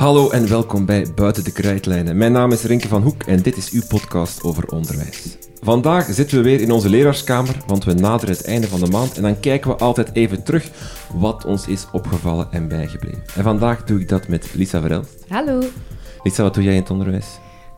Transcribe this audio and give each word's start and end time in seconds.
Hallo 0.00 0.30
en 0.30 0.48
welkom 0.48 0.86
bij 0.86 1.06
Buiten 1.14 1.44
de 1.44 1.52
Krijtlijnen. 1.52 2.16
Mijn 2.16 2.32
naam 2.32 2.52
is 2.52 2.62
Rinke 2.62 2.88
van 2.88 3.02
Hoek 3.02 3.22
en 3.22 3.42
dit 3.42 3.56
is 3.56 3.70
uw 3.70 3.82
podcast 3.88 4.42
over 4.42 4.68
onderwijs. 4.68 5.36
Vandaag 5.62 6.04
zitten 6.10 6.36
we 6.36 6.42
weer 6.42 6.60
in 6.60 6.70
onze 6.70 6.88
leraarskamer, 6.88 7.56
want 7.66 7.84
we 7.84 7.92
naderen 7.94 8.34
het 8.36 8.44
einde 8.44 8.68
van 8.68 8.80
de 8.80 8.86
maand 8.86 9.16
en 9.16 9.22
dan 9.22 9.40
kijken 9.40 9.70
we 9.70 9.76
altijd 9.76 10.10
even 10.12 10.42
terug 10.42 10.68
wat 11.14 11.44
ons 11.44 11.66
is 11.66 11.86
opgevallen 11.92 12.48
en 12.50 12.68
bijgebleven. 12.68 13.22
En 13.34 13.42
vandaag 13.42 13.84
doe 13.84 14.00
ik 14.00 14.08
dat 14.08 14.28
met 14.28 14.54
Lisa 14.54 14.80
Verelst. 14.80 15.24
Hallo. 15.28 15.62
Lisa, 16.22 16.42
wat 16.42 16.54
doe 16.54 16.62
jij 16.64 16.74
in 16.74 16.80
het 16.80 16.90
onderwijs? 16.90 17.26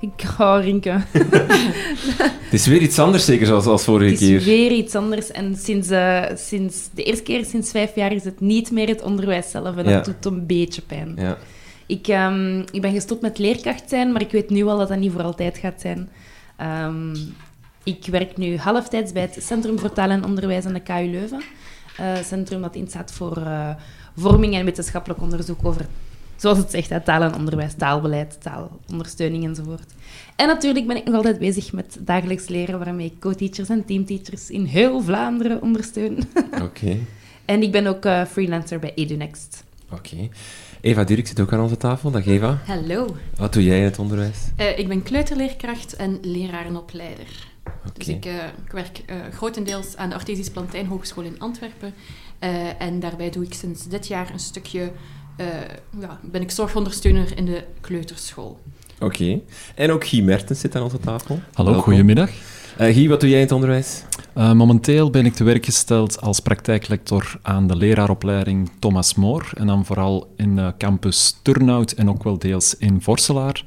Ik 0.00 0.12
ga 0.16 0.56
rinken. 0.56 1.04
Het 2.52 2.60
is 2.60 2.66
weer 2.66 2.80
iets 2.80 2.98
anders, 2.98 3.24
zeker 3.24 3.46
zoals 3.46 3.66
als 3.66 3.84
vorige 3.84 4.10
Het 4.10 4.20
is 4.20 4.28
keer. 4.28 4.40
weer 4.40 4.70
iets 4.70 4.94
anders. 4.94 5.30
En 5.30 5.56
sinds, 5.56 5.90
eh, 5.90 6.22
sinds 6.34 6.76
de 6.94 7.02
eerste 7.02 7.22
keer 7.22 7.44
sinds 7.44 7.70
vijf 7.70 7.94
jaar 7.94 8.12
is 8.12 8.24
het 8.24 8.40
niet 8.40 8.70
meer 8.70 8.88
het 8.88 9.02
onderwijs 9.02 9.50
zelf. 9.50 9.76
En 9.76 9.84
Ja. 9.88 9.90
dat 9.90 10.04
doet 10.04 10.24
een 10.32 10.46
beetje 10.46 10.82
pijn. 10.82 11.12
Ja. 11.16 11.38
Ik, 11.92 12.08
ehm, 12.08 12.58
ik 12.58 12.80
ben 12.80 12.92
gestopt 12.92 13.22
met 13.22 13.38
leerkracht 13.38 13.88
zijn, 13.88 14.12
maar 14.12 14.20
ik 14.20 14.30
weet 14.30 14.50
nu 14.50 14.64
al 14.64 14.78
dat 14.78 14.88
dat 14.88 14.98
niet 14.98 15.12
voor 15.12 15.22
altijd 15.22 15.58
gaat 15.58 15.80
zijn. 15.80 16.08
Ehm, 16.56 17.16
ik 17.82 18.06
werk 18.06 18.36
nu 18.36 18.56
halftijds 18.56 19.12
bij 19.12 19.22
het 19.22 19.44
Centrum 19.44 19.78
voor 19.78 19.92
Taal 19.92 20.10
en 20.10 20.24
Onderwijs 20.24 20.64
aan 20.64 20.72
de 20.72 20.80
KU 20.80 21.10
Leuven. 21.10 21.42
Eh, 21.96 22.16
centrum 22.24 22.60
dat 22.60 22.74
instaat 22.74 23.12
voor 23.12 23.36
eh, 23.36 23.70
vorming 24.16 24.54
en 24.54 24.64
wetenschappelijk 24.64 25.20
onderzoek 25.20 25.58
over, 25.62 25.86
zoals 26.36 26.58
het 26.58 26.70
zegt, 26.70 26.90
hè, 26.90 27.00
taal 27.00 27.22
en 27.22 27.34
onderwijs, 27.34 27.74
taalbeleid, 27.74 28.38
taalondersteuning 28.42 29.44
enzovoort. 29.44 29.92
En 30.36 30.46
natuurlijk 30.46 30.86
ben 30.86 30.96
ik 30.96 31.04
nog 31.04 31.14
altijd 31.14 31.38
bezig 31.38 31.72
met 31.72 31.96
dagelijks 32.00 32.48
leren, 32.48 32.78
waarmee 32.78 33.06
ik 33.06 33.20
co-teachers 33.20 33.68
en 33.68 33.84
teamteachers 33.84 34.50
in 34.50 34.64
heel 34.64 35.00
Vlaanderen 35.00 35.62
ondersteun. 35.62 36.18
Oké. 36.62 36.96
en 37.44 37.62
ik 37.62 37.72
ben 37.72 37.86
ook 37.86 38.04
eh, 38.04 38.24
freelancer 38.24 38.78
bij 38.78 38.92
EduNext. 38.94 39.64
Oké. 39.90 40.28
Eva 40.82 41.04
Dirk 41.04 41.26
zit 41.26 41.40
ook 41.40 41.52
aan 41.52 41.60
onze 41.60 41.76
tafel. 41.76 42.10
Dag 42.10 42.26
Eva. 42.26 42.58
Hallo, 42.66 43.16
Wat 43.36 43.52
doe 43.52 43.64
jij 43.64 43.78
in 43.78 43.84
het 43.84 43.98
onderwijs? 43.98 44.38
Eh, 44.56 44.78
ik 44.78 44.88
ben 44.88 45.02
kleuterleerkracht 45.02 45.96
en 45.96 46.18
lerarenopleider. 46.22 47.26
Oké. 47.64 47.92
Dus 47.98 48.08
ik, 48.08 48.24
eh, 48.24 48.34
ik 48.66 48.72
werk 48.72 49.02
eh, 49.06 49.16
grotendeels 49.32 49.96
aan 49.96 50.08
de 50.08 50.14
Artesisch 50.14 50.50
Plantijn 50.50 50.86
Hogeschool 50.86 51.24
in 51.24 51.34
Antwerpen. 51.38 51.94
Eh, 52.38 52.50
en 52.82 53.00
daarbij 53.00 53.30
doe 53.30 53.44
ik 53.44 53.54
sinds 53.54 53.88
dit 53.88 54.06
jaar 54.06 54.30
een 54.32 54.38
stukje, 54.38 54.92
eh, 55.36 55.46
ja, 56.00 56.20
ben 56.22 56.40
ik 56.40 56.50
zorgondersteuner 56.50 57.36
in 57.36 57.44
de 57.44 57.64
kleuterschool. 57.80 58.60
Oké. 59.00 59.40
En 59.74 59.90
ook 59.90 60.06
Guy 60.06 60.22
Mertens 60.22 60.60
zit 60.60 60.76
aan 60.76 60.82
onze 60.82 60.98
tafel. 61.00 61.40
Hallo, 61.52 61.70
Welkom. 61.70 61.88
goedemiddag. 61.88 62.30
Eh, 62.76 62.94
Guy, 62.94 63.08
wat 63.08 63.20
doe 63.20 63.28
jij 63.28 63.38
in 63.38 63.44
het 63.44 63.54
onderwijs? 63.54 64.02
Eh, 64.34 64.52
momenteel 64.52 65.10
ben 65.10 65.26
ik 65.26 65.34
te 65.34 65.44
werk 65.44 65.64
gesteld 65.64 66.20
als 66.20 66.40
praktijklector 66.40 67.38
aan 67.42 67.66
de 67.66 67.76
leraaropleiding 67.76 68.70
Thomas 68.78 69.14
Moor. 69.14 69.50
En 69.54 69.66
dan 69.66 69.84
vooral 69.84 70.32
in 70.36 70.58
eh, 70.58 70.68
campus 70.78 71.38
Turnhout 71.42 71.92
en 71.92 72.08
ook 72.08 72.24
wel 72.24 72.38
deels 72.38 72.76
in 72.76 73.00
Vorselaar. 73.02 73.64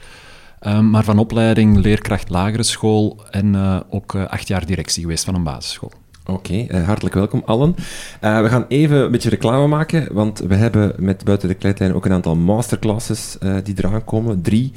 Eh, 0.59 0.79
maar 0.79 1.03
van 1.03 1.19
opleiding 1.19 1.77
leerkracht 1.77 2.29
lagere 2.29 2.63
school 2.63 3.19
en 3.31 3.55
ook 3.89 4.15
acht 4.15 4.47
jaar 4.47 4.65
directie 4.65 5.01
geweest 5.01 5.23
van 5.25 5.35
een 5.35 5.43
basisschool. 5.43 5.91
Oké, 6.27 6.83
hartelijk 6.85 7.15
welkom 7.15 7.41
allen. 7.45 7.75
We 8.19 8.45
gaan 8.49 8.65
even 8.67 8.97
een 8.97 9.11
beetje 9.11 9.29
reclame 9.29 9.67
maken, 9.67 10.13
want 10.13 10.39
we 10.39 10.55
hebben 10.55 10.93
met 10.97 11.23
Buiten 11.23 11.47
de 11.47 11.53
Kleitlijn 11.53 11.93
ook 11.93 12.05
een 12.05 12.11
aantal 12.11 12.35
masterclasses 12.35 13.37
die 13.63 13.73
eraan 13.77 14.03
komen. 14.03 14.41
Drie 14.41 14.71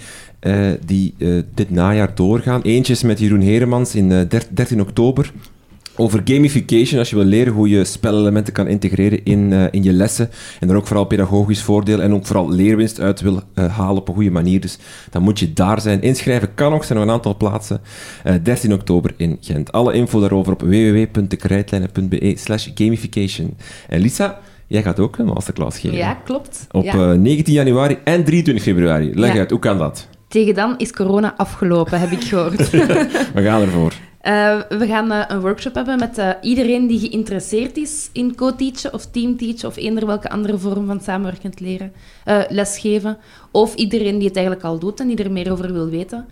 die 0.84 1.14
dit 1.54 1.70
najaar 1.70 2.14
doorgaan. 2.14 2.60
Eentje 2.62 2.92
is 2.92 3.02
met 3.02 3.18
Jeroen 3.18 3.40
Heremans 3.40 3.94
in 3.94 4.12
eh, 4.12 4.28
der- 4.28 4.46
13 4.50 4.80
oktober. 4.80 5.32
Over 6.00 6.20
gamification, 6.24 6.98
als 6.98 7.10
je 7.10 7.16
wil 7.16 7.24
leren 7.24 7.52
hoe 7.52 7.68
je 7.68 7.84
spelelementen 7.84 8.52
kan 8.52 8.66
integreren 8.66 9.24
in, 9.24 9.52
eh, 9.52 9.64
in 9.70 9.82
je 9.82 9.92
lessen. 9.92 10.30
En 10.60 10.66
dan 10.68 10.76
ook 10.76 10.86
vooral 10.86 11.04
pedagogisch 11.04 11.62
voordeel 11.62 12.00
en 12.00 12.14
ook 12.14 12.26
vooral 12.26 12.50
leerwinst 12.50 13.00
uit 13.00 13.20
wil 13.20 13.42
eh, 13.54 13.76
halen 13.76 14.00
op 14.00 14.08
een 14.08 14.14
goede 14.14 14.30
manier. 14.30 14.60
Dus 14.60 14.78
dan 15.10 15.22
moet 15.22 15.38
je 15.38 15.52
daar 15.52 15.80
zijn. 15.80 16.02
Inschrijven 16.02 16.54
kan 16.54 16.70
nog, 16.70 16.80
er 16.80 16.86
zijn 16.86 16.98
nog 16.98 17.08
een 17.08 17.14
aantal 17.14 17.36
plaatsen. 17.36 17.80
Eh, 18.24 18.34
13 18.42 18.72
oktober 18.72 19.14
in 19.16 19.36
Gent. 19.40 19.72
Alle 19.72 19.92
info 19.92 20.20
daarover 20.20 20.52
op 20.52 20.60
www.dekrijtlijnen.be 20.60 22.34
slash 22.36 22.68
gamification. 22.74 23.56
En 23.88 24.00
Lisa, 24.00 24.38
jij 24.66 24.82
gaat 24.82 25.00
ook 25.00 25.18
een 25.18 25.26
masterclass 25.26 25.78
geven. 25.78 25.96
Ja, 25.96 26.14
klopt. 26.14 26.66
Op 26.70 26.84
Ja. 26.84 26.92
eh, 27.12 27.18
19 27.18 27.54
januari 27.54 27.98
en 28.04 28.24
23 28.24 28.64
februari. 28.64 29.10
Leg 29.14 29.32
Ja. 29.32 29.38
uit, 29.38 29.50
hoe 29.50 29.58
kan 29.60 29.78
dat? 29.78 30.08
Tegen 30.28 30.54
dan 30.54 30.74
is 30.78 30.92
corona 30.92 31.34
afgelopen, 31.36 32.00
heb 32.00 32.10
ik 32.10 32.22
gehoord. 32.24 32.70
We 33.34 33.42
gaan 33.42 33.60
ervoor. 33.62 33.92
Eh, 34.28 34.60
we 34.68 34.86
gaan 34.86 35.12
eh, 35.12 35.24
een 35.28 35.40
workshop 35.40 35.74
hebben 35.74 35.98
met 35.98 36.18
eh, 36.18 36.30
iedereen 36.40 36.86
die 36.86 36.98
geïnteresseerd 36.98 37.76
is 37.76 38.10
in 38.12 38.34
co-teachen 38.34 38.92
of 38.92 39.06
teamteachen 39.06 39.68
of 39.68 39.76
eender 39.76 40.06
welke 40.06 40.30
andere 40.30 40.58
vorm 40.58 40.86
van 40.86 41.00
samenwerkend 41.00 41.60
leren, 41.60 41.92
lesgeven. 42.48 43.18
Of 43.50 43.74
iedereen 43.74 44.18
die 44.18 44.26
het 44.28 44.36
eigenlijk 44.36 44.66
al 44.66 44.78
doet 44.78 45.00
en 45.00 45.06
die 45.06 45.16
er 45.16 45.30
meer 45.30 45.52
over 45.52 45.72
wil 45.72 45.88
weten. 45.88 46.26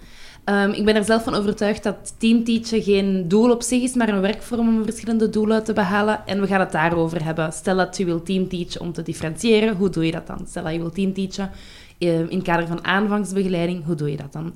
Ehm, 0.45 0.71
ik 0.71 0.84
ben 0.84 0.95
er 0.95 1.05
zelf 1.05 1.25
van 1.25 1.34
overtuigd 1.34 1.83
dat 1.83 2.15
teamteachen 2.19 2.83
geen 2.83 3.29
doel 3.29 3.51
op 3.51 3.62
zich 3.62 3.83
is, 3.83 3.95
maar 3.95 4.09
een 4.09 4.21
werkvorm 4.21 4.69
om 4.69 4.84
verschillende 4.84 5.31
doelen 5.31 5.65
te 5.65 5.73
behalen. 5.73 6.27
En 6.27 6.41
we 6.41 6.47
gaan 6.47 6.61
het 6.61 6.73
daarover 6.73 7.25
hebben. 7.25 7.53
Stel 7.53 7.77
dat 7.77 7.97
je 7.97 8.05
wil 8.05 8.23
teamteachen 8.23 8.81
om 8.81 8.93
te 8.93 9.03
differentiëren, 9.03 9.77
hoe 9.77 9.91
doe 9.91 10.07
je 10.07 10.13
dat 10.13 10.27
dan? 10.27 10.41
Stel 10.49 10.63
dat 10.63 10.73
je 10.73 10.78
wil 10.78 10.91
teamteachen 10.91 11.51
eh, 11.99 12.19
in 12.19 12.37
het 12.37 12.43
kader 12.43 12.67
van 12.67 12.84
aanvangsbegeleiding, 12.84 13.84
hoe 13.84 13.95
doe 13.95 14.11
je 14.11 14.17
dat 14.17 14.33
dan? 14.33 14.53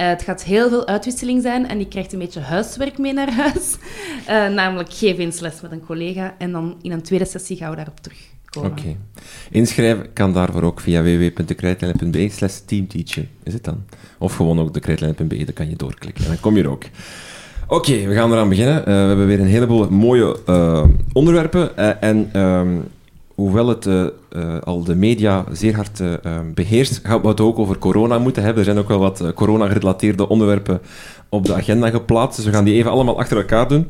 Eh, 0.00 0.08
het 0.08 0.22
gaat 0.22 0.42
heel 0.42 0.68
veel 0.68 0.86
uitwisseling 0.86 1.42
zijn 1.42 1.68
en 1.68 1.78
je 1.78 1.88
krijgt 1.88 2.12
een 2.12 2.18
beetje 2.18 2.40
huiswerk 2.40 2.98
mee 2.98 3.12
naar 3.12 3.32
huis. 3.32 3.76
Eh, 4.26 4.48
namelijk 4.48 4.92
geef 4.92 5.18
eens 5.18 5.40
les 5.40 5.60
met 5.60 5.72
een 5.72 5.84
collega 5.86 6.34
en 6.38 6.52
dan 6.52 6.76
in 6.82 6.92
een 6.92 7.02
tweede 7.02 7.24
sessie 7.24 7.56
gaan 7.56 7.70
we 7.70 7.76
daarop 7.76 8.00
terugkomen. 8.00 8.70
Oké. 8.70 8.96
Inschrijven 9.50 10.12
kan 10.12 10.32
daarvoor 10.32 10.62
ook 10.62 10.80
via 10.80 11.02
www.dekrijtlijnen.be 11.02 12.28
slash 12.28 12.58
teamteachen. 12.66 13.28
Is 13.42 13.52
het 13.52 13.64
dan? 13.64 13.84
Of 14.18 14.34
gewoon 14.36 14.60
ook 14.60 14.74
dekrijtlijnen.be, 14.74 15.44
daar 15.44 15.52
kan 15.52 15.68
je 15.68 15.76
doorklikken. 15.76 16.24
En 16.24 16.30
dan 16.30 16.40
kom 16.40 16.56
je 16.56 16.62
er 16.62 16.70
ook. 16.70 16.84
Oké, 17.68 18.06
we 18.06 18.14
gaan 18.14 18.32
eraan 18.32 18.48
beginnen. 18.48 18.78
Eh, 18.78 18.84
we 18.84 18.90
hebben 18.90 19.26
weer 19.26 19.40
een 19.40 19.46
heleboel 19.46 19.90
mooie 19.90 20.36
onderwerpen. 21.12 22.00
En 22.00 22.28
ehm, 22.32 22.78
hoewel 23.40 23.68
het 23.68 23.86
eh, 23.86 24.02
eh, 24.02 24.60
al 24.64 24.84
de 24.84 24.94
media 24.94 25.44
zeer 25.52 25.74
hard 25.74 26.00
ehm, 26.00 26.52
beheerst, 26.54 27.02
we 27.22 27.28
het 27.28 27.40
ook 27.40 27.58
over 27.58 27.78
corona 27.78 28.18
moeten 28.18 28.42
hebben. 28.42 28.58
Er 28.58 28.64
zijn 28.64 28.78
ook 28.78 28.88
wel 28.88 28.98
wat 28.98 29.32
corona-gerelateerde 29.34 30.28
onderwerpen 30.28 30.80
op 31.28 31.46
de 31.46 31.54
agenda 31.54 31.90
geplaatst. 31.90 32.36
Dus 32.36 32.44
we 32.44 32.52
gaan 32.52 32.64
die 32.64 32.74
even 32.74 32.90
allemaal 32.90 33.18
achter 33.18 33.36
elkaar 33.36 33.68
doen. 33.68 33.88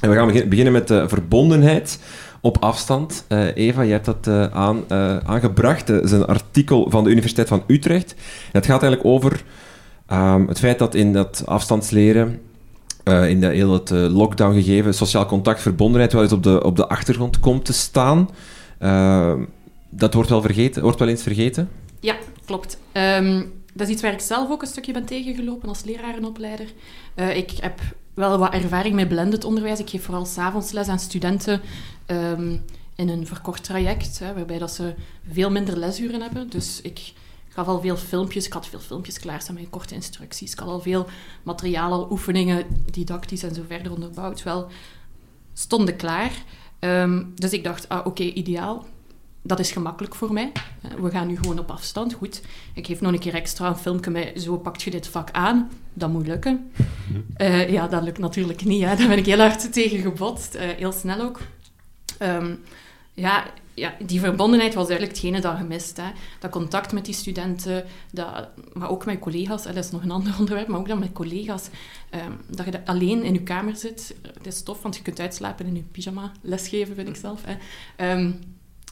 En 0.00 0.10
we 0.10 0.16
gaan 0.16 0.26
begin- 0.26 0.48
beginnen 0.48 0.72
met 0.72 0.88
de 0.88 1.08
verbondenheid 1.08 1.98
op 2.40 2.56
afstand. 2.60 3.24
Eva, 3.54 3.84
jij 3.84 4.00
hebt 4.00 4.04
dat 4.04 4.52
aan, 4.52 4.90
aangebracht. 5.24 5.86
Dat 5.86 6.04
is 6.04 6.12
een 6.12 6.24
artikel 6.24 6.90
van 6.90 7.04
de 7.04 7.10
Universiteit 7.10 7.48
van 7.48 7.62
Utrecht. 7.66 8.14
Het 8.52 8.66
gaat 8.66 8.82
eigenlijk 8.82 9.04
over 9.04 9.42
ehm, 10.06 10.46
het 10.46 10.58
feit 10.58 10.78
dat 10.78 10.94
in 10.94 11.12
dat 11.12 11.42
afstandsleren, 11.46 12.40
in 13.04 13.40
de, 13.40 13.46
heel 13.46 13.72
het 13.72 13.90
lockdown 13.90 14.54
gegeven, 14.54 14.94
sociaal 14.94 15.26
contact, 15.26 15.62
verbondenheid 15.62 16.12
wel 16.12 16.22
eens 16.22 16.32
op 16.32 16.42
de, 16.42 16.64
op 16.64 16.76
de 16.76 16.88
achtergrond 16.88 17.40
komt 17.40 17.64
te 17.64 17.72
staan. 17.72 18.28
Ehm, 18.80 19.44
dat 19.90 20.14
wordt 20.14 20.30
wel, 20.30 20.42
vergeten, 20.42 20.82
wordt 20.82 20.98
wel 20.98 21.08
eens 21.08 21.22
vergeten. 21.22 21.70
Ja, 22.00 22.16
klopt. 22.44 22.78
Ehm, 22.92 23.44
dat 23.74 23.86
is 23.86 23.92
iets 23.92 24.02
waar 24.02 24.12
ik 24.12 24.20
zelf 24.20 24.50
ook 24.50 24.62
een 24.62 24.68
stukje 24.68 24.92
ben 24.92 25.04
tegengelopen 25.04 25.68
als 25.68 25.84
lerarenopleider. 25.84 26.72
Eh, 27.14 27.36
ik 27.36 27.50
heb 27.50 27.80
wel 28.14 28.38
wat 28.38 28.52
ervaring 28.52 28.94
met 28.94 29.08
blended 29.08 29.44
onderwijs. 29.44 29.78
Ik 29.78 29.90
geef 29.90 30.04
vooral 30.04 30.24
s'avonds 30.24 30.72
les 30.72 30.88
aan 30.88 30.98
studenten 30.98 31.60
ehm, 32.06 32.56
in 32.94 33.08
een 33.08 33.26
verkort 33.26 33.64
traject, 33.64 34.18
hè, 34.18 34.34
waarbij 34.34 34.58
dat 34.58 34.72
ze 34.72 34.94
veel 35.32 35.50
minder 35.50 35.78
lesuren 35.78 36.20
hebben. 36.20 36.50
Dus 36.50 36.80
ik 36.80 37.12
gaf 37.48 37.66
al 37.66 37.80
veel 37.80 37.96
filmpjes. 37.96 38.46
Ik 38.46 38.52
had 38.52 38.66
veel 38.66 38.80
filmpjes 38.80 39.18
klaarstaan 39.18 39.54
met 39.54 39.70
korte 39.70 39.94
instructies. 39.94 40.52
Ik 40.52 40.58
had 40.58 40.68
al 40.68 40.80
veel 40.80 41.06
materialen, 41.42 42.12
oefeningen, 42.12 42.64
didactisch 42.90 43.42
en 43.42 43.54
zo 43.54 43.62
verder 43.68 43.92
onderbouwd. 43.92 44.42
Wel, 44.42 44.66
stonden 45.52 45.96
klaar. 45.96 46.32
Ehm, 46.80 47.22
dus 47.34 47.52
ik 47.52 47.64
dacht, 47.64 47.88
ah, 47.88 48.06
oké, 48.06 48.22
ideaal. 48.22 48.86
Dat 49.42 49.58
is 49.58 49.72
gemakkelijk 49.72 50.14
voor 50.14 50.32
mij. 50.32 50.52
Eh, 50.82 50.90
We 51.00 51.10
gaan 51.10 51.26
nu 51.26 51.36
gewoon 51.36 51.58
op 51.58 51.70
afstand. 51.70 52.12
Goed. 52.12 52.42
Ik 52.74 52.86
geef 52.86 53.00
nog 53.00 53.12
een 53.12 53.18
keer 53.18 53.34
extra 53.34 53.68
een 53.68 53.76
filmpje 53.76 54.10
met 54.10 54.42
zo 54.42 54.56
pak 54.58 54.76
je 54.76 54.90
dit 54.90 55.06
vak 55.06 55.30
aan. 55.30 55.70
Dat 55.92 56.10
moet 56.10 56.26
lukken. 56.26 56.70
Eh, 57.36 57.70
ja, 57.70 57.88
dat 57.88 58.02
lukt 58.02 58.18
natuurlijk 58.18 58.64
niet. 58.64 58.84
Hè. 58.84 58.96
Daar 58.96 59.08
ben 59.08 59.18
ik 59.18 59.26
heel 59.26 59.38
hard 59.38 59.72
tegen 59.72 59.98
gebotst. 59.98 60.54
Eh, 60.54 60.68
heel 60.68 60.92
snel 60.92 61.20
ook. 61.20 61.40
Ehm, 62.18 62.54
ja, 63.14 63.44
ja, 63.80 63.94
die 63.98 64.20
verbondenheid 64.20 64.74
was 64.74 64.88
eigenlijk 64.88 65.18
hetgene 65.18 65.40
dat 65.40 65.56
gemist. 65.56 65.96
Hè. 65.96 66.10
Dat 66.38 66.50
contact 66.50 66.92
met 66.92 67.04
die 67.04 67.14
studenten, 67.14 67.84
dat, 68.12 68.48
maar 68.72 68.90
ook 68.90 69.04
met 69.04 69.18
collega's. 69.18 69.62
Dat 69.62 69.76
is 69.76 69.90
nog 69.90 70.02
een 70.02 70.10
ander 70.10 70.34
onderwerp, 70.38 70.68
maar 70.68 70.80
ook 70.80 70.88
dan 70.88 70.98
met 70.98 71.12
collega's. 71.12 71.68
Ehm, 72.10 72.32
dat 72.46 72.64
je 72.64 72.70
dat 72.70 72.80
alleen 72.84 73.24
in 73.24 73.32
je 73.32 73.42
kamer 73.42 73.76
zit. 73.76 74.14
Het 74.34 74.46
is 74.46 74.62
tof, 74.62 74.82
want 74.82 74.96
je 74.96 75.02
kunt 75.02 75.20
uitslapen 75.20 75.66
in 75.66 75.74
je 75.74 75.82
pyjama. 75.82 76.32
Lesgeven, 76.40 76.94
vind 76.94 77.08
ik 77.08 77.16
zelf. 77.16 77.40
Hè. 77.44 77.56
Ehm, 77.96 78.30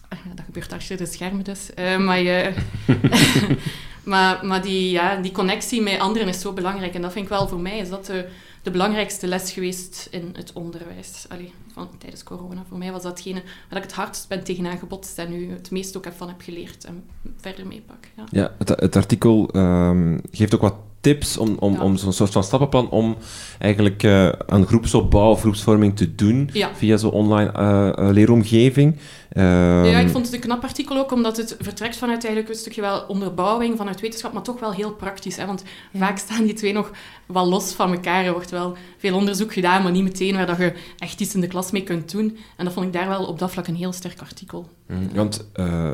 ah 0.09 0.19
dat 0.35 0.45
gebeurt 0.45 0.73
achter 0.73 0.97
de 0.97 1.07
schermen 1.07 1.45
dus. 1.45 1.75
Eh, 1.75 1.99
maar, 1.99 2.21
je, 2.21 2.53
maar, 4.05 4.47
maar 4.47 4.63
die, 4.63 4.91
ja, 4.91 5.17
die 5.17 5.33
connectie 5.33 5.83
met 5.83 6.01
anderen 6.01 6.29
is 6.29 6.41
zo 6.41 6.53
belangrijk. 6.53 6.95
En 6.95 7.03
dat 7.03 7.13
vind 7.13 7.25
ik 7.25 7.31
wel 7.31 7.49
voor 7.49 7.61
mij, 7.61 7.79
is 7.79 7.89
dat 7.89 8.07
de, 8.07 8.29
de 8.63 8.71
belangrijkste 8.71 9.27
les 9.27 9.53
geweest 9.53 10.09
in 10.11 10.35
het 10.37 10.53
onderwijs. 10.53 11.27
Allee, 11.29 11.53
van, 11.87 11.99
tijdens 11.99 12.23
corona. 12.23 12.65
Voor 12.69 12.79
mij 12.79 12.93
was 12.93 13.03
dat 13.03 13.13
hetgene 13.13 13.43
waar 13.69 13.79
ik 13.79 13.85
het 13.85 13.93
hardst 13.93 14.29
ben 14.29 14.45
tegenaan 14.45 14.79
gebotst 14.79 15.19
en 15.19 15.31
nu 15.31 15.51
het 15.51 15.71
meest 15.71 15.97
ook 15.97 16.07
van 16.17 16.29
heb 16.29 16.41
geleerd 16.41 16.85
en 16.85 17.05
verder 17.37 17.67
meepak. 17.67 18.09
Ja. 18.17 18.25
Ja, 18.31 18.55
het, 18.59 18.69
het 18.69 18.97
artikel 18.97 19.49
ehm, 19.53 20.19
geeft 20.31 20.55
ook 20.55 20.61
wat 20.61 20.75
tips 21.09 21.37
om, 21.37 21.57
om, 21.59 21.73
Ja. 21.73 21.83
om 21.83 21.97
zo'n 21.97 22.13
soort 22.13 22.33
van 22.33 22.45
stappenplan 22.45 22.91
om 22.91 23.17
eigenlijk 23.59 24.03
eh, 24.03 24.29
een 24.47 24.67
groepsopbouw 24.67 25.31
of 25.31 25.41
groepsvorming 25.41 25.97
te 25.97 26.15
doen 26.15 26.51
Ja. 26.53 26.71
via 26.75 26.97
zo'n 26.97 27.11
online 27.11 27.53
eh, 27.53 27.89
eh, 27.89 28.11
leeromgeving. 28.13 28.97
Ehm, 29.29 29.85
Ja, 29.85 29.99
ik 29.99 30.09
vond 30.09 30.25
het 30.25 30.35
een 30.35 30.41
knap 30.41 30.63
artikel 30.63 30.97
ook, 30.99 31.13
omdat 31.13 31.37
het 31.37 31.57
vertrekt 31.61 31.97
vanuit 31.97 32.25
eigenlijk 32.25 32.55
een 32.55 32.61
stukje 32.61 32.81
wel 32.81 33.05
onderbouwing, 33.09 33.77
vanuit 33.77 34.01
wetenschap, 34.01 34.33
maar 34.33 34.43
toch 34.43 34.61
wel 34.61 34.73
heel 34.73 34.93
praktisch. 34.93 35.37
Hè? 35.37 35.47
Want 35.47 35.63
vaak 35.97 36.19
staan 36.19 36.45
die 36.45 36.55
twee 36.55 36.73
nog 36.73 36.91
wel 37.27 37.49
los 37.49 37.73
van 37.73 37.93
elkaar. 37.93 38.25
Er 38.25 38.33
wordt 38.33 38.51
wel 38.51 38.77
veel 38.99 39.15
onderzoek 39.17 39.53
gedaan, 39.53 39.83
maar 39.83 39.93
niet 39.93 40.03
meteen 40.03 40.35
waar 40.35 40.47
dat 40.47 40.59
je 40.59 40.73
echt 40.99 41.21
iets 41.21 41.35
in 41.35 41.41
de 41.41 41.47
klas 41.47 41.71
mee 41.71 41.83
kunt 41.83 42.11
doen. 42.11 42.37
En 42.57 42.65
dat 42.65 42.75
vond 42.75 42.87
ik 42.87 42.93
daar 42.93 43.09
wel 43.09 43.25
op 43.25 43.39
dat 43.39 43.51
vlak 43.51 43.67
een 43.67 43.77
heel 43.77 43.93
sterk 43.93 44.21
artikel. 44.21 44.69
Mm, 44.89 45.09
Want 45.15 45.49
eh, 45.53 45.93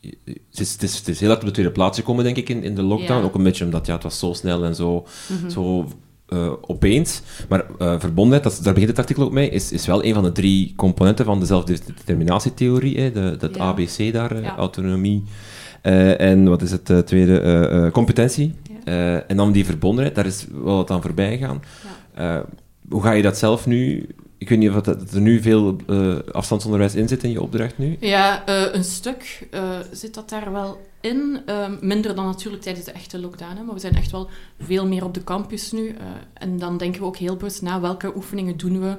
het, 0.00 0.60
is, 0.60 0.72
het, 0.72 0.82
is, 0.82 0.96
het 0.98 1.08
is 1.08 1.20
heel 1.20 1.28
hard 1.28 1.40
op 1.40 1.46
de 1.46 1.52
tweede 1.52 1.72
plaats 1.72 1.98
gekomen, 1.98 2.24
denk 2.24 2.36
ik, 2.36 2.48
in, 2.48 2.62
in 2.62 2.74
de 2.74 2.82
lockdown. 2.82 3.20
Ja. 3.20 3.26
Ook 3.26 3.34
een 3.34 3.42
beetje 3.42 3.64
omdat 3.64 3.86
ja, 3.86 3.94
het 3.94 4.02
was 4.02 4.18
zo 4.18 4.32
snel 4.32 4.64
en 4.64 4.74
zo, 4.74 5.06
zo 5.48 5.86
eh, 6.28 6.52
opeens. 6.60 7.22
Maar 7.48 7.66
eh, 7.78 7.94
verbondenheid, 8.00 8.42
dat, 8.42 8.60
daar 8.62 8.72
begint 8.72 8.90
het 8.90 8.98
artikel 8.98 9.22
ook 9.24 9.32
mee, 9.32 9.50
is, 9.50 9.72
is 9.72 9.86
wel 9.86 10.04
een 10.04 10.14
van 10.14 10.22
de 10.22 10.32
drie 10.32 10.72
componenten 10.76 11.24
van 11.24 11.40
de 11.40 11.46
zelfdeterminatietheorie. 11.46 13.00
Hè, 13.00 13.12
de, 13.12 13.36
dat 13.38 13.54
Ja. 13.54 13.60
ABC 13.62 14.12
daar, 14.12 14.32
eh, 14.36 14.42
Ja. 14.42 14.56
autonomie. 14.56 15.22
en 15.82 16.48
wat 16.48 16.62
is 16.62 16.70
het 16.70 17.06
tweede? 17.06 17.90
Competentie. 17.92 18.54
En 19.26 19.36
dan 19.36 19.52
die 19.52 19.64
verbondenheid, 19.64 20.14
daar 20.14 20.26
is 20.26 20.46
wel 20.64 20.76
wat 20.76 20.90
aan 20.90 21.02
voorbij 21.02 21.38
gegaan. 21.38 21.62
Hoe 22.88 23.02
ga 23.02 23.10
je 23.12 23.22
dat 23.22 23.38
zelf 23.38 23.66
nu... 23.66 24.06
Ik 24.38 24.48
weet 24.48 24.58
niet 24.58 24.70
of 24.70 24.80
dat, 24.80 25.10
er 25.12 25.20
nu 25.20 25.42
veel 25.42 25.76
eh, 25.86 26.18
afstandsonderwijs 26.32 26.94
in 26.94 27.08
zit 27.08 27.24
in 27.24 27.30
je 27.30 27.42
opdracht 27.42 27.78
nu. 27.78 27.96
Ja, 28.00 28.46
eh, 28.46 28.74
een 28.74 28.84
stuk 28.84 29.46
eh, 29.50 29.78
zit 29.92 30.14
dat 30.14 30.28
daar 30.28 30.52
wel 30.52 30.80
in. 31.00 31.40
Ehm, 31.46 31.76
minder 31.80 32.14
dan 32.14 32.24
natuurlijk 32.24 32.62
tijdens 32.62 32.84
de 32.84 32.92
echte 32.92 33.18
lockdown. 33.18 33.56
Hè, 33.56 33.62
maar 33.62 33.74
we 33.74 33.80
zijn 33.80 33.96
echt 33.96 34.10
wel 34.10 34.28
veel 34.60 34.86
meer 34.86 35.04
op 35.04 35.14
de 35.14 35.24
campus 35.24 35.72
nu. 35.72 35.96
en 36.32 36.58
dan 36.58 36.78
denken 36.78 37.00
we 37.00 37.06
ook 37.06 37.16
heel 37.16 37.36
bewust 37.36 37.62
na 37.62 37.80
welke 37.80 38.16
oefeningen 38.16 38.56
doen 38.56 38.80
we 38.80 38.96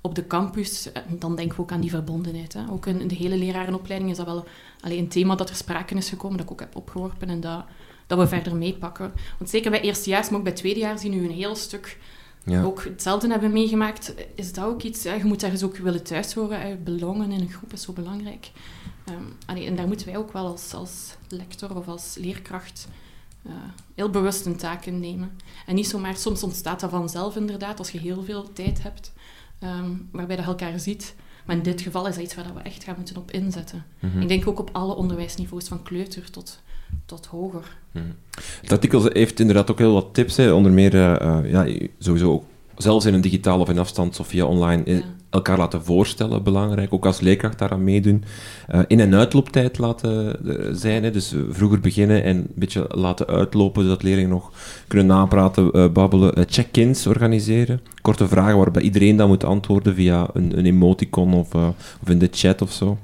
op 0.00 0.14
de 0.14 0.26
campus. 0.26 0.92
En 0.92 1.18
dan 1.18 1.36
denken 1.36 1.56
we 1.56 1.62
ook 1.62 1.72
aan 1.72 1.80
die 1.80 1.90
verbondenheid. 1.90 2.52
Hè. 2.52 2.60
Ook 2.70 2.86
in, 2.86 3.08
de 3.08 3.14
hele 3.14 3.36
lerarenopleiding 3.36 4.10
is 4.10 4.16
dat 4.16 4.26
wel 4.26 4.44
alleen 4.80 4.98
een 4.98 5.08
thema 5.08 5.34
dat 5.34 5.50
er 5.50 5.56
sprake 5.56 5.94
is 5.94 6.08
gekomen, 6.08 6.36
dat 6.36 6.46
ik 6.46 6.52
ook 6.52 6.60
heb 6.60 6.76
opgeworpen 6.76 7.28
en 7.28 7.40
dat, 7.40 7.64
dat 8.06 8.18
we 8.18 8.28
verder 8.28 8.56
meepakken. 8.56 9.12
Want 9.38 9.50
zeker 9.50 9.70
bij 9.70 9.80
eerstejaars, 9.80 10.28
maar 10.28 10.38
ook 10.38 10.44
bij 10.44 10.52
tweedejaars, 10.52 11.00
die 11.00 11.10
nu 11.10 11.24
een 11.24 11.30
heel 11.30 11.56
stuk 11.56 11.98
Ja. 12.44 12.62
ook 12.62 12.84
hetzelfde 12.84 13.28
hebben 13.28 13.52
meegemaakt, 13.52 14.14
is 14.34 14.52
dat 14.52 14.64
ook 14.64 14.82
iets... 14.82 15.02
Ja, 15.02 15.14
je 15.14 15.24
moet 15.24 15.42
ergens 15.42 15.62
ook 15.62 15.76
willen 15.76 16.02
thuis 16.02 16.34
horen. 16.34 16.60
Hè. 16.60 16.76
Belongen 16.76 17.30
in 17.30 17.40
een 17.40 17.50
groep 17.50 17.72
is 17.72 17.82
zo 17.82 17.92
belangrijk. 17.92 18.50
Ehm, 19.04 19.22
allee, 19.46 19.66
en 19.66 19.76
daar 19.76 19.86
moeten 19.86 20.06
wij 20.06 20.16
ook 20.16 20.32
wel 20.32 20.46
als, 20.46 20.74
als 20.74 21.14
lector 21.28 21.76
of 21.76 21.88
als 21.88 22.16
leerkracht 22.20 22.88
eh, 23.42 23.52
heel 23.94 24.10
bewust 24.10 24.46
een 24.46 24.56
taak 24.56 24.84
in 24.84 25.00
nemen. 25.00 25.30
En 25.66 25.74
niet 25.74 25.88
zomaar... 25.88 26.16
Soms 26.16 26.42
ontstaat 26.42 26.80
dat 26.80 26.90
vanzelf 26.90 27.36
inderdaad, 27.36 27.78
als 27.78 27.90
je 27.90 27.98
heel 27.98 28.22
veel 28.22 28.52
tijd 28.52 28.82
hebt, 28.82 29.12
ehm, 29.58 29.90
waarbij 30.10 30.36
je 30.36 30.42
elkaar 30.42 30.80
ziet. 30.80 31.14
Maar 31.44 31.56
in 31.56 31.62
dit 31.62 31.80
geval 31.80 32.06
is 32.06 32.14
dat 32.14 32.24
iets 32.24 32.34
waar 32.34 32.54
we 32.54 32.60
echt 32.60 32.84
gaan 32.84 32.96
moeten 32.96 33.16
op 33.16 33.30
inzetten. 33.30 33.84
Mhm. 33.98 34.20
Ik 34.20 34.28
denk 34.28 34.46
ook 34.46 34.58
op 34.58 34.70
alle 34.72 34.94
onderwijsniveaus, 34.94 35.68
van 35.68 35.82
kleuter 35.82 36.30
tot, 36.30 36.60
tot 37.12 37.26
hoger. 37.26 37.76
Het 38.60 38.72
artikel 38.72 39.04
heeft 39.12 39.40
inderdaad 39.40 39.70
ook 39.70 39.78
heel 39.78 39.92
wat 39.92 40.08
tips, 40.12 40.36
hè. 40.36 40.52
onder 40.52 40.72
meer 40.72 40.94
eh, 40.94 41.20
eh, 41.38 41.50
ja, 41.50 41.86
sowieso 41.98 42.32
ook, 42.32 42.44
zelfs 42.76 43.04
in 43.06 43.14
een 43.14 43.20
digitaal 43.20 43.60
of 43.60 43.68
in 43.68 43.78
afstand 43.78 44.20
of 44.20 44.26
via 44.26 44.44
online, 44.44 44.82
eh, 44.84 44.96
Ja. 44.96 45.02
elkaar 45.30 45.58
laten 45.58 45.84
voorstellen, 45.84 46.42
belangrijk. 46.42 46.92
Ook 46.92 47.06
als 47.06 47.20
leerkracht 47.20 47.58
daaraan 47.58 47.84
meedoen. 47.84 48.24
In- 48.86 49.00
en 49.00 49.14
uitlooptijd 49.14 49.78
laten 49.78 50.36
zijn, 50.78 51.04
hè. 51.04 51.10
dus 51.10 51.34
vroeger 51.50 51.80
beginnen 51.80 52.24
en 52.24 52.36
een 52.36 52.46
beetje 52.54 52.84
laten 52.88 53.26
uitlopen, 53.26 53.82
zodat 53.82 54.02
leerlingen 54.02 54.30
nog 54.30 54.50
kunnen 54.88 55.06
napraten, 55.06 55.92
babbelen. 55.92 56.44
Check-ins 56.48 57.06
organiseren, 57.06 57.80
korte 58.02 58.28
vragen 58.28 58.56
waarbij 58.56 58.82
iedereen 58.82 59.16
dan 59.16 59.28
moet 59.28 59.44
antwoorden 59.44 59.94
via 59.94 60.28
een, 60.32 60.58
een 60.58 60.66
emoticon 60.66 61.34
of, 61.34 61.54
of 62.02 62.08
in 62.08 62.18
de 62.18 62.28
chat 62.32 62.62
of 62.62 62.72
zo. 62.72 62.98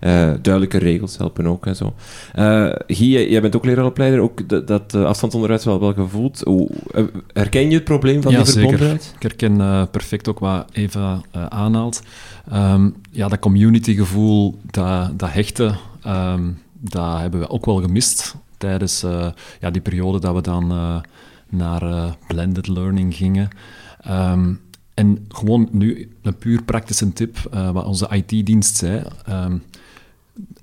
Eh, 0.00 0.30
duidelijke 0.42 0.78
regels 0.78 1.16
helpen 1.16 1.46
ook 1.46 1.66
en 1.66 1.76
zo. 1.76 1.94
Eh 2.34 2.68
Guy, 2.86 3.28
jij- 3.30 3.40
bent 3.40 3.56
ook 3.56 3.64
leraaropleider, 3.64 4.20
ook 4.20 4.48
dat, 4.48 4.66
dat 4.66 4.94
eh, 4.94 5.04
afstandsonderwijs 5.04 5.64
wel, 5.64 5.80
wel 5.80 5.92
gevoeld. 5.92 6.40
Hoe, 6.44 6.70
herken 7.32 7.68
je 7.68 7.74
het 7.74 7.84
probleem 7.84 8.22
van 8.22 8.32
Ja, 8.32 8.38
die 8.42 8.46
zeker. 8.46 8.60
verbondenheid? 8.68 9.12
Ik 9.14 9.22
herken 9.22 9.88
perfect 9.90 10.28
ook 10.28 10.38
wat 10.38 10.66
Eva 10.72 11.20
aanhaalt. 11.48 12.02
Ehm, 12.50 12.90
ja, 13.10 13.28
dat 13.28 13.38
communitygevoel, 13.38 14.58
dat, 14.70 15.18
dat 15.18 15.32
hechten, 15.32 15.76
ehm, 16.02 16.42
dat 16.80 17.18
hebben 17.18 17.40
we 17.40 17.50
ook 17.50 17.66
wel 17.66 17.80
gemist 17.80 18.34
tijdens 18.56 19.04
ja, 19.60 19.70
die 19.70 19.82
periode 19.82 20.20
dat 20.20 20.34
we 20.34 20.40
dan 20.40 20.72
naar 21.48 22.16
blended 22.26 22.68
learning 22.68 23.14
gingen. 23.14 23.48
Ehm, 24.00 24.52
en 24.94 25.24
gewoon 25.28 25.68
nu 25.72 26.10
een 26.22 26.36
puur 26.36 26.62
praktische 26.62 27.12
tip, 27.12 27.36
wat 27.72 27.84
onze 27.84 28.08
IT-dienst 28.10 28.76
zei. 28.76 29.02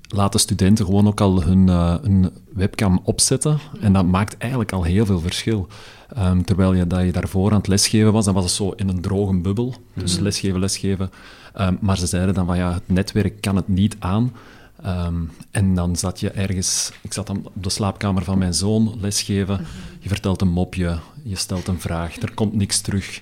Laat 0.08 0.32
de 0.32 0.38
studenten 0.38 0.84
gewoon 0.84 1.06
ook 1.06 1.20
al 1.20 1.42
hun, 1.42 1.68
eh, 1.68 1.94
hun 2.02 2.30
webcam 2.52 3.00
opzetten. 3.04 3.58
En 3.80 3.92
dat 3.92 4.06
maakt 4.06 4.36
eigenlijk 4.38 4.72
al 4.72 4.82
heel 4.82 5.06
veel 5.06 5.20
verschil. 5.20 5.68
Ehm, 6.14 6.42
terwijl 6.42 6.74
je, 6.74 6.86
dat 6.86 7.04
je 7.04 7.12
daarvoor 7.12 7.50
aan 7.50 7.56
het 7.56 7.66
lesgeven 7.66 8.12
was, 8.12 8.24
dan 8.24 8.34
was 8.34 8.44
het 8.44 8.52
zo 8.52 8.70
in 8.70 8.88
een 8.88 9.00
droge 9.00 9.36
bubbel. 9.36 9.74
Dus 9.94 10.18
lesgeven, 10.18 10.60
lesgeven. 10.60 11.10
Ehm, 11.54 11.74
maar 11.80 11.98
ze 11.98 12.06
zeiden 12.06 12.34
dan 12.34 12.46
van 12.46 12.56
ja, 12.56 12.72
het 12.72 12.88
netwerk 12.88 13.40
kan 13.40 13.56
het 13.56 13.68
niet 13.68 13.96
aan. 13.98 14.32
Ehm, 14.82 15.14
en 15.50 15.74
dan 15.74 15.96
zat 15.96 16.20
je 16.20 16.30
ergens... 16.30 16.92
Ik 17.00 17.12
zat 17.12 17.26
dan 17.26 17.40
op 17.54 17.62
de 17.62 17.70
slaapkamer 17.70 18.24
van 18.24 18.38
mijn 18.38 18.54
zoon 18.54 18.96
lesgeven. 19.00 19.66
Je 20.00 20.08
vertelt 20.08 20.40
een 20.40 20.48
mopje, 20.48 20.98
je 21.22 21.36
stelt 21.36 21.66
een 21.66 21.80
vraag, 21.80 22.16
er 22.16 22.34
komt 22.34 22.54
niks 22.54 22.80
terug. 22.80 23.20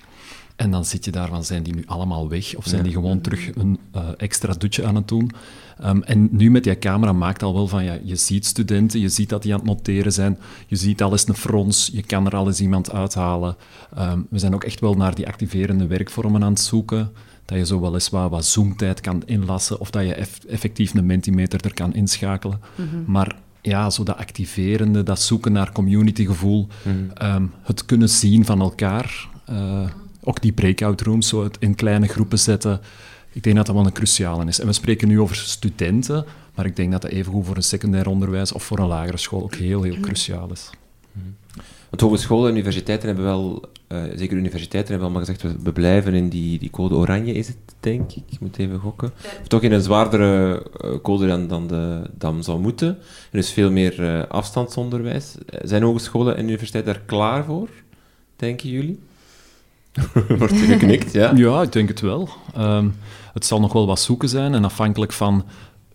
En 0.55 0.71
dan 0.71 0.85
zit 0.85 1.05
je 1.05 1.11
daar 1.11 1.27
van, 1.27 1.43
zijn 1.43 1.63
die 1.63 1.75
nu 1.75 1.83
allemaal 1.85 2.29
weg? 2.29 2.55
Of 2.55 2.65
zijn 2.67 2.83
die 2.83 2.91
gewoon 2.91 3.21
terug 3.21 3.55
een 3.55 3.79
eh, 3.91 4.01
extra 4.17 4.53
dutje 4.53 4.85
aan 4.85 4.95
het 4.95 5.07
doen? 5.07 5.31
Ehm, 5.79 6.01
en 6.01 6.27
nu 6.31 6.51
met 6.51 6.63
die 6.63 6.79
camera 6.79 7.13
maakt 7.13 7.43
al 7.43 7.53
wel 7.53 7.67
van, 7.67 7.83
ja, 7.83 7.97
je 8.03 8.15
ziet 8.15 8.45
studenten, 8.45 8.99
je 8.99 9.09
ziet 9.09 9.29
dat 9.29 9.43
die 9.43 9.53
aan 9.53 9.59
het 9.59 9.67
noteren 9.67 10.13
zijn, 10.13 10.37
je 10.67 10.75
ziet 10.75 11.03
al 11.03 11.11
eens 11.11 11.27
een 11.27 11.35
frons, 11.35 11.89
je 11.93 12.03
kan 12.03 12.25
er 12.25 12.35
al 12.35 12.47
eens 12.47 12.61
iemand 12.61 12.91
uithalen. 12.91 13.55
Ehm, 13.95 14.19
we 14.29 14.39
zijn 14.39 14.53
ook 14.53 14.63
echt 14.63 14.79
wel 14.79 14.93
naar 14.93 15.15
die 15.15 15.27
activerende 15.27 15.87
werkvormen 15.87 16.43
aan 16.43 16.49
het 16.51 16.59
zoeken, 16.59 17.11
dat 17.45 17.57
je 17.57 17.65
zo 17.65 17.81
wel 17.81 17.93
eens 17.93 18.09
wat, 18.09 18.45
zoomtijd 18.45 19.01
kan 19.01 19.21
inlassen, 19.25 19.79
of 19.79 19.89
dat 19.89 20.03
je 20.05 20.13
eff- 20.13 20.43
effectief 20.43 20.93
een 20.93 21.05
mentimeter 21.05 21.65
er 21.65 21.73
kan 21.73 21.93
inschakelen. 21.93 22.59
Maar 23.05 23.35
ja, 23.61 23.89
zo 23.89 24.03
dat 24.03 24.17
activerende, 24.17 25.03
dat 25.03 25.21
zoeken 25.21 25.51
naar 25.51 25.71
communitygevoel, 25.71 26.67
ehm, 27.13 27.45
het 27.61 27.85
kunnen 27.85 28.09
zien 28.09 28.45
van 28.45 28.59
elkaar, 28.61 29.27
eh, 29.45 29.89
ook 30.25 30.41
die 30.41 30.51
breakout 30.51 31.01
rooms 31.01 31.27
zo 31.27 31.43
het 31.43 31.57
in 31.59 31.75
kleine 31.75 32.07
groepen 32.07 32.39
zetten. 32.39 32.81
Ik 33.31 33.43
denk 33.43 33.55
dat 33.55 33.65
dat 33.65 33.75
wel 33.75 33.85
een 33.85 33.91
cruciale 33.91 34.45
is. 34.45 34.59
En 34.59 34.67
we 34.67 34.73
spreken 34.73 35.07
nu 35.07 35.19
over 35.19 35.35
studenten, 35.35 36.25
maar 36.55 36.65
ik 36.65 36.75
denk 36.75 36.91
dat 36.91 37.01
dat 37.01 37.11
evengoed 37.11 37.45
voor 37.45 37.55
een 37.55 37.63
secundair 37.63 38.07
onderwijs 38.07 38.51
of 38.51 38.63
voor 38.63 38.79
een 38.79 38.87
lagere 38.87 39.17
school 39.17 39.43
ook 39.43 39.55
heel, 39.55 39.83
heel 39.83 39.99
cruciaal 39.99 40.51
is. 40.51 40.69
Want 41.89 42.01
hogescholen 42.01 42.49
en 42.49 42.55
universiteiten 42.55 43.07
hebben 43.07 43.25
wel, 43.25 43.69
eh, 43.87 44.03
zeker 44.15 44.37
universiteiten 44.37 44.91
hebben 44.91 45.11
allemaal 45.11 45.25
gezegd, 45.25 45.41
we, 45.41 45.63
we 45.63 45.71
blijven 45.71 46.13
in 46.13 46.29
die, 46.29 46.59
die 46.59 46.69
code 46.69 46.95
oranje, 46.95 47.33
is 47.33 47.47
het, 47.47 47.57
denk 47.79 48.11
ik. 48.11 48.23
Ik 48.29 48.39
moet 48.39 48.57
even 48.57 48.79
gokken. 48.79 49.11
Of 49.41 49.47
toch 49.47 49.61
in 49.61 49.71
een 49.71 49.81
zwaardere 49.81 50.63
eh, 50.81 51.01
code 51.01 51.27
dan, 51.27 51.47
dan, 51.47 51.67
de, 51.67 52.09
dan 52.17 52.43
zou 52.43 52.59
moeten. 52.59 52.97
Er 53.31 53.39
is 53.39 53.51
veel 53.51 53.71
meer 53.71 54.03
eh, 54.03 54.27
afstandsonderwijs. 54.29 55.35
Zijn 55.63 55.83
hogescholen 55.83 56.37
en 56.37 56.43
universiteiten 56.43 56.93
daar 56.93 57.03
klaar 57.05 57.45
voor, 57.45 57.69
denken 58.35 58.69
jullie? 58.69 58.99
Wordt 60.37 60.51
er 60.53 60.57
geknikt, 60.57 61.11
ja? 61.13 61.31
Ja, 61.35 61.61
ik 61.61 61.71
denk 61.71 61.87
het 61.87 62.01
wel. 62.01 62.29
Ehm, 62.53 62.89
het 63.33 63.45
zal 63.45 63.59
nog 63.59 63.73
wel 63.73 63.87
wat 63.87 63.99
zoeken 63.99 64.29
zijn 64.29 64.53
en 64.53 64.65
afhankelijk 64.65 65.11
van 65.11 65.45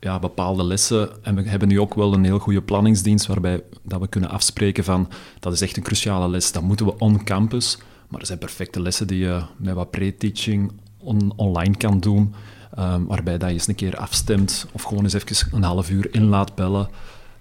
ja, 0.00 0.18
bepaalde 0.18 0.64
lessen. 0.64 1.24
En 1.24 1.34
we 1.34 1.48
hebben 1.48 1.68
nu 1.68 1.80
ook 1.80 1.94
wel 1.94 2.12
een 2.14 2.24
heel 2.24 2.38
goede 2.38 2.62
planningsdienst 2.62 3.26
waarbij 3.26 3.62
dat 3.82 4.00
we 4.00 4.08
kunnen 4.08 4.30
afspreken 4.30 4.84
van 4.84 5.08
dat 5.40 5.52
is 5.52 5.60
echt 5.60 5.76
een 5.76 5.82
cruciale 5.82 6.28
les, 6.28 6.52
dat 6.52 6.62
moeten 6.62 6.86
we 6.86 6.98
on-campus. 6.98 7.78
Maar 8.08 8.20
er 8.20 8.26
zijn 8.26 8.38
perfecte 8.38 8.80
lessen 8.80 9.06
die 9.06 9.18
je 9.18 9.42
met 9.56 9.74
wat 9.74 9.90
pre-teaching 9.90 10.72
on- 10.98 11.32
online 11.36 11.76
kan 11.76 12.00
doen, 12.00 12.34
ehm, 12.74 13.04
waarbij 13.04 13.38
dat 13.38 13.48
je 13.48 13.54
eens 13.54 13.66
een 13.68 13.74
keer 13.74 13.96
afstemt 13.96 14.66
of 14.72 14.82
gewoon 14.82 15.02
eens 15.04 15.12
even 15.12 15.48
een 15.52 15.62
half 15.62 15.90
uur 15.90 16.08
in 16.14 16.24
laat 16.24 16.54
bellen. 16.54 16.88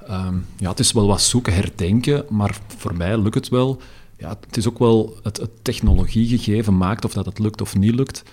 Ehm, 0.07 0.35
ja, 0.57 0.69
het 0.69 0.79
is 0.79 0.91
wel 0.91 1.07
wat 1.07 1.21
zoeken, 1.21 1.53
herdenken, 1.53 2.25
maar 2.29 2.57
voor 2.77 2.95
mij 2.95 3.17
lukt 3.17 3.35
het 3.35 3.49
wel. 3.49 3.81
Ja, 4.19 4.37
het 4.45 4.57
is 4.57 4.67
ook 4.67 4.79
wel 4.79 5.19
het, 5.23 5.37
het 5.37 5.63
technologiegegeven 5.63 6.77
maakt 6.77 7.05
of 7.05 7.13
dat 7.13 7.25
het 7.25 7.39
lukt 7.39 7.61
of 7.61 7.75
niet 7.75 7.95
lukt. 7.95 8.23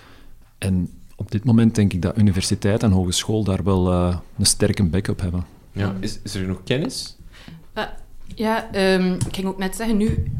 En 0.57 0.89
op 1.15 1.31
dit 1.31 1.43
moment 1.43 1.75
denk 1.75 1.93
ik 1.93 2.01
dat 2.01 2.17
universiteit 2.17 2.83
en 2.83 2.91
hogeschool 2.91 3.43
daar 3.43 3.63
wel 3.63 3.91
eh, 3.91 4.17
een 4.37 4.45
sterke 4.45 4.83
backup 4.83 5.21
hebben. 5.21 5.45
ja. 5.71 5.95
Is, 5.99 6.19
is 6.23 6.33
er 6.33 6.41
genoeg 6.41 6.63
kennis? 6.63 7.15
Ja, 8.35 8.71
ehm, 8.71 9.13
ik 9.13 9.35
ging 9.35 9.47
ook 9.47 9.57
net 9.57 9.75
zeggen, 9.75 9.97
nu 9.97 10.31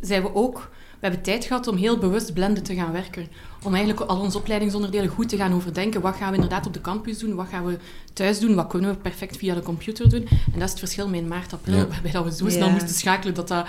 zijn 0.00 0.22
we 0.22 0.34
ook 0.34 0.70
hebben 1.02 1.22
tijd 1.22 1.44
gehad 1.44 1.66
om 1.66 1.76
heel 1.76 1.98
bewust 1.98 2.32
blenden 2.34 2.62
te 2.62 2.74
gaan 2.74 2.92
werken. 2.92 3.26
Om 3.62 3.74
eigenlijk 3.74 4.10
al 4.10 4.20
onze 4.20 4.38
opleidingsonderdelen 4.38 5.08
goed 5.08 5.28
te 5.28 5.36
gaan 5.36 5.52
overdenken. 5.54 6.00
Wat 6.00 6.14
gaan 6.16 6.28
we 6.28 6.34
inderdaad 6.34 6.66
op 6.66 6.72
de 6.72 6.80
campus 6.80 7.18
doen? 7.18 7.34
Wat 7.34 7.46
gaan 7.48 7.64
we 7.64 7.78
thuis 8.12 8.40
doen? 8.40 8.54
Wat 8.54 8.66
kunnen 8.66 8.90
we 8.90 8.96
perfect 8.96 9.36
via 9.36 9.54
de 9.54 9.62
computer 9.62 10.08
doen? 10.08 10.28
En 10.28 10.52
dat 10.58 10.62
is 10.62 10.70
het 10.70 10.78
verschil 10.78 11.08
met 11.08 11.28
maart, 11.28 11.52
april, 11.52 11.76
Ja. 11.76 11.86
waarbij 11.86 12.10
dat 12.10 12.24
we 12.24 12.32
zo 12.32 12.48
snel 12.48 12.66
Ja. 12.66 12.72
moesten 12.72 12.94
schakelen 12.94 13.34
dat 13.34 13.48
dat, 13.48 13.66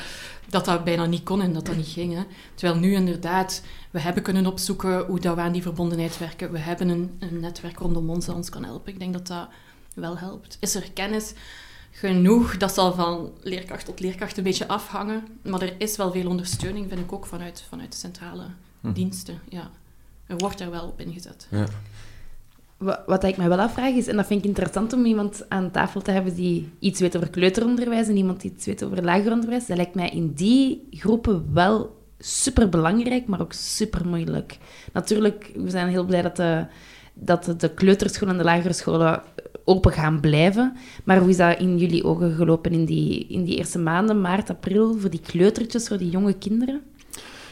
dat 0.49 0.65
dat 0.65 0.83
bijna 0.83 1.05
niet 1.05 1.23
kon 1.23 1.41
en 1.41 1.53
dat 1.53 1.65
dat 1.65 1.75
niet 1.75 1.87
ging. 1.87 2.13
Hè. 2.13 2.21
Terwijl 2.55 2.79
nu 2.79 2.93
inderdaad, 2.93 3.61
we 3.91 3.99
hebben 3.99 4.23
kunnen 4.23 4.45
opzoeken 4.45 5.05
hoe 5.05 5.19
dat 5.19 5.35
we 5.35 5.41
aan 5.41 5.51
die 5.51 5.61
verbondenheid 5.61 6.17
werken. 6.17 6.51
We 6.51 6.59
hebben 6.59 6.89
een, 6.89 7.11
een 7.19 7.39
netwerk 7.39 7.79
rondom 7.79 8.09
ons 8.09 8.25
dat 8.25 8.35
ons 8.35 8.49
kan 8.49 8.63
helpen. 8.63 8.93
Ik 8.93 8.99
denk 8.99 9.13
dat 9.13 9.27
dat 9.27 9.47
wel 9.95 10.17
helpt. 10.17 10.57
Is 10.59 10.75
er 10.75 10.91
kennis? 10.93 11.33
Genoeg. 11.95 12.57
Dat 12.57 12.73
zal 12.73 12.93
van 12.93 13.31
leerkracht 13.41 13.85
tot 13.85 13.99
leerkracht 13.99 14.37
een 14.37 14.43
beetje 14.43 14.67
afhangen. 14.67 15.23
Maar 15.41 15.61
er 15.61 15.73
is 15.77 15.95
wel 15.97 16.11
veel 16.11 16.27
ondersteuning, 16.29 16.85
vind 16.89 16.99
ik 16.99 17.13
ook, 17.13 17.25
vanuit, 17.25 17.65
vanuit 17.69 17.91
de 17.91 17.97
centrale 17.97 18.43
Hm. 18.81 18.91
diensten. 18.91 19.39
Ja. 19.49 19.69
Er 20.27 20.37
wordt 20.37 20.57
daar 20.57 20.71
wel 20.71 20.87
op 20.87 20.99
ingezet. 20.99 21.47
Ja. 21.51 21.65
Wa- 22.77 23.03
Wat 23.05 23.23
ik 23.23 23.37
me 23.37 23.47
wel 23.47 23.59
afvraag 23.59 23.93
is, 23.93 24.07
en 24.07 24.15
dat 24.15 24.25
vind 24.25 24.39
ik 24.39 24.45
interessant 24.45 24.93
om 24.93 25.05
iemand 25.05 25.45
aan 25.49 25.71
tafel 25.71 26.01
te 26.01 26.11
hebben 26.11 26.35
die 26.35 26.69
iets 26.79 26.99
weet 26.99 27.15
over 27.15 27.29
kleuteronderwijs 27.29 28.07
en 28.07 28.15
iemand 28.17 28.41
die 28.41 28.51
iets 28.51 28.65
weet 28.65 28.83
over 28.83 29.03
lager 29.03 29.31
onderwijs, 29.31 29.65
dat 29.65 29.77
lijkt 29.77 29.95
mij 29.95 30.09
in 30.09 30.33
die 30.33 30.87
groepen 30.91 31.53
wel 31.53 32.01
super 32.19 32.69
belangrijk, 32.69 33.27
maar 33.27 33.41
ook 33.41 33.53
super 33.53 34.07
moeilijk. 34.07 34.57
Natuurlijk, 34.93 35.51
we 35.55 35.69
zijn 35.69 35.87
heel 35.87 36.03
blij 36.05 36.21
dat 36.21 36.35
de, 36.35 36.65
dat 37.13 37.43
de- 37.43 37.55
de 37.55 37.69
kleuterscholen 37.73 38.33
en 38.33 38.39
de 38.39 38.45
lagere 38.47 38.73
scholen 38.73 39.21
open 39.65 39.91
gaan 39.91 40.19
blijven. 40.19 40.73
Maar 41.03 41.19
hoe 41.19 41.29
is 41.29 41.37
dat 41.37 41.59
in 41.59 41.77
jullie 41.77 42.03
ogen 42.03 42.35
gelopen 42.35 42.71
in 42.71 42.85
die, 42.85 43.27
in 43.27 43.43
die 43.43 43.57
eerste 43.57 43.79
maanden, 43.79 44.21
maart, 44.21 44.49
april, 44.49 44.97
voor 44.99 45.09
die 45.09 45.21
kleutertjes, 45.23 45.87
voor 45.87 45.97
die 45.97 46.09
jonge 46.09 46.33
kinderen? 46.33 46.81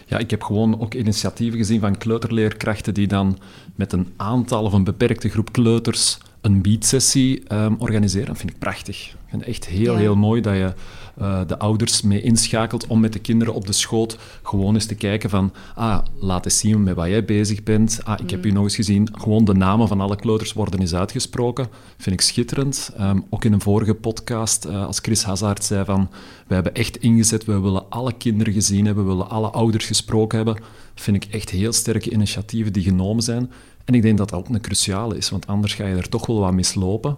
Ja, 0.05 0.17
ik 0.17 0.29
heb 0.31 0.43
gewoon 0.43 0.79
ook 0.81 0.93
initiatieven 0.93 1.57
gezien 1.57 1.79
van 1.79 1.97
kleuterleerkrachten 1.97 2.93
die 2.93 3.07
dan 3.07 3.37
met 3.75 3.93
een 3.93 4.07
aantal 4.17 4.63
of 4.63 4.73
een 4.73 4.83
beperkte 4.83 5.29
groep 5.29 5.51
kleuters 5.51 6.17
een 6.41 6.61
beatsessie 6.61 7.43
ehm 7.47 7.73
organiseren. 7.77 8.27
Dat 8.27 8.37
vind 8.37 8.51
ik 8.51 8.59
prachtig. 8.59 9.07
Ik 9.09 9.15
vind 9.27 9.41
het 9.41 9.49
echt 9.51 9.67
heel, 9.67 9.93
Ja. 9.93 9.99
heel 9.99 10.15
mooi 10.15 10.41
dat 10.41 10.53
je 10.55 10.73
eh, 11.17 11.41
de 11.47 11.59
ouders 11.59 12.01
mee 12.01 12.21
inschakelt 12.21 12.87
om 12.87 12.99
met 12.99 13.13
de 13.13 13.19
kinderen 13.19 13.53
op 13.53 13.65
de 13.65 13.73
schoot 13.73 14.17
gewoon 14.43 14.73
eens 14.73 14.85
te 14.85 14.95
kijken 14.95 15.29
van 15.29 15.53
ah, 15.75 15.99
laat 16.19 16.45
eens 16.45 16.59
zien 16.59 16.83
met 16.83 16.95
wat 16.95 17.07
jij 17.07 17.25
bezig 17.25 17.63
bent. 17.63 17.99
Ah, 18.03 18.19
ik 18.23 18.29
heb 18.29 18.45
u 18.45 18.51
nog 18.51 18.63
eens 18.63 18.75
gezien. 18.75 19.09
Gewoon 19.11 19.45
de 19.45 19.53
namen 19.53 19.87
van 19.87 20.01
alle 20.01 20.15
kleuters 20.15 20.53
worden 20.53 20.79
eens 20.79 20.95
uitgesproken. 20.95 21.67
Vind 21.97 22.15
ik 22.15 22.21
schitterend. 22.21 22.91
Ehm, 22.97 23.19
ook 23.29 23.45
in 23.45 23.53
een 23.53 23.61
vorige 23.61 23.93
podcast, 23.93 24.65
eh, 24.65 24.85
als 24.85 24.99
Chris 24.99 25.23
Hazard 25.23 25.63
zei 25.63 25.85
van 25.85 26.09
we 26.47 26.53
hebben 26.53 26.73
echt 26.73 26.97
ingezet, 26.97 27.45
we 27.45 27.59
willen 27.59 27.89
alle 27.89 28.13
kinderen 28.13 28.53
gezien 28.53 28.85
hebben, 28.85 29.03
we 29.03 29.09
willen 29.09 29.29
alle 29.29 29.49
ouders 29.49 29.85
gesproken 29.85 30.37
hebben. 30.37 30.63
Vind 30.95 31.23
ik 31.23 31.33
echt 31.33 31.49
heel 31.49 31.73
sterke 31.73 32.11
initiatieven 32.11 32.73
die 32.73 32.83
genomen 32.83 33.23
zijn. 33.23 33.51
En 33.85 33.93
ik 33.93 34.01
denk 34.01 34.17
dat 34.17 34.29
dat 34.29 34.39
ook 34.39 34.49
een 34.49 34.61
cruciale 34.61 35.17
is, 35.17 35.29
want 35.29 35.47
anders 35.47 35.73
ga 35.73 35.85
je 35.85 35.95
er 35.95 36.09
toch 36.09 36.25
wel 36.25 36.39
wat 36.39 36.53
mislopen. 36.53 37.17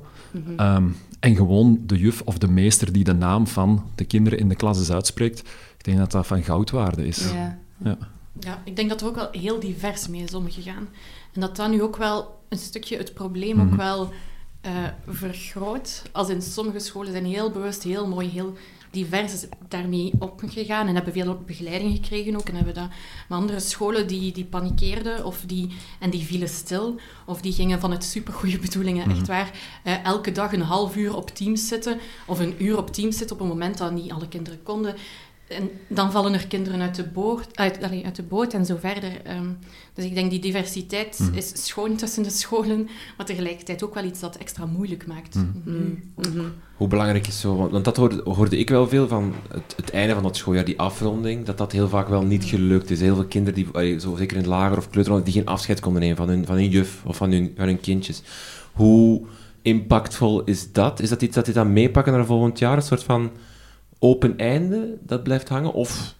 Ehm, 0.57 0.88
en 1.24 1.36
gewoon 1.36 1.80
de 1.86 1.98
juf 1.98 2.22
of 2.25 2.38
de 2.38 2.48
meester 2.48 2.92
die 2.94 3.03
de 3.03 3.13
naam 3.13 3.48
van 3.48 3.84
de 3.96 4.06
kinderen 4.06 4.39
in 4.39 4.50
de 4.50 4.56
klas 4.56 4.77
eens 4.77 4.92
uitspreekt, 4.92 5.39
ik 5.77 5.84
denk 5.84 5.98
dat 5.98 6.12
dat 6.12 6.27
van 6.27 6.44
goudwaarde 6.44 7.08
is. 7.08 7.32
Ja. 7.32 7.60
Ja. 7.84 7.98
Ja, 8.39 8.62
ik 8.65 8.75
denk 8.75 8.89
dat 8.89 9.01
er 9.01 9.08
ook 9.08 9.15
wel 9.15 9.27
heel 9.32 9.60
divers 9.60 10.08
mee 10.08 10.24
is 10.24 10.34
omgegaan. 10.34 10.88
En 11.34 11.42
dat 11.42 11.56
dat 11.56 11.70
nu 11.70 11.82
ook 11.82 11.96
wel 11.98 12.39
een 12.50 12.58
stukje 12.58 12.98
het 12.98 13.13
probleem 13.13 13.60
ook 13.62 13.68
Mhm. 13.68 13.75
wel 13.77 14.10
eh, 14.63 14.72
vergroot. 15.08 16.01
Als 16.12 16.29
in 16.29 16.41
sommige 16.41 16.79
scholen 16.79 17.12
zijn 17.12 17.25
heel 17.25 17.51
bewust, 17.51 17.84
heel 17.84 18.08
mooi, 18.08 18.29
heel 18.29 18.58
divers 18.91 19.46
daarmee 19.67 20.13
opgegaan 20.20 20.88
en 20.88 20.96
hebben 20.96 21.13
veel 21.13 21.41
begeleiding 21.46 21.96
gekregen 21.96 22.36
ook. 22.36 22.48
En 22.50 22.55
hebben 22.55 22.74
dat. 22.74 22.89
Maar 23.27 23.39
andere 23.39 23.60
scholen 23.60 24.08
die, 24.08 24.32
die 24.32 24.46
panikeerden 24.46 25.25
of 25.25 25.43
die, 25.48 25.70
en 26.00 26.10
die 26.10 26.25
vielen 26.25 26.50
stil. 26.50 27.00
Of 27.25 27.41
die 27.41 27.53
gingen 27.53 27.79
vanuit 27.79 28.03
supergoeie 28.03 28.60
bedoelingen, 28.65 29.10
echt 29.10 29.27
waar, 29.27 29.51
eh, 29.84 30.03
elke 30.03 30.32
dag 30.32 30.53
een 30.53 30.62
half 30.62 30.96
uur 30.96 31.15
op 31.15 31.29
Teams 31.29 31.67
zitten 31.67 32.00
of 32.25 32.39
een 32.39 32.63
uur 32.63 32.77
op 32.77 32.93
Teams 32.93 33.17
zitten 33.17 33.36
op 33.36 33.41
een 33.41 33.48
moment 33.48 33.77
dat 33.77 33.91
niet 33.91 34.12
alle 34.12 34.27
kinderen 34.27 34.63
konden. 34.63 34.96
En 35.53 35.69
dan 35.88 36.12
vallen 36.12 36.33
er 36.33 36.48
kinderen 36.48 36.81
uit 36.81 36.95
de, 36.95 37.03
boot, 37.03 37.48
uit, 37.57 37.83
allee, 37.83 38.05
uit 38.05 38.15
de 38.15 38.24
boot 38.24 38.53
en 38.53 38.65
zo 38.65 38.75
verder. 38.79 39.22
Ehm, 39.24 39.48
dus 39.93 40.05
ik 40.05 40.13
denk 40.13 40.29
die 40.29 40.39
diversiteit 40.39 41.19
Mhm. 41.19 41.33
is 41.38 41.65
schoon 41.65 41.95
tussen 41.95 42.24
de 42.24 42.29
scholen, 42.29 42.88
maar 43.17 43.25
tegelijkertijd 43.25 43.83
ook 43.83 43.93
wel 43.93 44.03
iets 44.03 44.19
dat 44.19 44.36
extra 44.36 44.65
moeilijk 44.65 45.07
maakt. 45.07 45.36
Mhm. 45.36 45.79
Mhm. 46.15 46.45
Hoe 46.77 46.88
belangrijk 46.88 47.27
is 47.27 47.39
zo? 47.39 47.55
Want, 47.55 47.72
want 47.72 47.86
dat 47.86 47.98
hoorde, 47.98 48.22
hoorde 48.24 48.57
ik 48.57 48.69
wel 48.69 48.88
veel 48.88 49.07
van 49.07 49.33
het, 49.48 49.74
het 49.75 49.89
einde 49.91 50.13
van 50.13 50.25
het 50.25 50.36
schooljaar, 50.36 50.65
die 50.65 50.79
afronding, 50.79 51.45
dat 51.45 51.57
dat 51.57 51.72
heel 51.72 51.89
vaak 51.89 52.07
wel 52.07 52.24
niet 52.24 52.43
gelukt 52.43 52.89
is. 52.89 53.00
Heel 53.01 53.15
veel 53.15 53.25
kinderen, 53.25 53.63
die, 53.63 53.67
allee, 53.74 54.00
zo 54.00 54.15
zeker 54.15 54.38
in 54.38 54.41
het 54.43 54.51
lager 54.51 54.77
of 54.77 54.89
kleuteronderwijs, 54.89 55.33
die 55.33 55.43
geen 55.43 55.53
afscheid 55.53 55.79
konden 55.79 56.01
nemen 56.01 56.17
van 56.17 56.27
hun, 56.29 56.45
van 56.45 56.55
hun 56.55 56.69
juf 56.69 57.01
of 57.05 57.17
van 57.17 57.31
hun, 57.31 57.53
van 57.57 57.65
hun 57.65 57.79
kindjes. 57.79 58.22
Hoe 58.74 59.22
impactvol 59.62 60.43
is 60.43 60.72
dat? 60.72 61.00
Is 61.00 61.10
dat 61.10 61.22
iets 61.22 61.36
dat 61.36 61.45
die 61.45 61.53
dan 61.53 61.74
meepakken 61.74 62.13
naar 62.13 62.25
volgend 62.25 62.60
jaar? 62.60 62.75
Een 62.77 62.81
soort 62.83 63.03
van 63.03 63.31
open 64.03 64.38
einde 64.38 64.98
dat 65.01 65.24
blijft 65.24 65.50
hangen? 65.50 65.74
Of 65.74 66.15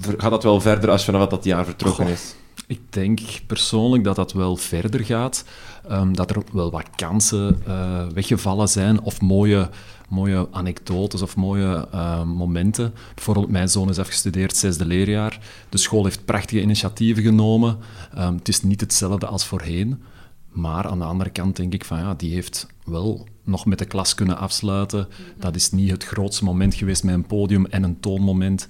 gaat 0.00 0.30
dat 0.30 0.42
wel 0.42 0.60
verder 0.60 0.90
als 0.90 1.04
vanaf 1.04 1.28
dat 1.28 1.44
jaar 1.44 1.64
vertrokken 1.64 2.04
Goh. 2.04 2.12
is? 2.12 2.34
Ik 2.66 2.80
denk 2.92 3.20
persoonlijk 3.46 4.04
dat 4.04 4.16
dat 4.16 4.32
wel 4.32 4.56
verder 4.56 5.04
gaat. 5.04 5.44
Ehm, 5.88 6.12
dat 6.12 6.30
er 6.30 6.42
wel 6.52 6.70
wat 6.70 6.90
kansen 6.96 7.62
eh, 7.66 8.06
weggevallen 8.14 8.68
zijn 8.68 9.00
of 9.00 9.20
mooie, 9.20 9.70
mooie 10.08 10.48
anekdotes 10.50 11.22
of 11.22 11.36
mooie 11.36 11.88
eh, 11.92 12.22
momenten. 12.22 12.94
Bijvoorbeeld, 13.14 13.50
mijn 13.50 13.68
zoon 13.68 13.88
is 13.88 13.98
afgestudeerd, 13.98 14.56
zesde 14.56 14.84
leerjaar. 14.84 15.40
De 15.68 15.78
school 15.78 16.04
heeft 16.04 16.24
prachtige 16.24 16.60
initiatieven 16.60 17.22
genomen. 17.22 17.78
Ehm, 18.14 18.34
het 18.34 18.48
is 18.48 18.62
niet 18.62 18.80
hetzelfde 18.80 19.26
als 19.26 19.46
voorheen. 19.46 20.02
Maar 20.48 20.86
aan 20.86 20.98
de 20.98 21.04
andere 21.04 21.30
kant 21.30 21.56
denk 21.56 21.74
ik 21.74 21.84
van 21.84 21.98
ja, 21.98 22.14
die 22.14 22.34
heeft 22.34 22.66
wel 22.84 23.26
nog 23.44 23.66
met 23.66 23.78
de 23.78 23.84
klas 23.84 24.14
kunnen 24.14 24.38
afsluiten. 24.38 25.08
Dat 25.38 25.54
is 25.54 25.70
niet 25.70 25.90
het 25.90 26.04
grootste 26.04 26.44
moment 26.44 26.74
geweest 26.74 27.04
met 27.04 27.14
een 27.14 27.26
podium 27.26 27.66
en 27.66 27.82
een 27.82 28.00
toonmoment. 28.00 28.66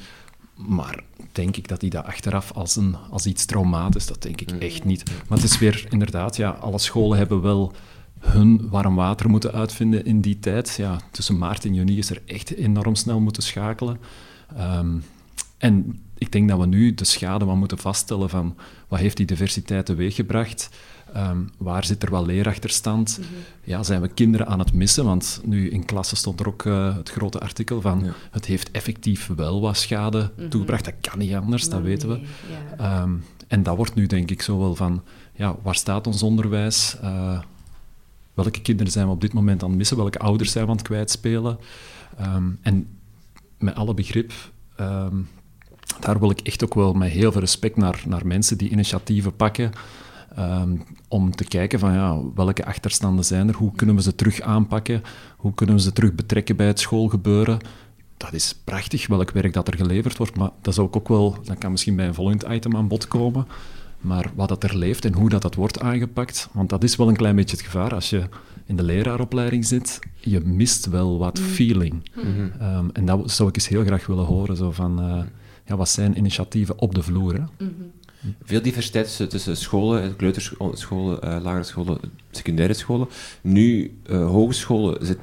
Maar 0.55 1.03
denk 1.33 1.57
ik 1.57 1.69
dat 1.69 1.81
hij 1.81 1.91
dat 1.91 2.05
achteraf 2.05 2.53
als, 2.53 2.77
een, 2.77 2.97
als 3.11 3.27
iets 3.27 3.45
traumatisch, 3.45 4.07
dat 4.07 4.23
denk 4.23 4.41
ik 4.41 4.51
echt 4.51 4.85
niet. 4.85 5.11
Maar 5.29 5.39
het 5.39 5.51
is 5.51 5.59
weer 5.59 5.87
inderdaad, 5.91 6.37
ja, 6.37 6.51
alle 6.51 6.79
scholen 6.79 7.19
hebben 7.19 7.41
wel 7.41 7.73
hun 8.19 8.69
warm 8.71 8.95
water 8.95 9.31
moeten 9.31 9.53
uitvinden 9.53 10.05
in 10.05 10.21
die 10.21 10.39
tijd. 10.39 10.75
Ja, 10.77 11.01
tussen 11.11 11.39
maart 11.39 11.65
en 11.65 11.75
juni 11.75 11.99
is 11.99 12.11
er 12.11 12.23
echt 12.27 12.55
enorm 12.55 12.95
snel 12.95 13.21
moeten 13.21 13.43
schakelen. 13.43 13.99
Ehm, 14.57 14.97
en 15.59 16.01
ik 16.19 16.33
denk 16.33 16.49
dat 16.49 16.59
we 16.59 16.67
nu 16.67 16.95
de 16.95 17.05
schade 17.05 17.45
wat 17.45 17.57
moeten 17.57 17.79
vaststellen 17.79 18.31
van 18.31 18.57
wat 18.89 18.99
heeft 18.99 19.17
die 19.17 19.27
diversiteit 19.27 19.87
teweeggebracht, 19.87 20.69
Ehm, 21.13 21.39
waar 21.59 21.85
zit 21.85 22.03
er 22.03 22.11
wel 22.11 22.27
leerachterstand? 22.27 23.21
Ja, 23.65 23.83
zijn 23.83 24.01
we 24.01 24.09
kinderen 24.09 24.47
aan 24.47 24.59
het 24.59 24.73
missen? 24.73 25.05
Want 25.05 25.41
nu 25.45 25.71
in 25.71 25.85
klassen 25.85 26.17
stond 26.17 26.41
er 26.41 26.47
ook 26.49 26.67
eh, 26.67 26.97
het 26.97 27.11
grote 27.11 27.41
artikel 27.41 27.81
van 27.81 28.01
Ja. 28.05 28.13
het 28.31 28.45
heeft 28.45 28.71
effectief 28.71 29.27
wel 29.37 29.61
wat 29.61 29.77
schade 29.77 30.31
toegebracht. 30.49 30.85
Dat 30.85 30.95
kan 31.01 31.19
niet 31.19 31.35
anders, 31.35 31.69
dat 31.69 31.81
weten 31.83 32.09
we. 32.09 32.15
nee, 32.15 32.27
ja. 32.79 33.01
Ehm, 33.03 33.13
en 33.49 33.63
dat 33.63 33.77
wordt 33.77 33.95
nu 33.95 34.07
denk 34.07 34.31
ik 34.31 34.43
zo 34.43 34.59
wel 34.59 34.75
van, 34.75 35.03
ja, 35.35 35.57
waar 35.63 35.75
staat 35.75 36.07
ons 36.07 36.23
onderwijs? 36.23 36.97
Eh, 37.01 37.41
welke 38.35 38.61
kinderen 38.61 38.93
zijn 38.93 39.07
we 39.07 39.13
op 39.13 39.21
dit 39.21 39.33
moment 39.33 39.63
aan 39.63 39.69
het 39.69 39.79
missen? 39.79 39.97
Welke 39.97 40.19
ouders 40.19 40.53
zijn 40.53 40.65
we 40.65 40.71
aan 40.71 40.77
het 40.77 40.87
kwijtspelen? 40.87 41.59
Ehm, 42.19 42.45
en 42.63 42.87
met 43.59 43.75
alle 43.75 43.95
begrip, 43.95 44.33
ehm, 44.77 45.17
daar 46.01 46.19
wil 46.21 46.31
ik 46.31 46.41
echt 46.41 46.65
ook 46.65 46.75
wel 46.75 46.93
met 46.93 47.11
heel 47.11 47.33
veel 47.33 47.41
respect 47.41 47.77
naar, 47.77 48.03
naar 48.07 48.27
mensen 48.27 48.59
die 48.59 48.71
initiatieven 48.71 49.37
pakken. 49.37 49.71
ehm, 50.37 50.77
om 51.13 51.31
te 51.31 51.45
kijken 51.45 51.79
van 51.79 51.93
ja, 51.93 52.21
welke 52.35 52.65
achterstanden 52.65 53.25
zijn 53.25 53.49
er, 53.49 53.55
hoe 53.55 53.73
kunnen 53.77 53.97
we 53.97 54.03
ze 54.03 54.15
terug 54.15 54.41
aanpakken, 54.41 55.03
hoe 55.37 55.55
kunnen 55.55 55.75
we 55.75 55.81
ze 55.81 55.93
terug 55.93 56.15
betrekken 56.15 56.57
bij 56.57 56.67
het 56.67 56.81
schoolgebeuren. 56.81 57.59
Dat 58.17 58.33
is 58.33 58.61
prachtig, 58.65 59.07
welk 59.07 59.31
werk 59.31 59.53
dat 59.53 59.69
er 59.69 59.77
geleverd 59.77 60.17
wordt, 60.17 60.37
maar 60.37 60.51
dat 60.63 60.75
zou 60.75 60.87
ik 60.87 60.97
ook 60.97 61.09
wel, 61.09 61.37
dat 61.45 61.59
kan 61.59 61.71
misschien 61.71 61.97
bij 61.97 62.07
een 62.07 62.15
volgend 62.15 62.45
item 62.51 62.77
aan 62.77 62.89
bod 62.89 63.09
komen, 63.09 63.47
maar 64.01 64.31
wat 64.35 64.49
dat 64.49 64.65
er 64.65 64.77
leeft 64.77 65.05
en 65.05 65.15
hoe 65.15 65.29
dat, 65.29 65.43
dat 65.43 65.55
wordt 65.55 65.81
aangepakt, 65.81 66.49
want 66.53 66.69
dat 66.69 66.85
is 66.85 66.97
wel 66.97 67.09
een 67.09 67.17
klein 67.17 67.37
beetje 67.37 67.57
het 67.57 67.65
gevaar 67.65 67.95
als 67.95 68.11
je 68.11 68.23
in 68.67 68.77
de 68.77 68.83
leraaropleiding 68.83 69.65
zit, 69.67 69.99
je 70.21 70.41
mist 70.41 70.87
wel 70.87 71.19
wat 71.19 71.39
feeling. 71.39 72.11
Ehm, 72.59 72.89
en 72.93 73.05
dat 73.05 73.31
zou 73.31 73.49
ik 73.49 73.55
eens 73.55 73.69
heel 73.69 73.85
graag 73.85 74.07
willen 74.07 74.25
horen, 74.25 74.57
zo 74.57 74.71
van, 74.71 75.01
eh, 75.01 75.23
ja, 75.67 75.77
wat 75.77 75.89
zijn 75.89 76.17
initiatieven 76.17 76.79
op 76.79 76.95
de 76.95 77.03
vloer? 77.03 77.35
Hè? 77.35 77.67
Veel 78.45 78.63
diversiteit 78.63 79.31
tussen, 79.31 79.57
scholen, 79.57 80.17
kleuterscholen, 80.17 81.23
eh, 81.23 81.37
lagere 81.43 81.63
scholen, 81.65 81.99
secundaire 82.31 82.75
scholen. 82.75 83.09
Nu, 83.41 83.97
eh, 84.07 84.27
hogescholen, 84.27 85.07
zit, 85.07 85.19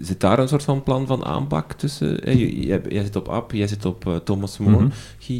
zit 0.00 0.20
daar 0.20 0.38
een 0.38 0.48
soort 0.48 0.62
van 0.62 0.82
plan 0.82 1.06
van 1.06 1.24
aanpak 1.24 1.72
tussen? 1.72 2.24
eh, 2.24 2.38
je- 2.38 2.66
jij, 2.66 2.80
jij 2.88 3.02
zit 3.02 3.16
op 3.16 3.28
AP, 3.28 3.52
jij 3.52 3.66
zit 3.66 3.84
op 3.84 4.20
Thomas 4.24 4.58
More. 4.58 4.76
Mhm. 4.84 4.90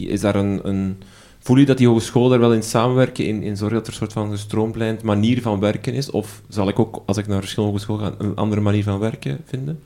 Is 0.09 0.21
daar 0.21 0.35
een, 0.35 0.61
een... 0.69 0.97
Voel 1.39 1.57
je 1.57 1.67
dat 1.67 1.79
die 1.79 1.89
hogescholen 1.89 2.31
daar 2.31 2.39
wel 2.41 2.53
in 2.55 2.63
samenwerken, 2.63 3.27
in, 3.27 3.43
in 3.43 3.57
zorgen 3.57 3.77
dat 3.77 3.87
er 3.87 3.93
een 3.93 3.99
soort 3.99 4.13
van 4.13 4.31
gestroomlijnd 4.31 5.03
manier 5.03 5.43
van 5.43 5.61
werken 5.61 5.95
is? 5.95 6.11
Of 6.11 6.43
zal 6.49 6.69
ik 6.69 6.79
ook, 6.79 7.03
als 7.07 7.17
ik 7.17 7.27
naar 7.27 7.41
verschillende 7.41 7.73
hogescholen 7.73 8.05
ga, 8.07 8.15
een 8.25 8.37
andere 8.37 8.61
manier 8.61 8.83
van 8.83 8.99
werken 8.99 9.41
vinden? 9.45 9.81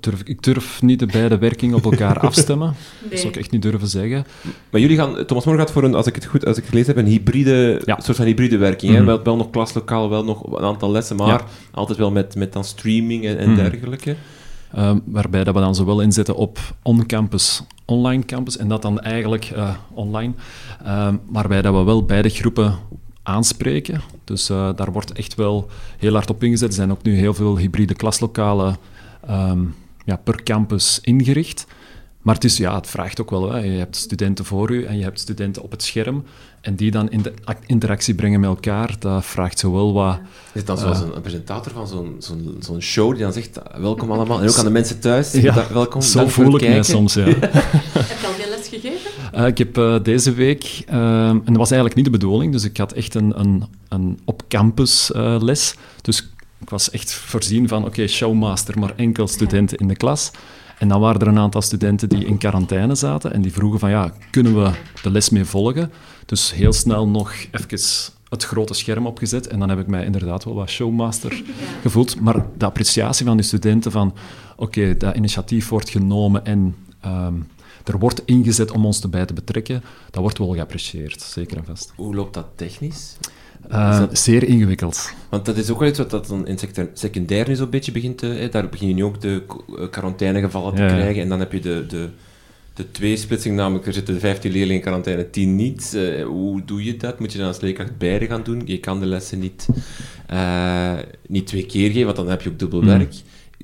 Durf, 0.00 0.22
ik 0.24 0.42
durf 0.42 0.82
niet 0.82 0.98
de 0.98 1.06
beide 1.06 1.38
werkingen 1.38 1.76
op 1.76 1.84
elkaar 1.84 2.18
afstemmen. 2.28 2.74
Dat 3.10 3.18
zou 3.18 3.28
ik 3.32 3.36
echt 3.38 3.50
niet 3.50 3.62
durven 3.62 3.88
zeggen. 3.88 4.24
Maar 4.70 4.80
jullie 4.80 4.96
gaan, 4.96 5.26
Thomas 5.26 5.44
More 5.44 5.58
gaat 5.58 5.70
voor 5.70 5.84
een, 5.84 5.94
als 5.94 6.06
ik 6.06 6.14
het 6.14 6.24
goed 6.24 6.46
als 6.46 6.56
ik 6.56 6.62
het 6.62 6.70
gelezen 6.72 6.94
heb, 6.94 7.04
een 7.04 7.10
hybride, 7.10 7.82
Ja. 7.84 8.00
soort 8.00 8.16
van 8.16 8.26
hybride 8.26 8.56
werking. 8.56 8.92
hè? 8.92 8.98
Mhm. 8.98 9.06
Wel, 9.06 9.22
wel 9.22 9.36
nog 9.36 9.50
klaslokaal, 9.50 10.08
wel 10.10 10.24
nog 10.24 10.56
een 10.58 10.64
aantal 10.64 10.90
lessen, 10.90 11.16
maar 11.16 11.26
Ja. 11.26 11.40
altijd 11.70 11.98
wel 11.98 12.10
met, 12.10 12.34
met 12.36 12.52
dan 12.52 12.64
streaming 12.64 13.24
en, 13.24 13.38
en 13.38 13.50
Mhm. 13.52 13.56
dergelijke. 13.70 14.16
Ehm, 14.74 14.98
waarbij 15.04 15.44
dat 15.44 15.54
we 15.54 15.60
dan 15.60 15.74
zowel 15.74 16.00
inzetten 16.00 16.36
op 16.36 16.58
on-campus, 16.82 17.62
online 17.84 18.24
campus, 18.24 18.56
en 18.56 18.68
dat 18.68 18.82
dan 18.82 19.00
eigenlijk 19.00 19.44
eh, 19.44 19.70
online. 19.94 20.32
Ehm, 20.84 21.16
waarbij 21.28 21.62
dat 21.62 21.74
we 21.74 21.82
wel 21.82 22.04
beide 22.04 22.28
groepen 22.28 22.74
aanspreken. 23.22 24.00
Dus 24.24 24.50
eh, 24.50 24.68
daar 24.76 24.92
wordt 24.92 25.12
echt 25.12 25.34
wel 25.34 25.68
heel 25.98 26.12
hard 26.12 26.30
op 26.30 26.42
ingezet. 26.42 26.68
Er 26.68 26.74
zijn 26.74 26.90
ook 26.90 27.02
nu 27.02 27.14
heel 27.16 27.34
veel 27.34 27.56
hybride 27.58 27.94
klaslokalen 27.94 28.76
ehm, 29.26 29.60
ja, 30.04 30.16
per 30.16 30.42
campus 30.42 30.98
ingericht. 31.02 31.66
Maar 32.20 32.34
het, 32.34 32.44
is, 32.44 32.56
ja, 32.56 32.74
het 32.74 32.86
vraagt 32.86 33.20
ook 33.20 33.30
wel, 33.30 33.52
hè. 33.52 33.58
je 33.58 33.78
hebt 33.78 33.96
studenten 33.96 34.44
voor 34.44 34.70
u 34.70 34.84
en 34.84 34.96
je 34.96 35.02
hebt 35.02 35.20
studenten 35.20 35.62
op 35.62 35.70
het 35.70 35.82
scherm. 35.82 36.24
En 36.60 36.74
die 36.74 36.90
dan 36.90 37.10
in 37.10 37.22
de 37.22 37.32
ac- 37.44 37.56
interactie 37.66 38.14
brengen 38.14 38.40
met 38.40 38.48
elkaar, 38.48 38.94
dat 38.98 39.24
vraagt 39.24 39.58
zowel 39.58 39.92
wat... 39.92 40.18
Is 40.18 40.20
het 40.52 40.66
dan 40.66 40.78
zoals 40.78 41.00
een, 41.00 41.14
een 41.16 41.20
presentator 41.20 41.72
van 41.72 41.86
zo'n 41.88 42.16
zo'n 42.18 42.56
zo'n 42.60 42.80
show 42.80 43.12
die 43.14 43.22
dan 43.22 43.32
zegt, 43.32 43.60
welkom 43.78 44.12
allemaal, 44.12 44.40
en 44.42 44.48
ook 44.48 44.56
aan 44.58 44.64
de 44.64 44.70
mensen 44.70 45.00
thuis, 45.00 45.32
Ja, 45.32 45.54
da- 45.54 45.72
welkom, 45.72 46.00
Zo 46.02 46.18
dank 46.18 46.30
voor 46.30 46.44
voel 46.44 46.52
het 46.52 46.62
ik 46.62 46.68
mij 46.68 46.82
soms, 46.82 47.14
ja. 47.14 47.24
Heb 47.24 47.40
je 48.20 48.26
al 48.26 48.32
veel 48.32 48.48
les 48.50 48.68
gegeven? 48.68 49.10
Eh, 49.32 49.46
ik 49.46 49.58
heb 49.58 49.78
eh, 49.78 49.96
deze 50.02 50.32
week, 50.32 50.82
ehm, 50.86 50.98
en 51.30 51.42
dat 51.44 51.56
was 51.56 51.70
eigenlijk 51.70 51.94
niet 51.94 52.04
de 52.04 52.10
bedoeling, 52.18 52.52
dus 52.52 52.64
ik 52.64 52.76
had 52.76 52.92
echt 52.92 53.14
een, 53.14 53.40
een, 53.40 53.64
een 53.88 54.18
op-campus 54.24 55.12
eh, 55.12 55.36
les. 55.40 55.74
Dus 56.02 56.30
ik 56.60 56.70
was 56.70 56.90
echt 56.90 57.12
voorzien 57.12 57.68
van, 57.68 57.84
oké, 57.84 58.06
showmaster, 58.06 58.78
maar 58.78 58.92
enkel 58.96 59.28
studenten 59.28 59.78
in 59.78 59.88
de 59.88 59.96
klas. 59.96 60.30
En 60.78 60.88
dan 60.88 61.00
waren 61.00 61.20
er 61.20 61.26
een 61.26 61.38
aantal 61.38 61.62
studenten 61.62 62.08
die 62.08 62.24
in 62.24 62.38
quarantaine 62.38 62.94
zaten 62.94 63.32
en 63.32 63.42
die 63.42 63.52
vroegen 63.52 63.80
van, 63.80 63.90
ja, 63.90 64.12
kunnen 64.30 64.62
we 64.62 64.70
de 65.02 65.10
les 65.10 65.30
mee 65.30 65.44
volgen? 65.44 65.92
Dus 66.26 66.52
heel 66.52 66.72
snel 66.72 67.08
nog 67.08 67.32
even 67.50 67.78
het 68.28 68.44
grote 68.44 68.74
scherm 68.74 69.06
opgezet 69.06 69.46
en 69.46 69.58
dan 69.58 69.68
heb 69.68 69.78
ik 69.78 69.86
mij 69.86 70.04
inderdaad 70.04 70.44
wel 70.44 70.54
wat 70.54 70.70
showmaster 70.70 71.42
gevoeld. 71.82 72.20
Maar 72.20 72.46
de 72.56 72.64
appreciatie 72.64 73.26
van 73.26 73.36
de 73.36 73.42
studenten 73.42 73.92
van, 73.92 74.14
oké, 74.56 74.96
dat 74.96 75.16
initiatief 75.16 75.68
wordt 75.68 75.90
genomen 75.90 76.44
en 76.44 76.76
ehm, 77.00 77.34
er 77.84 77.98
wordt 77.98 78.22
ingezet 78.24 78.70
om 78.70 78.86
ons 78.86 79.02
erbij 79.02 79.26
te 79.26 79.32
betrekken, 79.32 79.82
dat 80.10 80.22
wordt 80.22 80.38
wel 80.38 80.52
geapprecieerd, 80.52 81.22
zeker 81.22 81.56
en 81.56 81.64
vast. 81.64 81.92
Hoe 81.96 82.14
loopt 82.14 82.34
dat 82.34 82.46
technisch? 82.54 83.16
Eh, 83.68 83.98
dat- 83.98 84.18
Zeer 84.18 84.42
ingewikkeld. 84.44 85.12
Want 85.28 85.44
dat 85.44 85.56
is 85.56 85.70
ook 85.70 85.78
wel 85.78 85.88
iets 85.88 85.98
wat 85.98 86.10
dat 86.10 86.26
dan 86.26 86.46
in 86.46 86.58
sector- 86.58 86.88
secundair 86.92 87.48
nu 87.48 87.54
zo'n 87.54 87.70
beetje 87.70 87.92
begint 87.92 88.18
te... 88.18 88.26
Hè, 88.26 88.48
daar 88.48 88.68
begin 88.68 88.88
je 88.88 88.94
nu 88.94 89.04
ook 89.04 89.20
de 89.20 89.42
eh, 89.78 89.90
quarantainegevallen 89.90 90.74
te 90.74 90.82
Ja, 90.82 90.88
krijgen. 90.88 91.22
En 91.22 91.28
dan 91.28 91.38
heb 91.38 91.52
je 91.52 91.60
de, 91.60 91.84
de, 91.88 92.08
de 92.74 92.90
tweesplitsing, 92.90 93.56
namelijk 93.56 93.86
er 93.86 93.92
zitten 93.92 94.20
15 94.20 94.50
leerlingen 94.50 94.76
in 94.76 94.80
quarantaine, 94.82 95.30
10 95.30 95.56
niet. 95.56 95.94
Eh, 95.94 96.24
hoe 96.24 96.64
doe 96.64 96.84
je 96.84 96.96
dat? 96.96 97.18
Moet 97.20 97.32
je 97.32 97.38
dan 97.38 97.46
als 97.46 97.60
leerkracht 97.60 97.98
beide 97.98 98.26
gaan 98.26 98.42
doen? 98.42 98.62
Je 98.64 98.78
kan 98.78 99.00
de 99.00 99.06
lessen 99.06 99.38
niet, 99.38 99.66
niet 101.28 101.46
twee 101.46 101.66
keer 101.66 101.86
geven, 101.90 102.04
want 102.04 102.16
dan 102.16 102.28
heb 102.28 102.42
je 102.42 102.48
ook 102.50 102.58
dubbel 102.58 102.80
Mm. 102.80 102.86
werk. 102.86 103.14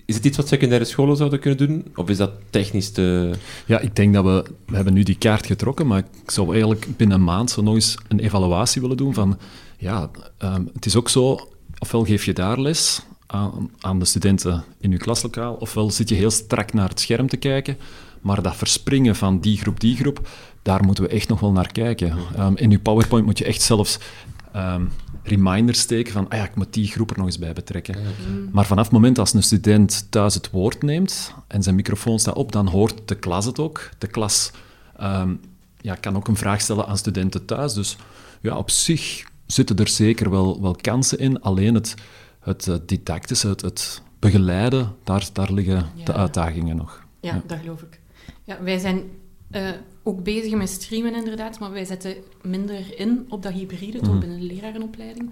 Is 0.06 0.14
het 0.14 0.24
iets 0.24 0.36
wat 0.36 0.48
secundaire 0.48 0.84
scholen 0.86 1.16
zouden 1.16 1.38
kunnen 1.40 1.58
doen? 1.68 1.84
Of 1.94 2.08
is 2.08 2.16
dat 2.16 2.30
technisch 2.50 2.90
te... 2.90 3.30
Ja, 3.66 3.78
ik 3.80 3.96
denk 3.96 4.14
dat 4.14 4.24
we... 4.24 4.44
We 4.66 4.74
hebben 4.76 4.94
nu 4.94 5.02
die 5.02 5.18
kaart 5.18 5.46
getrokken, 5.46 5.86
maar 5.86 5.98
ik 5.98 6.30
zou 6.30 6.50
eigenlijk 6.52 6.86
binnen 6.96 7.16
een 7.16 7.24
maand 7.24 7.50
zo 7.50 7.62
nog 7.62 7.74
eens 7.74 7.96
een 8.08 8.20
evaluatie 8.20 8.80
willen 8.80 8.96
doen 8.96 9.14
van... 9.14 9.38
Ja, 9.78 10.10
ehm, 10.38 10.64
het 10.72 10.86
is 10.86 10.96
ook 10.96 11.08
zo, 11.08 11.48
ofwel 11.78 12.04
geef 12.04 12.24
je 12.24 12.32
daar 12.32 12.60
les 12.60 13.02
aan, 13.26 13.70
aan 13.80 13.98
de 13.98 14.04
studenten 14.04 14.64
in 14.80 14.90
je 14.90 14.96
klaslokaal, 14.96 15.54
ofwel 15.54 15.90
zit 15.90 16.08
je 16.08 16.14
heel 16.14 16.30
strak 16.30 16.72
naar 16.72 16.88
het 16.88 17.00
scherm 17.00 17.28
te 17.28 17.36
kijken, 17.36 17.76
maar 18.20 18.42
dat 18.42 18.56
verspringen 18.56 19.16
van 19.16 19.40
die 19.40 19.58
groep, 19.58 19.80
die 19.80 19.96
groep, 19.96 20.28
daar 20.62 20.84
moeten 20.84 21.04
we 21.04 21.10
echt 21.10 21.28
nog 21.28 21.40
wel 21.40 21.52
naar 21.52 21.72
kijken. 21.72 22.16
Ehm, 22.36 22.52
in 22.56 22.70
je 22.70 22.78
PowerPoint 22.78 23.26
moet 23.26 23.38
je 23.38 23.44
echt 23.44 23.62
zelfs 23.62 23.98
ehm, 24.52 24.84
reminders 25.22 25.80
steken 25.80 26.12
van, 26.12 26.28
ah 26.28 26.38
ja, 26.38 26.44
ik 26.44 26.54
moet 26.54 26.72
die 26.72 26.86
groep 26.86 27.10
er 27.10 27.16
nog 27.16 27.26
eens 27.26 27.38
bij 27.38 27.52
betrekken. 27.52 27.96
Maar 28.52 28.66
vanaf 28.66 28.84
het 28.84 28.92
moment 28.92 29.18
als 29.18 29.34
een 29.34 29.42
student 29.42 30.06
thuis 30.10 30.34
het 30.34 30.50
woord 30.50 30.82
neemt 30.82 31.34
en 31.46 31.62
zijn 31.62 31.74
microfoon 31.74 32.18
staat 32.18 32.34
op, 32.34 32.52
dan 32.52 32.66
hoort 32.66 33.08
de 33.08 33.14
klas 33.14 33.44
het 33.44 33.58
ook. 33.58 33.88
De 33.98 34.06
klas 34.06 34.50
ehm, 34.96 35.34
ja, 35.80 35.94
kan 35.94 36.16
ook 36.16 36.28
een 36.28 36.36
vraag 36.36 36.60
stellen 36.60 36.86
aan 36.86 36.98
studenten 36.98 37.44
thuis. 37.44 37.74
Dus 37.74 37.96
ja, 38.40 38.56
op 38.56 38.70
zich 38.70 39.24
zitten 39.46 39.76
er 39.76 39.88
zeker 39.88 40.30
wel, 40.30 40.60
wel 40.62 40.74
kansen 40.80 41.18
in. 41.18 41.40
Alleen 41.40 41.74
het, 41.74 41.94
het 42.40 42.70
didactische, 42.86 43.48
het, 43.48 43.60
het 43.60 44.02
begeleiden, 44.18 44.94
daar, 45.04 45.28
daar 45.32 45.52
liggen 45.52 45.86
de 46.04 46.12
uitdagingen 46.12 46.76
nog. 46.76 47.04
Ja, 47.20 47.34
Ja. 47.34 47.42
dat 47.46 47.58
geloof 47.58 47.82
ik. 47.82 48.00
Ja, 48.44 48.62
wij 48.62 48.78
zijn 48.78 49.02
eh, 49.50 49.68
ook 50.02 50.22
bezig 50.22 50.54
met 50.54 50.68
streamen 50.68 51.14
inderdaad, 51.14 51.58
maar 51.58 51.70
wij 51.72 51.84
zetten 51.84 52.14
minder 52.42 52.98
in 52.98 53.26
op 53.28 53.42
dat 53.42 53.52
hybride, 53.52 53.98
toch 53.98 54.08
Mhm. 54.10 54.18
binnen 54.18 54.38
de 54.40 54.44
lerarenopleiding. 54.46 55.30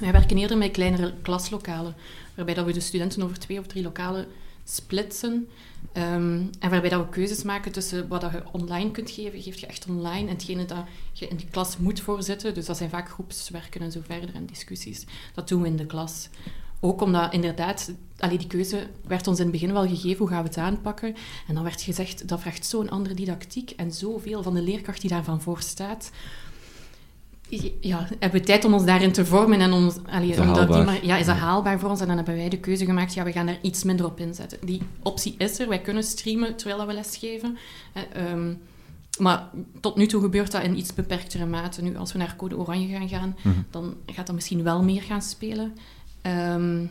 Wij 0.00 0.12
werken 0.12 0.36
eerder 0.36 0.56
met 0.58 0.70
kleinere 0.70 1.14
klaslokalen, 1.22 1.94
waarbij 2.34 2.54
dat 2.54 2.66
we 2.66 2.72
de 2.72 2.80
studenten 2.80 3.22
over 3.22 3.38
twee 3.38 3.58
of 3.58 3.66
drie 3.66 3.82
lokalen 3.82 4.26
splitsen. 4.64 5.48
Ehm, 5.92 6.42
en 6.58 6.70
waarbij 6.70 6.90
dat 6.90 7.04
we 7.04 7.08
keuzes 7.08 7.42
maken 7.42 7.72
tussen 7.72 8.08
wat 8.08 8.20
dat 8.20 8.32
je 8.32 8.42
online 8.52 8.90
kunt 8.90 9.10
geven, 9.10 9.42
geef 9.42 9.58
je 9.58 9.66
echt 9.66 9.86
online, 9.88 10.28
en 10.28 10.34
hetgene 10.34 10.64
dat 10.64 10.84
je 11.12 11.28
in 11.28 11.36
de 11.36 11.46
klas 11.50 11.76
moet 11.76 12.00
voorzitten. 12.00 12.54
Dus 12.54 12.66
dat 12.66 12.76
zijn 12.76 12.90
vaak 12.90 13.08
groepswerken 13.08 13.80
en 13.80 13.92
zo 13.92 14.00
verder 14.04 14.34
en 14.34 14.46
discussies. 14.46 15.04
Dat 15.34 15.48
doen 15.48 15.62
we 15.62 15.68
in 15.68 15.76
de 15.76 15.86
klas. 15.86 16.28
Ook 16.80 17.00
omdat 17.00 17.32
inderdaad, 17.32 17.92
allee, 18.18 18.38
die 18.38 18.46
keuze 18.46 18.86
werd 19.06 19.26
ons 19.26 19.38
in 19.38 19.42
het 19.44 19.52
begin 19.52 19.72
wel 19.72 19.88
gegeven, 19.88 20.18
hoe 20.18 20.28
gaan 20.28 20.42
we 20.42 20.48
het 20.48 20.58
aanpakken? 20.58 21.14
En 21.48 21.54
dan 21.54 21.62
werd 21.62 21.82
gezegd, 21.82 22.28
dat 22.28 22.40
vraagt 22.40 22.66
zo'n 22.66 22.90
andere 22.90 23.14
didactiek 23.14 23.70
en 23.70 23.92
zoveel 23.92 24.42
van 24.42 24.54
de 24.54 24.62
leerkracht 24.62 25.00
die 25.00 25.10
daarvan 25.10 25.40
voor 25.40 25.60
staat. 25.60 26.10
Ja, 27.80 28.08
hebben 28.18 28.40
we 28.40 28.46
tijd 28.46 28.64
om 28.64 28.74
ons 28.74 28.84
daarin 28.84 29.12
te 29.12 29.26
vormen 29.26 29.60
en 29.60 29.72
om, 29.72 29.90
allee, 30.10 30.28
Is 30.30 30.36
dat 30.36 30.46
om 30.46 30.54
dat 30.54 30.72
die 30.72 30.82
maar- 30.82 31.04
ja, 31.04 31.16
is 31.16 31.26
dat 31.26 31.36
haalbaar 31.36 31.78
voor 31.78 31.90
ons? 31.90 32.00
En 32.00 32.06
dan 32.06 32.16
hebben 32.16 32.34
wij 32.36 32.48
de 32.48 32.58
keuze 32.58 32.84
gemaakt, 32.84 33.14
ja, 33.14 33.24
we 33.24 33.32
gaan 33.32 33.46
daar 33.46 33.58
iets 33.62 33.82
minder 33.84 34.06
op 34.06 34.20
inzetten. 34.20 34.58
Die 34.66 34.82
optie 35.02 35.34
is 35.38 35.58
er, 35.58 35.68
wij 35.68 35.80
kunnen 35.80 36.02
streamen 36.02 36.56
terwijl 36.56 36.86
we 36.86 36.92
lesgeven. 36.92 37.58
Eh, 37.92 38.02
ehm, 38.30 38.54
maar 39.18 39.50
tot 39.80 39.96
nu 39.96 40.06
toe 40.06 40.20
gebeurt 40.22 40.52
dat 40.52 40.62
in 40.62 40.78
iets 40.78 40.94
beperktere 40.94 41.46
mate. 41.46 41.82
Nu, 41.82 41.96
als 41.96 42.12
we 42.12 42.18
naar 42.18 42.36
Code 42.36 42.56
Oranje 42.58 42.88
gaan 42.98 43.08
gaan, 43.08 43.36
Mhm. 43.42 43.54
dan 43.70 43.94
gaat 44.06 44.26
dat 44.26 44.34
misschien 44.34 44.62
wel 44.62 44.82
meer 44.82 45.02
gaan 45.02 45.22
spelen. 45.22 45.74
Ehm, 46.22 46.84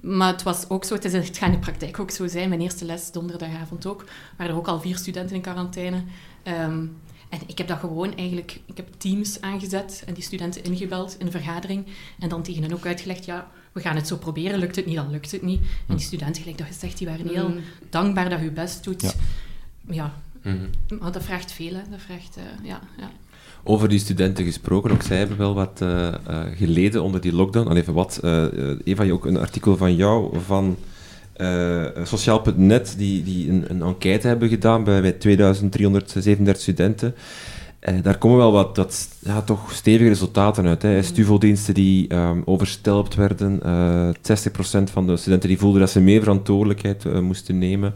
maar 0.00 0.32
het 0.32 0.42
was 0.42 0.68
ook 0.68 0.84
zo, 0.84 0.94
het, 0.94 1.04
is, 1.04 1.12
het 1.12 1.38
gaat 1.38 1.48
in 1.48 1.54
de 1.54 1.60
praktijk 1.60 1.98
ook 2.00 2.10
zo 2.10 2.26
zijn. 2.26 2.48
Mijn 2.48 2.60
eerste 2.60 2.84
les, 2.84 3.12
donderdagavond 3.12 3.86
ook, 3.86 4.04
waren 4.36 4.52
er 4.52 4.58
ook 4.58 4.68
al 4.68 4.80
vier 4.80 4.96
studenten 4.96 5.36
in 5.36 5.42
quarantaine. 5.42 6.02
Ehm, 6.42 6.84
en 7.30 7.38
ik 7.46 7.58
heb 7.58 7.68
dat 7.68 7.78
gewoon 7.78 8.16
eigenlijk, 8.16 8.60
ik 8.66 8.76
heb 8.76 8.88
Teams 8.96 9.40
aangezet 9.40 10.02
en 10.06 10.14
die 10.14 10.22
studenten 10.22 10.64
ingebeld 10.64 11.16
in 11.18 11.26
een 11.26 11.32
vergadering. 11.32 11.86
En 12.18 12.28
dan 12.28 12.42
tegen 12.42 12.62
hen 12.62 12.72
ook 12.72 12.86
uitgelegd, 12.86 13.24
ja, 13.24 13.50
we 13.72 13.80
gaan 13.80 13.96
het 13.96 14.06
zo 14.08 14.16
proberen, 14.16 14.58
lukt 14.58 14.76
het 14.76 14.86
niet, 14.86 14.96
dan 14.96 15.10
lukt 15.10 15.30
het 15.30 15.42
niet. 15.42 15.60
En 15.88 15.96
die 15.96 16.04
studenten, 16.04 16.42
gelijk 16.42 16.58
dat 16.58 16.66
je 16.68 16.74
zegt, 16.74 16.98
die 16.98 17.06
waren 17.06 17.28
heel 17.28 17.48
Mm. 17.48 17.60
dankbaar 17.90 18.30
dat 18.30 18.38
je 18.38 18.44
je 18.44 18.50
best 18.50 18.84
doet. 18.84 19.02
Ja. 19.02 19.12
Ja, 19.90 20.14
Mhm. 20.42 20.98
maar 21.00 21.12
dat 21.12 21.22
vraagt 21.24 21.52
veel, 21.52 21.72
hè. 21.74 21.80
Dat 21.90 22.00
vraagt, 22.06 22.36
eh, 22.36 22.42
ja, 22.68 22.80
ja. 22.98 23.10
Over 23.62 23.88
die 23.88 23.98
studenten 23.98 24.44
gesproken, 24.44 24.90
ook 24.90 25.02
zij 25.02 25.18
hebben 25.18 25.36
wel 25.36 25.54
wat 25.54 25.80
eh, 25.82 26.06
eh, 26.08 26.56
geleden 26.56 27.02
onder 27.02 27.20
die 27.20 27.32
lockdown. 27.32 27.68
Al 27.68 27.76
even 27.76 27.94
wat. 27.94 28.18
eh, 28.22 28.44
Eva, 28.84 29.02
je 29.02 29.12
ook 29.12 29.24
een 29.26 29.36
artikel 29.38 29.76
van 29.76 29.94
jou 29.96 30.40
van 30.44 30.76
eh, 31.40 32.04
Sociaal.net, 32.04 32.94
die, 32.98 33.22
die 33.22 33.50
een, 33.50 33.64
een 33.68 33.82
enquête 33.82 34.26
hebben 34.26 34.48
gedaan 34.48 34.84
bij, 34.84 35.00
bij 35.00 35.12
2337 35.12 36.62
studenten. 36.62 37.14
Eh, 37.80 37.94
daar 38.02 38.18
komen 38.18 38.38
wel 38.38 38.52
wat, 38.52 38.76
wat 38.76 39.08
ja, 39.18 39.42
toch 39.42 39.72
stevige 39.72 40.08
resultaten 40.08 40.66
uit. 40.66 40.82
Hè. 40.82 41.02
Stuvo-diensten 41.02 41.74
die 41.74 42.08
ehm, 42.08 42.40
overstelpt 42.44 43.14
werden. 43.14 43.62
eh 43.62 44.08
60% 44.08 44.82
van 44.92 45.06
de 45.06 45.16
studenten 45.16 45.48
die 45.48 45.58
voelden 45.58 45.80
dat 45.80 45.90
ze 45.90 46.00
meer 46.00 46.20
verantwoordelijkheid 46.20 47.20
moesten 47.22 47.58
nemen. 47.58 47.92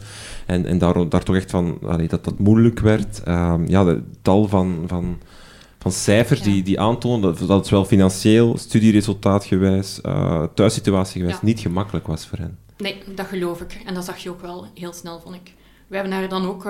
En, 0.46 0.66
en 0.66 0.78
daar, 0.78 1.09
daar 1.09 1.22
toch 1.22 1.37
echt 1.37 1.50
van, 1.50 1.78
allee, 1.87 2.09
dat 2.09 2.24
dat 2.24 2.38
moeilijk 2.38 2.80
werd. 2.80 3.22
Ehm, 3.24 3.66
ja, 3.66 3.85
de 3.85 4.02
tal 4.22 4.48
van, 4.48 4.85
van, 4.87 5.18
van 5.78 5.92
cijfers 5.92 6.38
Ja. 6.40 6.44
die, 6.44 6.62
die 6.62 6.80
aantonen 6.80 7.20
dat, 7.20 7.38
dat 7.38 7.48
het 7.48 7.66
zowel 7.66 7.85
financieel, 7.85 8.57
studieresultaatgewijs, 8.59 10.00
thuissituatiegewijs 10.54 11.38
Ja. 11.40 11.46
niet 11.46 11.61
gemakkelijk 11.61 12.07
was 12.07 12.26
voor 12.26 12.38
hen. 12.38 12.63
Nee, 12.76 13.02
dat 13.14 13.26
geloof 13.26 13.60
ik. 13.60 13.80
En 13.84 13.94
dat 13.94 14.04
zag 14.04 14.18
je 14.18 14.30
ook 14.30 14.40
wel 14.40 14.66
heel 14.74 14.92
snel, 14.92 15.20
vond 15.20 15.34
ik. 15.34 15.52
We 15.87 15.94
hebben 15.94 16.12
daar 16.12 16.28
dan 16.28 16.46
ook 16.46 16.64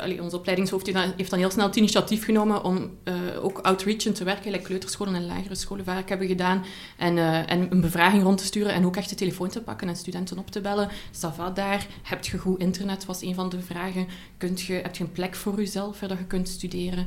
allee, 0.00 0.22
onze 0.22 0.36
opleidingshoofd 0.36 0.86
heeft 1.16 1.30
dan, 1.30 1.38
heel 1.38 1.50
snel 1.50 1.66
het 1.66 1.76
initiatief 1.76 2.24
genomen 2.24 2.64
om 2.64 2.90
uh, 3.04 3.14
ook 3.44 3.58
outreachend 3.58 4.14
te 4.14 4.24
werken, 4.24 4.50
like 4.50 4.64
kleuterscholen 4.64 5.14
en 5.14 5.26
lagere 5.26 5.54
scholen 5.54 5.84
vaak 5.84 6.08
hebben 6.08 6.26
gedaan, 6.26 6.64
en, 6.98 7.16
uh, 7.16 7.50
en 7.50 7.70
een 7.70 7.80
bevraging 7.80 8.22
rond 8.22 8.38
te 8.38 8.44
sturen 8.44 8.72
en 8.72 8.86
ook 8.86 8.96
echt 8.96 9.08
de 9.08 9.14
telefoon 9.14 9.48
te 9.48 9.62
pakken 9.62 9.88
en 9.88 9.96
studenten 9.96 10.38
op 10.38 10.50
te 10.50 10.60
bellen. 10.60 10.88
Sava 11.10 11.50
daar, 11.50 11.86
heb 12.02 12.24
je 12.24 12.38
goed 12.38 12.60
internet, 12.60 13.04
was 13.04 13.22
een 13.22 13.34
van 13.34 13.48
de 13.48 13.60
vragen. 13.60 14.06
Kunt 14.36 14.60
je, 14.60 14.72
heb 14.72 14.96
je 14.96 15.04
een 15.04 15.12
plek 15.12 15.34
voor 15.34 15.56
jezelf 15.56 16.00
waar 16.00 16.10
je 16.10 16.24
kunt 16.24 16.48
studeren? 16.48 17.06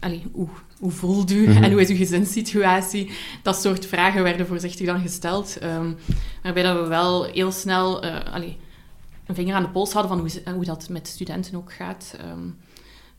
Allee, 0.00 0.22
hoe, 0.32 0.48
hoe 0.78 0.90
voelt 0.90 1.30
u 1.30 1.46
-hmm. 1.46 1.62
en 1.62 1.72
hoe 1.72 1.80
is 1.80 1.88
uw 1.88 1.96
gezinssituatie? 1.96 3.10
Dat 3.42 3.60
soort 3.60 3.86
vragen 3.86 4.22
werden 4.22 4.46
voorzichtig 4.46 4.86
dan 4.86 5.00
gesteld. 5.00 5.58
Um, 5.62 5.96
waarbij 6.42 6.62
dat 6.62 6.80
we 6.80 6.86
wel 6.86 7.24
heel 7.24 7.52
snel... 7.52 8.02
allee, 8.04 8.56
een 9.26 9.34
vinger 9.34 9.54
aan 9.54 9.62
de 9.62 9.68
pols 9.68 9.92
hadden 9.92 10.10
van 10.10 10.20
hoe, 10.20 10.54
hoe 10.54 10.64
dat 10.64 10.88
met 10.88 11.08
studenten 11.08 11.56
ook 11.56 11.72
gaat. 11.72 12.16
Um, 12.30 12.56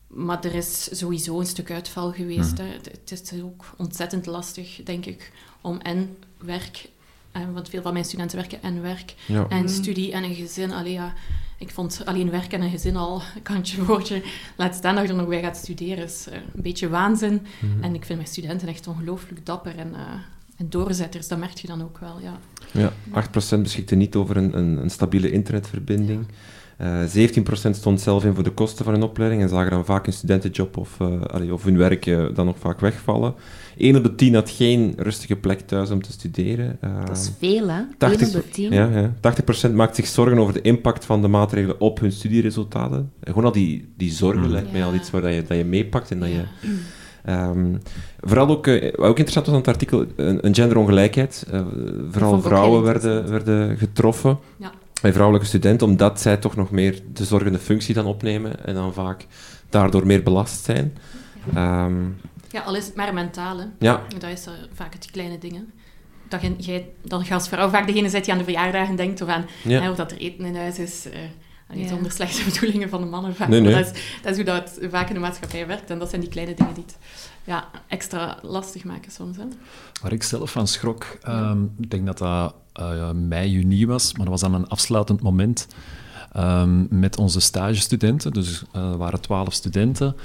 maar 0.06 0.44
er 0.44 0.54
is 0.54 0.98
sowieso 0.98 1.40
een 1.40 1.46
stuk 1.46 1.70
uitval 1.70 2.12
geweest. 2.12 2.58
Mm. 2.58 2.66
Het, 2.66 2.90
het, 3.08 3.32
is 3.32 3.42
ook 3.42 3.64
ontzettend 3.76 4.26
lastig, 4.26 4.80
denk 4.84 5.06
ik, 5.06 5.32
om 5.60 5.78
en 5.80 6.16
werk, 6.38 6.88
en, 7.32 7.52
want 7.52 7.68
veel 7.68 7.82
van 7.82 7.92
mijn 7.92 8.04
studenten 8.04 8.38
werken 8.38 8.62
en 8.62 8.82
werk, 8.82 9.14
ja. 9.26 9.46
en 9.48 9.60
mm. 9.60 9.68
studie 9.68 10.12
en 10.12 10.24
een 10.24 10.34
gezin. 10.34 10.72
Allee, 10.72 10.92
ja, 10.92 11.14
ik 11.58 11.70
vond 11.70 12.02
alleen 12.04 12.30
werk 12.30 12.52
en 12.52 12.62
een 12.62 12.70
gezin 12.70 12.96
al 12.96 13.22
kantje 13.42 13.84
woordje. 13.84 14.22
Laat 14.56 14.74
staan 14.74 14.94
dat 14.94 15.04
je 15.04 15.10
er 15.10 15.16
nog 15.16 15.28
bij 15.28 15.40
gaat 15.42 15.56
studeren. 15.56 16.04
is 16.04 16.26
uh, 16.28 16.34
een 16.34 16.62
beetje 16.62 16.88
waanzin. 16.88 17.46
Mm. 17.60 17.82
En 17.82 17.94
ik 17.94 18.04
vind 18.04 18.18
mijn 18.18 18.30
studenten 18.30 18.68
echt 18.68 18.86
ongelooflijk 18.86 19.46
dapper 19.46 19.78
en, 19.78 19.88
uh, 19.92 20.00
en 20.56 20.66
doorzetters. 20.68 21.28
Dat 21.28 21.38
merk 21.38 21.58
je 21.58 21.66
dan 21.66 21.82
ook 21.82 21.98
wel, 21.98 22.20
ja. 22.20 22.38
Ja, 22.72 22.92
8% 23.58 23.62
beschikte 23.62 23.94
niet 23.94 24.14
over 24.14 24.36
een, 24.36 24.58
een, 24.58 24.76
een 24.76 24.90
stabiele 24.90 25.30
internetverbinding. 25.30 26.26
Uh, 26.80 27.24
eh, 27.24 27.30
17% 27.30 27.70
stond 27.70 28.00
zelf 28.00 28.24
in 28.24 28.34
voor 28.34 28.44
de 28.44 28.50
kosten 28.50 28.84
van 28.84 28.94
hun 28.94 29.02
opleiding 29.02 29.42
en 29.42 29.48
zagen 29.48 29.70
dan 29.70 29.84
vaak 29.84 30.06
een 30.06 30.12
studentenjob 30.12 30.76
of, 30.76 31.00
allee, 31.00 31.52
of 31.52 31.64
hun 31.64 31.76
werk 31.76 32.04
dan 32.34 32.46
nog 32.46 32.58
vaak 32.58 32.80
wegvallen. 32.80 33.34
1 33.76 33.96
op 33.96 34.02
de 34.02 34.14
10 34.14 34.34
had 34.34 34.50
geen 34.50 34.94
rustige 34.96 35.36
plek 35.36 35.60
thuis 35.60 35.90
om 35.90 36.02
te 36.02 36.12
studeren. 36.12 36.78
dat 37.06 37.16
is 37.16 37.30
veel, 37.38 37.68
hè? 37.68 37.80
80, 37.98 38.20
1 38.20 38.36
op 38.36 38.42
de 38.42 38.50
10. 38.50 38.72
Ja, 38.72 38.88
ja. 38.88 39.12
80% 39.70 39.72
maakt 39.72 39.96
zich 39.96 40.06
zorgen 40.06 40.38
over 40.38 40.54
de 40.54 40.60
impact 40.60 41.04
van 41.04 41.22
de 41.22 41.28
maatregelen 41.28 41.80
op 41.80 42.00
hun 42.00 42.12
studieresultaten. 42.12 43.12
En 43.20 43.32
gewoon 43.32 43.44
al 43.44 43.52
die, 43.52 43.92
die 43.96 44.10
zorgen 44.10 44.42
mm. 44.42 44.50
lijkt 44.50 44.72
mij 44.72 44.84
al 44.84 44.94
iets 44.94 45.10
waar 45.10 45.20
dat 45.20 45.34
je, 45.34 45.42
dat 45.42 45.56
je 45.56 45.64
meepakt 45.64 46.10
en 46.10 46.20
dat 46.20 46.28
je... 46.28 46.44
Um, 47.28 47.78
vooral 48.28 48.48
ook, 48.48 48.66
uh, 48.66 48.82
wat 48.82 49.08
ook 49.08 49.18
interessant 49.18 49.46
was 49.46 49.54
aan 49.54 49.60
het 49.60 49.70
artikel, 49.70 50.04
een, 50.16 50.46
een 50.46 50.54
genderongelijkheid. 50.54 51.46
Uh, 51.52 51.60
vooral 52.10 52.40
vrouwen 52.40 52.82
werden, 52.82 53.30
werden 53.30 53.76
getroffen. 53.78 54.38
Ja. 54.56 54.72
Bij 55.02 55.12
vrouwelijke 55.12 55.48
studenten, 55.48 55.86
omdat 55.86 56.20
zij 56.20 56.36
toch 56.36 56.56
nog 56.56 56.70
meer 56.70 57.00
de 57.12 57.24
zorgende 57.24 57.58
functie 57.58 57.94
dan 57.94 58.06
opnemen 58.06 58.64
en 58.64 58.74
dan 58.74 58.92
vaak 58.92 59.26
daardoor 59.68 60.06
meer 60.06 60.22
belast 60.22 60.64
zijn. 60.64 60.96
Ja, 61.54 61.84
um, 61.84 62.16
ja 62.50 62.60
al 62.60 62.76
is 62.76 62.86
het 62.86 62.94
maar 62.94 63.14
mentaal. 63.14 63.58
Hè. 63.58 63.64
Ja. 63.78 64.02
Dat 64.18 64.30
is 64.30 64.46
vaak 64.72 64.92
het 64.92 65.10
kleine 65.10 65.38
dingen. 65.38 65.72
Dat 66.28 66.42
je, 66.42 66.54
jij 66.56 66.88
dan 67.02 67.28
als 67.30 67.48
vrouw 67.48 67.68
vaak 67.68 67.86
degene 67.86 68.08
zit 68.08 68.24
die 68.24 68.32
aan 68.32 68.38
de 68.38 68.44
verjaardagen 68.44 68.96
denkt 68.96 69.22
of 69.22 69.28
aan 69.28 69.44
ja. 69.62 69.80
hè, 69.80 69.90
of 69.90 69.96
dat 69.96 70.10
er 70.10 70.18
eten 70.18 70.44
in 70.44 70.56
huis 70.56 70.78
is. 70.78 71.06
Niet 71.72 71.88
ja. 71.88 71.88
zonder 71.88 72.12
slechte 72.12 72.44
bedoelingen 72.44 72.88
van 72.88 73.00
de 73.00 73.06
mannen. 73.06 73.34
Nee, 73.48 73.60
nee. 73.60 73.74
Dat, 73.74 73.86
is, 73.86 73.92
dat, 74.22 74.30
is, 74.30 74.36
hoe 74.36 74.44
dat 74.44 74.78
vaak 74.90 75.08
in 75.08 75.14
de 75.14 75.20
maatschappij 75.20 75.66
werkt. 75.66 75.90
En 75.90 75.98
dat 75.98 76.08
zijn 76.08 76.20
die 76.20 76.30
kleine 76.30 76.54
dingen 76.54 76.74
die 76.74 76.82
het 76.82 76.98
ja, 77.44 77.68
extra 77.88 78.38
lastig 78.42 78.84
maken 78.84 79.12
soms. 79.12 79.36
Hè. 79.36 79.44
Waar 80.02 80.12
ik 80.12 80.22
zelf 80.22 80.50
van 80.50 80.66
schrok, 80.66 81.18
um, 81.28 81.74
ik 81.78 81.90
denk 81.90 82.06
dat 82.06 82.18
dat 82.18 82.54
uh, 82.80 83.10
mei, 83.10 83.50
juni 83.50 83.86
was, 83.86 84.12
maar 84.12 84.26
dat 84.26 84.40
was 84.40 84.50
dan 84.50 84.54
een 84.54 84.68
afsluitend 84.68 85.22
moment 85.22 85.66
um, 86.36 86.86
met 86.90 87.18
onze 87.18 87.40
stagestudenten. 87.40 88.32
Dus 88.32 88.62
uh, 88.76 88.90
er 88.90 88.96
waren 88.96 89.20
twaalf 89.20 89.52
studenten. 89.52 90.16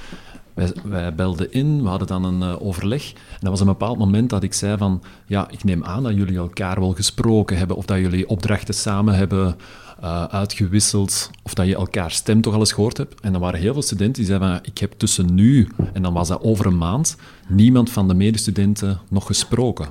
Wij, 0.83 1.15
belden 1.15 1.51
in, 1.51 1.81
we 1.83 1.89
hadden 1.89 2.07
dan 2.07 2.23
een 2.23 2.41
uh, 2.41 2.61
overleg. 2.61 3.11
En 3.13 3.39
dat 3.39 3.49
was 3.49 3.59
een 3.59 3.65
bepaald 3.65 3.97
moment 3.97 4.29
dat 4.29 4.43
ik 4.43 4.53
zei 4.53 4.77
van... 4.77 5.03
Ja, 5.25 5.49
ik 5.49 5.63
neem 5.63 5.83
aan 5.83 6.03
dat 6.03 6.15
jullie 6.15 6.37
elkaar 6.37 6.79
wel 6.79 6.93
gesproken 6.93 7.57
hebben 7.57 7.75
of 7.75 7.85
dat 7.85 7.97
jullie 7.97 8.29
opdrachten 8.29 8.73
samen 8.73 9.15
hebben 9.15 9.55
uh, 10.03 10.23
uitgewisseld 10.23 11.29
of 11.43 11.53
dat 11.53 11.67
je 11.67 11.75
elkaar 11.75 12.11
stem 12.11 12.41
toch 12.41 12.53
al 12.53 12.59
eens 12.59 12.71
gehoord 12.71 12.97
hebt. 12.97 13.21
En 13.21 13.31
dan 13.31 13.41
waren 13.41 13.59
heel 13.59 13.73
veel 13.73 13.81
studenten 13.81 14.23
die 14.23 14.25
zeiden 14.25 14.49
van, 14.49 14.59
ik 14.63 14.77
heb 14.77 14.93
tussen 14.97 15.33
nu, 15.33 15.69
en 15.93 16.01
dan 16.01 16.13
was 16.13 16.27
dat 16.27 16.41
over 16.41 16.65
een 16.65 16.77
maand, 16.77 17.15
niemand 17.47 17.89
van 17.89 18.07
de 18.07 18.13
medestudenten 18.13 18.99
nog 19.09 19.25
gesproken. 19.25 19.87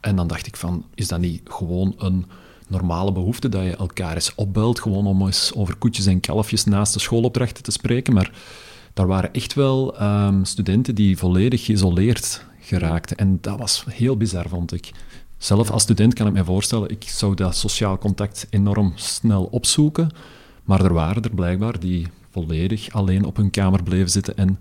En 0.00 0.16
dan 0.16 0.26
dacht 0.26 0.46
ik 0.46 0.56
van, 0.56 0.84
is 0.94 1.08
dat 1.08 1.20
niet 1.20 1.40
gewoon 1.44 1.94
een 1.98 2.26
normale 2.68 3.12
behoefte 3.12 3.48
dat 3.48 3.62
je 3.62 3.76
elkaar 3.76 4.14
eens 4.14 4.34
opbelt, 4.34 4.80
gewoon 4.80 5.06
om 5.06 5.26
eens 5.26 5.52
over 5.54 5.76
koetjes 5.76 6.06
en 6.06 6.20
kalfjes 6.20 6.64
naast 6.64 6.92
de 6.92 7.00
schoolopdrachten 7.00 7.62
te 7.62 7.70
spreken. 7.70 8.14
Maar 8.14 8.30
daar 8.92 9.06
waren 9.06 9.32
echt 9.32 9.54
wel 9.54 10.02
um, 10.02 10.44
studenten 10.44 10.94
die 10.94 11.18
volledig 11.18 11.64
geïsoleerd 11.64 12.44
geraakten. 12.60 13.16
En 13.16 13.38
dat 13.40 13.58
was 13.58 13.84
heel 13.88 14.16
bizar, 14.16 14.48
vond 14.48 14.72
ik. 14.72 14.90
Zelf 15.38 15.70
als 15.70 15.82
student 15.82 16.14
kan 16.14 16.26
ik 16.26 16.32
me 16.32 16.44
voorstellen, 16.44 16.90
ik 16.90 17.02
zou 17.02 17.34
dat 17.34 17.56
sociaal 17.56 17.98
contact 17.98 18.46
enorm 18.50 18.92
snel 18.94 19.44
opzoeken. 19.44 20.10
Maar 20.64 20.84
er 20.84 20.92
waren 20.92 21.22
er 21.22 21.34
blijkbaar 21.34 21.80
die 21.80 22.06
volledig 22.30 22.92
alleen 22.92 23.24
op 23.24 23.36
hun 23.36 23.50
kamer 23.50 23.82
bleven 23.82 24.10
zitten 24.10 24.36
en 24.36 24.58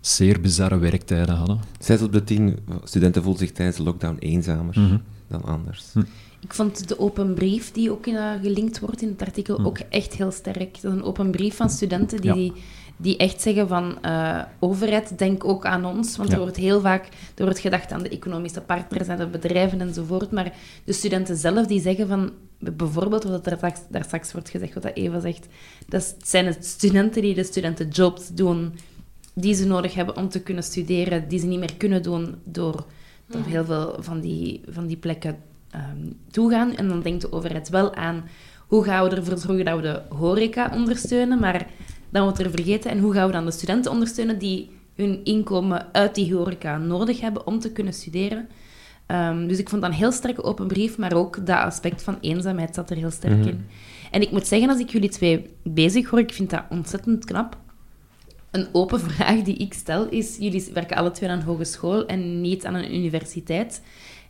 zeer 0.00 0.40
bizarre 0.40 0.78
werktijden 0.78 1.34
hadden. 1.34 1.60
Zes 1.78 2.02
op 2.02 2.12
de 2.12 2.24
tien 2.24 2.58
studenten 2.84 3.22
voelden 3.22 3.40
zich 3.40 3.52
tijdens 3.52 3.76
de 3.76 3.82
lockdown 3.82 4.16
eenzamer 4.18 4.78
mm 4.78 4.88
-hmm. 4.88 5.02
dan 5.28 5.44
anders. 5.44 5.84
Hm. 5.92 6.02
Ik 6.40 6.54
vond 6.54 6.88
de 6.88 6.98
open 6.98 7.34
brief 7.34 7.72
die 7.72 7.90
ook 7.90 8.06
in, 8.06 8.14
uh, 8.14 8.30
gelinkt 8.42 8.80
wordt 8.80 9.02
in 9.02 9.08
het 9.08 9.22
artikel 9.22 9.56
hm. 9.56 9.66
ook 9.66 9.78
echt 9.78 10.14
heel 10.14 10.30
sterk. 10.30 10.74
Dat 10.80 10.92
is 10.92 10.98
een 10.98 11.02
open 11.02 11.30
brief 11.30 11.56
van 11.56 11.70
studenten 11.70 12.20
die, 12.20 12.30
ja 12.30 12.34
die 12.34 12.52
echt 13.16 13.40
zeggen 13.40 13.68
van 13.68 13.98
uh, 14.04 14.42
overheid, 14.58 15.18
denk 15.18 15.44
ook 15.44 15.66
aan 15.66 15.84
ons. 15.84 16.16
Want 16.16 16.32
er 16.32 16.38
wordt 16.38 16.56
heel 16.56 16.80
vaak 16.80 17.08
er 17.34 17.44
wordt 17.44 17.58
gedacht 17.58 17.92
aan 17.92 18.02
de 18.02 18.08
economische 18.08 18.60
partners 18.60 19.08
en 19.08 19.16
de 19.16 19.26
bedrijven 19.26 19.80
enzovoort. 19.80 20.30
Maar 20.30 20.52
de 20.84 20.92
studenten 20.92 21.36
zelf 21.36 21.66
die 21.66 21.80
zeggen 21.80 22.08
van, 22.08 22.32
bijvoorbeeld 22.58 23.24
wat 23.24 23.46
er 23.46 23.58
daar, 23.60 23.78
daar 23.88 24.04
straks 24.04 24.32
wordt 24.32 24.48
gezegd, 24.48 24.74
wat 24.74 24.82
dat 24.82 24.96
Eva 24.96 25.20
zegt, 25.20 25.46
dat 25.88 26.16
zijn 26.22 26.46
het 26.46 26.66
studenten 26.66 27.22
die 27.22 27.34
de 27.34 27.44
studentenjobs 27.44 28.28
doen, 28.28 28.78
die 29.34 29.54
ze 29.54 29.66
nodig 29.66 29.94
hebben 29.94 30.16
om 30.16 30.28
te 30.28 30.40
kunnen 30.40 30.62
studeren, 30.62 31.28
die 31.28 31.38
ze 31.38 31.46
niet 31.46 31.58
meer 31.58 31.76
kunnen 31.76 32.02
doen 32.02 32.34
door, 32.44 32.84
door 33.26 33.44
heel 33.44 33.64
veel 33.64 33.96
van 33.98 34.20
die, 34.20 34.60
van 34.68 34.86
die 34.86 34.96
plekken 34.96 35.36
um, 35.74 36.16
toegaan. 36.30 36.76
En 36.76 36.88
dan 36.88 37.02
denkt 37.02 37.20
de 37.20 37.32
overheid 37.32 37.68
wel 37.68 37.94
aan 37.94 38.24
hoe 38.66 38.84
gaan 38.84 39.08
we 39.08 39.16
ervoor 39.16 39.38
zorgen 39.38 39.64
dat 39.64 39.76
we 39.76 39.82
de 39.82 40.02
horeca 40.14 40.70
ondersteunen, 40.74 41.38
maar 41.38 41.66
dan 42.10 42.22
wordt 42.22 42.38
er 42.38 42.50
vergeten. 42.50 42.90
En 42.90 42.98
hoe 42.98 43.12
gaan 43.12 43.26
we 43.26 43.32
dan 43.32 43.44
de 43.44 43.50
studenten 43.50 43.90
ondersteunen 43.90 44.38
die 44.38 44.70
hun 44.94 45.24
inkomen 45.24 45.86
uit 45.92 46.14
die 46.14 46.34
horeca 46.34 46.78
nodig 46.78 47.20
hebben 47.20 47.46
om 47.46 47.58
te 47.58 47.72
kunnen 47.72 47.92
studeren? 47.92 48.48
Um, 49.06 49.48
dus 49.48 49.58
ik 49.58 49.68
vond 49.68 49.82
dat 49.82 49.90
een 49.90 49.96
heel 49.96 50.12
sterke 50.12 50.42
open 50.42 50.66
brief, 50.66 50.98
maar 50.98 51.12
ook 51.12 51.46
dat 51.46 51.58
aspect 51.58 52.02
van 52.02 52.18
eenzaamheid 52.20 52.74
zat 52.74 52.90
er 52.90 52.96
heel 52.96 53.10
sterk 53.10 53.34
mm 53.34 53.40
-hmm. 53.40 53.48
in. 53.48 53.66
En 54.10 54.22
ik 54.22 54.30
moet 54.30 54.46
zeggen, 54.46 54.68
als 54.68 54.80
ik 54.80 54.90
jullie 54.90 55.08
twee 55.08 55.50
bezig 55.62 56.08
hoor, 56.08 56.18
ik 56.18 56.32
vind 56.32 56.50
dat 56.50 56.64
ontzettend 56.70 57.24
knap. 57.24 57.56
Een 58.50 58.66
open 58.72 59.00
vraag 59.10 59.42
die 59.42 59.56
ik 59.56 59.74
stel 59.74 60.08
is, 60.08 60.36
jullie 60.36 60.70
werken 60.72 60.96
alle 60.96 61.10
twee 61.10 61.30
aan 61.30 61.38
een 61.38 61.44
hogeschool 61.44 62.06
en 62.06 62.40
niet 62.40 62.66
aan 62.66 62.74
een 62.74 62.94
universiteit. 62.94 63.82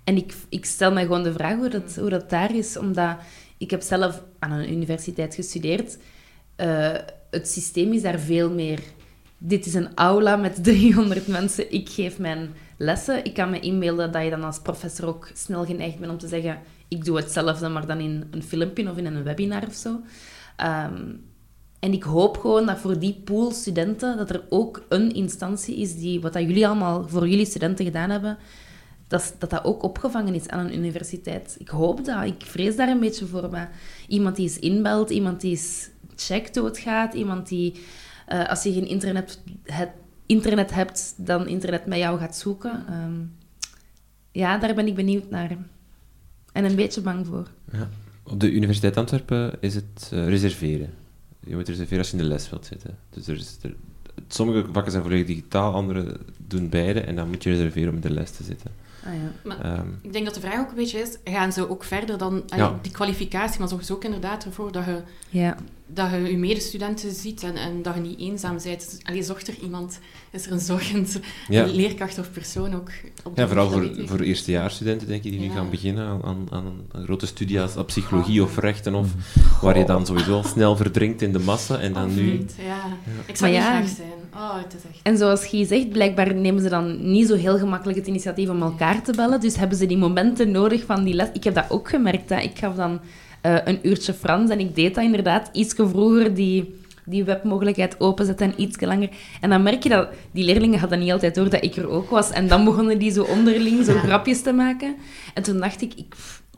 En 0.04 0.16
ik, 0.16 0.34
ik 0.48 0.64
stel 0.64 0.92
mij 0.92 1.02
gewoon 1.02 1.22
de 1.22 1.32
vraag 1.32 1.56
hoe 1.56 1.68
dat, 1.68 1.96
hoe 1.96 2.10
dat 2.10 2.30
daar 2.30 2.54
is, 2.54 2.76
omdat 2.76 3.16
ik 3.56 3.70
heb 3.70 3.82
zelf 3.82 4.22
aan 4.38 4.50
een 4.50 4.72
universiteit 4.72 5.34
gestudeerd. 5.34 5.98
Uh, 6.56 6.94
het 7.30 7.48
systeem 7.48 7.92
is 7.92 8.02
daar 8.02 8.18
veel 8.18 8.50
meer... 8.50 8.80
Dit 9.40 9.66
is 9.66 9.74
een 9.74 9.94
aula 9.94 10.36
met 10.36 10.64
300 10.64 11.26
mensen. 11.26 11.72
Ik 11.72 11.88
geef 11.88 12.18
mijn 12.18 12.50
lessen. 12.76 13.24
Ik 13.24 13.34
kan 13.34 13.50
me 13.50 13.60
inbeelden 13.60 14.12
dat 14.12 14.24
je 14.24 14.30
dan 14.30 14.44
als 14.44 14.60
professor 14.60 15.06
ook 15.06 15.30
snel 15.34 15.64
geneigd 15.64 15.98
bent 15.98 16.12
om 16.12 16.18
te 16.18 16.28
zeggen... 16.28 16.58
Ik 16.88 17.04
doe 17.04 17.16
hetzelfde, 17.16 17.68
maar 17.68 17.86
dan 17.86 18.00
in 18.00 18.24
een 18.30 18.42
filmpje 18.42 18.90
of 18.90 18.96
in 18.96 19.06
een 19.06 19.22
webinar 19.22 19.66
of 19.66 19.74
zo. 19.74 19.88
Um, 19.90 21.20
en 21.78 21.92
ik 21.92 22.02
hoop 22.02 22.38
gewoon 22.38 22.66
dat 22.66 22.78
voor 22.78 22.98
die 22.98 23.20
pool 23.24 23.50
studenten, 23.50 24.16
dat 24.16 24.30
er 24.30 24.42
ook 24.48 24.84
een 24.88 25.12
instantie 25.14 25.76
is 25.76 25.96
die, 25.96 26.20
wat 26.20 26.32
dat 26.32 26.42
jullie 26.42 26.66
allemaal 26.66 27.08
voor 27.08 27.28
jullie 27.28 27.46
studenten 27.46 27.84
gedaan 27.84 28.10
hebben, 28.10 28.38
dat, 29.08 29.34
dat 29.38 29.50
dat 29.50 29.64
ook 29.64 29.82
opgevangen 29.82 30.34
is 30.34 30.48
aan 30.48 30.66
een 30.66 30.74
universiteit. 30.74 31.56
Ik 31.58 31.68
hoop 31.68 32.04
dat. 32.04 32.24
Ik 32.24 32.42
vrees 32.44 32.76
daar 32.76 32.88
een 32.88 33.00
beetje 33.00 33.26
voor. 33.26 33.50
Maar 33.50 33.72
iemand 34.08 34.36
die 34.36 34.44
is 34.44 34.58
inbelt, 34.58 35.10
iemand 35.10 35.40
die 35.40 35.52
is 35.52 35.90
check 36.20 36.54
doodgaat. 36.54 37.14
Iemand 37.14 37.48
die, 37.48 37.74
uh, 38.28 38.48
als 38.48 38.62
je 38.62 38.72
geen 38.72 38.86
internet, 38.86 39.42
het, 39.62 39.90
internet 40.26 40.74
hebt, 40.74 41.14
dan 41.16 41.46
internet 41.46 41.86
met 41.86 41.98
jou 41.98 42.18
gaat 42.18 42.36
zoeken. 42.36 42.84
Um, 42.92 43.36
ja, 44.32 44.58
daar 44.58 44.74
ben 44.74 44.86
ik 44.86 44.94
benieuwd 44.94 45.30
naar. 45.30 45.56
En 46.52 46.64
een 46.64 46.76
beetje 46.76 47.00
bang 47.00 47.26
voor. 47.26 47.46
Ja. 47.72 47.88
Op 48.22 48.40
de 48.40 48.52
Universiteit 48.52 48.96
Antwerpen 48.96 49.52
is 49.60 49.74
het 49.74 50.10
uh, 50.14 50.28
reserveren. 50.28 50.94
Je 51.40 51.54
moet 51.54 51.68
reserveren 51.68 51.98
als 51.98 52.10
je 52.10 52.16
in 52.16 52.22
de 52.22 52.28
les 52.28 52.50
wilt 52.50 52.66
zitten. 52.66 52.98
Dus 53.10 53.26
er 53.26 53.36
is, 53.36 53.58
er, 53.62 53.74
sommige 54.28 54.66
vakken 54.72 54.92
zijn 54.92 55.02
volledig 55.02 55.26
digitaal, 55.26 55.72
andere 55.72 56.18
doen 56.36 56.68
beide. 56.68 57.00
En 57.00 57.16
dan 57.16 57.28
moet 57.28 57.42
je 57.42 57.50
reserveren 57.50 57.88
om 57.88 57.94
in 57.94 58.00
de 58.00 58.10
les 58.10 58.30
te 58.30 58.44
zitten. 58.44 58.70
Ah, 59.04 59.14
ja. 59.14 59.32
Maar 59.44 59.60
Ehm, 59.60 59.88
ik 60.02 60.12
denk 60.12 60.24
dat 60.24 60.34
de 60.34 60.40
vraag 60.40 60.60
ook 60.60 60.68
een 60.68 60.74
beetje 60.76 60.98
is, 61.00 61.16
gaan 61.24 61.52
ze 61.52 61.68
ook 61.68 61.84
verder 61.84 62.18
dan 62.18 62.42
Ja. 62.46 62.78
die 62.82 62.92
kwalificatie, 62.92 63.58
maar 63.58 63.68
zorg 63.68 63.90
ook 63.90 64.04
inderdaad 64.04 64.44
ervoor 64.44 64.72
dat 64.72 64.84
je 64.84 65.02
ja. 65.28 65.56
Dat 65.94 66.10
je 66.10 66.16
je 66.16 66.36
medestudenten 66.36 67.14
ziet 67.14 67.42
en, 67.42 67.54
en 67.54 67.82
dat 67.82 67.94
je 67.94 68.00
niet 68.00 68.18
eenzaam 68.18 68.56
bent. 68.64 68.98
Allee, 69.02 69.22
zorgt 69.22 69.48
er 69.48 69.54
iemand, 69.62 69.98
is 70.30 70.46
er 70.46 70.52
een 70.52 70.60
zorgend 70.60 71.20
ja. 71.48 71.64
leerkracht 71.64 72.18
of 72.18 72.32
persoon 72.32 72.74
ook 72.74 72.90
op 73.24 73.36
de 73.36 73.40
Ja, 73.40 73.46
vooral 73.46 73.70
voor, 73.70 73.90
voor 74.04 74.20
eerstejaarsstudenten, 74.20 75.08
denk 75.08 75.24
ik, 75.24 75.30
die 75.30 75.40
nu 75.40 75.50
gaan 75.50 75.70
beginnen 75.70 76.06
aan, 76.06 76.22
aan, 76.24 76.46
aan 76.50 76.66
een, 76.92 77.04
grote 77.04 77.26
studie 77.26 77.60
als, 77.60 77.74
psychologie 77.86 78.42
of 78.42 78.58
rechten, 78.58 78.94
of 78.94 79.08
waar 79.60 79.78
je 79.78 79.84
dan 79.84 80.06
sowieso 80.06 80.32
al 80.32 80.44
snel 80.44 80.76
verdrinkt 80.76 81.22
in 81.22 81.32
de 81.32 81.38
massa 81.38 81.78
en 81.78 81.92
dan 81.92 82.08
Oh, 82.08 82.14
nu... 82.14 82.26
vreemd, 82.26 82.54
ja. 82.66 82.96
Ik 83.26 83.36
zou 83.36 83.52
Maar 83.52 83.60
niet 83.60 83.68
ja. 83.68 83.76
graag 83.76 83.88
zijn. 83.88 84.18
Oh, 84.34 84.62
het 84.62 84.74
is 84.74 84.80
echt... 84.90 85.00
En 85.02 85.16
zoals 85.16 85.44
je 85.44 85.64
zegt, 85.64 85.90
blijkbaar 85.90 86.34
nemen 86.34 86.62
ze 86.62 86.68
dan 86.68 87.10
niet 87.10 87.28
zo 87.28 87.34
heel 87.34 87.58
gemakkelijk 87.58 87.98
het 87.98 88.06
initiatief 88.06 88.48
om 88.48 88.62
elkaar 88.62 89.02
te 89.02 89.12
bellen. 89.12 89.40
Dus 89.40 89.56
hebben 89.56 89.78
ze 89.78 89.86
die 89.86 89.96
momenten 89.96 90.50
nodig 90.50 90.84
van 90.84 91.04
die 91.04 91.14
les. 91.14 91.28
Ik 91.32 91.44
heb 91.44 91.54
dat 91.54 91.70
ook 91.70 91.88
gemerkt. 91.88 92.28
Hè. 92.28 92.40
Ik 92.40 92.58
gaf 92.58 92.74
dan 92.74 93.00
eh, 93.40 93.56
een 93.64 93.78
uurtje 93.82 94.14
Frans 94.14 94.50
en 94.50 94.60
ik 94.60 94.74
deed 94.74 94.94
dat 94.94 95.04
inderdaad 95.04 95.48
iets 95.52 95.74
vroeger, 95.76 96.34
die, 96.34 96.80
die 97.04 97.24
webmogelijkheid 97.24 98.00
openzetten 98.00 98.46
en 98.52 98.60
iets 98.62 98.80
langer. 98.80 99.08
En 99.40 99.50
dan 99.50 99.62
merk 99.62 99.82
je 99.82 99.88
dat 99.88 100.08
die 100.30 100.44
leerlingen 100.44 100.78
hadden 100.78 100.98
niet 100.98 101.12
altijd 101.12 101.34
door 101.34 101.50
dat 101.50 101.64
ik 101.64 101.76
er 101.76 101.88
ook 101.88 102.10
was. 102.10 102.30
En 102.30 102.48
dan 102.48 102.64
begonnen 102.64 102.98
die 102.98 103.10
zo 103.12 103.22
onderling 103.22 103.84
zo 103.84 103.92
grapjes 103.92 104.42
te 104.42 104.52
maken. 104.52 104.96
En 105.34 105.42
toen 105.42 105.58
dacht 105.58 105.82
ik, 105.82 105.92
ik 105.94 106.14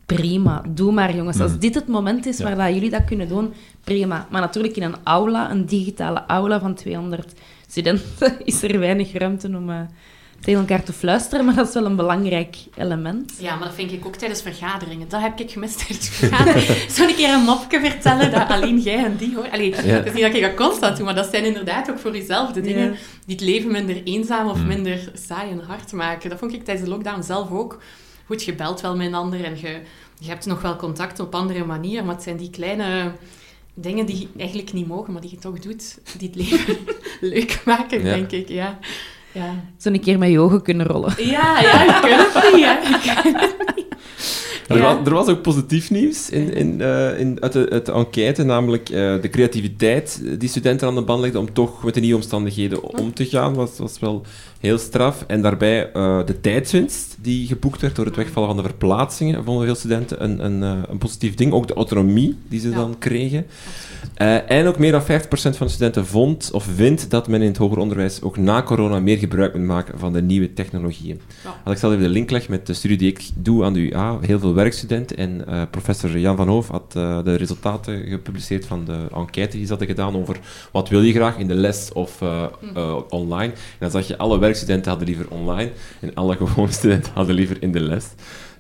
prima, 0.07 0.63
doe 0.69 0.93
maar 0.93 1.17
jongens. 1.17 1.41
Als 1.41 1.59
dit 1.59 1.75
het 1.75 1.87
moment 1.87 2.27
is 2.27 2.39
Ja. 2.39 2.45
waar 2.45 2.57
dat 2.57 2.75
jullie 2.75 2.91
dat 2.91 3.05
kunnen 3.05 3.29
doen, 3.29 3.53
prima. 3.85 4.27
Maar 4.31 4.41
natuurlijk 4.41 4.77
in 4.77 4.83
een 4.83 4.97
aula, 5.05 5.51
een 5.51 5.67
digitale 5.67 6.27
aula 6.27 6.61
van 6.61 6.75
200 6.75 7.33
studenten, 7.67 8.37
is 8.45 8.63
er 8.63 8.79
weinig 8.79 9.13
ruimte 9.13 9.47
om 9.47 9.71
eh, 9.71 9.81
tegen 10.41 10.61
elkaar 10.61 10.83
te 10.83 10.93
fluisteren, 10.93 11.45
maar 11.45 11.55
dat 11.55 11.69
is 11.69 11.75
wel 11.75 11.85
een 11.85 11.97
belangrijk 11.97 12.57
element. 12.77 13.33
Ja, 13.39 13.55
maar 13.57 13.65
dat 13.67 13.75
vind 13.75 13.93
ik 13.93 14.07
ook 14.07 14.17
tijdens 14.17 14.43
vergaderingen. 14.43 15.09
Dat 15.09 15.21
heb 15.21 15.41
ik 15.41 15.51
gemist 15.51 15.79
tijdens 15.87 16.09
vergaderingen. 16.09 16.91
Zou 16.95 17.09
een 17.09 17.15
keer 17.15 17.35
een 17.35 17.41
mopje 17.45 17.81
vertellen 17.81 18.31
dat 18.31 18.49
alleen 18.49 18.79
jij 18.79 19.05
en 19.05 19.17
die 19.17 19.35
hoor. 19.35 19.49
Allee, 19.51 19.71
Ja. 19.71 19.77
Het 19.77 20.07
is 20.07 20.13
niet 20.13 20.23
dat 20.23 20.35
ik 20.35 20.43
dat 20.43 20.55
constant 20.55 20.97
doe, 20.97 21.05
maar 21.05 21.15
dat 21.15 21.29
zijn 21.31 21.45
inderdaad 21.45 21.91
ook 21.91 21.99
voor 21.99 22.17
jezelf 22.17 22.53
de 22.53 22.61
dingen 22.61 22.85
Ja. 22.91 22.97
die 23.27 23.37
het 23.37 23.41
leven 23.45 23.71
minder 23.73 24.03
eenzaam 24.05 24.49
of 24.49 24.65
minder 24.65 25.11
saai 25.27 25.51
en 25.51 25.61
hard 25.67 25.93
maken. 25.93 26.31
Dat 26.31 26.39
vond 26.39 26.53
ik 26.53 26.65
tijdens 26.65 26.87
de 26.89 26.95
lockdown 26.95 27.23
zelf 27.23 27.51
ook. 27.51 27.79
Goed, 28.27 28.45
je 28.45 28.55
belt 28.55 28.81
wel 28.81 28.97
met 28.97 29.07
een 29.07 29.15
ander 29.15 29.45
en 29.45 29.57
je, 29.61 29.81
je 30.19 30.29
hebt 30.29 30.47
nog 30.47 30.63
wel 30.63 30.77
contact 30.77 31.21
op 31.21 31.35
andere 31.35 31.65
manieren, 31.65 32.05
maar 32.05 32.15
het 32.15 32.25
zijn 32.25 32.37
die 32.37 32.51
kleine 32.51 33.13
dingen 33.75 34.07
die 34.07 34.29
eigenlijk 34.37 34.73
niet 34.73 34.87
mogen, 34.89 35.13
maar 35.13 35.23
die 35.23 35.31
je 35.31 35.39
toch 35.39 35.59
doet, 35.59 35.99
die 36.19 36.29
het 36.29 36.37
leven 36.51 36.77
leuk 37.35 37.61
maken, 37.65 37.99
Ja. 38.05 38.15
denk 38.15 38.31
ik. 38.31 38.49
Ja. 38.49 38.79
Ja. 39.33 39.55
Zo 39.79 39.89
een 39.91 40.01
keer 40.01 40.19
met 40.19 40.31
je 40.31 40.39
ogen 40.41 40.63
kunnen 40.63 40.87
rollen. 40.87 41.15
Ja, 41.17 41.61
ja, 41.61 41.83
je 41.83 41.99
kunt 42.01 42.35
het 42.45 42.55
niet, 42.55 42.65
hè. 42.65 43.31
Niet. 43.75 43.89
Er, 44.69 44.77
Ja. 44.77 44.83
was, 44.97 45.07
er 45.07 45.15
was 45.15 45.27
ook 45.29 45.43
positief 45.43 45.91
nieuws 45.91 46.31
in, 46.31 46.55
in, 46.55 46.81
eh, 46.81 47.19
in, 47.21 47.37
uit, 47.43 47.53
de, 47.53 47.69
uit 47.71 47.87
de 47.87 47.93
enquête, 47.93 48.43
namelijk 48.43 48.89
eh, 48.89 49.15
de 49.21 49.29
creativiteit 49.31 50.23
die 50.39 50.49
studenten 50.49 50.89
aan 50.89 50.95
de 50.95 51.03
band 51.03 51.21
legden 51.21 51.41
om 51.41 51.53
toch 51.53 51.85
met 51.85 51.95
de 51.95 52.01
nieuwe 52.01 52.17
omstandigheden 52.17 52.99
om 52.99 53.15
te 53.15 53.25
gaan, 53.27 53.55
was, 53.55 53.71
was 53.79 53.99
wel 53.99 54.23
heel 54.61 54.79
straf. 54.79 55.25
En 55.27 55.43
daarbij 55.43 55.93
eh, 55.93 56.19
de 56.27 56.41
tijdswinst 56.41 57.17
die 57.21 57.47
geboekt 57.47 57.81
werd 57.81 57.97
door 57.97 58.05
het 58.07 58.17
wegvallen 58.17 58.49
van 58.49 58.59
de 58.59 58.63
verplaatsingen, 58.69 59.45
vonden 59.45 59.65
veel 59.65 59.75
studenten 59.75 60.25
een, 60.25 60.45
een, 60.45 60.63
een 60.91 60.99
positief 60.99 61.35
ding. 61.35 61.53
Ook 61.53 61.69
de 61.69 61.75
autonomie 61.75 62.37
die 62.49 62.61
ze 62.61 62.69
Ja. 62.69 62.75
dan 62.77 62.95
kregen. 62.99 63.47
Eh, 64.15 64.51
en 64.51 64.67
ook 64.67 64.79
meer 64.79 64.93
dan 64.93 65.03
50% 65.03 65.57
van 65.57 65.67
de 65.67 65.73
studenten 65.73 66.07
vond 66.07 66.51
of 66.53 66.65
vindt 66.65 67.11
dat 67.11 67.29
men 67.29 67.41
in 67.41 67.49
het 67.49 67.57
hoger 67.57 67.79
onderwijs 67.79 68.23
ook 68.23 68.37
na 68.37 68.63
corona 68.63 69.01
meer 69.01 69.19
gebruik 69.19 69.55
moet 69.55 69.67
maken 69.67 69.99
van 69.99 70.13
de 70.13 70.23
nieuwe 70.23 70.53
technologieën. 70.53 71.21
Ja. 71.45 71.61
Als 71.65 71.75
ik 71.75 71.81
zelf 71.81 71.93
even 71.93 72.05
de 72.05 72.11
link 72.11 72.31
leg 72.31 72.49
met 72.49 72.67
de 72.67 72.75
studie 72.75 72.97
die 72.97 73.09
ik 73.09 73.29
doe 73.35 73.65
aan 73.65 73.73
de 73.73 73.91
UA, 73.91 74.19
heel 74.21 74.39
veel 74.39 74.55
werkstudenten, 74.55 75.17
en 75.17 75.47
eh, 75.47 75.63
professor 75.71 76.19
Jan 76.19 76.37
van 76.37 76.49
Hoof 76.49 76.69
had 76.69 76.95
eh, 76.97 77.23
de 77.25 77.35
resultaten 77.35 78.07
gepubliceerd 78.07 78.67
van 78.67 78.85
de 78.85 79.07
enquête 79.15 79.57
die 79.57 79.63
ze 79.63 79.71
hadden 79.71 79.89
gedaan 79.89 80.17
over 80.17 80.37
wat 80.73 80.89
wil 80.89 81.03
je 81.03 81.13
graag 81.13 81.39
in 81.39 81.49
de 81.49 81.55
les 81.55 81.93
of 81.93 82.23
eh, 82.23 82.97
online. 83.09 83.53
En 83.53 83.79
dan 83.79 83.91
zag 83.91 84.07
je, 84.07 84.19
alle 84.19 84.39
werkstudenten 84.39 84.91
hadden 84.91 85.09
liever 85.09 85.27
online 85.31 85.71
en 86.01 86.15
alle 86.15 86.37
gewone 86.37 86.73
studenten 86.81 87.13
hadden 87.15 87.35
liever 87.35 87.57
in 87.63 87.73
de 87.73 87.81
les. 87.81 88.05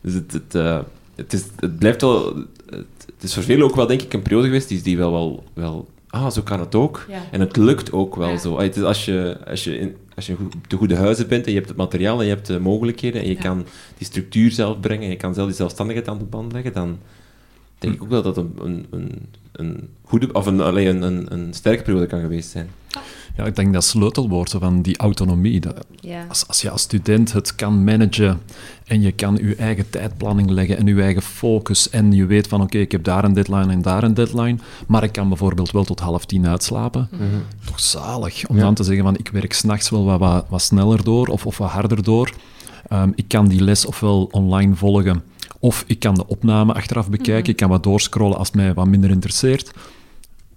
Dus 0.02 0.14
het, 0.14 0.32
het, 0.32 0.84
het, 1.22 1.32
is, 1.32 1.44
het 1.56 1.78
blijft 1.78 2.00
wel... 2.00 2.34
Het, 2.70 3.28
is 3.28 3.34
voor 3.34 3.42
velen 3.42 3.64
ook 3.64 3.74
wel, 3.76 3.86
denk 3.86 4.02
ik, 4.02 4.12
een 4.12 4.22
periode 4.22 4.46
geweest 4.46 4.68
die, 4.68 4.82
die 4.82 4.96
wel, 4.96 5.10
wel, 5.12 5.44
wel... 5.54 5.88
Ah, 6.08 6.30
zo 6.30 6.42
kan 6.42 6.60
het 6.60 6.74
ook. 6.74 7.04
Ja. 7.08 7.18
En 7.30 7.40
het 7.40 7.56
lukt 7.56 7.92
ook 7.92 8.16
wel 8.16 8.28
Ja. 8.28 8.36
zo. 8.38 8.54
Ah, 8.54 8.62
Het 8.62 8.76
is 8.76 8.82
als 8.82 9.04
je, 9.04 9.36
als 9.46 9.64
je, 9.64 9.78
in, 9.78 9.96
als 10.16 10.26
je 10.26 10.34
goed- 10.34 10.54
de 10.68 10.76
goede 10.76 10.96
huizen 10.96 11.28
bent 11.28 11.44
en 11.44 11.50
je 11.50 11.56
hebt 11.56 11.68
het 11.68 11.78
materiaal 11.78 12.18
en 12.20 12.26
je 12.26 12.34
hebt 12.34 12.46
de 12.46 12.60
mogelijkheden 12.60 13.20
en 13.22 13.28
je 13.28 13.34
Ja. 13.34 13.40
kan 13.40 13.66
die 13.98 14.06
structuur 14.06 14.50
zelf 14.50 14.80
brengen 14.80 15.04
en 15.04 15.10
je 15.10 15.16
kan 15.16 15.34
zelf 15.34 15.46
die 15.46 15.56
zelfstandigheid 15.56 16.08
aan 16.08 16.18
de 16.18 16.24
band 16.24 16.52
leggen, 16.52 16.72
dan 16.72 16.98
denk 17.78 17.94
ik 17.94 18.02
ook 18.02 18.08
wel 18.08 18.22
dat 18.22 18.36
een, 18.36 18.52
een, 18.62 18.86
een, 18.90 19.26
een 19.52 19.88
goede, 20.02 20.32
of 20.32 20.46
een, 20.46 20.60
allee, 20.60 20.88
een, 20.88 21.02
een, 21.02 21.32
een 21.32 21.54
sterke 21.54 21.82
periode 21.82 22.06
kan 22.06 22.20
geweest 22.20 22.50
zijn. 22.50 22.70
Ja, 23.36 23.44
ik 23.44 23.56
denk 23.56 23.72
dat 23.72 23.84
sleutelwoord 23.84 24.50
van 24.50 24.82
die 24.82 24.96
autonomie. 24.98 25.60
Dat, 25.60 25.84
Ja. 26.00 26.24
als, 26.28 26.46
als 26.48 26.60
je 26.62 26.70
als 26.70 26.82
student 26.82 27.32
het 27.32 27.54
kan 27.54 27.84
managen 27.84 28.40
en 28.84 29.00
je 29.00 29.12
kan 29.12 29.36
je 29.42 29.54
eigen 29.54 29.90
tijdplanning 29.90 30.50
leggen 30.50 30.76
en 30.76 30.86
je 30.86 31.02
eigen 31.02 31.22
focus 31.22 31.90
en 31.90 32.12
je 32.12 32.26
weet 32.26 32.48
van 32.48 32.60
oké, 32.62 32.78
ik 32.78 32.92
heb 32.92 33.04
daar 33.04 33.24
een 33.24 33.32
deadline 33.32 33.72
en 33.72 33.82
daar 33.82 34.02
een 34.02 34.14
deadline, 34.14 34.58
maar 34.86 35.02
ik 35.02 35.12
kan 35.12 35.28
bijvoorbeeld 35.28 35.70
wel 35.70 35.84
tot 35.84 36.00
half 36.00 36.24
tien 36.24 36.46
uitslapen. 36.46 37.08
Toch 37.64 37.80
zalig 37.80 38.46
om 38.48 38.56
Ja. 38.56 38.62
dan 38.62 38.74
te 38.74 38.84
zeggen 38.84 39.04
van 39.04 39.16
ik 39.16 39.28
werk 39.28 39.52
s'nachts 39.52 39.90
wel 39.90 40.04
wat, 40.04 40.18
wat, 40.18 40.44
wat 40.48 40.62
sneller 40.62 41.04
door 41.04 41.26
of, 41.26 41.46
of 41.46 41.58
wat 41.58 41.70
harder 41.70 42.02
door. 42.02 42.32
Ehm, 42.88 43.10
ik 43.14 43.28
kan 43.28 43.48
die 43.48 43.62
les 43.62 43.86
ofwel 43.86 44.28
online 44.30 44.74
volgen 44.74 45.22
of 45.58 45.84
ik 45.86 45.98
kan 45.98 46.14
de 46.14 46.26
opname 46.26 46.72
achteraf 46.72 47.10
bekijken. 47.10 47.50
Ik 47.50 47.56
kan 47.56 47.68
wat 47.68 47.82
doorscrollen 47.82 48.38
als 48.38 48.46
het 48.46 48.56
mij 48.56 48.74
wat 48.74 48.86
minder 48.86 49.10
interesseert. 49.10 49.70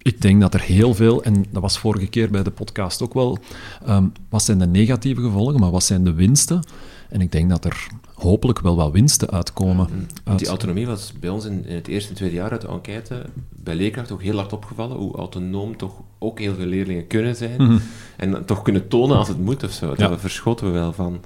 Ik 0.04 0.22
denk 0.22 0.42
dat 0.42 0.54
er 0.54 0.62
heel 0.62 0.94
veel, 0.94 1.24
en 1.24 1.46
dat 1.52 1.62
was 1.62 1.78
vorige 1.80 2.08
keer 2.08 2.30
bij 2.32 2.44
de 2.44 2.52
podcast 2.52 3.02
ook 3.02 3.14
wel, 3.14 3.38
ehm, 3.86 4.06
wat 4.30 4.44
zijn 4.44 4.60
de 4.60 4.68
negatieve 4.68 5.22
gevolgen, 5.22 5.60
maar 5.60 5.72
wat 5.72 5.84
zijn 5.84 6.04
de 6.04 6.14
winsten? 6.14 6.64
En 7.10 7.22
ik 7.22 7.32
denk 7.32 7.50
dat 7.50 7.66
er 7.66 7.88
hopelijk 8.14 8.60
wel 8.60 8.76
wat 8.76 8.92
winsten 8.92 9.30
uitkomen. 9.30 9.76
Want 9.90 10.12
uit- 10.24 10.40
die 10.40 10.48
autonomie 10.48 10.88
was 10.88 11.14
bij 11.20 11.30
ons 11.30 11.46
in, 11.46 11.66
in 11.66 11.76
het 11.76 11.88
eerste 11.88 12.10
en 12.10 12.16
tweede 12.16 12.36
jaar 12.36 12.52
uit 12.52 12.62
de 12.62 12.68
enquête 12.68 13.26
bij 13.50 13.76
leerkrachten 13.76 14.16
ook 14.16 14.22
heel 14.22 14.36
hard 14.38 14.54
opgevallen, 14.54 14.98
hoe 14.98 15.16
autonoom 15.16 15.78
toch 15.78 15.94
ook 16.20 16.40
heel 16.40 16.54
veel 16.56 16.66
leerlingen 16.66 17.08
kunnen 17.08 17.36
zijn. 17.36 17.62
Mhm. 17.64 17.78
En 18.18 18.46
toch 18.46 18.62
kunnen 18.62 18.88
tonen 18.88 19.18
als 19.18 19.28
het 19.28 19.40
moet 19.40 19.64
of 19.64 19.72
zo. 19.72 19.90
Ja. 19.90 19.96
Daar 19.96 20.20
verschoten 20.20 20.66
we 20.66 20.72
wel 20.72 20.94
van. 20.94 21.20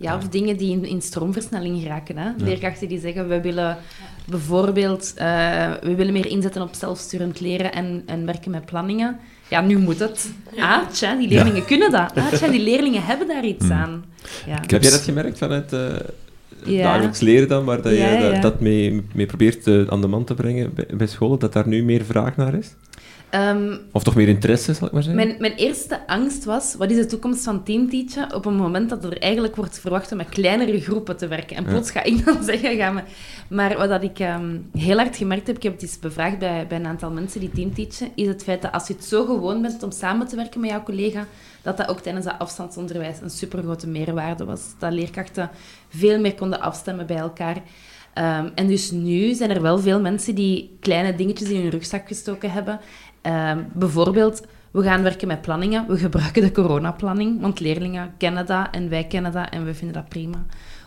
Ja, 0.00 0.16
of 0.16 0.28
dingen 0.28 0.56
die 0.56 0.70
in, 0.72 0.84
in 0.84 1.02
stroomversnelling 1.02 1.82
geraken. 1.82 2.16
Hè? 2.16 2.30
Leerkrachten 2.36 2.88
die 2.88 3.00
zeggen, 3.00 3.28
we 3.28 3.40
willen 3.40 3.76
bijvoorbeeld 4.26 5.12
eh, 5.16 5.26
we 5.82 5.94
willen 5.94 6.12
meer 6.12 6.26
inzetten 6.26 6.62
op 6.62 6.74
zelfsturend 6.74 7.40
leren 7.40 7.72
en, 7.72 8.02
en 8.06 8.26
werken 8.26 8.50
met 8.50 8.64
planningen. 8.64 9.18
Ja, 9.48 9.60
nu 9.60 9.78
moet 9.78 9.98
het. 9.98 10.32
Ah, 10.58 10.88
tja, 10.92 11.14
die 11.16 11.28
leerlingen 11.28 11.64
kunnen 11.64 11.90
dat. 11.90 12.12
Ah, 12.14 12.32
tja, 12.32 12.48
die 12.48 12.60
leerlingen 12.62 13.02
hebben 13.04 13.28
daar 13.28 13.44
iets 13.44 13.64
Hmm. 13.66 13.76
aan. 13.76 14.04
Ja. 14.46 14.60
Heb 14.66 14.82
jij 14.82 14.90
dat 14.90 15.00
gemerkt 15.02 15.38
vanuit 15.38 15.72
eh 15.72 15.88
Ja. 16.64 16.82
dagelijks 16.82 17.20
leren 17.20 17.48
dan, 17.48 17.64
waar 17.64 17.82
dat 17.82 17.96
Ja, 17.96 18.08
je 18.12 18.24
ja. 18.24 18.40
dat 18.40 18.60
mee, 18.60 19.02
mee 19.14 19.26
probeert 19.26 19.66
eh, 19.66 19.82
aan 19.88 20.00
de 20.00 20.06
man 20.06 20.24
te 20.24 20.34
brengen 20.34 20.74
bij, 20.74 20.86
bij 20.94 21.06
scholen, 21.06 21.38
dat 21.38 21.52
daar 21.52 21.68
nu 21.68 21.82
meer 21.82 22.04
vraag 22.04 22.36
naar 22.36 22.54
is? 22.54 22.74
Ehm, 23.30 23.76
Of 23.92 24.02
toch 24.02 24.14
meer 24.14 24.28
interesse, 24.28 24.74
zal 24.74 24.86
ik 24.86 24.92
maar 24.92 25.02
zeggen? 25.02 25.26
Mijn, 25.26 25.40
mijn 25.40 25.54
eerste 25.54 26.06
angst 26.06 26.44
was, 26.44 26.74
wat 26.74 26.90
is 26.90 26.96
de 26.96 27.06
toekomst 27.06 27.44
van 27.44 27.62
teamteachen 27.64 28.34
op 28.34 28.44
een 28.44 28.54
moment 28.54 28.88
dat 28.88 29.04
er 29.04 29.18
eigenlijk 29.18 29.56
wordt 29.56 29.78
verwacht 29.80 30.10
om 30.10 30.16
met 30.16 30.28
kleinere 30.28 30.80
groepen 30.80 31.16
te 31.16 31.28
werken. 31.28 31.56
En 31.56 31.64
plots 31.64 31.90
ga 31.90 32.02
ik 32.02 32.24
dan 32.24 32.42
zeggen, 32.50 32.76
ga 32.76 32.90
me... 32.90 33.02
Maar 33.48 33.76
wat 33.76 33.88
dat 33.88 34.02
ik 34.02 34.18
ehm, 34.18 34.56
heel 34.72 34.96
hard 34.96 35.16
gemerkt 35.16 35.46
heb, 35.46 35.56
ik 35.56 35.62
heb 35.62 35.72
het 35.72 35.82
eens 35.82 35.98
bevraagd 35.98 36.38
bij, 36.38 36.66
bij 36.66 36.78
een 36.78 36.86
aantal 36.86 37.10
mensen 37.10 37.40
die 37.40 37.50
teamteachen, 37.50 38.08
is 38.14 38.26
het 38.26 38.42
feit 38.42 38.62
dat 38.62 38.72
als 38.72 38.86
je 38.86 38.94
het 38.94 39.04
zo 39.04 39.24
gewoon 39.24 39.62
bent 39.62 39.82
om 39.82 39.90
samen 39.90 40.26
te 40.26 40.36
werken 40.36 40.60
met 40.60 40.70
jouw 40.70 40.82
collega, 40.82 41.26
dat 41.62 41.76
dat 41.76 41.88
ook 41.88 42.00
tijdens 42.00 42.24
dat 42.24 42.38
afstandsonderwijs 42.38 43.20
een 43.20 43.30
supergrote 43.30 43.86
meerwaarde 43.86 44.44
was. 44.44 44.60
Dat 44.78 44.92
leerkrachten 44.92 45.50
veel 45.88 46.20
meer 46.20 46.34
konden 46.34 46.60
afstemmen 46.60 47.06
bij 47.06 47.16
elkaar. 47.16 47.56
Ehm, 48.14 48.48
en 48.54 48.66
dus 48.66 48.90
nu 48.90 49.34
zijn 49.34 49.50
er 49.50 49.62
wel 49.62 49.78
veel 49.78 50.00
mensen 50.00 50.34
die 50.34 50.76
kleine 50.80 51.14
dingetjes 51.14 51.48
in 51.48 51.60
hun 51.60 51.70
rugzak 51.70 52.08
gestoken 52.08 52.52
hebben. 52.52 52.80
Ehm, 53.22 53.58
bijvoorbeeld, 53.72 54.46
we 54.70 54.82
gaan 54.82 55.02
werken 55.02 55.28
met 55.28 55.40
planningen. 55.40 55.86
We 55.88 55.98
gebruiken 55.98 56.42
de 56.42 56.52
coronaplanning, 56.52 57.40
want 57.40 57.60
leerlingen 57.60 58.12
kennen 58.18 58.46
dat 58.46 58.68
en 58.70 58.88
wij 58.88 59.04
kennen 59.04 59.32
dat 59.32 59.48
en 59.50 59.64
we 59.64 59.74
vinden 59.74 59.96
dat 59.96 60.08
prima. 60.08 60.44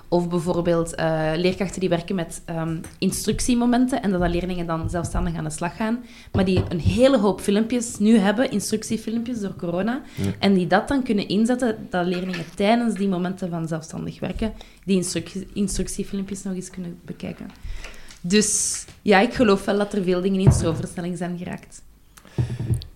Of 0.07 0.29
bijvoorbeeld 0.29 0.95
eh, 0.95 1.31
leerkrachten 1.35 1.79
die 1.79 1.89
werken 1.89 2.15
met 2.15 2.41
ehm, 2.45 2.77
instructiemomenten 2.97 4.01
en 4.01 4.11
dat 4.11 4.21
de 4.21 4.29
leerlingen 4.29 4.65
dan 4.65 4.89
zelfstandig 4.89 5.35
aan 5.35 5.43
de 5.43 5.49
slag 5.49 5.75
gaan, 5.75 6.03
maar 6.31 6.45
die 6.45 6.63
een 6.69 6.79
hele 6.79 7.17
hoop 7.17 7.41
filmpjes 7.41 7.97
nu 7.97 8.17
hebben, 8.17 8.51
instructiefilmpjes 8.51 9.39
door 9.39 9.55
corona, 9.55 10.01
en 10.39 10.53
die 10.53 10.67
dat 10.67 10.87
dan 10.87 11.03
kunnen 11.03 11.27
inzetten, 11.27 11.87
dat 11.89 12.05
leerlingen 12.05 12.45
tijdens 12.55 12.95
die 12.95 13.07
momenten 13.07 13.49
van 13.49 13.67
zelfstandig 13.67 14.19
werken, 14.19 14.53
die 14.85 14.95
instructie- 14.95 15.47
instructiefilmpjes 15.53 16.43
nog 16.43 16.53
eens 16.53 16.69
kunnen 16.69 16.99
bekijken. 17.05 17.47
Dus 18.21 18.85
ja, 19.01 19.19
ik 19.19 19.33
geloof 19.33 19.65
wel 19.65 19.77
dat 19.77 19.93
er 19.93 20.03
veel 20.03 20.21
dingen 20.21 20.39
in 20.39 20.51
stroomversnelling 20.51 21.17
zijn 21.17 21.37
geraakt. 21.37 21.81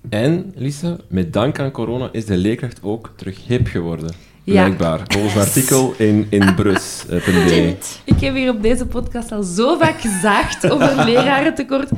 En, 0.09 0.53
Lisa, 0.55 0.97
met 1.07 1.33
dank 1.33 1.59
aan 1.59 1.71
corona 1.71 2.09
is 2.11 2.25
de 2.25 2.37
leerkracht 2.37 2.79
ook 2.83 3.13
terug 3.15 3.47
hip 3.47 3.67
geworden. 3.67 4.09
Blijkbaar. 4.43 5.01
Volgens 5.07 5.33
een 5.33 5.41
artikel 5.41 5.93
in, 5.97 6.27
in 6.29 6.55
Brus.be. 6.55 7.75
Ik 8.13 8.19
heb 8.19 8.35
hier 8.35 8.49
op 8.49 8.61
deze 8.61 8.85
podcast 8.85 9.31
al 9.31 9.43
zo 9.43 9.77
vaak 9.77 10.01
gezaagd 10.01 10.71
over 10.71 10.95
lerarentekort. 11.09 11.89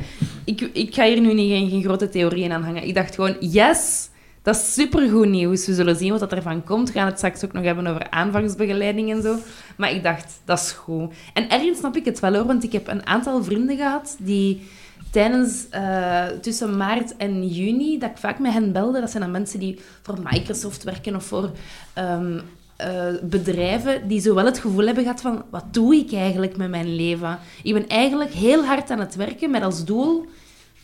Ik, 0.44 0.60
ik 0.60 0.94
ga 0.94 1.04
hier 1.04 1.20
nu 1.20 1.34
niet 1.34 1.50
geen, 1.50 1.70
geen 1.70 1.82
grote 1.82 2.08
theorieën 2.08 2.52
aan 2.52 2.62
hangen. 2.62 2.86
Ik 2.86 2.94
dacht 2.94 3.14
gewoon, 3.14 3.36
yes, 3.40 4.08
dat 4.42 4.54
is 4.54 4.72
supergoed 4.72 5.28
nieuws. 5.28 5.66
We 5.66 5.74
zullen 5.74 5.96
zien 5.96 6.10
wat 6.10 6.20
dat 6.20 6.32
ervan 6.32 6.64
komt. 6.64 6.92
We 6.92 6.98
gaan 6.98 7.06
het 7.06 7.16
straks 7.16 7.44
ook 7.44 7.52
nog 7.52 7.64
hebben 7.64 7.86
over 7.86 8.10
aanvangsbegeleiding 8.10 9.10
en 9.12 9.22
zo. 9.22 9.36
Maar 9.76 9.92
ik 9.92 10.02
dacht, 10.02 10.40
dat 10.44 10.58
is 10.58 10.70
goed. 10.70 11.12
En 11.34 11.50
ergens 11.50 11.78
snap 11.78 11.96
ik 11.96 12.04
het 12.04 12.20
wel 12.20 12.34
hoor, 12.34 12.46
want 12.46 12.64
ik 12.64 12.72
heb 12.72 12.88
een 12.88 13.06
aantal 13.06 13.44
vrienden 13.44 13.76
gehad 13.76 14.16
die 14.18 14.68
tijdens 15.10 15.68
eh, 15.70 16.26
tussen 16.26 16.76
maart 16.76 17.16
en 17.16 17.48
juni, 17.48 17.98
dat 17.98 18.10
ik 18.10 18.16
vaak 18.16 18.38
met 18.38 18.52
hen 18.52 18.72
belde. 18.72 19.00
Dat 19.00 19.10
zijn 19.10 19.22
dan 19.22 19.32
mensen 19.32 19.60
die 19.60 19.80
voor 20.02 20.18
Microsoft 20.30 20.82
werken 20.82 21.16
of 21.16 21.24
voor 21.24 21.50
ehm, 21.92 22.38
eh, 22.76 23.06
bedrijven 23.22 24.08
die 24.08 24.20
zo 24.20 24.34
wel 24.34 24.44
het 24.44 24.58
gevoel 24.58 24.86
hebben 24.86 25.02
gehad 25.02 25.20
van 25.20 25.44
wat 25.50 25.74
doe 25.74 25.94
ik 25.94 26.12
eigenlijk 26.12 26.56
met 26.56 26.70
mijn 26.70 26.94
leven? 26.94 27.38
Ik 27.62 27.72
ben 27.72 27.88
eigenlijk 27.88 28.32
heel 28.32 28.64
hard 28.64 28.90
aan 28.90 29.00
het 29.00 29.14
werken 29.14 29.50
met 29.50 29.62
als 29.62 29.84
doel 29.84 30.26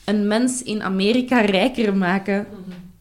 een 0.04 0.26
mens 0.26 0.62
in 0.62 0.82
Amerika 0.82 1.40
rijker 1.40 1.96
maken. 1.96 2.46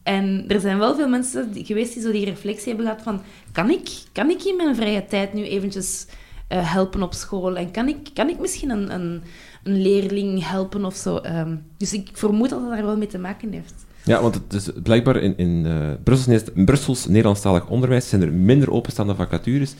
En 0.02 0.44
er 0.48 0.60
zijn 0.60 0.78
wel 0.78 0.94
veel 0.94 1.08
mensen 1.08 1.52
die, 1.52 1.64
geweest 1.64 1.92
die 1.94 2.02
zo 2.02 2.12
die 2.12 2.24
reflectie 2.24 2.68
hebben 2.68 2.86
gehad 2.86 3.02
van 3.02 3.22
kan 3.52 3.70
ik, 3.70 3.88
kan 4.12 4.30
ik 4.30 4.44
in 4.44 4.56
mijn 4.56 4.76
vrije 4.76 5.06
tijd 5.06 5.32
nu 5.32 5.44
eventjes 5.44 6.06
eh, 6.48 6.72
helpen 6.72 7.02
op 7.02 7.14
school? 7.14 7.56
En 7.56 7.70
kan 7.70 7.88
ik, 7.88 7.96
kan 8.14 8.28
ik 8.28 8.38
misschien 8.38 8.70
een, 8.70 8.94
een, 8.94 9.22
een 9.66 9.82
leerling 9.82 10.48
helpen 10.48 10.84
of 10.84 10.94
zo? 10.94 11.16
Ehm, 11.16 11.56
dus 11.76 11.92
ik 11.92 12.08
vermoed 12.12 12.50
dat 12.50 12.60
het 12.60 12.70
daar 12.70 12.84
wel 12.84 12.96
mee 12.96 13.06
te 13.06 13.18
maken 13.18 13.52
heeft. 13.52 13.74
Ja, 14.04 14.22
want 14.22 14.34
het 14.34 14.52
is 14.52 14.70
blijkbaar 14.82 15.16
in, 15.16 15.36
in 15.36 15.66
eh, 15.66 15.90
Brussels, 16.04 16.42
Brussels 16.54 17.06
Nederlandstalig 17.06 17.68
onderwijs 17.68 18.08
zijn 18.08 18.22
er 18.22 18.32
minder 18.32 18.70
openstaande 18.70 19.14
vacatures. 19.14 19.74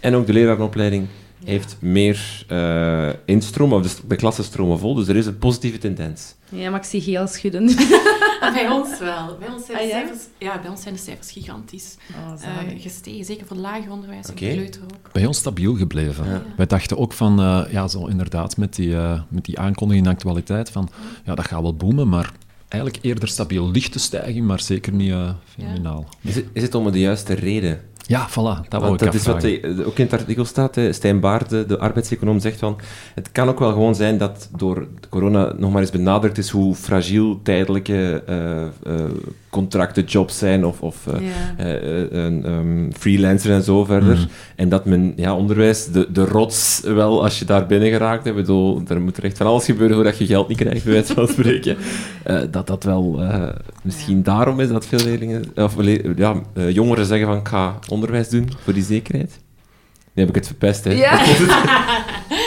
En 0.00 0.14
ook 0.14 0.26
de 0.26 0.32
lerarenopleiding 0.32 1.06
heeft 1.44 1.76
meer 1.78 2.44
eh 2.48 3.08
instroom, 3.24 3.72
of 3.72 3.82
de, 3.82 4.00
de 4.08 4.16
klassen 4.16 4.44
stromen 4.44 4.78
vol. 4.78 4.94
Dus 4.94 5.08
er 5.08 5.16
is 5.16 5.26
een 5.26 5.38
positieve 5.38 5.78
tendens. 5.78 6.34
Ja, 6.48 6.70
maar 6.70 6.80
ik 6.80 6.86
zie 6.86 7.00
heel 7.00 7.26
schudden. 7.26 7.66
Bij 8.54 8.68
ons 8.68 8.98
wel. 8.98 9.36
Bij 9.38 9.48
ons 9.48 9.66
zijn 9.66 9.78
de, 9.78 9.84
Ah, 9.84 9.88
ja? 9.90 9.96
cijfers, 9.98 10.20
ja, 10.38 10.60
bij 10.60 10.70
ons 10.70 10.82
zijn 10.82 10.94
de 10.94 11.00
cijfers 11.00 11.30
gigantisch 11.30 11.96
Oh, 12.14 12.32
eh, 12.42 12.80
gestegen. 12.80 13.24
Zeker 13.24 13.46
voor 13.46 13.56
lager 13.56 13.90
onderwijs 13.90 14.30
Oké. 14.30 14.46
en 14.46 14.54
kleuter 14.54 14.82
ook. 14.82 15.12
Bij 15.12 15.26
ons 15.26 15.38
stabiel 15.38 15.74
gebleven. 15.76 16.24
Ja. 16.26 16.42
Wij 16.56 16.66
dachten 16.66 16.98
ook 16.98 17.12
van, 17.12 17.40
eh, 17.40 17.62
ja, 17.70 17.88
zo 17.88 18.06
inderdaad, 18.06 18.56
met 18.56 18.74
die, 18.74 18.96
eh, 18.96 19.20
met 19.28 19.44
die 19.44 19.58
aankondiging 19.58 20.06
in 20.06 20.12
actualiteit, 20.12 20.70
van, 20.70 20.88
ja, 21.24 21.34
dat 21.34 21.46
gaat 21.46 21.62
wel 21.62 21.76
boomen, 21.76 22.08
maar 22.08 22.32
eigenlijk 22.68 23.04
eerder 23.04 23.28
stabiel. 23.28 23.70
Lichte 23.70 23.98
stijging, 23.98 24.46
maar 24.46 24.60
zeker 24.60 24.92
niet 24.92 25.10
eh 25.10 25.30
fenomenaal. 25.44 26.08
Is 26.20 26.34
het, 26.34 26.44
is 26.52 26.62
het 26.62 26.74
om 26.74 26.90
de 26.90 26.98
juiste 27.00 27.34
reden? 27.34 27.80
Ja, 28.06 28.28
voilà, 28.30 28.34
dat 28.68 28.80
wou 28.80 28.82
Want 28.84 29.00
ik 29.00 29.06
dat 29.06 29.14
is 29.14 29.26
wat 29.26 29.42
hij- 29.42 29.64
ook 29.84 29.98
in 29.98 30.04
het 30.04 30.12
artikel 30.12 30.44
staat. 30.44 30.74
hè. 30.74 30.92
Stijn 30.92 31.20
Baarde, 31.20 31.66
de 31.66 31.78
arbeidseconoom, 31.78 32.40
zegt 32.40 32.58
van... 32.58 32.78
Het 33.14 33.32
kan 33.32 33.48
ook 33.48 33.58
wel 33.58 33.72
gewoon 33.72 33.94
zijn 33.94 34.18
dat 34.18 34.48
door 34.56 34.86
corona 35.08 35.52
nog 35.56 35.72
maar 35.72 35.80
eens 35.80 35.90
benadrukt 35.90 36.38
is 36.38 36.50
hoe 36.50 36.74
fragiel 36.74 37.40
tijdelijke 37.42 38.22
eh, 38.26 38.62
eh, 38.62 38.70
contracten, 39.52 40.04
jobs 40.04 40.38
zijn 40.38 40.64
of, 40.64 40.80
of 40.80 41.06
eh, 41.06 41.14
Ja. 41.20 41.64
eh, 41.64 42.00
eh, 42.02 42.06
een 42.10 42.44
ehm, 42.44 42.90
freelancer 42.98 43.50
en 43.52 43.62
zo 43.62 43.84
verder. 43.84 44.14
Mhm. 44.16 44.26
En 44.56 44.68
dat 44.68 44.84
men, 44.84 45.12
ja, 45.16 45.34
onderwijs, 45.36 45.86
de, 45.86 46.08
de 46.12 46.24
rots 46.24 46.80
wel, 46.84 47.22
als 47.22 47.38
je 47.38 47.44
daar 47.44 47.66
binnen 47.66 47.88
geraakt, 47.90 48.26
ik 48.26 48.34
bedoel, 48.34 48.82
er 48.88 49.00
moet 49.00 49.16
er 49.16 49.24
echt 49.24 49.36
van 49.36 49.46
alles 49.46 49.64
gebeuren 49.64 49.94
voordat 49.96 50.18
je 50.18 50.26
geld 50.26 50.48
niet 50.48 50.58
krijgt, 50.58 50.84
bij 50.84 50.92
wijze 50.92 51.14
van 51.14 51.28
spreken. 51.28 51.76
Eh, 52.22 52.40
dat 52.50 52.66
dat 52.66 52.84
wel 52.84 53.20
eh, 53.22 53.48
misschien 53.82 54.22
daarom 54.22 54.60
is 54.60 54.68
dat 54.68 54.86
veel 54.86 54.98
leerlingen, 55.04 55.44
of 55.54 55.76
le- 55.76 56.12
ja, 56.16 56.34
jongeren 56.68 57.06
zeggen 57.06 57.26
van, 57.26 57.36
ik 57.36 57.48
ga 57.48 57.78
onderwijs 57.90 58.28
doen 58.28 58.48
voor 58.64 58.72
die 58.72 58.82
zekerheid. 58.82 59.38
Nu 60.14 60.22
heb 60.22 60.28
ik 60.28 60.34
het 60.34 60.46
verpest, 60.46 60.84
hè. 60.84 60.90
Ja. 60.92 61.18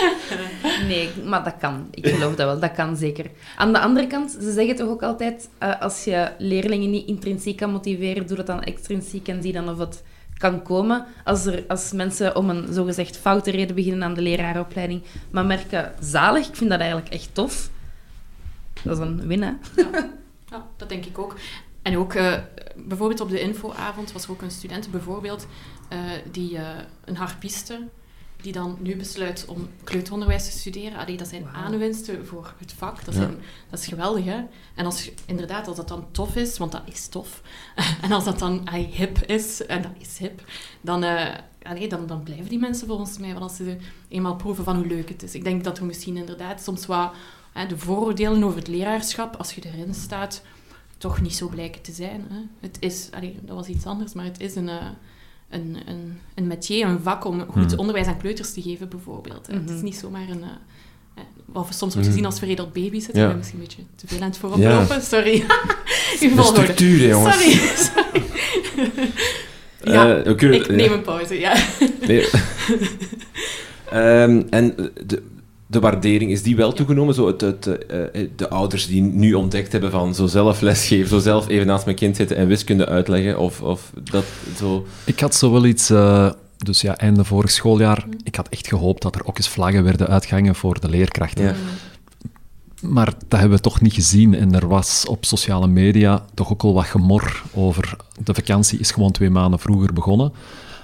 Nee, 0.87 1.09
maar 1.25 1.43
dat 1.43 1.57
kan. 1.59 1.87
Ik 1.91 2.07
geloof 2.07 2.35
dat 2.35 2.45
wel. 2.45 2.59
Dat 2.59 2.71
kan 2.71 2.97
zeker. 2.97 3.31
Aan 3.57 3.73
de 3.73 3.79
andere 3.79 4.07
kant, 4.07 4.31
ze 4.31 4.51
zeggen 4.51 4.75
toch 4.75 4.87
ook 4.87 5.03
altijd, 5.03 5.49
eh, 5.57 5.81
als 5.81 6.03
je 6.03 6.31
leerlingen 6.37 6.89
niet 6.89 7.07
intrinsiek 7.07 7.57
kan 7.57 7.71
motiveren, 7.71 8.27
doe 8.27 8.37
dat 8.37 8.47
dan 8.47 8.63
extrinsiek 8.63 9.27
en 9.27 9.41
zie 9.41 9.53
dan 9.53 9.69
of 9.69 9.77
het 9.77 10.03
kan 10.37 10.61
komen. 10.61 11.05
Als, 11.23 11.45
er, 11.45 11.63
als 11.67 11.91
mensen 11.91 12.35
om 12.35 12.49
een 12.49 12.73
zogezegd 12.73 13.17
foute 13.17 13.51
reden 13.51 13.75
beginnen 13.75 14.03
aan 14.03 14.13
de 14.13 14.21
leraaropleiding, 14.21 15.03
maar 15.31 15.45
merken, 15.45 15.93
zalig, 15.99 16.47
ik 16.47 16.55
vind 16.55 16.69
dat 16.69 16.79
eigenlijk 16.79 17.09
echt 17.09 17.29
tof. 17.33 17.69
Dat 18.83 18.97
is 18.97 19.05
een 19.05 19.27
win, 19.27 19.41
hè? 19.43 19.51
Ja, 20.51 20.67
dat 20.77 20.89
denk 20.89 21.05
ik 21.05 21.17
ook. 21.17 21.35
En 21.81 21.97
ook 21.97 22.13
eh, 22.13 22.33
bijvoorbeeld 22.75 23.21
op 23.21 23.29
de 23.29 23.39
infoavond 23.39 24.11
was 24.11 24.23
er 24.23 24.31
ook 24.31 24.41
een 24.41 24.51
student 24.51 24.91
bijvoorbeeld 24.91 25.47
eh, 25.89 25.99
die 26.31 26.57
een 27.05 27.15
harpiste 27.15 27.79
die 28.45 28.53
dan 28.53 28.77
nu 28.79 28.95
besluit 28.95 29.45
om 29.47 29.67
kleuteronderwijs 29.83 30.45
te 30.51 30.57
studeren. 30.59 30.97
Allee, 30.99 31.17
dat 31.17 31.27
zijn 31.27 31.45
aanwinsten 31.53 32.25
voor 32.27 32.53
het 32.59 32.73
vak. 32.73 33.05
Dat, 33.05 33.13
Ja. 33.15 33.29
dat 33.69 33.79
is 33.79 33.87
geweldig, 33.87 34.25
hè? 34.25 34.39
En 34.75 34.85
als 34.85 35.05
je- 35.05 35.13
inderdaad, 35.25 35.67
als 35.67 35.75
dat 35.77 35.87
dan 35.87 36.05
tof 36.11 36.35
is, 36.35 36.57
want 36.57 36.71
dat 36.71 36.81
is 36.85 37.07
tof, 37.07 37.41
en 38.01 38.11
als 38.11 38.23
dat 38.23 38.39
dan 38.39 38.61
allee, 38.67 38.85
hip 38.91 39.17
is, 39.21 39.65
en 39.65 39.81
dat 39.81 39.91
is 39.99 40.17
hip, 40.17 40.43
dan, 40.81 41.03
eh, 41.03 41.35
allee, 41.63 41.87
dan, 41.89 42.07
dan 42.07 42.23
blijven 42.23 42.49
die 42.49 42.59
mensen 42.59 42.87
volgens 42.87 43.17
mij, 43.17 43.29
want 43.29 43.41
als 43.43 43.55
ze 43.55 43.77
eenmaal 44.07 44.35
proeven 44.35 44.63
van 44.63 44.75
hoe 44.75 44.85
leuk 44.87 45.09
het 45.09 45.23
is. 45.23 45.35
Ik 45.35 45.43
denk 45.43 45.63
dat 45.63 45.77
er 45.77 45.85
misschien 45.85 46.17
inderdaad 46.17 46.61
soms 46.61 46.85
wat 46.85 47.13
hè, 47.53 47.65
de 47.67 47.77
vooroordelen 47.77 48.43
over 48.43 48.57
het 48.57 48.67
leraarschap, 48.67 49.35
als 49.35 49.53
je 49.53 49.61
erin 49.65 49.93
staat, 49.93 50.41
toch 50.97 51.21
niet 51.21 51.35
zo 51.35 51.47
blijken 51.47 51.81
te 51.81 51.91
zijn. 51.91 52.25
Hè. 52.29 52.39
Het 52.59 52.77
is, 52.79 53.09
allee, 53.11 53.39
dat 53.41 53.55
was 53.55 53.67
iets 53.67 53.85
anders, 53.85 54.13
maar 54.13 54.25
het 54.25 54.39
is 54.39 54.55
een, 54.55 54.69
eh, 54.69 54.85
een, 55.49 55.77
een, 55.85 56.17
een 56.35 56.47
métier, 56.47 56.87
een 56.87 56.99
vak 56.99 57.25
om 57.25 57.45
goed 57.51 57.65
Mhm. 57.71 57.79
onderwijs 57.79 58.07
aan 58.07 58.17
kleuters 58.17 58.53
te 58.53 58.61
geven, 58.61 58.89
bijvoorbeeld. 58.89 59.47
Het 59.47 59.69
is 59.69 59.75
Mhm. 59.75 59.83
niet 59.83 59.95
zomaar 59.95 60.29
een... 60.29 60.43
eh, 60.43 60.49
eh, 61.15 61.23
of 61.53 61.69
soms 61.73 61.93
wordt 61.93 62.07
gezien 62.09 62.25
als 62.25 62.39
veredeld 62.39 62.73
baby's. 62.73 63.07
Ik 63.07 63.15
Ja. 63.15 63.27
ben 63.27 63.37
misschien 63.37 63.59
een 63.59 63.65
beetje 63.65 63.83
te 63.95 64.07
veel 64.07 64.19
aan 64.21 64.27
het 64.29 64.37
vooroplopen. 64.37 65.01
Sorry. 65.01 65.45
Uw 66.21 66.29
De 66.29 66.35
volgorde. 66.35 66.61
structuur, 66.61 66.99
hè, 66.99 67.07
jongens. 67.07 67.35
Sorry. 67.35 67.51
sorry. 67.75 68.23
ja, 69.93 70.17
Eh, 70.17 70.51
ik 70.53 70.67
neem 70.69 70.91
een 70.91 71.01
pauze, 71.01 71.39
ja. 71.39 71.55
Nee. 72.07 72.27
Ehm, 73.91 74.41
en 74.49 74.75
de, 75.05 75.23
de 75.75 75.81
waardering, 75.81 76.31
is 76.31 76.43
die 76.43 76.55
wel 76.55 76.73
toegenomen? 76.73 77.13
Zo 77.13 77.27
het, 77.27 77.41
het, 77.41 77.67
eh, 77.67 78.21
eh, 78.21 78.29
de 78.35 78.49
ouders 78.49 78.87
die 78.87 79.01
nu 79.01 79.33
ontdekt 79.33 79.71
hebben 79.71 79.91
van 79.91 80.15
zo 80.15 80.27
zelf 80.27 80.61
lesgeven, 80.61 81.09
zo 81.09 81.19
zelf 81.19 81.47
even 81.47 81.67
naast 81.67 81.85
mijn 81.85 81.97
kind 81.97 82.15
zitten 82.15 82.37
en 82.37 82.47
wiskunde 82.47 82.85
uitleggen, 82.85 83.39
of, 83.39 83.61
of 83.61 83.91
dat 84.11 84.25
zo... 84.57 84.85
Ik 85.03 85.19
had 85.19 85.35
zo 85.35 85.51
wel 85.51 85.65
iets... 85.65 85.89
eh, 85.89 86.31
dus 86.57 86.81
ja, 86.81 86.97
einde 86.97 87.23
vorig 87.23 87.51
schooljaar, 87.51 88.05
ik 88.23 88.35
had 88.35 88.49
echt 88.49 88.67
gehoopt 88.67 89.01
dat 89.01 89.15
er 89.15 89.25
ook 89.25 89.37
eens 89.37 89.49
vlaggen 89.49 89.83
werden 89.83 90.07
uitgehangen 90.07 90.55
voor 90.55 90.79
de 90.79 90.89
leerkrachten. 90.89 91.45
Ja. 91.45 91.55
Maar 92.81 93.13
dat 93.27 93.39
hebben 93.39 93.57
we 93.57 93.63
toch 93.63 93.81
niet 93.81 93.93
gezien. 93.93 94.33
En 94.33 94.55
er 94.55 94.67
was 94.67 95.05
op 95.07 95.25
sociale 95.25 95.67
media 95.67 96.25
toch 96.33 96.51
ook 96.51 96.63
al 96.63 96.73
wat 96.73 96.85
gemor 96.85 97.43
over... 97.53 97.95
De 98.23 98.33
vakantie 98.33 98.79
is 98.79 98.91
gewoon 98.91 99.11
twee 99.11 99.29
maanden 99.29 99.59
vroeger 99.59 99.93
begonnen. 99.93 100.33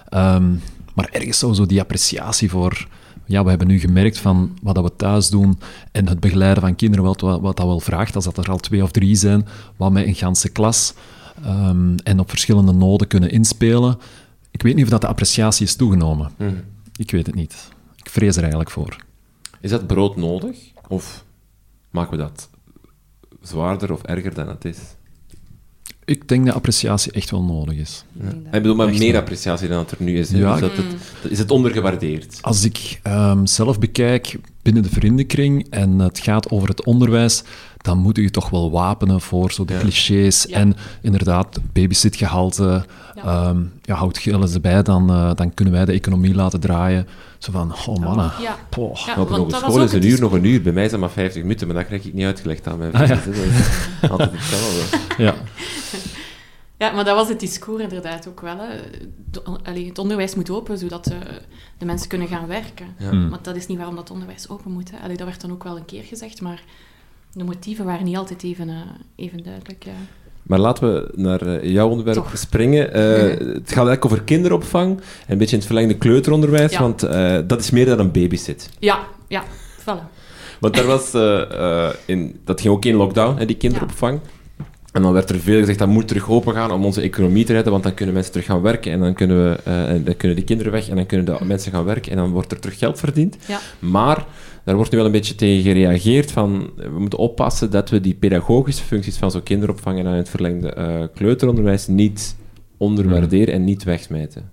Ehm, 0.10 0.52
maar 0.94 1.10
ergens 1.12 1.40
zo 1.40 1.66
die 1.66 1.80
appreciatie 1.80 2.50
voor... 2.50 2.88
Ja, 3.32 3.44
we 3.44 3.50
hebben 3.50 3.68
nu 3.68 3.80
gemerkt 3.80 4.18
van 4.18 4.58
wat 4.62 4.76
dat 4.76 4.84
we 4.84 4.96
thuis 4.96 5.30
doen 5.30 5.60
en 5.92 6.08
het 6.08 6.20
begeleiden 6.20 6.64
van 6.64 6.76
kinderen, 6.76 7.06
wat, 7.06 7.22
wat, 7.22 7.58
dat 7.58 7.66
wel 7.66 7.80
vraagt, 7.80 8.16
als 8.16 8.26
dat 8.26 8.38
er 8.38 8.52
al 8.52 8.58
twee 8.58 8.84
of 8.84 8.92
drie 8.92 9.16
zijn, 9.16 9.48
wat 9.76 9.92
met 9.92 10.06
een 10.06 10.16
ganse 10.16 10.50
klas 10.50 10.94
ehm, 11.44 11.96
en 12.04 12.20
op 12.20 12.30
verschillende 12.30 12.72
noden 12.72 13.08
kunnen 13.08 13.32
inspelen. 13.32 13.98
Ik 14.52 14.62
weet 14.62 14.76
niet 14.76 14.84
of 14.84 14.90
dat 14.90 15.02
de 15.02 15.08
appreciatie 15.08 15.66
is 15.66 15.76
toegenomen. 15.76 16.32
Hm. 16.38 16.54
Ik 16.96 17.12
weet 17.12 17.26
het 17.26 17.36
niet. 17.36 17.70
Ik 17.96 18.10
vrees 18.10 18.36
er 18.36 18.42
eigenlijk 18.42 18.72
voor. 18.72 18.96
Is 19.62 19.70
dat 19.70 19.88
brood 19.88 20.16
nodig? 20.16 20.58
Of 20.88 21.26
maken 21.90 22.12
we 22.12 22.24
dat 22.24 22.50
zwaarder 23.42 23.92
of 23.92 24.04
erger 24.04 24.34
dan 24.34 24.48
het 24.48 24.66
is? 24.66 24.80
Ik 26.12 26.28
denk 26.28 26.46
dat 26.46 26.56
appreciatie 26.56 27.12
echt 27.12 27.30
wel 27.32 27.44
nodig 27.44 27.76
is. 27.78 28.04
Ja. 28.22 28.28
Ik 28.30 28.52
bedoel, 28.52 28.76
maar 28.76 28.88
Echt 28.88 29.00
meer 29.00 29.12
wel. 29.12 29.22
appreciatie 29.22 29.68
dan 29.68 29.78
dat 29.78 29.92
er 29.92 29.98
nu 30.00 30.18
is. 30.20 30.32
hè. 30.32 30.38
Ja, 30.38 30.52
Dus 30.52 30.62
dat, 30.62 30.72
het, 31.22 31.32
is 31.32 31.38
het 31.38 31.52
ondergewaardeerd? 31.52 32.38
Als 32.42 32.64
ik 32.64 33.00
ehm, 33.04 33.46
zelf 33.46 33.80
bekijk 33.80 34.38
binnen 34.62 34.84
de 34.84 34.90
vriendenkring 34.90 35.68
en 35.70 36.00
het 36.00 36.20
gaat 36.20 36.50
over 36.50 36.68
het 36.68 36.84
onderwijs, 36.86 37.44
dan 37.82 37.98
moet 37.98 38.16
je 38.18 38.30
toch 38.30 38.50
wel 38.50 38.72
wapenen 38.72 39.22
voor 39.22 39.52
zo 39.52 39.66
de 39.66 39.74
Ja. 39.74 39.80
clichés. 39.80 40.46
Ja. 40.50 40.58
En 40.58 40.76
inderdaad, 41.02 41.60
babysitgehalte, 41.74 42.86
Ja. 43.16 43.22
ja. 43.24 43.56
ja, 43.82 43.96
houd 43.96 44.18
gillen 44.18 44.54
erbij, 44.54 44.84
dan, 44.84 45.10
eh, 45.10 45.32
dan 45.36 45.54
kunnen 45.54 45.74
wij 45.74 45.86
de 45.86 45.92
economie 45.92 46.36
laten 46.36 46.60
draaien. 46.60 47.08
Zo 47.38 47.52
van, 47.52 47.74
oh 47.88 47.98
mannen, 47.98 48.32
Ja. 48.42 48.56
poh. 48.70 48.96
Ja, 49.06 49.12
op 49.22 49.30
want 49.30 49.64
ook 49.64 49.80
is 49.84 49.94
een 49.94 50.06
uur 50.06 50.20
nog 50.20 50.32
een 50.32 50.46
uur. 50.46 50.62
Bij 50.62 50.72
mij 50.74 50.86
is 50.86 50.92
dat 50.92 51.00
maar 51.00 51.10
50 51.10 51.42
minuten, 51.42 51.68
maar 51.68 51.76
dat 51.76 51.86
krijg 51.86 52.06
ik 52.06 52.14
niet 52.14 52.26
uitgelegd 52.26 52.68
aan 52.68 52.78
mijn 52.78 52.94
Ah, 52.94 53.08
ja. 53.08 53.18
vrienden. 53.18 53.44
hè. 53.52 53.58
Dat 54.02 54.04
is 54.04 54.10
altijd 54.12 54.32
hetzelfde. 54.32 54.98
Ja. 55.24 55.34
Ja, 56.78 56.92
maar 56.92 57.06
dat 57.06 57.16
was 57.16 57.28
het 57.30 57.40
discours 57.40 57.84
inderdaad 57.84 58.28
ook 58.28 58.42
wel. 58.42 58.58
Hè. 58.58 58.68
De- 59.32 59.44
allee, 59.64 59.88
het 59.88 59.98
onderwijs 59.98 60.36
moet 60.36 60.50
open, 60.50 60.78
zodat 60.78 61.08
eh, 61.08 61.18
de 61.78 61.86
mensen 61.86 62.08
kunnen 62.10 62.28
gaan 62.28 62.48
werken. 62.48 62.86
Ja. 62.98 63.10
Hmm. 63.10 63.30
Maar 63.30 63.40
dat 63.42 63.56
is 63.56 63.68
niet 63.68 63.78
waarom 63.78 63.96
dat 63.96 64.12
onderwijs 64.12 64.50
open 64.50 64.72
moet. 64.72 64.92
Hè. 64.92 64.98
Allee, 65.04 65.18
dat 65.18 65.28
werd 65.28 65.42
dan 65.42 65.52
ook 65.52 65.64
wel 65.64 65.78
een 65.78 65.86
keer 65.86 66.04
gezegd, 66.04 66.42
maar 66.42 66.64
de 67.34 67.44
motieven 67.44 67.86
waren 67.86 68.06
niet 68.06 68.16
altijd 68.18 68.44
even, 68.44 68.70
eh, 68.70 68.76
even 69.16 69.44
duidelijk. 69.44 69.84
Ja. 69.84 69.92
Maar 70.44 70.60
laten 70.60 70.94
we 70.94 71.12
naar 71.16 71.42
eh, 71.42 71.70
jouw 71.72 71.90
onderwerp 71.90 72.18
Toch. 72.18 72.38
springen. 72.38 72.94
Eh, 72.94 73.04
het 73.60 73.68
gaat 73.68 73.88
eigenlijk 73.88 74.06
over 74.06 74.22
kinderopvang. 74.22 74.98
En 74.98 75.04
een 75.28 75.38
beetje 75.38 75.54
in 75.54 75.62
het 75.62 75.72
verlengde 75.72 75.98
kleuteronderwijs, 75.98 76.72
Ja. 76.72 76.80
want 76.80 77.00
dat 77.50 77.60
is 77.60 77.70
meer 77.70 77.86
dan 77.86 78.00
een 78.00 78.12
babysit. 78.12 78.70
Ja, 78.80 79.00
ja, 79.28 79.44
voilà. 79.80 80.20
Want 80.60 80.74
daar 80.76 80.86
was, 80.86 81.14
in, 82.06 82.40
dat 82.46 82.62
ging 82.62 82.74
ook 82.74 82.86
in 82.86 82.96
lockdown, 82.96 83.38
hè, 83.38 83.46
die 83.46 83.58
kinderopvang. 83.58 84.20
En 84.92 85.02
dan 85.02 85.14
werd 85.14 85.30
er 85.30 85.40
veel 85.40 85.60
gezegd, 85.60 85.80
dat 85.80 85.88
moet 85.88 86.08
terug 86.08 86.30
open 86.30 86.54
gaan 86.54 86.72
om 86.72 86.86
onze 86.86 87.02
economie 87.02 87.46
te 87.46 87.54
redden, 87.54 87.72
want 87.72 87.84
dan 87.84 87.94
kunnen 87.94 88.14
mensen 88.14 88.32
terug 88.32 88.48
gaan 88.48 88.62
werken 88.62 88.92
en 88.92 89.00
dan 89.00 89.14
kunnen, 89.14 89.52
we, 89.52 89.62
en 89.64 90.04
dan 90.04 90.16
kunnen 90.16 90.38
die 90.38 90.46
kinderen 90.46 90.72
weg 90.72 90.90
en 90.90 90.96
dan 90.96 91.06
kunnen 91.06 91.26
de 91.26 91.46
mensen 91.46 91.72
gaan 91.72 91.84
werken 91.84 92.12
en 92.12 92.18
dan 92.18 92.30
wordt 92.32 92.52
er 92.52 92.60
terug 92.60 92.78
geld 92.78 93.00
verdiend. 93.00 93.38
Ja. 93.48 93.60
Maar 93.80 94.26
daar 94.64 94.76
wordt 94.76 94.92
nu 94.92 94.98
wel 94.98 95.06
een 95.06 95.12
beetje 95.12 95.36
tegen 95.36 95.64
gereageerd 95.64 96.32
van, 96.32 96.70
we 96.76 97.00
moeten 97.00 97.20
oppassen 97.20 97.72
dat 97.72 97.90
we 97.90 98.02
die 98.02 98.14
pedagogische 98.14 98.84
functies 98.84 99.18
van 99.18 99.32
zo'n 99.32 99.44
kinderopvang 99.44 100.00
en 100.00 100.06
in 100.06 100.12
het 100.12 100.30
verlengde 100.30 100.74
eh, 100.74 101.04
kleuteronderwijs 101.16 101.88
niet 101.88 102.36
onderwaarderen 102.78 103.54
en 103.54 103.64
niet 103.64 103.84
wegsmijten. 103.84 104.50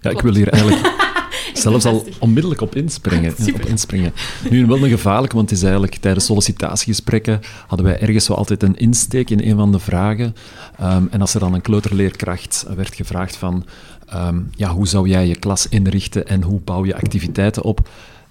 Ja, 0.00 0.10
ik 0.10 0.16
Klopt. 0.16 0.22
wil 0.22 0.34
hier 0.34 0.48
eigenlijk 0.48 0.96
zelfs 1.52 1.84
al 1.84 2.04
onmiddellijk 2.18 2.60
op 2.60 2.74
inspringen. 2.74 3.34
ja, 3.44 3.52
op 3.54 3.64
inspringen. 3.64 4.12
Nu, 4.50 4.66
wel 4.66 4.84
een 4.84 4.90
gevaarlijk, 4.90 5.32
want 5.32 5.50
het 5.50 5.58
is 5.58 5.64
eigenlijk 5.64 5.96
tijdens 5.96 6.24
sollicitatiegesprekken 6.24 7.40
hadden 7.66 7.86
wij 7.86 8.00
ergens 8.00 8.24
zo 8.24 8.32
altijd 8.32 8.62
een 8.62 8.76
insteek 8.76 9.30
in 9.30 9.40
een 9.50 9.56
van 9.56 9.72
de 9.72 9.78
vragen. 9.78 10.34
Ehm, 10.78 11.04
en 11.10 11.20
als 11.20 11.34
er 11.34 11.40
dan 11.40 11.54
een 11.54 11.60
kleuterleerkracht 11.60 12.66
werd 12.76 12.94
gevraagd 12.94 13.36
van 13.36 13.64
ehm, 14.06 14.40
ja, 14.56 14.70
hoe 14.70 14.88
zou 14.88 15.08
jij 15.08 15.26
je 15.26 15.36
klas 15.36 15.68
inrichten 15.68 16.26
en 16.26 16.42
hoe 16.42 16.60
bouw 16.60 16.84
je 16.84 16.96
activiteiten 16.96 17.62
op, 17.62 17.88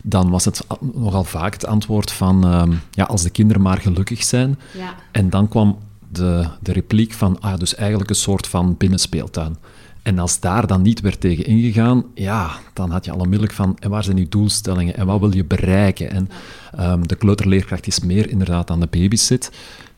dan 0.10 0.30
was 0.30 0.46
het 0.46 0.66
nogal 0.94 1.24
vaak 1.24 1.54
het 1.54 1.66
antwoord 1.66 2.12
van 2.12 2.46
ehm, 2.46 2.74
ja, 2.92 3.04
als 3.04 3.22
de 3.22 3.30
kinderen 3.30 3.62
maar 3.62 3.78
gelukkig 3.78 4.24
zijn. 4.24 4.60
Ja, 4.78 4.96
En 5.12 5.30
dan 5.30 5.48
kwam 5.48 5.78
de, 6.10 6.48
de 6.62 6.72
repliek 6.72 7.14
van, 7.14 7.42
ah, 7.42 7.60
dus 7.60 7.76
eigenlijk 7.76 8.10
een 8.10 8.16
soort 8.16 8.48
van 8.48 8.76
binnenspeeltuin. 8.78 9.58
En 10.02 10.20
als 10.20 10.40
daar 10.40 10.68
dan 10.68 10.82
niet 10.82 11.02
werd 11.02 11.20
tegen 11.20 11.46
ingegaan, 11.46 12.04
ja, 12.14 12.52
dan 12.74 12.92
had 12.92 13.06
je 13.06 13.12
al 13.12 13.20
onmiddellijk 13.20 13.54
van, 13.54 13.78
en 13.80 13.90
waar 13.90 14.04
zijn 14.04 14.18
je 14.18 14.30
doelstellingen 14.30 14.96
en 14.96 15.06
wat 15.06 15.20
wil 15.20 15.36
je 15.36 15.46
bereiken? 15.46 16.12
En 16.12 16.30
ehm, 16.76 17.02
de 17.02 17.16
kleuterleerkracht 17.16 17.88
is 17.88 18.00
meer 18.00 18.30
inderdaad 18.30 18.70
aan 18.70 18.80
de 18.80 18.88
babysit. 18.88 19.52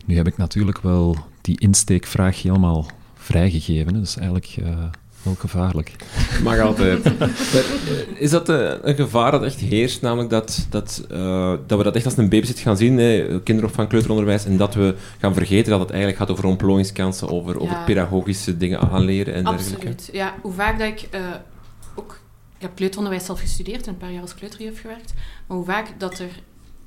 Nu 0.06 0.16
heb 0.16 0.28
ik 0.28 0.38
natuurlijk 0.38 0.82
wel 0.82 1.18
die 1.42 1.60
insteekvraag 1.60 2.42
helemaal 2.42 2.86
vrijgegeven. 3.16 3.94
hè. 3.94 4.02
Is 4.02 4.16
eigenlijk 4.16 4.56
eh, 4.64 4.84
wel 5.24 5.36
gevaarlijk. 5.36 5.96
Mag 6.44 6.60
altijd. 6.60 7.20
Maar, 7.20 7.30
eh, 7.30 8.22
is 8.22 8.30
dat 8.30 8.50
eh, 8.50 8.72
een 8.82 8.96
gevaar 8.96 9.32
dat 9.32 9.44
echt 9.44 9.60
heerst? 9.60 10.02
Namelijk 10.02 10.30
dat, 10.30 10.68
dat, 10.70 11.06
eh, 11.10 11.54
dat 11.68 11.78
we 11.78 11.84
dat 11.84 11.96
echt 11.96 12.06
als 12.06 12.18
een 12.18 12.30
babysit 12.30 12.60
gaan 12.60 12.78
zien, 12.78 12.98
hè, 12.98 13.42
kinderopvang, 13.44 13.90
kleuteronderwijs, 13.90 14.46
en 14.46 14.58
dat 14.58 14.74
we 14.74 14.96
gaan 15.20 15.34
vergeten 15.34 15.72
dat 15.72 15.80
het 15.80 15.90
eigenlijk 15.90 16.20
gaat 16.20 16.32
over 16.32 16.46
ontplooiingskansen, 16.46 17.30
over, 17.30 17.60
over 17.60 17.78
pedagogische 17.86 18.58
dingen 18.58 18.80
aanleren 18.80 19.34
en 19.34 19.44
dergelijke. 19.44 19.88
absoluut. 19.88 20.10
Ja, 20.12 20.36
hoe 20.42 20.54
vaak 20.54 20.80
dat 20.80 20.88
ik 20.88 21.08
eh, 21.12 21.22
ook... 21.96 22.20
Ik 22.56 22.66
heb 22.66 22.76
kleuteronderwijs 22.76 23.26
zelf 23.26 23.40
gestudeerd 23.40 23.88
en 23.88 23.94
een 23.94 23.98
paar 23.98 24.12
jaar 24.12 24.22
als 24.22 24.36
kleuterjuf 24.36 24.82
gewerkt. 24.82 25.14
Maar 25.48 25.58
hoe 25.58 25.66
vaak 25.66 25.88
dat 25.98 26.20
er 26.20 26.30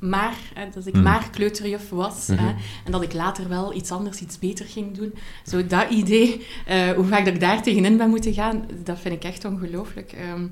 maar, 0.02 0.36
hè, 0.54 0.64
dat 0.74 0.86
ik 0.86 0.94
Mhm. 0.94 1.02
maar 1.02 1.30
kleuterjuf 1.30 1.90
was 1.90 2.26
Mhm. 2.26 2.38
hè, 2.44 2.48
en 2.84 2.92
dat 2.92 3.02
ik 3.02 3.12
later 3.12 3.48
wel 3.48 3.74
iets 3.74 3.90
anders, 3.90 4.20
iets 4.20 4.38
beter 4.38 4.66
ging 4.66 4.96
doen. 4.96 5.14
Zo 5.46 5.66
dat 5.66 5.90
idee, 5.90 6.46
eh, 6.66 6.90
hoe 6.90 7.04
vaak 7.04 7.24
dat 7.24 7.34
ik 7.34 7.40
daar 7.40 7.62
tegenin 7.62 7.96
ben 7.96 8.08
moeten 8.10 8.32
gaan, 8.34 8.64
dat 8.84 8.98
vind 8.98 9.14
ik 9.14 9.24
echt 9.24 9.44
ongelooflijk. 9.44 10.12
Ehm, 10.12 10.46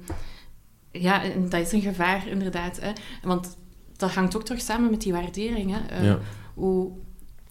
ja, 0.93 1.23
en 1.23 1.49
dat 1.49 1.61
is 1.61 1.73
een 1.73 1.81
gevaar, 1.81 2.27
inderdaad. 2.29 2.81
Hè. 2.81 2.91
Want 3.23 3.57
dat 3.97 4.11
hangt 4.15 4.37
ook 4.37 4.45
terug 4.45 4.61
samen 4.61 4.91
met 4.91 5.01
die 5.03 5.13
waardering. 5.13 5.71
Hè. 5.75 5.97
Eh, 5.97 6.05
Ja. 6.05 6.19
hoe, 6.55 6.91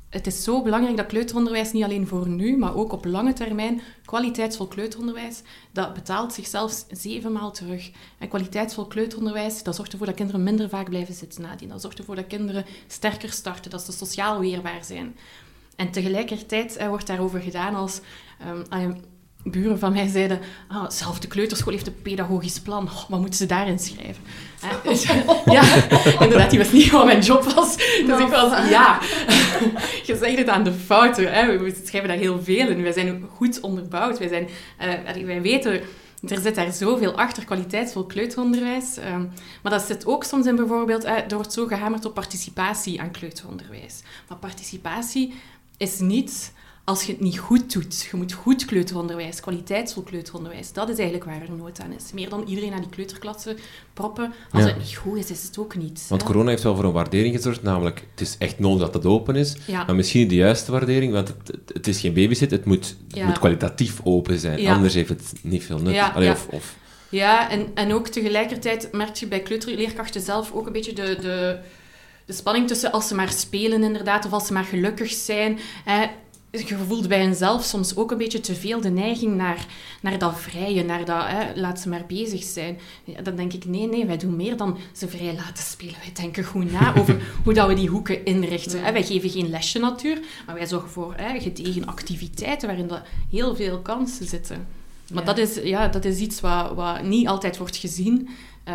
het 0.10 0.28
is 0.28 0.44
zo 0.44 0.62
belangrijk 0.62 0.98
dat 0.98 1.06
kleuteronderwijs 1.06 1.72
niet 1.72 1.84
alleen 1.84 2.08
voor 2.08 2.28
nu, 2.28 2.58
maar 2.58 2.76
ook 2.76 2.92
op 2.92 3.06
lange 3.06 3.34
termijn, 3.34 3.82
kwaliteitsvol 4.06 4.68
kleuteronderwijs, 4.68 5.42
dat 5.72 5.94
betaalt 5.94 6.34
zichzelf 6.34 6.86
zevenmaal 6.92 7.52
terug. 7.52 7.92
En 8.18 8.28
kwaliteitsvol 8.28 8.86
kleuteronderwijs, 8.86 9.64
dat 9.64 9.76
zorgt 9.76 9.92
ervoor 9.92 10.08
dat 10.08 10.16
kinderen 10.16 10.44
minder 10.44 10.70
vaak 10.70 10.90
blijven 10.90 11.14
zitten 11.14 11.42
nadien. 11.42 11.70
Dat 11.70 11.82
zorgt 11.82 11.98
ervoor 12.00 12.16
dat 12.16 12.28
kinderen 12.28 12.66
sterker 12.88 13.32
starten, 13.32 13.72
dat 13.72 13.82
ze 13.82 13.92
sociaal 13.92 14.40
weerbaar 14.40 14.84
zijn. 14.84 15.16
En 15.76 15.92
tegelijkertijd 15.92 16.76
eh, 16.76 16.88
wordt 16.88 17.08
daarover 17.08 17.42
gedaan 17.42 17.76
als... 17.76 18.02
ehm, 18.70 18.94
buren 19.44 19.80
van 19.80 19.94
mij 19.94 20.08
zeiden, 20.08 20.40
ah, 20.68 20.90
zelf 20.90 21.20
de 21.20 21.28
kleuterschool 21.28 21.74
heeft 21.74 21.88
een 21.88 22.02
pedagogisch 22.02 22.60
plan. 22.60 22.84
Oh, 22.84 23.10
wat 23.10 23.20
moeten 23.20 23.38
ze 23.38 23.46
daarin 23.46 23.80
schrijven? 23.80 24.24
Dus, 24.84 25.04
ja, 25.46 25.64
inderdaad, 26.20 26.50
die 26.50 26.60
wist 26.60 26.74
niet 26.74 26.92
wat 26.92 27.06
mijn 27.06 27.22
job 27.22 27.44
was. 27.44 27.78
Dus 27.78 28.20
ik 28.20 28.28
was, 28.28 28.70
ja, 28.70 29.00
je 30.08 30.18
zegt 30.22 30.38
het 30.38 30.48
aan 30.48 30.64
de 30.64 30.74
fouten. 30.74 31.34
Hè. 31.34 31.58
We 31.58 31.82
schrijven 31.84 32.10
daar 32.10 32.18
heel 32.18 32.44
veel 32.44 32.68
in. 32.68 32.82
Wij 32.82 32.92
zijn 32.92 33.28
goed 33.36 33.60
onderbouwd. 33.60 34.18
Wij, 34.18 34.28
zijn, 34.28 34.48
eh, 34.78 35.24
wij 35.26 35.42
weten, 35.42 35.82
er 36.28 36.40
zit 36.42 36.56
daar 36.56 36.72
zoveel 36.72 37.18
achter, 37.18 37.46
kwaliteitsvol 37.46 38.06
kleuteronderwijs. 38.06 38.98
Ehm, 38.98 39.26
maar 39.64 39.72
dat 39.72 39.82
zit 39.82 40.06
ook 40.06 40.24
soms 40.24 40.46
in 40.46 40.56
bijvoorbeeld, 40.56 41.04
eh, 41.04 41.16
er 41.16 41.36
wordt 41.36 41.54
zo 41.54 41.66
gehamerd 41.66 42.06
op 42.06 42.14
participatie 42.14 43.02
aan 43.02 43.12
kleuteronderwijs. 43.12 44.02
Maar 44.28 44.38
participatie 44.38 45.34
is 45.78 46.00
niet 46.00 46.54
als 46.90 47.04
je 47.04 47.12
het 47.12 47.22
niet 47.22 47.38
goed 47.40 47.74
doet. 47.74 48.08
Je 48.12 48.18
moet 48.18 48.34
goed 48.34 48.66
kleuteronderwijs, 48.66 49.40
kwaliteitsvol 49.40 50.04
kleuteronderwijs. 50.04 50.74
Dat 50.74 50.90
is 50.90 50.98
eigenlijk 50.98 51.30
waar 51.30 51.42
er 51.42 51.52
nood 51.58 51.82
aan 51.82 51.92
is. 51.92 52.04
Meer 52.14 52.30
dan 52.30 52.44
iedereen 52.48 52.70
naar 52.70 52.80
die 52.82 52.90
kleuterklasse 52.90 53.56
proppen. 53.94 54.34
Als 54.52 54.64
Ja. 54.64 54.70
het 54.70 54.78
niet 54.78 54.96
goed 54.96 55.18
is, 55.18 55.32
is 55.32 55.44
het 55.44 55.58
ook 55.58 55.76
niet. 55.76 56.06
Want 56.10 56.22
hè. 56.22 56.28
corona 56.28 56.50
heeft 56.50 56.64
wel 56.64 56.76
voor 56.76 56.84
een 56.84 56.92
waardering 56.92 57.36
gezorgd, 57.36 57.64
namelijk 57.64 58.04
het 58.12 58.22
is 58.22 58.36
echt 58.40 58.60
nodig 58.60 58.80
dat 58.80 58.94
het 58.94 59.06
open 59.06 59.36
is, 59.36 59.56
Ja. 59.66 59.84
maar 59.86 59.96
misschien 59.96 60.20
niet 60.22 60.30
de 60.30 60.36
juiste 60.36 60.72
waardering, 60.72 61.14
want 61.14 61.28
het, 61.28 61.62
het, 61.74 61.88
is 61.88 62.00
geen 62.00 62.14
babysit, 62.14 62.52
het 62.52 62.66
moet, 62.66 62.96
het 63.08 63.18
Ja. 63.18 63.26
moet 63.26 63.40
kwalitatief 63.40 64.00
open 64.04 64.40
zijn, 64.40 64.68
anders 64.68 64.94
heeft 64.94 65.10
het 65.10 65.34
niet 65.42 65.64
veel 65.64 65.80
nut. 65.80 66.00
Allee. 66.14 66.32
Of, 66.32 66.48
of, 66.48 66.76
Ja, 67.10 67.50
en, 67.50 67.68
en 67.74 67.94
ook 67.94 68.08
tegelijkertijd 68.08 68.90
merk 68.92 69.16
je 69.16 69.28
bij 69.28 69.40
kleuterleerkrachten 69.40 70.22
zelf 70.22 70.52
ook 70.52 70.66
een 70.66 70.74
beetje 70.74 70.94
de, 70.94 71.18
de, 71.22 71.60
de 72.26 72.34
spanning 72.34 72.68
tussen 72.68 72.92
als 72.92 73.08
ze 73.08 73.16
maar 73.16 73.32
spelen 73.32 73.84
inderdaad, 73.84 74.26
of 74.26 74.32
als 74.32 74.48
ze 74.48 74.54
maar 74.54 74.64
gelukkig 74.64 75.12
zijn. 75.12 75.60
Hè. 75.86 76.06
Je 76.52 76.78
voelt 76.88 77.08
bij 77.08 77.22
henzelf 77.22 77.64
soms 77.64 77.96
ook 77.96 78.12
een 78.12 78.18
beetje 78.18 78.40
te 78.40 78.56
veel 78.56 78.82
de 78.82 78.90
neiging 78.90 79.36
naar, 79.36 79.66
naar 80.02 80.18
dat 80.18 80.40
vrije, 80.40 80.84
naar 80.84 81.06
dat 81.06 81.24
hè, 81.26 81.60
laat 81.60 81.80
ze 81.80 81.90
maar 81.90 82.06
bezig 82.08 82.44
zijn. 82.44 82.80
Ja, 83.04 83.22
dan 83.22 83.36
denk 83.36 83.54
ik, 83.54 83.66
nee, 83.66 83.88
nee, 83.88 84.06
wij 84.06 84.18
doen 84.18 84.36
meer 84.36 84.58
dan 84.58 84.78
ze 84.94 85.08
vrij 85.08 85.36
laten 85.36 85.64
spelen. 85.64 85.96
Wij 86.00 86.12
denken 86.14 86.44
goed 86.44 86.72
na 86.72 86.94
over 87.00 87.22
hoe 87.44 87.54
dat 87.54 87.68
we 87.68 87.74
die 87.74 87.88
hoeken 87.90 88.26
inrichten. 88.26 88.84
Hè. 88.84 88.92
Wij 88.92 89.04
geven 89.04 89.30
geen 89.30 89.50
lesje 89.50 89.80
natuur, 89.80 90.20
maar 90.46 90.56
wij 90.56 90.68
zorgen 90.68 90.90
voor 90.90 91.14
hè, 91.18 91.40
gedegen 91.40 91.86
activiteiten 91.86 92.68
waarin 92.68 92.88
dat 92.88 93.02
heel 93.30 93.56
veel 93.56 93.80
kansen 93.80 94.26
zitten. 94.28 94.68
Maar 95.14 95.24
Ja. 95.24 95.34
dat, 95.34 95.38
is, 95.38 95.56
ja, 95.64 95.88
dat 95.88 96.06
is 96.06 96.20
iets 96.20 96.40
wat, 96.42 96.74
wat 96.74 97.04
niet 97.04 97.28
altijd 97.28 97.58
wordt 97.58 97.76
gezien. 97.78 98.30
Eh, 98.64 98.74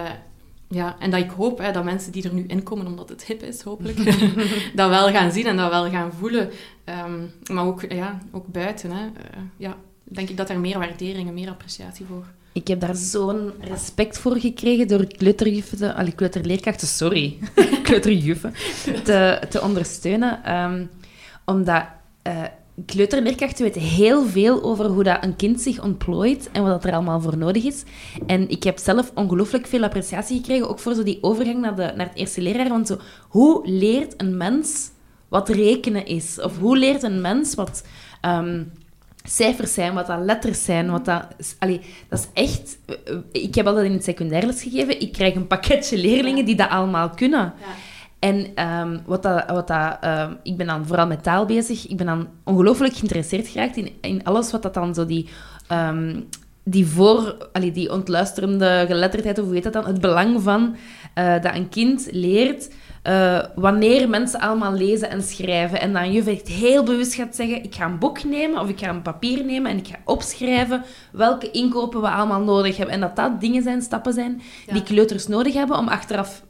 ja, 0.75 0.97
en 0.99 1.11
dat 1.11 1.21
ik 1.21 1.31
hoop 1.31 1.59
hè, 1.59 1.73
dat 1.73 1.85
mensen 1.85 2.13
die 2.13 2.23
er 2.25 2.35
nu 2.35 2.45
inkomen, 2.47 2.87
omdat 2.87 3.09
het 3.09 3.25
hip 3.25 3.43
is, 3.43 3.63
hopelijk, 3.63 3.99
dat 4.75 4.89
wel 4.89 5.09
gaan 5.11 5.33
zien 5.33 5.47
en 5.47 5.57
dat 5.57 5.71
wel 5.71 5.91
gaan 5.91 6.13
voelen. 6.13 6.51
Ehm, 6.85 7.21
maar 7.53 7.65
ook, 7.67 7.93
ja, 7.93 8.19
ook 8.33 8.47
buiten. 8.47 8.91
Hè. 8.91 9.05
Eh, 9.07 9.41
ja, 9.57 9.77
denk 10.05 10.29
ik 10.29 10.37
dat 10.37 10.51
er 10.51 10.61
meer 10.61 10.79
waardering 10.79 11.29
en 11.29 11.35
meer 11.35 11.49
appreciatie 11.49 12.07
voor 12.07 12.25
Ik 12.53 12.69
heb 12.69 12.81
daar 12.81 12.95
zo'n 12.97 13.53
respect 13.61 14.19
voor 14.19 14.37
gekregen 14.39 14.89
door 14.89 15.07
kleuterjuffen, 15.07 15.79
te- 15.79 15.95
allee, 15.95 16.13
kleuterleerkrachten, 16.13 16.89
sorry, 16.89 17.39
kleuterjuffen, 17.83 18.55
te, 19.05 19.41
te 19.51 19.63
ondersteunen. 19.63 20.45
Ehm, 20.45 20.85
omdat 21.45 21.85
eh, 22.23 22.43
kleuterleerkrachten 22.87 23.65
weten 23.65 23.81
heel 23.81 24.27
veel 24.27 24.63
over 24.63 24.85
hoe 24.87 25.03
dat 25.03 25.25
een 25.25 25.37
kind 25.37 25.61
zich 25.61 25.83
ontplooit 25.83 26.49
en 26.53 26.63
wat 26.63 26.71
dat 26.71 26.85
er 26.85 26.93
allemaal 26.93 27.21
voor 27.21 27.37
nodig 27.39 27.65
is. 27.65 27.83
En 28.27 28.49
ik 28.49 28.63
heb 28.63 28.79
zelf 28.79 29.11
ongelooflijk 29.15 29.67
veel 29.67 29.83
appreciatie 29.85 30.37
gekregen, 30.37 30.69
ook 30.69 30.79
voor 30.79 30.95
zo 30.95 31.03
die 31.03 31.19
overgang 31.21 31.61
naar, 31.61 31.77
de, 31.77 31.93
naar 31.97 32.09
het 32.09 32.17
eerste 32.19 32.41
leerjaar. 32.41 32.69
Want 32.69 32.87
zo, 32.87 32.97
hoe 33.29 33.69
leert 33.69 34.15
een 34.17 34.37
mens 34.37 34.91
wat 35.29 35.49
rekenen 35.49 36.07
is? 36.07 36.41
Of 36.41 36.59
hoe 36.59 36.77
leert 36.77 37.03
een 37.03 37.21
mens 37.21 37.55
wat... 37.55 37.85
ehm, 38.21 38.63
cijfers 39.27 39.75
zijn, 39.75 39.95
wat 39.95 40.07
dat 40.07 40.21
letters 40.25 40.65
zijn, 40.65 40.91
wat 40.91 41.05
dat... 41.05 41.27
Allee, 41.59 41.81
dat 42.09 42.19
is 42.19 42.43
echt... 42.43 42.79
eh, 42.87 43.17
Ik 43.43 43.55
heb 43.55 43.67
altijd 43.67 43.87
in 43.87 43.93
het 43.93 44.05
secundair 44.05 44.47
les 44.47 44.63
gegeven. 44.63 45.01
Ik 45.01 45.13
krijg 45.13 45.35
een 45.35 45.47
pakketje 45.47 45.99
leerlingen 45.99 46.45
die 46.45 46.55
dat 46.55 46.69
allemaal 46.69 47.11
kunnen. 47.11 47.53
En 48.31 48.47
ehm, 48.55 48.99
wat 49.07 49.23
dat, 49.23 49.45
wat 49.51 49.69
dat, 49.69 49.97
ehm, 50.01 50.33
ik 50.43 50.57
ben 50.57 50.67
dan 50.67 50.87
vooral 50.87 51.07
met 51.07 51.23
taal 51.23 51.45
bezig. 51.47 51.87
Ik 51.89 51.97
ben 51.97 52.07
dan 52.07 52.29
ongelooflijk 52.45 52.95
geïnteresseerd 52.95 53.49
geraakt 53.49 53.77
in, 53.77 53.91
in 54.01 54.25
alles 54.25 54.51
wat 54.51 54.63
dat 54.63 54.75
dan 54.75 54.95
zo 54.95 55.07
die... 55.07 55.29
ehm, 55.69 56.21
die 56.67 56.87
voor... 56.87 57.49
Allee, 57.53 57.73
die 57.73 57.93
ontluisterende 57.93 58.85
geletterdheid, 58.89 59.39
of 59.39 59.45
hoe 59.45 59.55
heet 59.55 59.63
dat 59.63 59.73
dan? 59.73 59.87
Het 59.87 60.01
belang 60.01 60.43
van 60.43 60.77
eh, 61.15 61.43
dat 61.43 61.55
een 61.55 61.69
kind 61.69 62.09
leert... 62.11 62.71
eh, 63.03 63.39
wanneer 63.55 64.09
mensen 64.09 64.41
allemaal 64.41 64.73
lezen 64.73 65.11
en 65.11 65.23
schrijven. 65.23 65.81
En 65.81 65.93
dan 65.93 66.13
juf 66.13 66.27
echt 66.27 66.49
heel 66.49 66.83
bewust 66.83 67.15
gaat 67.15 67.37
zeggen... 67.37 67.65
Ik 67.65 67.75
ga 67.75 67.85
een 67.85 67.99
boek 67.99 68.25
nemen 68.25 68.61
of 68.61 68.69
ik 68.69 68.79
ga 68.79 68.89
een 68.89 69.03
papier 69.03 69.45
nemen 69.45 69.71
en 69.71 69.79
ik 69.79 69.87
ga 69.87 69.97
opschrijven 70.05 70.83
welke 71.13 71.51
inkopen 71.51 72.01
we 72.01 72.09
allemaal 72.09 72.41
nodig 72.41 72.77
hebben. 72.77 72.95
En 72.95 73.01
dat 73.01 73.17
dat 73.17 73.41
dingen 73.41 73.63
zijn, 73.63 73.83
stappen 73.83 74.13
zijn, 74.13 74.43
Ja. 74.67 74.73
die 74.73 74.83
kleuters 74.83 75.27
nodig 75.27 75.55
hebben 75.55 75.79
om 75.79 75.89
achteraf 75.89 76.43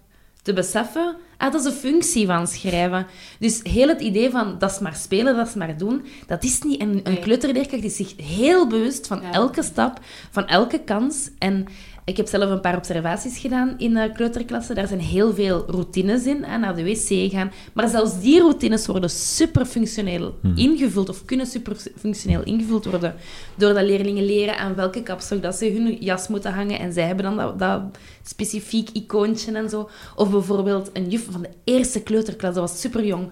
te 0.44 0.52
beseffen, 0.52 1.16
ah, 1.36 1.52
dat 1.52 1.60
is 1.60 1.66
een 1.66 1.78
functie 1.78 2.26
van 2.26 2.46
schrijven. 2.46 3.06
Dus 3.38 3.60
heel 3.62 3.88
het 3.88 4.00
idee 4.00 4.30
van, 4.30 4.58
dat 4.58 4.70
is 4.70 4.78
maar 4.78 4.94
spelen, 4.94 5.36
dat 5.36 5.46
is 5.46 5.54
maar 5.54 5.76
doen, 5.76 6.04
dat 6.26 6.44
is 6.44 6.62
niet. 6.62 6.80
En 6.80 7.00
een 7.02 7.20
kleuterleerkracht 7.20 7.84
is 7.84 7.96
zich 7.96 8.14
heel 8.16 8.66
bewust 8.66 9.06
van 9.06 9.22
elke 9.22 9.62
stap, 9.62 10.00
van 10.30 10.46
elke 10.46 10.80
kans. 10.80 11.30
En 11.38 11.66
ik 12.04 12.16
heb 12.16 12.28
zelf 12.28 12.50
een 12.50 12.60
paar 12.60 12.76
observaties 12.76 13.38
gedaan 13.38 13.74
in 13.78 13.94
de 13.94 14.10
kleuterklasse. 14.12 14.74
Daar 14.74 14.86
zijn 14.86 15.00
heel 15.00 15.34
veel 15.34 15.64
routines 15.66 16.26
in, 16.26 16.42
hè, 16.42 16.58
naar 16.58 16.76
de 16.76 16.84
wc 16.84 17.32
gaan. 17.32 17.52
Maar 17.72 17.88
zelfs 17.88 18.20
die 18.20 18.40
routines 18.40 18.86
worden 18.86 19.10
superfunctioneel 19.10 20.34
ingevuld, 20.54 21.08
of 21.08 21.24
kunnen 21.24 21.46
superfunctioneel 21.46 22.42
ingevuld 22.42 22.84
worden, 22.84 23.14
doordat 23.54 23.84
leerlingen 23.84 24.24
leren 24.24 24.58
aan 24.58 24.74
welke 24.74 25.02
kapstok 25.02 25.42
dat 25.42 25.54
ze 25.54 25.70
hun 25.70 25.96
jas 26.00 26.28
moeten 26.28 26.52
hangen. 26.52 26.78
En 26.78 26.92
zij 26.92 27.06
hebben 27.06 27.24
dan 27.24 27.36
dat, 27.36 27.58
dat 27.58 27.82
specifiek 28.22 28.88
icoontje 28.92 29.52
en 29.52 29.68
zo. 29.68 29.88
Of 30.16 30.30
bijvoorbeeld 30.30 30.90
een 30.92 31.08
juf 31.08 31.26
van 31.30 31.42
de 31.42 31.50
eerste 31.64 32.02
kleuterklas, 32.02 32.54
dat 32.54 32.70
was 32.70 32.80
super 32.80 33.04
jong. 33.04 33.30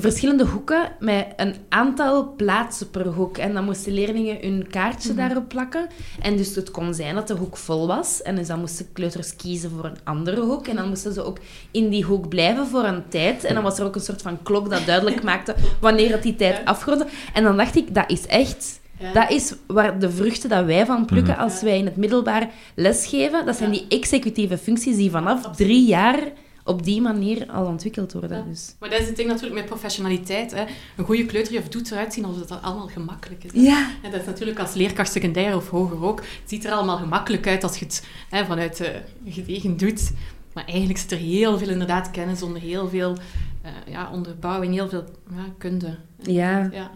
Verschillende 0.00 0.44
hoeken 0.44 0.92
met 0.98 1.26
een 1.36 1.54
aantal 1.68 2.34
plaatsen 2.36 2.90
per 2.90 3.06
hoek. 3.06 3.38
En 3.38 3.54
dan 3.54 3.64
moesten 3.64 3.92
leerlingen 3.92 4.38
hun 4.40 4.66
kaartje 4.70 5.14
daarop 5.14 5.48
plakken. 5.48 5.86
En 6.20 6.36
dus 6.36 6.54
het 6.54 6.70
kon 6.70 6.94
zijn 6.94 7.14
dat 7.14 7.28
de 7.28 7.34
hoek 7.34 7.56
vol 7.56 7.86
was. 7.86 8.22
En 8.22 8.36
dus 8.36 8.46
dan 8.46 8.60
moesten 8.60 8.92
kleuters 8.92 9.36
kiezen 9.36 9.70
voor 9.70 9.84
een 9.84 9.96
andere 10.04 10.40
hoek. 10.40 10.66
En 10.66 10.76
dan 10.76 10.88
moesten 10.88 11.12
ze 11.12 11.24
ook 11.24 11.38
in 11.70 11.88
die 11.88 12.04
hoek 12.04 12.28
blijven 12.28 12.66
voor 12.66 12.84
een 12.84 13.08
tijd. 13.08 13.44
En 13.44 13.54
dan 13.54 13.62
was 13.62 13.78
er 13.78 13.84
ook 13.84 13.94
een 13.94 14.00
soort 14.00 14.22
van 14.22 14.42
klok 14.42 14.70
dat 14.70 14.86
duidelijk 14.86 15.22
maakte 15.32 15.54
wanneer 15.80 16.10
het 16.10 16.22
die 16.22 16.36
tijd 16.36 16.64
afrondde. 16.64 17.06
En 17.32 17.42
dan 17.42 17.56
dacht 17.56 17.76
ik, 17.76 17.94
dat 17.94 18.10
is 18.10 18.26
echt... 18.26 18.80
Ja. 18.98 19.12
Dat 19.12 19.30
is 19.30 19.54
waar 19.66 19.98
de 19.98 20.10
vruchten 20.10 20.48
dat 20.48 20.64
wij 20.64 20.86
van 20.86 21.04
plukken 21.04 21.36
als 21.36 21.62
wij 21.62 21.78
in 21.78 21.84
het 21.84 21.96
middelbaar 21.96 22.50
lesgeven. 22.74 23.46
Dat 23.46 23.56
zijn 23.56 23.70
die 23.70 23.84
executieve 23.88 24.58
functies 24.58 24.96
die 24.96 25.10
vanaf 25.10 25.56
drie 25.56 25.86
jaar 25.86 26.18
op 26.64 26.82
die 26.82 27.00
manier 27.00 27.50
al 27.50 27.66
ontwikkeld 27.66 28.12
worden. 28.12 28.36
Ja. 28.36 28.44
Dus. 28.48 28.74
Maar 28.78 28.90
dat 28.90 29.00
is 29.00 29.06
het 29.06 29.16
ding 29.16 29.28
natuurlijk 29.28 29.54
met 29.54 29.66
professionaliteit. 29.66 30.50
Hè. 30.54 30.64
Een 30.96 31.04
goede 31.04 31.26
kleuterjuf 31.26 31.68
doet 31.68 31.90
eruit 31.90 32.12
zien 32.12 32.24
alsof 32.24 32.48
het 32.48 32.62
allemaal 32.62 32.88
gemakkelijk 32.88 33.44
is. 33.44 33.52
hè. 33.52 33.60
Ja. 33.60 33.90
En 34.02 34.10
dat 34.10 34.20
is 34.20 34.26
natuurlijk 34.26 34.58
als 34.58 34.74
leerkracht 34.74 35.12
secundair 35.12 35.56
of 35.56 35.68
hoger 35.68 36.04
ook. 36.04 36.18
Het 36.20 36.28
ziet 36.46 36.64
er 36.64 36.72
allemaal 36.72 36.96
gemakkelijk 36.98 37.46
uit 37.46 37.62
als 37.64 37.78
je 37.78 37.84
het 37.84 38.06
hè, 38.28 38.44
vanuit 38.44 38.80
eh 38.80 38.88
gedegen 39.26 39.76
doet. 39.76 40.12
Maar 40.52 40.64
eigenlijk 40.64 40.98
zit 40.98 41.12
er 41.12 41.18
heel 41.18 41.58
veel 41.58 41.68
inderdaad 41.68 42.10
kennis 42.10 42.42
onder, 42.42 42.60
heel 42.62 42.88
veel 42.88 43.16
eh, 43.62 43.70
ja, 43.86 44.10
onderbouwing, 44.12 44.74
heel 44.74 44.88
veel 44.88 45.04
ja, 45.30 45.44
kunde. 45.58 45.96
Ja. 46.22 46.58
Ja, 46.58 46.70
ja. 46.72 46.90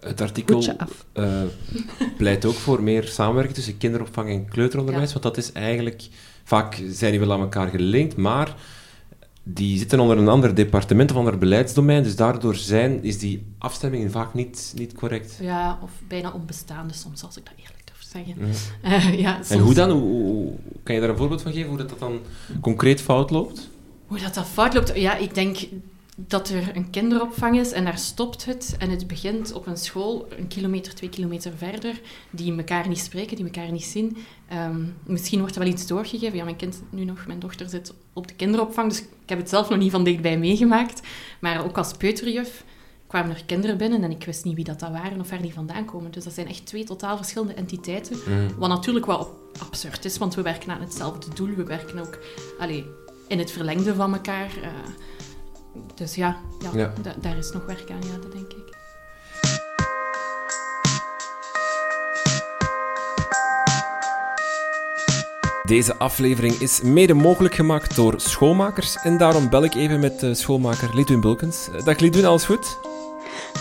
Het 0.00 0.20
artikel 0.20 0.64
eh, 1.12 1.42
pleit 2.16 2.44
ook 2.44 2.54
voor 2.54 2.82
meer 2.82 3.04
samenwerking 3.04 3.54
tussen 3.54 3.78
kinderopvang 3.78 4.28
en 4.30 4.48
kleuteronderwijs, 4.48 5.06
Ja. 5.12 5.12
want 5.20 5.34
dat 5.34 5.44
is 5.44 5.52
eigenlijk... 5.52 6.02
Vaak 6.44 6.82
zijn 6.88 7.10
die 7.10 7.20
wel 7.20 7.32
aan 7.32 7.40
elkaar 7.40 7.68
gelinkt, 7.68 8.16
maar 8.16 8.54
die 9.42 9.78
zitten 9.78 10.00
onder 10.00 10.18
een 10.18 10.28
ander 10.28 10.54
departement 10.54 11.10
of 11.10 11.16
ander 11.16 11.38
beleidsdomein, 11.38 12.02
dus 12.02 12.16
daardoor 12.16 12.54
zijn, 12.54 13.02
is 13.04 13.18
die 13.18 13.44
afstemming 13.58 14.10
vaak 14.12 14.34
niet, 14.34 14.72
niet 14.76 14.92
correct. 14.94 15.38
ja, 15.40 15.78
of 15.82 15.90
bijna 16.08 16.30
onbestaande 16.30 16.94
soms, 16.94 17.24
als 17.24 17.36
ik 17.36 17.44
dat 17.44 17.54
eerlijk 17.56 17.82
durf 17.84 18.02
zeggen. 18.10 18.34
Mhm. 18.38 18.50
Eh, 18.94 19.20
ja, 19.20 19.40
En 19.48 19.58
hoe 19.58 19.74
dan? 19.74 19.90
Hoe, 19.90 20.00
hoe- 20.22 20.52
kan 20.82 20.94
je 20.94 21.00
daar 21.00 21.10
een 21.10 21.16
voorbeeld 21.16 21.42
van 21.42 21.52
geven, 21.52 21.68
hoe 21.68 21.78
dat, 21.78 21.88
dat 21.88 21.98
dan 21.98 22.18
concreet 22.60 23.00
fout 23.00 23.30
loopt? 23.30 23.70
Hoe 24.06 24.18
dat, 24.20 24.34
dat 24.34 24.46
fout 24.46 24.74
loopt? 24.74 24.92
Ja, 24.94 25.16
ik 25.16 25.34
denk 25.34 25.58
dat 26.16 26.48
er 26.48 26.76
een 26.76 26.90
kinderopvang 26.90 27.58
is 27.58 27.72
en 27.72 27.84
daar 27.84 27.98
stopt 27.98 28.44
het. 28.44 28.74
En 28.78 28.90
het 28.90 29.06
begint 29.06 29.52
op 29.52 29.66
een 29.66 29.76
school, 29.76 30.26
een 30.38 30.48
kilometer, 30.48 30.94
twee 30.94 31.10
kilometer 31.10 31.52
verder, 31.56 32.00
die 32.30 32.56
elkaar 32.56 32.88
niet 32.88 32.98
spreken, 32.98 33.36
die 33.36 33.44
elkaar 33.44 33.72
niet 33.72 33.84
zien. 33.84 34.16
Ehm, 34.48 34.80
misschien 35.04 35.38
wordt 35.38 35.54
er 35.56 35.62
wel 35.62 35.72
iets 35.72 35.86
doorgegeven. 35.86 36.36
Ja, 36.36 36.44
mijn 36.44 36.56
kind 36.56 36.82
nu 36.90 37.04
nog, 37.04 37.26
mijn 37.26 37.38
dochter 37.38 37.68
zit 37.68 37.92
op 38.12 38.28
de 38.28 38.34
kinderopvang, 38.34 38.88
dus 38.88 39.00
ik 39.00 39.06
heb 39.26 39.38
het 39.38 39.48
zelf 39.48 39.68
nog 39.68 39.78
niet 39.78 39.90
van 39.90 40.04
dichtbij 40.04 40.38
meegemaakt. 40.38 41.00
Maar 41.40 41.64
ook 41.64 41.78
als 41.78 41.92
peuterjuf 41.92 42.64
kwamen 43.06 43.30
er 43.36 43.44
kinderen 43.44 43.76
binnen 43.78 44.02
en 44.04 44.10
ik 44.10 44.24
wist 44.24 44.44
niet 44.44 44.54
wie 44.54 44.64
dat, 44.64 44.80
dat 44.80 44.90
waren 44.90 45.20
of 45.20 45.30
waar 45.30 45.42
die 45.42 45.52
vandaan 45.52 45.84
komen. 45.84 46.10
Dus 46.10 46.24
dat 46.24 46.32
zijn 46.32 46.48
echt 46.48 46.66
twee 46.66 46.84
totaal 46.84 47.16
verschillende 47.16 47.54
entiteiten. 47.54 48.16
Wat 48.58 48.68
natuurlijk 48.68 49.06
wel 49.06 49.50
absurd 49.58 50.04
is, 50.04 50.18
want 50.18 50.34
we 50.34 50.42
werken 50.42 50.70
aan 50.72 50.80
hetzelfde 50.80 51.34
doel. 51.34 51.54
We 51.54 51.64
werken 51.64 51.98
ook 51.98 52.18
allee, 52.58 52.84
in 53.28 53.38
het 53.38 53.50
verlengde 53.50 53.94
van 53.94 54.12
elkaar. 54.14 54.50
eh. 54.62 54.70
Dus 55.94 56.14
ja, 56.14 56.36
ja, 56.60 56.70
Ja. 56.74 56.92
da- 57.02 57.14
daar 57.20 57.36
is 57.36 57.52
nog 57.52 57.64
werk 57.66 57.90
aan, 57.90 58.02
ja, 58.02 58.18
dat 58.22 58.32
denk 58.32 58.52
ik. 58.52 58.70
Deze 65.62 65.96
aflevering 65.96 66.54
is 66.54 66.80
mede 66.82 67.14
mogelijk 67.14 67.54
gemaakt 67.54 67.96
door 67.96 68.14
schoolmakers 68.20 68.96
en 68.96 69.16
daarom 69.18 69.48
bel 69.50 69.64
ik 69.64 69.74
even 69.74 70.00
met 70.00 70.20
de 70.20 70.34
schoolmaker 70.34 70.90
Lidwin 70.94 71.20
Bulkens. 71.20 71.68
Eh, 71.76 71.84
Dag 71.84 71.98
Lidwin, 71.98 72.24
alles 72.24 72.44
goed? 72.44 72.78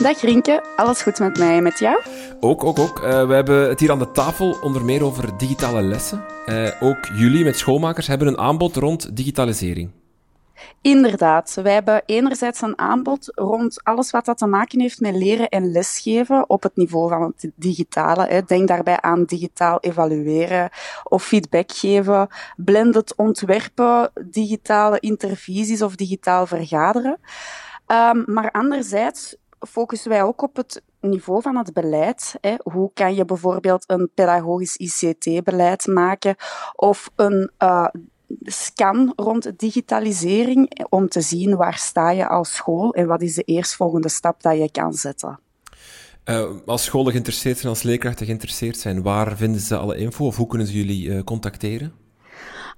Dag 0.02 0.22
Rinke, 0.22 0.64
alles 0.76 1.02
goed 1.02 1.20
met 1.20 1.38
mij 1.38 1.58
en 1.58 1.64
met 1.64 1.80
jou? 1.80 2.02
Ook, 2.40 2.64
ook, 2.64 2.80
ook. 2.80 3.00
Eh, 3.00 3.28
we 3.28 3.34
hebben 3.34 3.70
het 3.70 3.80
hier 3.80 3.92
aan 3.92 4.00
de 4.00 4.12
tafel 4.12 4.58
onder 4.62 4.86
meer 4.86 5.04
over 5.04 5.38
digitale 5.38 5.82
lessen. 5.82 6.24
Eh, 6.46 6.70
ook 6.80 7.06
jullie 7.16 7.44
met 7.44 7.58
schoolmakers 7.58 8.08
hebben 8.08 8.28
een 8.28 8.38
aanbod 8.38 8.76
rond 8.76 9.16
digitalisering. 9.18 9.90
Inderdaad, 10.82 11.54
wij 11.64 11.74
hebben 11.74 12.02
enerzijds 12.06 12.62
een 12.62 12.78
aanbod 12.78 13.32
rond 13.36 13.84
alles 13.84 14.12
wat 14.12 14.26
dat 14.26 14.38
te 14.38 14.46
maken 14.46 14.80
heeft 14.80 15.00
met 15.00 15.16
leren 15.16 15.50
en 15.50 15.72
lesgeven 15.72 16.50
op 16.50 16.64
het 16.64 16.76
niveau 16.76 17.10
van 17.10 17.22
het 17.22 17.52
digitale. 17.56 18.44
Denk 18.46 18.68
daarbij 18.68 19.02
aan 19.02 19.24
digitaal 19.24 19.80
evalueren 19.80 20.70
of 21.04 21.24
feedback 21.24 21.72
geven, 21.72 22.28
blended 22.56 23.16
ontwerpen, 23.16 24.12
digitale 24.30 25.00
intervisies 25.00 25.82
of 25.82 25.96
digitaal 25.96 26.46
vergaderen. 26.46 27.20
Ehm, 27.86 28.24
maar 28.26 28.52
anderzijds 28.52 29.36
focussen 29.60 30.10
wij 30.10 30.24
ook 30.24 30.42
op 30.42 30.56
het 30.56 30.84
niveau 31.00 31.42
van 31.42 31.58
het 31.58 31.74
beleid. 31.74 32.36
Hè. 32.42 32.56
Hoe 32.64 32.92
kan 32.94 33.16
je 33.16 33.26
bijvoorbeeld 33.26 33.84
een 33.88 34.12
pedagogisch 34.14 34.76
ICT-beleid 34.76 35.88
maken 35.88 36.36
of 36.76 37.10
een 37.16 37.52
eh, 37.58 37.88
scan 38.40 39.14
rond 39.16 39.60
digitalisering 39.60 40.86
om 40.90 41.10
te 41.10 41.22
zien 41.22 41.56
waar 41.56 41.78
sta 41.78 42.12
je 42.12 42.28
als 42.28 42.56
school 42.56 42.94
en 42.94 43.08
wat 43.08 43.22
is 43.22 43.36
de 43.36 43.44
eerstvolgende 43.44 44.10
stap 44.10 44.42
dat 44.42 44.58
je 44.58 44.72
kan 44.72 44.94
zetten. 44.94 45.40
Eh, 46.24 46.50
als 46.66 46.84
scholen 46.84 47.12
geïnteresseerd 47.12 47.58
zijn, 47.58 47.70
als 47.70 47.84
leerkrachten 47.84 48.26
geïnteresseerd 48.26 48.78
zijn, 48.78 49.02
waar 49.02 49.38
vinden 49.38 49.62
ze 49.62 49.78
alle 49.78 49.98
info 49.98 50.26
of 50.26 50.36
hoe 50.36 50.48
kunnen 50.48 50.68
ze 50.68 50.74
jullie 50.74 51.14
eh, 51.14 51.24
contacteren? 51.24 51.94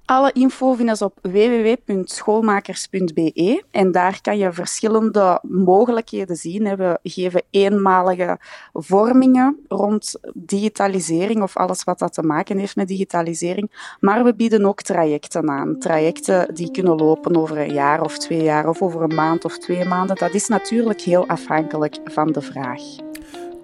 Alle 0.06 0.32
info 0.32 0.74
vinden 0.74 0.96
ze 0.96 1.04
op 1.04 1.18
www.schoolmakers.be 1.22 3.62
en 3.70 3.92
daar 3.92 4.20
kan 4.20 4.38
je 4.38 4.52
verschillende 4.52 5.38
mogelijkheden 5.42 6.36
zien. 6.36 6.76
We 6.76 6.98
geven 7.02 7.42
eenmalige 7.50 8.38
vormingen 8.72 9.58
rond 9.68 10.14
digitalisering 10.34 11.42
of 11.42 11.56
alles 11.56 11.84
wat 11.84 11.98
dat 11.98 12.12
te 12.12 12.22
maken 12.22 12.58
heeft 12.58 12.76
met 12.76 12.88
digitalisering. 12.88 13.96
Maar 14.00 14.24
we 14.24 14.34
bieden 14.34 14.64
ook 14.64 14.82
trajecten 14.82 15.50
aan. 15.50 15.78
Trajecten 15.78 16.54
die 16.54 16.70
kunnen 16.70 16.96
lopen 16.96 17.36
over 17.36 17.58
een 17.58 17.72
jaar 17.72 18.02
of 18.02 18.18
twee 18.18 18.42
jaar 18.42 18.68
of 18.68 18.82
over 18.82 19.02
een 19.02 19.14
maand 19.14 19.44
of 19.44 19.58
twee 19.58 19.84
maanden. 19.84 20.16
Dat 20.16 20.34
is 20.34 20.48
natuurlijk 20.48 21.00
heel 21.00 21.28
afhankelijk 21.28 21.96
van 22.04 22.32
de 22.32 22.40
vraag. 22.40 22.82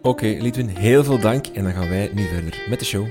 Oké, 0.02 0.26
Lidwin, 0.26 0.68
heel 0.68 1.04
veel 1.04 1.20
dank 1.20 1.46
en 1.46 1.64
dan 1.64 1.72
gaan 1.72 1.88
wij 1.88 2.10
nu 2.14 2.26
verder 2.26 2.66
met 2.68 2.78
de 2.78 2.84
show. 2.84 3.06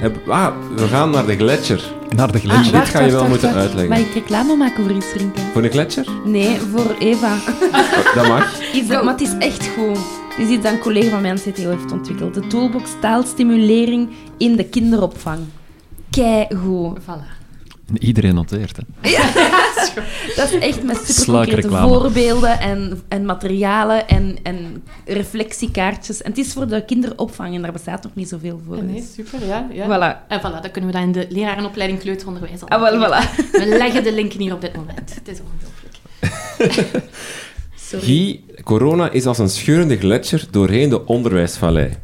Heb- 0.00 0.28
ah, 0.28 0.52
we 0.76 0.86
gaan 0.86 1.10
naar 1.10 1.26
de 1.26 1.36
gletsjer. 1.36 1.82
Naar 2.16 2.32
de 2.32 2.38
Ah, 2.38 2.44
gletsjer. 2.44 2.78
dit 2.80 2.88
ga 2.88 3.00
je 3.00 3.12
wel 3.12 3.28
moeten 3.28 3.54
uitleggen. 3.54 3.88
Mag 3.88 3.98
ik 3.98 4.14
reclame 4.14 4.54
maken 4.56 4.84
voor 4.84 4.92
iets 4.96 5.12
drinken? 5.14 5.42
Voor 5.52 5.62
de 5.62 5.68
gletsjer? 5.68 6.06
Nee, 6.24 6.58
voor 6.72 6.94
Eva. 6.98 7.34
Oh, 7.72 8.14
dat 8.14 8.28
mag. 8.28 8.60
Iets 8.74 8.88
dat, 8.88 9.04
maar 9.04 9.12
het 9.12 9.22
is 9.22 9.34
echt 9.38 9.68
goed. 9.76 9.98
Het 10.36 10.48
is 10.48 10.54
iets 10.54 10.62
dat 10.62 10.72
een 10.72 10.78
collega 10.78 11.10
van 11.10 11.20
mij 11.22 11.30
aan 11.30 11.36
CTO 11.36 11.70
heeft 11.70 11.92
ontwikkeld. 11.92 12.34
De 12.34 12.46
toolbox 12.46 12.90
taalstimulering 13.00 14.08
in 14.38 14.56
de 14.56 14.64
kinderopvang. 14.64 15.38
Keigoed. 16.10 16.98
Voilà. 17.00 17.39
En 17.90 18.04
Iedereen 18.04 18.34
noteert, 18.34 18.76
hè. 18.76 19.10
Dat 20.36 20.52
is 20.52 20.58
echt 20.58 20.82
met 20.82 20.96
superconcrete 20.96 21.68
voorbeelden 21.68 22.60
en, 22.60 23.02
en 23.08 23.24
materialen 23.24 24.08
en, 24.08 24.36
en 24.42 24.82
reflectiekaartjes. 25.04 26.22
En 26.22 26.30
het 26.30 26.38
is 26.38 26.52
voor 26.52 26.68
de 26.68 26.84
kinderopvang 26.84 27.54
en 27.54 27.62
daar 27.62 27.72
bestaat 27.72 28.02
nog 28.02 28.14
niet 28.14 28.28
zoveel 28.28 28.60
voor. 28.66 28.82
Nee, 28.82 29.00
dus. 29.00 29.14
super, 29.14 29.46
ja. 29.46 29.66
ja. 29.72 29.84
Voilà. 29.84 30.28
En 30.28 30.40
voilà, 30.40 30.62
dat 30.62 30.70
kunnen 30.70 30.90
we 30.90 30.96
dan 30.96 31.06
in 31.06 31.12
de 31.12 31.26
lerarenopleiding 31.28 32.00
kleuteronderwijs 32.00 32.60
al 32.60 32.68
Ah, 32.68 32.80
wel, 32.80 33.08
voilà. 33.08 33.50
We 33.52 33.66
leggen 33.66 34.02
de 34.02 34.12
linken 34.12 34.40
hier 34.40 34.52
op 34.52 34.60
dit 34.60 34.76
moment. 34.76 35.14
Het 35.14 35.28
is 35.28 35.38
ongelooflijk. 35.40 35.98
Guy, 38.06 38.40
corona 38.64 39.10
is 39.10 39.26
als 39.26 39.38
een 39.38 39.48
scheurende 39.48 39.98
gletsjer 39.98 40.44
doorheen 40.50 40.88
de 40.88 41.06
onderwijsvallei. 41.06 41.96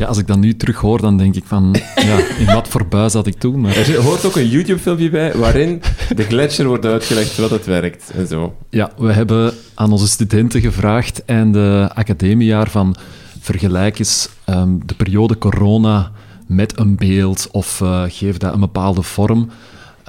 Ja, 0.00 0.06
als 0.06 0.18
ik 0.18 0.26
dat 0.26 0.38
nu 0.38 0.56
terug 0.56 0.76
hoor, 0.76 1.00
dan 1.00 1.16
denk 1.16 1.34
ik 1.34 1.44
van, 1.46 1.76
ja, 1.94 2.18
in 2.38 2.46
wat 2.46 2.68
voor 2.68 2.86
buis 2.86 3.12
had 3.12 3.26
ik 3.26 3.38
toen? 3.38 3.60
Maar... 3.60 3.76
Er 3.76 4.02
hoort 4.02 4.24
ook 4.24 4.36
een 4.36 4.48
YouTube-filmpje 4.48 5.10
bij 5.10 5.32
waarin 5.34 5.82
de 6.14 6.22
gletsjer 6.22 6.66
wordt 6.66 6.84
uitgelegd 6.84 7.36
wat 7.36 7.50
het 7.50 7.66
werkt 7.66 8.10
en 8.14 8.26
zo. 8.26 8.56
Ja, 8.70 8.92
we 8.96 9.12
hebben 9.12 9.54
aan 9.74 9.92
onze 9.92 10.08
studenten 10.08 10.60
gevraagd 10.60 11.24
en 11.24 11.52
de 11.52 11.90
academiejaar 11.94 12.70
van 12.70 12.96
vergelijk 13.40 13.98
eens 13.98 14.28
ehm, 14.44 14.78
de 14.86 14.94
periode 14.94 15.38
corona 15.38 16.12
met 16.46 16.78
een 16.78 16.96
beeld 16.96 17.48
of 17.50 17.80
uh, 17.80 18.02
geef 18.08 18.36
dat 18.36 18.54
een 18.54 18.60
bepaalde 18.60 19.02
vorm. 19.02 19.50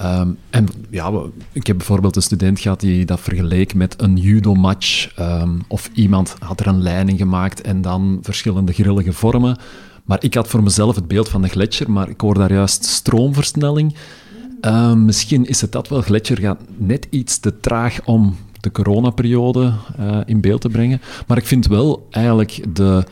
Ehm, 0.01 0.29
en 0.49 0.67
ja, 0.89 1.11
ik 1.51 1.67
heb 1.67 1.77
bijvoorbeeld 1.77 2.15
een 2.15 2.21
student 2.21 2.59
gehad 2.59 2.79
die 2.79 3.05
dat 3.05 3.19
vergeleek 3.19 3.73
met 3.73 4.01
een 4.01 4.17
judo-match. 4.17 5.15
Ehm, 5.15 5.59
of 5.67 5.89
iemand 5.93 6.35
had 6.39 6.59
er 6.59 6.67
een 6.67 6.81
leiding 6.81 7.17
gemaakt 7.17 7.61
en 7.61 7.81
dan 7.81 8.19
verschillende 8.21 8.73
grillige 8.73 9.13
vormen. 9.13 9.57
Maar 10.03 10.23
ik 10.23 10.33
had 10.33 10.47
voor 10.47 10.63
mezelf 10.63 10.95
het 10.95 11.07
beeld 11.07 11.29
van 11.29 11.41
de 11.41 11.47
gletsjer, 11.47 11.91
maar 11.91 12.09
ik 12.09 12.21
hoor 12.21 12.33
daar 12.33 12.53
juist 12.53 12.85
stroomversnelling. 12.85 13.95
Ehm, 14.61 15.05
misschien 15.05 15.45
is 15.45 15.61
het 15.61 15.71
dat 15.71 15.87
wel. 15.87 16.01
Gletsjer 16.01 16.39
gaat 16.39 16.61
net 16.77 17.07
iets 17.09 17.39
te 17.39 17.59
traag 17.59 18.05
om 18.05 18.35
de 18.59 18.71
coronaperiode 18.71 19.73
uh, 19.99 20.17
in 20.25 20.41
beeld 20.41 20.61
te 20.61 20.69
brengen. 20.69 21.01
Maar 21.27 21.37
ik 21.37 21.45
vind 21.45 21.67
wel 21.67 22.07
eigenlijk 22.09 22.75
de, 22.75 23.03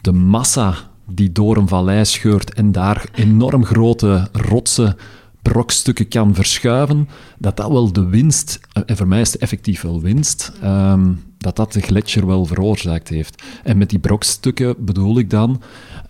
de 0.00 0.12
massa 0.12 0.74
die 1.10 1.32
door 1.32 1.56
een 1.56 1.68
vallei 1.68 2.04
scheurt 2.04 2.54
en 2.54 2.72
daar 2.72 3.04
enorm 3.14 3.64
grote 3.64 4.28
rotsen 4.32 4.96
brokstukken 5.42 6.08
kan 6.08 6.34
verschuiven, 6.34 7.08
dat 7.38 7.56
dat 7.56 7.70
wel 7.70 7.92
de 7.92 8.06
winst, 8.06 8.60
en 8.86 8.96
voor 8.96 9.08
mij 9.08 9.20
is 9.20 9.32
het 9.32 9.40
effectief 9.40 9.82
wel 9.82 10.00
winst, 10.00 10.52
ehm, 10.62 11.12
dat 11.38 11.56
dat 11.56 11.72
de 11.72 11.80
gletsjer 11.80 12.26
wel 12.26 12.44
veroorzaakt 12.44 13.08
heeft. 13.08 13.42
En 13.64 13.78
met 13.78 13.90
die 13.90 13.98
brokstukken 13.98 14.74
bedoel 14.78 15.18
ik 15.18 15.30
dan, 15.30 15.62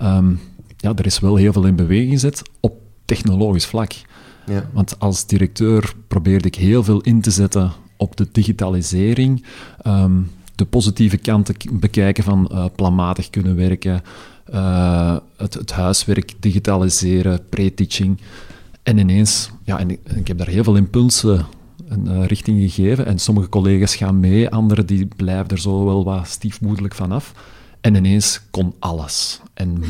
um, 0.03 0.41
ja, 0.77 0.95
er 0.95 1.07
is 1.07 1.19
wel 1.19 1.37
heel 1.37 1.53
veel 1.53 1.67
in 1.67 1.77
beweging 1.77 2.11
gezet 2.11 2.43
op 2.61 2.81
technologisch 3.05 3.67
vlak. 3.67 3.93
Ja. 4.47 4.71
Want 4.73 4.99
als 4.99 5.27
directeur 5.27 5.95
probeerde 6.09 6.47
ik 6.47 6.55
heel 6.55 6.85
veel 6.85 7.01
in 7.01 7.21
te 7.21 7.31
zetten 7.31 7.73
op 7.97 8.17
de 8.17 8.29
digitalisering, 8.33 9.45
um, 9.87 10.31
de 10.55 10.65
positieve 10.65 11.17
kanten 11.17 11.55
bekijken 11.73 12.25
van 12.25 12.51
uh, 12.53 12.65
planmatig 12.77 13.31
kunnen 13.31 13.57
werken, 13.57 14.03
uh, 14.55 15.17
het, 15.37 15.55
het, 15.55 15.73
huiswerk 15.73 16.35
digitaliseren, 16.41 17.41
pre-teaching. 17.49 18.21
En 18.83 18.99
ineens, 18.99 19.51
ja, 19.65 19.79
en 19.79 19.91
ik, 19.91 20.01
ik, 20.15 20.29
heb 20.29 20.39
daar 20.39 20.49
heel 20.49 20.65
veel 20.65 20.77
impulsen 20.77 21.47
een 21.89 22.07
uh, 22.07 22.27
richting 22.27 22.61
gegeven. 22.61 23.07
En 23.07 23.19
sommige 23.19 23.49
collega's 23.49 23.97
gaan 23.97 24.21
mee, 24.21 24.49
anderen 24.49 24.87
die 24.87 25.09
blijven 25.17 25.49
er 25.49 25.59
zo 25.59 25.85
wel 25.85 26.05
wat 26.05 26.29
stiefmoedelijk 26.29 26.95
vanaf. 26.95 27.33
En 27.81 27.95
ineens 27.95 28.41
kon 28.51 28.75
alles. 28.79 29.41
En 29.55 29.83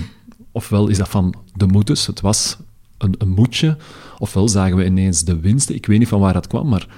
ofwel 0.52 0.88
is 0.88 0.98
dat 0.98 1.08
van 1.08 1.34
de 1.54 1.66
moeders, 1.66 2.06
het 2.06 2.20
was 2.20 2.56
een, 2.98 3.14
een 3.18 3.30
moedje, 3.30 3.76
ofwel 4.18 4.48
zagen 4.48 4.76
we 4.76 4.84
ineens 4.84 5.24
de 5.24 5.40
winsten. 5.40 5.74
Ik 5.74 5.86
weet 5.86 5.98
niet 5.98 6.08
van 6.08 6.20
waar 6.20 6.32
dat 6.32 6.46
kwam, 6.46 6.68
maar 6.68 6.88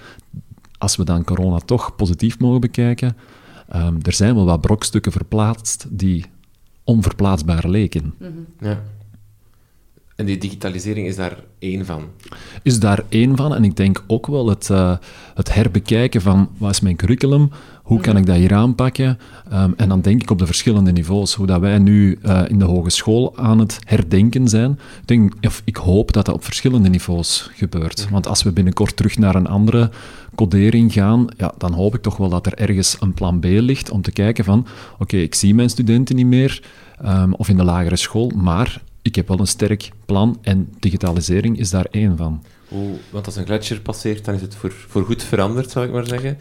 als 0.78 0.96
we 0.96 1.04
dan 1.04 1.24
corona 1.24 1.58
toch 1.58 1.96
positief 1.96 2.38
mogen 2.38 2.60
bekijken, 2.60 3.16
um, 3.74 3.98
er 4.02 4.12
zijn 4.12 4.34
wel 4.34 4.44
wat 4.44 4.60
brokstukken 4.60 5.12
verplaatst 5.12 5.86
die 5.90 6.24
onverplaatsbaar 6.84 7.68
leken. 7.68 8.14
Mm 8.18 8.26
-hmm. 8.26 8.46
Ja. 8.60 8.82
En 10.20 10.26
die 10.26 10.38
digitalisering 10.38 11.06
is 11.06 11.16
daar 11.16 11.36
één 11.58 11.86
van? 11.86 12.02
Is 12.62 12.80
daar 12.80 13.02
één 13.08 13.36
van. 13.36 13.54
En 13.54 13.64
ik 13.64 13.76
denk 13.76 14.04
ook 14.06 14.26
wel 14.26 14.48
het, 14.48 14.68
uh, 14.68 14.96
het 15.34 15.54
herbekijken 15.54 16.20
van 16.20 16.48
wat 16.58 16.70
is 16.70 16.80
mijn 16.80 16.96
curriculum, 16.96 17.50
hoe 17.82 18.00
kan 18.00 18.16
ik 18.16 18.26
dat 18.26 18.36
hier 18.36 18.54
aanpakken? 18.54 19.18
Um, 19.52 19.74
en 19.76 19.88
dan 19.88 20.00
denk 20.00 20.22
ik 20.22 20.30
op 20.30 20.38
de 20.38 20.46
verschillende 20.46 20.92
niveaus. 20.92 21.34
Hoe 21.34 21.46
dat 21.46 21.60
wij 21.60 21.78
nu 21.78 22.18
uh, 22.22 22.42
in 22.48 22.58
de 22.58 22.64
hogeschool 22.64 23.36
aan 23.36 23.58
het 23.58 23.78
herdenken 23.84 24.48
zijn. 24.48 24.70
Ik, 25.00 25.08
denk, 25.08 25.34
of 25.40 25.62
ik 25.64 25.76
hoop 25.76 26.12
dat 26.12 26.24
dat 26.24 26.34
op 26.34 26.44
verschillende 26.44 26.88
niveaus 26.88 27.50
gebeurt. 27.54 28.08
Want 28.10 28.26
als 28.26 28.42
we 28.42 28.52
binnenkort 28.52 28.96
terug 28.96 29.18
naar 29.18 29.34
een 29.34 29.46
andere 29.46 29.90
codering 30.34 30.92
gaan, 30.92 31.26
ja, 31.36 31.52
dan 31.58 31.72
hoop 31.72 31.94
ik 31.94 32.02
toch 32.02 32.16
wel 32.16 32.28
dat 32.28 32.46
er 32.46 32.54
ergens 32.54 32.96
een 33.00 33.14
plan 33.14 33.40
B 33.40 33.44
ligt 33.44 33.90
om 33.90 34.02
te 34.02 34.12
kijken 34.12 34.44
van 34.44 34.58
oké, 34.92 35.02
okay, 35.02 35.20
ik 35.20 35.34
zie 35.34 35.54
mijn 35.54 35.70
studenten 35.70 36.16
niet 36.16 36.26
meer, 36.26 36.62
um, 37.04 37.34
of 37.34 37.48
in 37.48 37.56
de 37.56 37.64
lagere 37.64 37.96
school, 37.96 38.32
maar 38.36 38.82
ik 39.02 39.14
heb 39.14 39.28
wel 39.28 39.38
een 39.38 39.46
sterk 39.46 39.90
plan 40.04 40.38
en 40.42 40.68
digitalisering 40.78 41.58
is 41.58 41.70
daar 41.70 41.86
één 41.90 42.16
van. 42.16 42.42
Hoe, 42.68 42.96
want 43.10 43.26
als 43.26 43.36
een 43.36 43.44
gletsjer 43.44 43.80
passeert, 43.80 44.24
dan 44.24 44.34
is 44.34 44.40
het 44.40 44.54
voor, 44.54 44.72
voor 44.72 45.04
goed 45.04 45.22
veranderd, 45.22 45.70
zou 45.70 45.86
ik 45.86 45.92
maar 45.92 46.06
zeggen. 46.06 46.38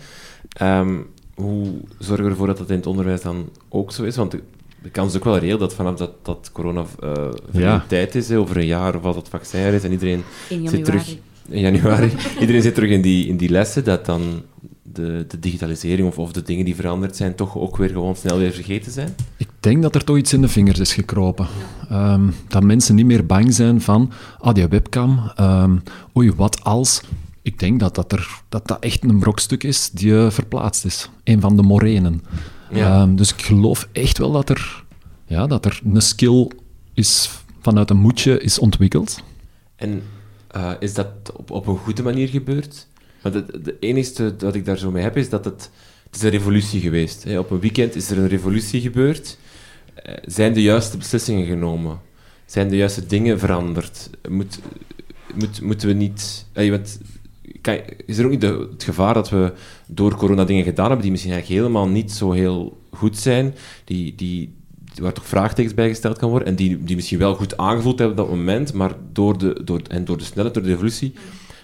Um, 0.61 1.07
hoe 1.35 1.73
zorgen 1.97 2.25
we 2.25 2.31
ervoor 2.31 2.47
dat 2.47 2.57
dat 2.57 2.69
in 2.69 2.75
het 2.75 2.87
onderwijs 2.87 3.21
dan 3.21 3.49
ook 3.69 3.91
zo 3.91 4.03
is? 4.03 4.15
Want 4.15 4.31
de, 4.31 4.41
de 4.81 4.89
kans 4.89 5.11
is 5.11 5.17
ook 5.17 5.23
wel 5.23 5.37
reëel 5.37 5.57
dat 5.57 5.73
vanaf 5.73 5.95
dat, 5.95 6.25
dat 6.25 6.49
corona 6.53 6.85
uh, 7.03 7.29
ja. 7.51 7.85
tijd 7.87 8.15
is, 8.15 8.31
over 8.31 8.57
een 8.57 8.65
jaar 8.65 8.95
of 8.95 9.03
als 9.03 9.15
het 9.15 9.29
vaccin 9.29 9.59
er 9.59 9.73
is 9.73 9.83
en 9.83 9.91
iedereen 9.91 10.23
zit 10.47 10.85
terug... 10.85 11.15
In 11.49 11.59
januari. 11.59 12.11
iedereen 12.39 12.61
zit 12.61 12.73
terug 12.73 12.89
in 12.89 13.01
die, 13.01 13.27
in 13.27 13.37
die 13.37 13.49
lessen, 13.49 13.83
dat 13.83 14.05
dan 14.05 14.43
de, 14.93 15.25
de 15.27 15.39
digitalisering 15.39 16.07
of, 16.07 16.17
of 16.17 16.31
de 16.31 16.41
dingen 16.41 16.65
die 16.65 16.75
veranderd 16.75 17.15
zijn 17.15 17.35
toch 17.35 17.57
ook 17.57 17.77
weer 17.77 17.89
gewoon 17.89 18.15
snel 18.15 18.37
weer 18.37 18.51
vergeten 18.51 18.91
zijn? 18.91 19.15
Ik 19.37 19.49
denk 19.59 19.81
dat 19.81 19.95
er 19.95 20.03
toch 20.03 20.17
iets 20.17 20.33
in 20.33 20.41
de 20.41 20.47
vingers 20.47 20.79
is 20.79 20.93
gekropen. 20.93 21.47
Um, 21.91 22.33
dat 22.47 22.63
mensen 22.63 22.95
niet 22.95 23.05
meer 23.05 23.25
bang 23.25 23.53
zijn 23.53 23.81
van, 23.81 24.11
ah, 24.39 24.53
die 24.53 24.67
webcam, 24.67 25.31
um, 25.39 25.83
oei, 26.17 26.31
wat 26.31 26.63
als... 26.63 27.01
Ik 27.41 27.59
denk 27.59 27.79
dat 27.79 27.95
dat, 27.95 28.11
er, 28.11 28.41
dat 28.49 28.67
dat 28.67 28.79
echt 28.79 29.03
een 29.03 29.19
brokstuk 29.19 29.63
is 29.63 29.89
die 29.89 30.11
uh, 30.11 30.29
verplaatst 30.29 30.85
is. 30.85 31.09
Een 31.23 31.41
van 31.41 31.55
de 31.55 31.61
morenen. 31.61 32.23
Ja. 32.71 33.01
Um, 33.01 33.15
dus 33.15 33.33
ik 33.33 33.41
geloof 33.41 33.87
echt 33.91 34.17
wel 34.17 34.31
dat 34.31 34.49
er, 34.49 34.83
ja, 35.25 35.47
dat 35.47 35.65
er 35.65 35.81
een 35.93 36.01
skill 36.01 36.51
is, 36.93 37.29
vanuit 37.61 37.89
een 37.89 37.97
moedje 37.97 38.39
is 38.39 38.59
ontwikkeld. 38.59 39.23
En 39.75 40.01
uh, 40.55 40.71
is 40.79 40.93
dat 40.93 41.07
op, 41.33 41.51
op 41.51 41.67
een 41.67 41.77
goede 41.77 42.03
manier 42.03 42.27
gebeurd? 42.27 42.87
Maar 43.23 43.31
de 43.31 43.77
enige 43.79 44.35
dat 44.35 44.55
ik 44.55 44.65
daar 44.65 44.77
zo 44.77 44.91
mee 44.91 45.03
heb, 45.03 45.17
is 45.17 45.29
dat 45.29 45.45
het, 45.45 45.69
het 46.05 46.15
is 46.15 46.21
een 46.21 46.29
revolutie 46.29 46.81
geweest 46.81 47.25
is. 47.25 47.37
Op 47.37 47.51
een 47.51 47.59
weekend 47.59 47.95
is 47.95 48.09
er 48.09 48.17
een 48.17 48.27
revolutie 48.27 48.81
gebeurd. 48.81 49.37
Uh, 50.07 50.13
zijn 50.25 50.53
de 50.53 50.61
juiste 50.61 50.97
beslissingen 50.97 51.45
genomen? 51.45 51.99
Zijn 52.45 52.69
de 52.69 52.77
juiste 52.77 53.05
dingen 53.05 53.39
veranderd? 53.39 54.09
Moet, 54.29 54.59
moet, 55.33 55.61
moeten 55.61 55.87
we 55.87 55.93
niet... 55.93 56.45
Kan, 57.61 57.79
is 58.05 58.17
er 58.17 58.25
ook 58.25 58.31
niet 58.31 58.41
het 58.41 58.83
gevaar 58.83 59.13
dat 59.13 59.29
we 59.29 59.53
door 59.87 60.15
corona 60.15 60.43
dingen 60.43 60.63
gedaan 60.63 60.85
hebben 60.85 61.01
die 61.01 61.11
misschien 61.11 61.33
eigenlijk 61.33 61.61
helemaal 61.61 61.87
niet 61.87 62.11
zo 62.11 62.31
heel 62.31 62.77
goed 62.91 63.17
zijn, 63.17 63.55
die, 63.83 64.15
die, 64.15 64.53
waar 64.95 65.13
toch 65.13 65.27
vraagtekens 65.27 65.73
bij 65.73 65.87
gesteld 65.87 66.17
kan 66.17 66.29
worden, 66.29 66.47
en 66.47 66.55
die, 66.55 66.83
die 66.83 66.95
misschien 66.95 67.19
wel 67.19 67.35
goed 67.35 67.57
aangevoeld 67.57 67.99
hebben 67.99 68.17
op 68.19 68.27
dat 68.27 68.35
moment, 68.35 68.73
maar 68.73 68.95
door 69.13 69.37
de, 69.37 69.61
door, 69.63 69.81
en 69.89 70.05
door 70.05 70.17
de 70.17 70.23
snelheid, 70.23 70.53
door 70.53 70.63
de 70.63 70.71
evolutie, 70.71 71.13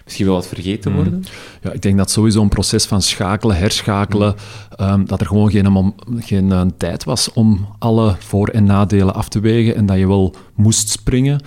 misschien 0.06 0.26
wel 0.26 0.34
wat 0.34 0.46
vergeten 0.46 0.94
worden? 0.94 1.12
Mm. 1.12 1.22
Ja, 1.62 1.72
ik 1.72 1.82
denk 1.82 1.96
dat 1.96 2.10
sowieso 2.10 2.42
een 2.42 2.48
proces 2.48 2.84
van 2.84 3.02
schakelen, 3.02 3.56
herschakelen, 3.56 4.34
um, 4.80 5.06
dat 5.06 5.20
er 5.20 5.26
gewoon 5.26 5.50
geen, 5.50 5.94
geen 6.18 6.46
uh, 6.46 6.62
tijd 6.76 7.04
was 7.04 7.32
om 7.32 7.66
alle 7.78 8.16
voor- 8.18 8.48
en 8.48 8.64
nadelen 8.64 9.14
af 9.14 9.28
te 9.28 9.40
wegen 9.40 9.76
en 9.76 9.86
dat 9.86 9.98
je 9.98 10.06
wel 10.06 10.34
moest 10.54 10.88
springen. 10.88 11.40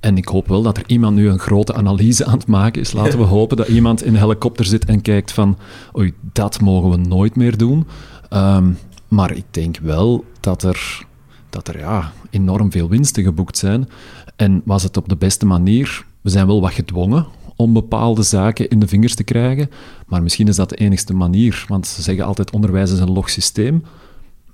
En 0.00 0.16
ik 0.16 0.28
hoop 0.28 0.48
wel 0.48 0.62
dat 0.62 0.76
er 0.76 0.84
iemand 0.86 1.16
nu 1.16 1.28
een 1.28 1.38
grote 1.38 1.74
analyse 1.74 2.24
aan 2.24 2.38
het 2.38 2.46
maken 2.46 2.80
is. 2.80 2.92
Laten 2.92 3.18
we 3.18 3.24
hopen 3.38 3.56
dat 3.56 3.68
iemand 3.68 4.02
in 4.02 4.14
een 4.14 4.20
helikopter 4.20 4.64
zit 4.64 4.84
en 4.84 5.00
kijkt 5.00 5.32
van, 5.32 5.58
oei, 5.98 6.14
dat 6.32 6.60
mogen 6.60 6.90
we 6.90 6.96
nooit 6.96 7.36
meer 7.36 7.56
doen. 7.56 7.86
Um, 8.30 8.78
maar 9.08 9.36
ik 9.36 9.44
denk 9.50 9.78
wel 9.82 10.24
dat 10.40 10.62
er, 10.62 11.06
dat 11.50 11.68
er 11.68 11.78
ja, 11.78 12.12
enorm 12.30 12.70
veel 12.72 12.88
winsten 12.88 13.22
geboekt 13.22 13.58
zijn. 13.58 13.88
En 14.36 14.62
was 14.64 14.82
het 14.82 14.96
op 14.96 15.08
de 15.08 15.16
beste 15.16 15.46
manier? 15.46 16.04
We 16.20 16.30
zijn 16.30 16.46
wel 16.46 16.60
wat 16.60 16.72
gedwongen 16.72 17.26
om 17.56 17.72
bepaalde 17.72 18.22
zaken 18.22 18.68
in 18.68 18.78
de 18.78 18.88
vingers 18.88 19.14
te 19.14 19.24
krijgen. 19.24 19.70
Maar 20.06 20.22
misschien 20.22 20.48
is 20.48 20.56
dat 20.56 20.68
de 20.68 20.76
enigste 20.76 21.14
manier. 21.14 21.64
Want 21.68 21.86
ze 21.86 22.02
zeggen 22.02 22.24
altijd, 22.24 22.50
onderwijs 22.50 22.92
is 22.92 22.98
een 22.98 23.12
log 23.12 23.30
systeem. 23.30 23.84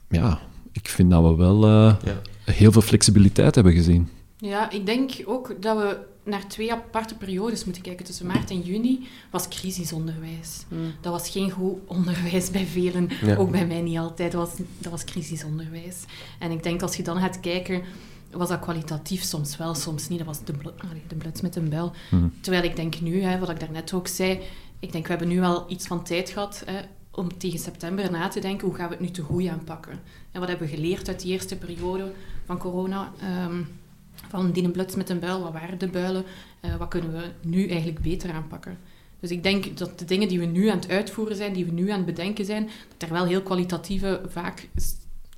Ja, 0.09 0.39
ik 0.73 0.89
vind 0.89 1.11
dat 1.11 1.23
we 1.23 1.35
wel 1.35 1.65
uh, 1.65 1.95
ja. 2.05 2.53
heel 2.53 2.73
veel 2.73 2.83
flexibiliteit 2.83 3.55
hebben 3.55 3.73
gezien. 3.73 4.09
Ja, 4.37 4.71
ik 4.71 4.87
denk 4.87 5.13
ook 5.25 5.55
dat 5.61 5.77
we 5.77 5.99
naar 6.25 6.49
twee 6.49 6.73
aparte 6.73 7.15
periodes 7.15 7.65
moeten 7.65 7.83
kijken. 7.83 8.05
Tussen 8.05 8.27
maart 8.27 8.51
en 8.51 8.61
juni 8.61 9.07
was 9.31 9.49
crisisonderwijs. 9.49 10.65
Mm. 10.69 10.93
Dat 11.01 11.13
was 11.13 11.29
geen 11.29 11.51
goed 11.51 11.79
onderwijs 11.87 12.51
bij 12.51 12.67
velen, 12.67 13.09
ja. 13.23 13.37
ook 13.37 13.51
bij 13.51 13.67
mij 13.67 13.81
niet 13.81 13.99
altijd. 13.99 14.33
Dat 14.33 14.49
was, 14.49 14.67
dat 14.79 14.93
was 14.93 15.05
crisisonderwijs. 15.05 16.05
En 16.39 16.51
ik 16.51 16.63
denk 16.63 16.83
als 16.83 16.97
je 16.97 17.03
dan 17.03 17.19
gaat 17.19 17.41
kijken 17.41 17.83
was 18.31 18.49
dat 18.49 18.61
kwalitatief 18.61 19.23
soms 19.23 19.57
wel, 19.57 19.75
soms 19.75 20.09
niet. 20.09 20.19
Dat 20.19 20.27
was 20.27 20.45
de, 20.45 20.53
de 21.09 21.15
bluts 21.15 21.41
met 21.41 21.57
een 21.57 21.69
bel. 21.69 21.93
Mm. 22.11 22.33
Terwijl 22.41 22.65
ik 22.65 22.77
denk 22.77 23.01
nu, 23.01 23.23
hè, 23.23 23.39
wat 23.39 23.51
ik 23.51 23.61
daarnet 23.61 23.93
ook 23.93 24.09
zei, 24.09 24.41
ik 24.79 24.93
denk 24.93 25.05
we 25.05 25.11
hebben 25.11 25.29
nu 25.29 25.41
wel 25.41 25.65
iets 25.69 25.87
van 25.87 26.05
tijd 26.05 26.31
gehad 26.31 26.63
hè, 26.67 26.81
om 27.11 27.39
tegen 27.39 27.59
september 27.59 28.11
na 28.11 28.29
te 28.29 28.41
denken, 28.41 28.67
hoe 28.67 28.77
gaan 28.77 28.89
we 28.89 28.95
het 28.95 29.03
nu 29.03 29.11
te 29.11 29.23
goed 29.23 29.47
aanpakken? 29.47 30.01
En 30.33 30.41
wat 30.41 30.49
hebben 30.49 30.69
we 30.69 30.75
geleerd 30.75 31.09
uit 31.09 31.21
die 31.21 31.33
eerste 31.33 31.57
periode 31.57 32.13
van 32.45 32.59
corona? 32.59 33.13
Um, 33.45 33.69
van 34.29 34.53
die 34.53 34.71
bluts 34.71 34.95
met 34.95 35.09
een 35.09 35.19
buil, 35.19 35.43
wat 35.43 35.53
waren 35.53 35.79
de 35.79 35.89
builen? 35.89 36.25
Uh, 36.65 36.77
wat 36.77 36.89
kunnen 36.89 37.13
we 37.13 37.49
nu 37.49 37.69
eigenlijk 37.69 38.01
beter 38.01 38.33
aanpakken? 38.33 38.79
Dus 39.21 39.31
ik 39.31 39.43
denk 39.43 39.77
dat 39.77 39.99
de 39.99 40.05
dingen 40.05 40.29
die 40.29 40.39
we 40.39 40.45
nu 40.45 40.69
aan 40.69 40.79
het 40.79 40.89
uitvoeren 40.89 41.37
zijn, 41.37 41.53
die 41.53 41.65
we 41.65 41.73
nu 41.73 41.91
aan 41.91 41.97
het 41.97 42.07
bedenken 42.07 42.45
zijn, 42.45 42.69
dat 42.99 43.09
er 43.09 43.15
wel 43.15 43.25
heel 43.25 43.43
kwalitatieve, 43.43 44.21
vaak 44.29 44.69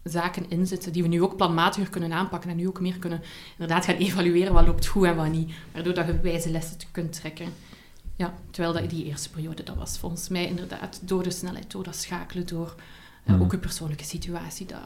zaken 0.03 0.45
in 0.49 0.67
zitten 0.67 0.93
die 0.93 1.03
we 1.03 1.09
nu 1.09 1.23
ook 1.23 1.37
planmatiger 1.37 1.91
kunnen 1.91 2.13
aanpakken 2.13 2.51
en 2.51 2.57
nu 2.57 2.69
ook 2.69 2.81
meer 2.81 2.99
kunnen 2.99 3.23
inderdaad 3.53 3.85
gaan 3.85 3.97
evalueren 3.97 4.53
wat 4.53 4.67
loopt 4.67 4.87
goed 4.87 5.05
en 5.05 5.17
wat 5.17 5.31
niet. 5.31 5.53
Waardoor 5.73 5.95
dat 5.95 6.07
je 6.07 6.21
wijze 6.21 6.51
lessen 6.51 6.77
kunt 6.93 7.13
trekken. 7.13 7.49
Ja, 8.17 8.35
terwijl 8.51 8.75
dat 8.75 8.91
die 8.91 9.05
eerste 9.05 9.31
periode, 9.31 9.63
dat 9.63 9.77
was 9.77 9.99
volgens 9.99 10.29
mij 10.29 10.47
inderdaad 10.47 11.01
door 11.05 11.23
de 11.23 11.31
snelheid, 11.31 11.71
door 11.71 11.85
dat 11.85 11.97
schakelen, 11.97 12.47
door 12.47 12.75
uh, 13.25 13.43
ook 13.43 13.53
je 13.53 13.59
persoonlijke 13.59 14.05
situatie. 14.05 14.67
Dat, 14.67 14.81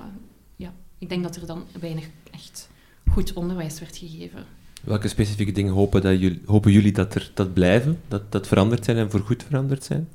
ja, 0.56 0.72
ik 0.98 1.08
denk 1.08 1.22
dat 1.22 1.36
er 1.36 1.46
dan 1.46 1.64
weinig 1.80 2.08
echt 2.30 2.68
goed 3.10 3.32
onderwijs 3.32 3.78
werd 3.78 3.96
gegeven. 3.96 4.44
Welke 4.82 5.08
specifieke 5.08 5.52
dingen 5.52 5.72
hopen, 5.72 6.02
dat 6.02 6.20
jullie, 6.20 6.42
hopen 6.46 6.72
jullie 6.72 6.92
dat 6.92 7.14
er 7.14 7.30
dat 7.34 7.54
blijven, 7.54 8.00
dat, 8.08 8.32
dat 8.32 8.46
veranderd 8.46 8.84
zijn 8.84 8.96
en 8.96 9.10
voorgoed 9.10 9.42
veranderd 9.42 9.84
zijn? 9.84 10.08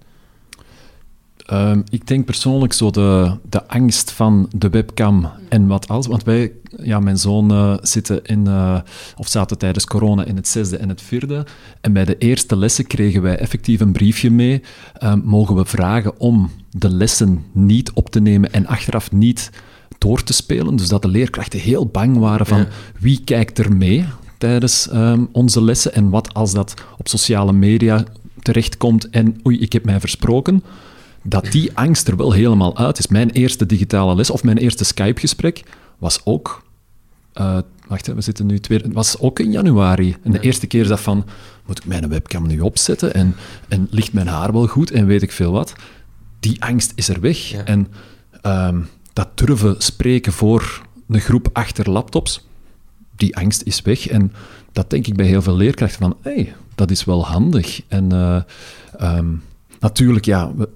Um, 1.53 1.83
ik 1.89 2.07
denk 2.07 2.25
persoonlijk 2.25 2.73
zo 2.73 2.91
de, 2.91 3.37
de 3.49 3.67
angst 3.67 4.11
van 4.11 4.49
de 4.55 4.69
webcam 4.69 5.29
en 5.49 5.67
wat 5.67 5.87
als. 5.87 6.07
Want 6.07 6.23
wij, 6.23 6.51
ja, 6.81 6.99
mijn 6.99 7.17
zoon 7.17 7.51
uh, 7.51 7.77
zitten 7.81 8.25
in, 8.25 8.45
uh, 8.47 8.79
of 9.17 9.27
zaten 9.27 9.57
tijdens 9.57 9.85
corona 9.85 10.23
in 10.23 10.35
het 10.35 10.47
zesde 10.47 10.77
en 10.77 10.89
het 10.89 11.01
vierde. 11.01 11.45
En 11.81 11.93
bij 11.93 12.05
de 12.05 12.17
eerste 12.17 12.55
lessen 12.55 12.87
kregen 12.87 13.21
wij 13.21 13.37
effectief 13.37 13.79
een 13.79 13.91
briefje 13.91 14.31
mee. 14.31 14.61
Um, 15.03 15.21
mogen 15.25 15.55
we 15.55 15.65
vragen 15.65 16.19
om 16.19 16.51
de 16.71 16.89
lessen 16.89 17.45
niet 17.51 17.91
op 17.93 18.09
te 18.09 18.19
nemen 18.19 18.51
en 18.53 18.67
achteraf 18.67 19.11
niet 19.11 19.49
door 19.97 20.23
te 20.23 20.33
spelen. 20.33 20.75
Dus 20.75 20.87
dat 20.87 21.01
de 21.01 21.07
leerkrachten 21.07 21.59
heel 21.59 21.85
bang 21.85 22.17
waren 22.17 22.45
van 22.45 22.59
ja. 22.59 22.67
wie 22.99 23.21
kijkt 23.23 23.59
er 23.59 23.75
mee 23.75 24.05
tijdens 24.37 24.89
um, 24.93 25.29
onze 25.31 25.63
lessen 25.63 25.93
en 25.93 26.09
wat 26.09 26.33
als 26.33 26.53
dat 26.53 26.73
op 26.97 27.07
sociale 27.07 27.53
media 27.53 28.03
terechtkomt 28.41 29.09
en 29.09 29.39
oei, 29.45 29.59
ik 29.59 29.73
heb 29.73 29.85
mij 29.85 29.99
versproken 29.99 30.63
dat 31.29 31.51
die 31.51 31.71
angst 31.73 32.07
er 32.07 32.17
wel 32.17 32.31
helemaal 32.31 32.77
uit 32.77 32.99
is. 32.99 33.07
Mijn 33.07 33.29
eerste 33.29 33.65
digitale 33.65 34.15
les 34.15 34.29
of 34.29 34.43
mijn 34.43 34.57
eerste 34.57 34.83
Skype-gesprek 34.83 35.63
was 35.97 36.21
ook. 36.23 36.63
Uh, 37.35 37.57
wacht, 37.87 38.07
we 38.07 38.21
zitten 38.21 38.45
nu 38.45 38.59
twee. 38.59 38.81
was 38.91 39.19
ook 39.19 39.39
in 39.39 39.51
januari. 39.51 40.15
En 40.23 40.31
de 40.31 40.39
eerste 40.39 40.67
keer 40.67 40.81
is 40.81 40.87
dat 40.87 40.99
van: 40.99 41.25
moet 41.65 41.77
ik 41.77 41.85
mijn 41.85 42.09
webcam 42.09 42.47
nu 42.47 42.59
opzetten? 42.59 43.13
En, 43.13 43.35
en 43.67 43.87
ligt 43.91 44.13
mijn 44.13 44.27
haar 44.27 44.51
wel 44.51 44.67
goed? 44.67 44.91
En 44.91 45.05
weet 45.05 45.21
ik 45.21 45.31
veel 45.31 45.51
wat. 45.51 45.73
Die 46.39 46.63
angst 46.63 46.91
is 46.95 47.09
er 47.09 47.19
weg. 47.19 47.37
Ja. 47.37 47.63
En 47.63 47.87
um, 48.43 48.87
dat 49.13 49.37
durven 49.37 49.75
spreken 49.77 50.33
voor 50.33 50.81
een 51.07 51.19
groep 51.19 51.49
achter 51.53 51.89
laptops, 51.89 52.47
die 53.15 53.35
angst 53.35 53.61
is 53.63 53.81
weg. 53.81 54.07
En 54.07 54.33
dat 54.71 54.89
denk 54.89 55.07
ik 55.07 55.15
bij 55.15 55.25
heel 55.25 55.41
veel 55.41 55.55
leerkrachten 55.55 55.99
van: 55.99 56.17
hé, 56.21 56.33
hey, 56.33 56.55
dat 56.75 56.91
is 56.91 57.03
wel 57.03 57.25
handig. 57.25 57.81
En 57.87 58.13
uh, 58.13 58.41
um, 59.01 59.43
natuurlijk, 59.79 60.25
ja. 60.25 60.55
We, 60.55 60.69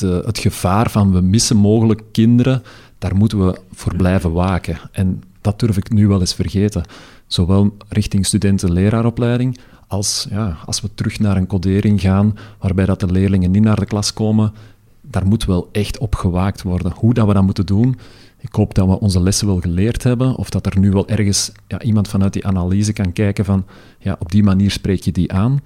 de, 0.00 0.22
het 0.26 0.38
gevaar 0.38 0.90
van 0.90 1.12
we 1.12 1.20
missen 1.20 1.56
mogelijk 1.56 2.02
kinderen, 2.12 2.62
daar 2.98 3.16
moeten 3.16 3.46
we 3.46 3.60
voor 3.72 3.96
blijven 3.96 4.32
waken. 4.32 4.78
En 4.92 5.22
dat 5.40 5.60
durf 5.60 5.76
ik 5.76 5.92
nu 5.92 6.08
wel 6.08 6.20
eens 6.20 6.34
vergeten. 6.34 6.82
Zowel 7.26 7.76
richting 7.88 8.26
studenten-leraaropleiding, 8.26 9.58
als 9.86 10.26
ja, 10.30 10.56
als 10.66 10.80
we 10.80 10.90
terug 10.94 11.18
naar 11.18 11.36
een 11.36 11.46
codering 11.46 12.00
gaan, 12.00 12.36
waarbij 12.58 12.86
dat 12.86 13.00
de 13.00 13.12
leerlingen 13.12 13.50
niet 13.50 13.62
naar 13.62 13.80
de 13.80 13.86
klas 13.86 14.12
komen, 14.12 14.52
daar 15.00 15.26
moet 15.26 15.44
wel 15.44 15.68
echt 15.72 15.98
op 15.98 16.14
gewaakt 16.14 16.62
worden. 16.62 16.92
Hoe 16.96 17.14
dat 17.14 17.26
we 17.26 17.34
dat 17.34 17.42
moeten 17.42 17.66
doen, 17.66 17.98
ik 18.38 18.54
hoop 18.54 18.74
dat 18.74 18.86
we 18.86 19.00
onze 19.00 19.20
lessen 19.20 19.46
wel 19.46 19.60
geleerd 19.60 20.02
hebben, 20.02 20.34
of 20.34 20.50
dat 20.50 20.66
er 20.66 20.78
nu 20.78 20.90
wel 20.90 21.08
ergens 21.08 21.52
ja, 21.66 21.82
iemand 21.82 22.08
vanuit 22.08 22.32
die 22.32 22.46
analyse 22.46 22.92
kan 22.92 23.12
kijken 23.12 23.44
van, 23.44 23.64
ja, 23.98 24.16
op 24.18 24.32
die 24.32 24.42
manier 24.42 24.70
spreek 24.70 25.02
je 25.02 25.12
die 25.12 25.32
aan. 25.32 25.60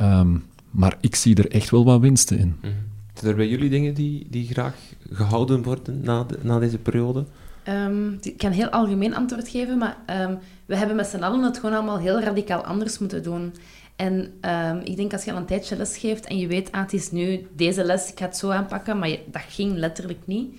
Um, 0.00 0.44
maar 0.70 0.96
ik 1.00 1.14
zie 1.14 1.36
er 1.36 1.50
echt 1.50 1.70
wel 1.70 1.84
wat 1.84 2.00
winsten 2.00 2.38
in. 2.38 2.54
Mm. 2.62 2.70
Zijn 3.14 3.36
bij 3.36 3.48
jullie 3.48 3.70
dingen 3.70 3.94
die, 3.94 4.26
die 4.30 4.46
graag 4.46 4.74
gehouden 5.10 5.62
worden 5.62 6.00
na, 6.00 6.26
na 6.42 6.58
deze 6.58 6.78
periode? 6.78 7.24
Um, 7.68 8.18
ik 8.20 8.38
kan 8.38 8.50
heel 8.50 8.68
algemeen 8.68 9.14
antwoord 9.14 9.48
geven, 9.48 9.78
maar 9.78 9.96
um, 10.20 10.38
we 10.66 10.76
hebben 10.76 10.96
met 10.96 11.06
z'n 11.06 11.22
allen 11.22 11.42
het 11.42 11.58
gewoon 11.58 11.74
allemaal 11.74 11.98
heel 11.98 12.20
radicaal 12.20 12.64
anders 12.64 12.98
moeten 12.98 13.22
doen. 13.22 13.54
En 13.96 14.32
um, 14.40 14.80
ik 14.84 14.96
denk 14.96 15.12
als 15.12 15.24
je 15.24 15.32
al 15.32 15.36
een 15.36 15.46
tijdje 15.46 15.76
les 15.76 15.96
geeft 15.96 16.26
en 16.26 16.38
je 16.38 16.46
weet, 16.46 16.72
ah, 16.72 16.80
het 16.80 16.92
is 16.92 17.10
nu 17.10 17.46
deze 17.56 17.84
les, 17.84 18.10
ik 18.10 18.18
ga 18.18 18.24
het 18.24 18.36
zo 18.36 18.50
aanpakken, 18.50 18.98
maar 18.98 19.08
je, 19.08 19.20
dat 19.30 19.42
ging 19.48 19.76
letterlijk 19.76 20.20
niet. 20.24 20.56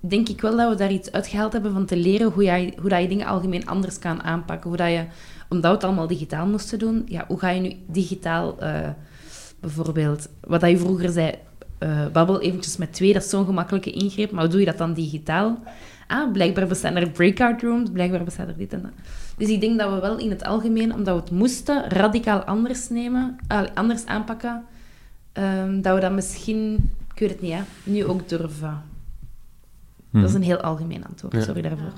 denk 0.00 0.28
ik 0.28 0.40
wel 0.40 0.56
dat 0.56 0.68
we 0.68 0.74
daar 0.74 0.92
iets 0.92 1.12
uitgehaald 1.12 1.52
hebben 1.52 1.72
van 1.72 1.86
te 1.86 1.96
leren 1.96 2.30
hoe, 2.30 2.44
jij, 2.44 2.74
hoe 2.80 2.90
dat 2.90 3.00
je 3.00 3.08
dingen 3.08 3.26
algemeen 3.26 3.66
anders 3.66 3.98
kan 3.98 4.22
aanpakken. 4.22 4.68
Hoe 4.68 4.78
dat 4.78 4.90
je, 4.90 5.04
omdat 5.48 5.70
we 5.70 5.76
het 5.76 5.84
allemaal 5.84 6.06
digitaal 6.06 6.46
moesten 6.46 6.78
doen, 6.78 7.02
ja, 7.06 7.24
hoe 7.28 7.38
ga 7.38 7.48
je 7.48 7.60
nu 7.60 7.76
digitaal... 7.86 8.56
Uh, 8.62 8.88
bijvoorbeeld, 9.60 10.28
wat 10.40 10.60
je 10.60 10.78
vroeger 10.78 11.08
zei, 11.08 11.34
uh, 11.80 12.06
babbel 12.12 12.40
eventjes 12.40 12.76
met 12.76 12.92
twee, 12.92 13.12
dat 13.12 13.22
is 13.22 13.30
zo'n 13.30 13.44
gemakkelijke 13.44 13.90
ingreep, 13.90 14.30
maar 14.30 14.42
hoe 14.42 14.50
doe 14.50 14.60
je 14.60 14.66
dat 14.66 14.78
dan 14.78 14.92
digitaal? 14.92 15.58
Ah, 16.06 16.32
blijkbaar 16.32 16.66
bestaan 16.66 16.96
er 16.96 17.10
breakout 17.10 17.62
rooms, 17.62 17.90
blijkbaar 17.90 18.24
bestaat 18.24 18.48
er 18.48 18.56
dit 18.56 18.72
en 18.72 18.82
dat. 18.82 18.90
Dus 19.36 19.48
ik 19.48 19.60
denk 19.60 19.78
dat 19.78 19.92
we 19.92 20.00
wel 20.00 20.18
in 20.18 20.30
het 20.30 20.44
algemeen, 20.44 20.94
omdat 20.94 21.14
we 21.14 21.20
het 21.20 21.30
moesten, 21.30 21.88
radicaal 21.88 22.40
anders 22.40 22.88
nemen, 22.88 23.38
uh, 23.52 23.62
anders 23.74 24.06
aanpakken, 24.06 24.64
um, 25.32 25.82
dat 25.82 25.94
we 25.94 26.00
dat 26.00 26.12
misschien, 26.12 26.90
ik 27.14 27.18
weet 27.18 27.30
het 27.30 27.40
niet, 27.40 27.52
hè, 27.52 27.62
nu 27.82 28.04
ook 28.04 28.28
durven. 28.28 28.82
Dat 30.10 30.28
is 30.28 30.34
een 30.34 30.42
heel 30.42 30.60
algemeen 30.60 31.06
antwoord, 31.06 31.34
ja. 31.34 31.40
sorry 31.40 31.62
daarvoor. 31.62 31.92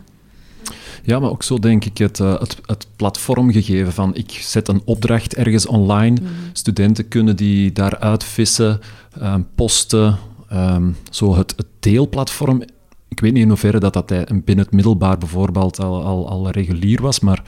Ja, 1.02 1.18
maar 1.18 1.30
ook 1.30 1.42
zo 1.42 1.58
denk 1.58 1.84
ik 1.84 1.98
het, 1.98 2.18
uh, 2.18 2.40
het, 2.40 2.56
het 2.66 2.86
platformgegeven 2.96 3.92
van 3.92 4.14
ik 4.14 4.30
zet 4.30 4.68
een 4.68 4.82
opdracht 4.84 5.34
ergens 5.34 5.66
online, 5.66 6.20
mm. 6.20 6.28
studenten 6.52 7.08
kunnen 7.08 7.36
die 7.36 7.72
daaruit 7.72 8.24
vissen, 8.24 8.80
um, 9.22 9.46
posten, 9.54 10.18
um, 10.52 10.96
zo 11.10 11.36
het, 11.36 11.54
het 11.56 11.66
deelplatform. 11.80 12.62
Ik 13.08 13.20
weet 13.20 13.32
niet 13.32 13.42
in 13.42 13.48
hoeverre 13.48 13.78
dat, 13.78 13.92
dat 13.92 14.06
binnen 14.28 14.64
het 14.64 14.72
middelbaar 14.72 15.18
bijvoorbeeld 15.18 15.80
al, 15.80 16.04
al, 16.04 16.28
al 16.28 16.50
regulier 16.50 17.02
was, 17.02 17.20
maar 17.20 17.42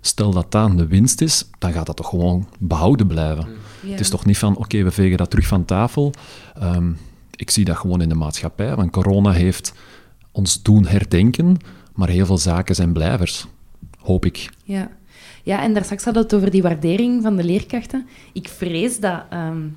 stel 0.00 0.30
dat 0.30 0.52
dat 0.52 0.78
de 0.78 0.86
winst 0.86 1.20
is, 1.20 1.48
dan 1.58 1.72
gaat 1.72 1.86
dat 1.86 1.96
toch 1.96 2.08
gewoon 2.08 2.48
behouden 2.58 3.06
blijven. 3.06 3.46
Ja. 3.82 3.90
Het 3.90 4.00
is 4.00 4.08
toch 4.08 4.24
niet 4.24 4.38
van, 4.38 4.52
oké, 4.52 4.62
okay, 4.62 4.84
we 4.84 4.90
vegen 4.90 5.16
dat 5.16 5.30
terug 5.30 5.46
van 5.46 5.64
tafel. 5.64 6.12
Um, 6.62 6.96
ik 7.36 7.50
zie 7.50 7.64
dat 7.64 7.76
gewoon 7.76 8.00
in 8.00 8.08
de 8.08 8.14
maatschappij, 8.14 8.76
want 8.76 8.90
corona 8.90 9.30
heeft 9.30 9.72
ons 10.32 10.62
doen 10.62 10.86
herdenken, 10.86 11.56
maar 11.94 12.08
heel 12.08 12.26
veel 12.26 12.38
zaken 12.38 12.74
zijn 12.74 12.92
blijvers, 12.92 13.46
hoop 13.98 14.24
ik. 14.24 14.48
Ja, 14.64 14.90
ja 15.42 15.62
en 15.62 15.74
daar 15.74 15.84
straks 15.84 16.04
hadden 16.04 16.22
we 16.22 16.28
het 16.28 16.38
over 16.38 16.50
die 16.50 16.62
waardering 16.62 17.22
van 17.22 17.36
de 17.36 17.44
leerkrachten. 17.44 18.06
Ik 18.32 18.48
vrees 18.48 19.00
dat... 19.00 19.22
Um, 19.32 19.76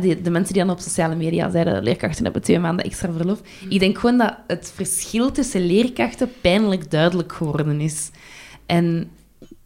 de, 0.00 0.22
de, 0.22 0.30
mensen 0.30 0.54
die 0.54 0.62
dan 0.64 0.72
op 0.72 0.80
sociale 0.80 1.14
media 1.14 1.50
zeiden, 1.50 1.82
leerkrachten 1.82 2.24
hebben 2.24 2.42
twee 2.42 2.58
maanden 2.58 2.84
extra 2.84 3.12
verlof. 3.12 3.40
Ik 3.68 3.80
denk 3.80 3.98
gewoon 3.98 4.18
dat 4.18 4.36
het 4.46 4.72
verschil 4.74 5.32
tussen 5.32 5.66
leerkrachten 5.66 6.30
pijnlijk 6.40 6.90
duidelijk 6.90 7.32
geworden 7.32 7.80
is. 7.80 8.10
En 8.66 9.10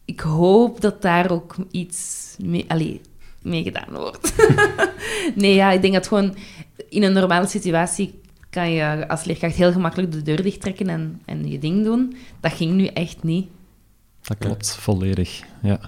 ik 0.05 0.19
hoop 0.19 0.81
dat 0.81 1.01
daar 1.01 1.31
ook 1.31 1.55
iets 1.71 2.35
mee, 2.43 2.65
allee, 2.67 3.01
mee 3.41 3.63
gedaan 3.63 3.93
wordt. 3.93 4.35
nee, 5.35 5.53
ja, 5.55 5.71
ik 5.71 5.81
denk 5.81 5.93
dat 5.93 6.07
gewoon 6.07 6.35
in 6.89 7.03
een 7.03 7.13
normale 7.13 7.47
situatie 7.47 8.19
kan 8.51 8.71
je 8.71 9.07
als 9.07 9.23
leerkracht 9.23 9.55
heel 9.55 9.71
gemakkelijk 9.71 10.11
de 10.11 10.21
deur 10.21 10.43
dichttrekken 10.43 10.89
en, 10.89 11.21
en 11.25 11.49
je 11.49 11.59
ding 11.59 11.83
doen. 11.83 12.15
Dat 12.39 12.53
ging 12.53 12.73
nu 12.73 12.85
echt 12.85 13.23
niet. 13.23 13.47
Dat 14.21 14.37
klopt, 14.37 14.75
volledig, 14.75 15.41
ja. 15.61 15.79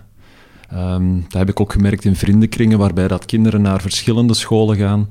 Um, 0.74 1.22
dat 1.22 1.34
heb 1.34 1.49
ik 1.49 1.59
ook 1.59 1.72
gemerkt 1.72 2.05
in 2.05 2.16
vriendenkringen, 2.16 2.78
waarbij 2.78 3.07
dat 3.07 3.26
kinderen 3.26 3.61
naar 3.61 3.82
verschillende 3.82 4.34
scholen 4.34 4.78
gaan. 4.78 5.09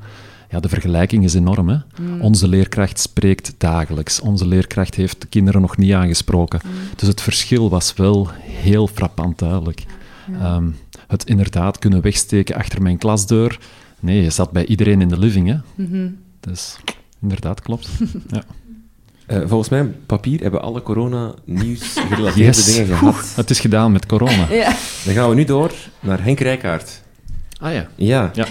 Ja, 0.50 0.60
de 0.60 0.68
vergelijking 0.68 1.24
is 1.24 1.34
enorm. 1.34 1.68
Hè? 1.68 1.76
Mm. 2.00 2.20
Onze 2.20 2.48
leerkracht 2.48 2.98
spreekt 3.00 3.54
dagelijks. 3.58 4.20
Onze 4.20 4.46
leerkracht 4.46 4.94
heeft 4.94 5.20
de 5.20 5.26
kinderen 5.26 5.60
nog 5.60 5.76
niet 5.76 5.92
aangesproken. 5.92 6.60
Mm. 6.64 6.70
Dus 6.96 7.08
het 7.08 7.20
verschil 7.20 7.70
was 7.70 7.94
wel 7.94 8.28
heel 8.40 8.86
frappant 8.86 9.38
duidelijk. 9.38 9.84
Ja. 10.32 10.56
Um, 10.56 10.76
het 11.06 11.24
inderdaad 11.24 11.78
kunnen 11.78 12.00
wegsteken 12.00 12.54
achter 12.54 12.82
mijn 12.82 12.98
klasdeur. 12.98 13.58
Nee, 14.00 14.22
je 14.22 14.30
zat 14.30 14.50
bij 14.50 14.66
iedereen 14.66 15.00
in 15.00 15.08
de 15.08 15.18
living. 15.18 15.48
Hè? 15.48 15.56
Mm 15.74 15.90
-hmm. 15.90 16.18
Dus 16.40 16.76
inderdaad, 17.22 17.60
klopt. 17.62 17.88
ja. 18.28 18.44
Uh, 19.28 19.48
volgens 19.48 19.68
mijn 19.68 19.94
papier 20.06 20.40
hebben 20.40 20.62
alle 20.62 20.82
corona-nieuws 20.82 21.92
gerelateerde 22.08 22.42
yes. 22.42 22.64
dingen 22.64 22.86
gehad. 22.86 23.14
Oeh, 23.14 23.36
het 23.36 23.50
is 23.50 23.60
gedaan 23.60 23.92
met 23.92 24.06
corona. 24.06 24.46
Ja. 24.50 24.74
Dan 25.04 25.14
gaan 25.14 25.28
we 25.28 25.34
nu 25.34 25.44
door 25.44 25.72
naar 26.00 26.24
Henk 26.24 26.40
Rijkaard. 26.40 27.02
Ah 27.58 27.72
ja. 27.72 27.88
Ja. 27.96 28.30
ja. 28.34 28.46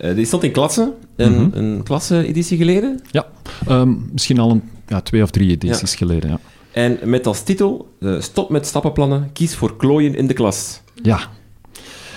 Uh, 0.00 0.14
die 0.14 0.24
stond 0.24 0.42
in 0.42 0.50
klasse, 0.50 0.92
een, 1.16 1.32
mm 1.32 1.38
-hmm. 1.38 1.50
een 1.52 1.82
klasse-editie 1.82 2.56
geleden. 2.56 3.00
Ja, 3.10 3.26
um, 3.68 4.08
misschien 4.12 4.38
al 4.38 4.50
een, 4.50 4.62
ja, 4.86 5.00
twee 5.00 5.22
of 5.22 5.30
drie 5.30 5.50
edities 5.50 5.90
ja. 5.90 5.96
geleden, 5.96 6.30
ja. 6.30 6.38
En 6.72 6.98
met 7.04 7.26
als 7.26 7.42
titel, 7.42 7.94
uh, 8.00 8.20
stop 8.20 8.50
met 8.50 8.66
stappenplannen, 8.66 9.30
kies 9.32 9.54
voor 9.54 9.76
klooien 9.76 10.14
in 10.14 10.26
de 10.26 10.34
klas. 10.34 10.80
Ja. 11.02 11.20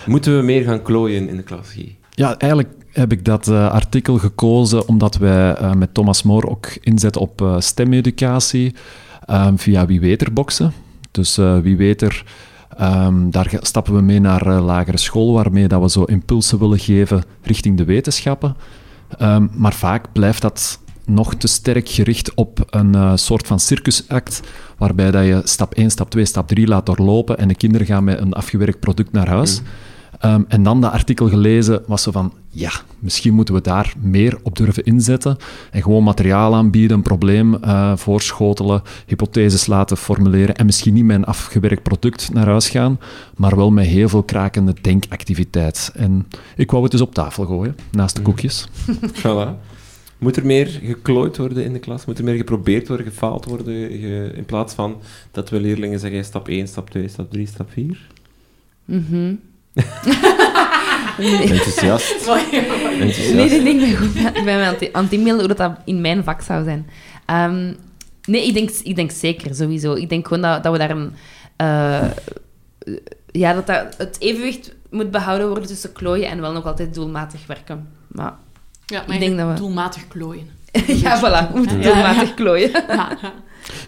Moeten 0.05 0.37
we 0.37 0.43
meer 0.43 0.63
gaan 0.63 0.81
klooien 0.81 1.29
in 1.29 1.35
de 1.35 1.43
klas, 1.43 1.71
Guy? 1.71 1.95
Ja, 2.09 2.37
eigenlijk 2.37 2.69
heb 2.99 3.11
ik 3.11 3.25
dat 3.25 3.47
uh, 3.47 3.71
artikel 3.71 4.17
gekozen 4.17 4.87
omdat 4.87 5.17
wij 5.17 5.61
uh, 5.61 5.73
met 5.73 5.93
Thomas 5.93 6.23
Moor 6.23 6.49
ook 6.49 6.67
inzetten 6.81 7.21
op 7.21 7.41
uh, 7.41 7.59
stemeducatie 7.59 8.75
um, 9.29 9.59
via 9.59 9.85
Wie 9.85 9.99
Weet 9.99 10.33
boxen. 10.33 10.73
Dus 11.11 11.35
Wie 11.35 11.77
Weet 11.77 12.01
er, 12.01 12.23
um, 12.81 13.31
daar 13.31 13.57
stappen 13.61 13.95
we 13.95 14.01
mee 14.01 14.19
naar 14.19 14.61
lagere 14.61 14.97
school, 14.97 15.33
waarmee 15.33 15.67
dat 15.67 15.81
we 15.81 15.89
zo 15.89 16.03
impulsen 16.03 16.59
willen 16.59 16.79
geven 16.79 17.23
richting 17.41 17.77
de 17.77 17.83
wetenschappen. 17.83 18.55
Um, 19.21 19.49
maar 19.53 19.73
vaak 19.73 20.11
blijft 20.13 20.41
dat 20.41 20.79
nog 21.05 21.35
te 21.35 21.47
sterk 21.47 21.89
gericht 21.89 22.33
op 22.33 22.65
een 22.69 23.17
soort 23.17 23.47
van 23.47 23.59
circusact, 23.59 24.41
waarbij 24.77 25.11
dat 25.11 25.25
je 25.25 25.41
stap 25.43 25.73
1, 25.73 25.89
stap 25.89 26.09
2, 26.09 26.25
stap 26.25 26.47
3 26.47 26.67
laat 26.67 26.85
doorlopen 26.85 27.37
en 27.37 27.47
de 27.47 27.55
kinderen 27.55 27.87
gaan 27.87 28.03
met 28.03 28.19
een 28.19 28.33
afgewerkt 28.33 28.79
product 28.79 29.11
naar 29.11 29.27
huis. 29.27 29.61
Mm. 29.61 29.67
Um, 30.25 30.45
en 30.47 30.63
dan 30.63 30.81
dat 30.81 30.91
artikel 30.91 31.29
gelezen 31.29 31.83
was 31.87 32.03
zo 32.03 32.11
van, 32.11 32.33
ja, 32.49 32.71
misschien 32.99 33.33
moeten 33.33 33.53
we 33.53 33.61
daar 33.61 33.93
meer 33.99 34.37
op 34.43 34.55
durven 34.55 34.83
inzetten 34.83 35.37
en 35.71 35.81
gewoon 35.81 36.03
materiaal 36.03 36.55
aanbieden, 36.55 36.97
een 36.97 37.03
probleem 37.03 37.53
uh, 37.53 37.95
voorschotelen, 37.95 38.81
hypotheses 39.05 39.65
laten 39.65 39.97
formuleren 39.97 40.55
en 40.55 40.65
misschien 40.65 40.93
niet 40.93 41.03
met 41.03 41.15
een 41.15 41.25
afgewerkt 41.25 41.83
product 41.83 42.33
naar 42.33 42.45
huis 42.45 42.69
gaan, 42.69 42.99
maar 43.35 43.55
wel 43.55 43.71
met 43.71 43.85
heel 43.85 44.09
veel 44.09 44.23
krakende 44.23 44.73
denkactiviteit. 44.81 45.91
En 45.95 46.27
ik 46.55 46.71
wou 46.71 46.83
het 46.83 46.91
dus 46.91 47.01
op 47.01 47.13
tafel 47.13 47.45
gooien, 47.45 47.75
naast 47.91 48.15
de 48.15 48.21
mhm. 48.21 48.29
koekjes. 48.29 48.67
voilà. 49.23 49.67
Moet 50.17 50.35
er 50.35 50.45
meer 50.45 50.79
geklooid 50.83 51.37
worden 51.37 51.63
in 51.63 51.73
de 51.73 51.79
klas? 51.79 52.05
Moet 52.05 52.17
er 52.17 52.23
meer 52.23 52.35
geprobeerd 52.35 52.87
worden, 52.87 53.05
gefaald 53.05 53.45
worden, 53.45 53.91
in 54.35 54.45
plaats 54.45 54.73
van 54.73 54.95
dat 55.31 55.49
we 55.49 55.59
leerlingen 55.59 55.99
zeggen 55.99 56.25
stap 56.25 56.47
1, 56.47 56.67
stap 56.67 56.89
2, 56.89 57.07
stap 57.07 57.31
3, 57.31 57.47
stap 57.47 57.71
4? 57.71 58.07
Mhm. 58.85 59.33
Enthousiast. 61.19 62.11
Enthousiast. 62.27 63.33
Nee, 63.33 63.49
nee, 63.49 63.61
nee, 63.61 63.73
ik 63.73 63.79
ben, 63.79 63.97
goed, 63.97 64.37
ik 64.37 64.43
ben 64.43 64.65
aan 64.93 65.03
het 65.03 65.11
inbeelden 65.13 65.45
hoe 65.45 65.55
dat 65.55 65.71
in 65.85 66.01
mijn 66.01 66.23
vak 66.23 66.41
zou 66.41 66.63
zijn. 66.63 66.89
Um, 67.51 67.77
nee, 68.23 68.47
ik 68.47 68.53
denk, 68.53 68.69
ik 68.69 68.95
denk 68.95 69.11
zeker, 69.11 69.55
sowieso. 69.55 69.93
Ik 69.93 70.09
denk 70.09 70.27
gewoon 70.27 70.41
dat, 70.43 70.63
dat 70.63 70.71
we 70.71 70.77
daar 70.77 70.89
een... 70.89 71.13
Uh, 71.61 72.11
ja, 73.31 73.53
dat, 73.53 73.67
dat 73.67 73.95
het 73.97 74.15
evenwicht 74.19 74.73
moet 74.89 75.11
behouden 75.11 75.47
worden 75.47 75.67
tussen 75.67 75.91
klooien 75.91 76.29
en 76.29 76.41
wel 76.41 76.51
nog 76.51 76.65
altijd 76.65 76.93
doelmatig 76.93 77.47
werken. 77.47 77.87
Maar, 78.07 78.33
ja, 78.85 79.03
maar 79.07 79.15
ik 79.15 79.21
denk 79.21 79.37
dat 79.37 79.47
we... 79.47 79.53
doelmatig 79.53 80.07
klooien. 80.07 80.49
ja, 81.03 81.19
voilà. 81.19 81.51
We 81.51 81.57
moeten 81.57 81.81
doelmatig 81.81 82.33
klooien. 82.33 82.71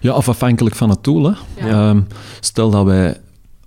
ja, 0.02 0.14
of 0.14 0.30
afhankelijk 0.30 0.76
van 0.76 0.89
het 0.89 1.04
doel. 1.04 1.34
Hè. 1.56 1.89
Um, 1.89 2.08
stel 2.39 2.70
dat 2.70 2.86
wij 2.86 3.18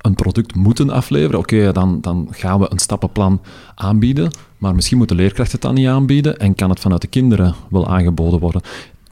een 0.05 0.15
product 0.15 0.55
moeten 0.55 0.91
afleveren, 0.91 1.39
oké, 1.39 1.73
dan, 1.73 2.01
dan 2.01 2.29
gaan 2.31 2.61
we 2.61 2.67
een 2.71 2.79
stappenplan 2.79 3.41
aanbieden, 3.75 4.31
maar 4.59 4.75
misschien 4.75 4.99
moeten 4.99 5.17
leerkrachten 5.17 5.53
het 5.53 5.63
dan 5.63 5.75
niet 5.75 5.87
aanbieden 5.87 6.37
en 6.39 6.55
kan 6.55 6.71
het 6.71 6.81
vanuit 6.81 7.01
de 7.01 7.07
kinderen 7.07 7.55
wel 7.71 7.89
aangeboden 7.89 8.41
worden. 8.41 8.63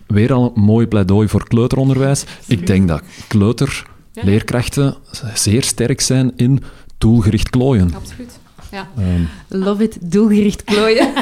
Weer 0.06 0.32
al 0.32 0.52
een 0.54 0.62
mooi 0.62 0.86
pleidooi 0.86 1.28
voor 1.28 1.48
kleuteronderwijs. 1.48 2.24
Ik 2.46 2.66
denk 2.66 2.88
dat 2.88 3.02
kleuterleerkrachten 3.28 4.94
zeer 5.34 5.62
sterk 5.62 6.00
zijn 6.00 6.32
in 6.36 6.62
doelgericht 6.98 7.50
klooien. 7.50 7.94
Absoluut. 7.94 8.40
Ja. 8.72 8.88
Um, 8.98 9.28
Love 9.48 9.82
it, 9.82 9.98
doelgericht 10.00 10.64
klooien. 10.64 11.12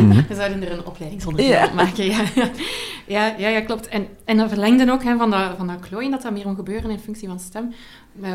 Mhm. 0.00 0.22
We 0.28 0.34
zouden 0.34 0.62
er 0.62 0.72
een 0.72 0.84
opleidingsonderdeel 0.84 1.52
ja. 1.52 1.72
maken. 1.74 2.04
Ja. 2.04 2.24
Ja, 3.06 3.34
ja, 3.38 3.48
ja, 3.48 3.60
klopt. 3.60 3.88
En, 3.88 4.06
en 4.24 4.36
dat 4.36 4.48
verlengde 4.48 4.92
ook 4.92 5.04
hè, 5.04 5.16
van, 5.16 5.30
dat, 5.30 5.56
van 5.56 5.66
dat 5.66 5.80
klooien, 5.80 6.10
dat 6.10 6.22
dat 6.22 6.32
meer 6.32 6.46
moet 6.46 6.56
gebeuren 6.56 6.90
in 6.90 6.98
functie 6.98 7.28
van 7.28 7.40
stem. 7.40 7.74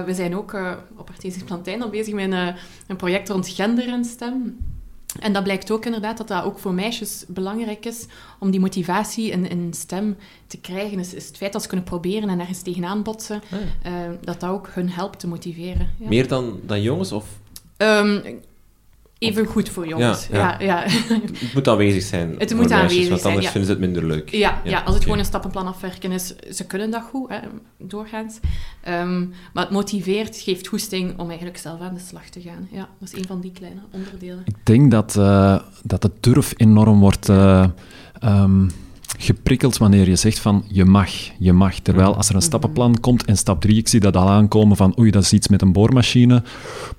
we 0.05 0.13
zijn 0.13 0.35
ook 0.35 0.53
uh, 0.53 0.71
op 0.97 1.09
Artesisch 1.09 1.43
Plantijn 1.43 1.81
al 1.81 1.89
bezig 1.89 2.13
met 2.13 2.31
een, 2.31 2.55
een 2.87 2.95
project 2.95 3.29
rond 3.29 3.47
gender 3.49 3.87
en 3.87 4.05
stem. 4.05 4.57
En 5.19 5.33
dat 5.33 5.43
blijkt 5.43 5.71
ook 5.71 5.85
inderdaad 5.85 6.17
dat 6.17 6.27
dat 6.27 6.43
ook 6.43 6.59
voor 6.59 6.73
meisjes 6.73 7.25
belangrijk 7.27 7.85
is 7.85 8.05
om 8.39 8.51
die 8.51 8.59
motivatie 8.59 9.31
in, 9.31 9.49
in 9.49 9.73
stem 9.73 10.17
te 10.47 10.57
krijgen. 10.57 10.99
Is 10.99 11.11
het 11.11 11.37
feit 11.37 11.53
dat 11.53 11.61
ze 11.61 11.67
kunnen 11.67 11.85
proberen 11.85 12.29
en 12.29 12.39
ergens 12.39 12.61
tegenaan 12.61 13.03
botsen, 13.03 13.41
ah, 13.51 13.91
uh, 13.91 14.09
dat 14.21 14.39
dat 14.39 14.49
ook 14.49 14.69
hun 14.71 14.89
helpt 14.89 15.19
te 15.19 15.27
motiveren. 15.27 15.89
Ja. 15.99 16.07
Meer 16.07 16.27
dan, 16.27 16.59
dan 16.63 16.81
jongens? 16.81 17.11
Of? 17.11 17.25
Um, 17.77 18.21
Even 19.21 19.45
goed 19.45 19.69
voor 19.69 19.87
jongens. 19.87 20.27
Ja, 20.31 20.55
ja. 20.59 20.83
Het 20.85 21.53
moet 21.53 21.67
aanwezig 21.67 22.03
zijn. 22.03 22.35
Het 22.37 22.55
moet 22.55 22.71
aanwezig 22.71 23.09
want 23.09 23.21
zijn. 23.21 23.33
anders 23.33 23.51
vinden 23.51 23.69
ze 23.69 23.71
het 23.71 23.79
minder 23.79 24.05
leuk. 24.05 24.29
Ja, 24.29 24.61
ja, 24.63 24.81
als 24.81 24.93
het 24.95 25.03
gewoon 25.03 25.19
een 25.19 25.25
stappenplan 25.25 25.67
afwerken 25.67 26.11
is, 26.11 26.35
ze 26.51 26.65
kunnen 26.65 26.91
dat 26.91 27.03
goed, 27.09 27.29
hè, 27.29 27.39
doorgaans. 27.77 28.39
Um, 28.89 29.33
maar 29.53 29.63
het 29.63 29.73
motiveert, 29.73 30.37
geeft 30.37 30.67
goesting 30.67 31.19
om 31.19 31.27
eigenlijk 31.27 31.57
zelf 31.57 31.81
aan 31.81 31.93
de 31.93 31.99
slag 31.99 32.29
te 32.29 32.41
gaan. 32.41 32.67
Ja, 32.71 32.89
dat 32.99 33.13
is 33.13 33.19
een 33.19 33.27
van 33.27 33.41
die 33.41 33.51
kleine 33.51 33.81
onderdelen. 33.91 34.43
Ik 34.45 34.55
denk 34.63 34.91
dat, 34.91 35.15
uh, 35.17 35.59
dat 35.83 36.01
de 36.01 36.11
durf 36.19 36.53
enorm 36.57 36.99
wordt. 36.99 37.29
Uh, 37.29 37.65
um, 38.23 38.69
geprikkeld 39.21 39.77
wanneer 39.77 40.09
je 40.09 40.15
zegt 40.15 40.39
van 40.39 40.63
je 40.67 40.85
mag, 40.85 41.09
je 41.37 41.53
mag. 41.53 41.79
Terwijl 41.79 42.15
als 42.15 42.29
er 42.29 42.35
een 42.35 42.41
stappenplan 42.41 42.99
komt 42.99 43.25
en 43.25 43.37
stap 43.37 43.61
3, 43.61 43.77
ik 43.77 43.87
zie 43.87 43.99
dat 43.99 44.15
al 44.15 44.29
aankomen 44.29 44.77
van 44.77 44.99
oei, 44.99 45.11
dat 45.11 45.23
is 45.23 45.33
iets 45.33 45.47
met 45.47 45.61
een 45.61 45.71
boormachine. 45.71 46.43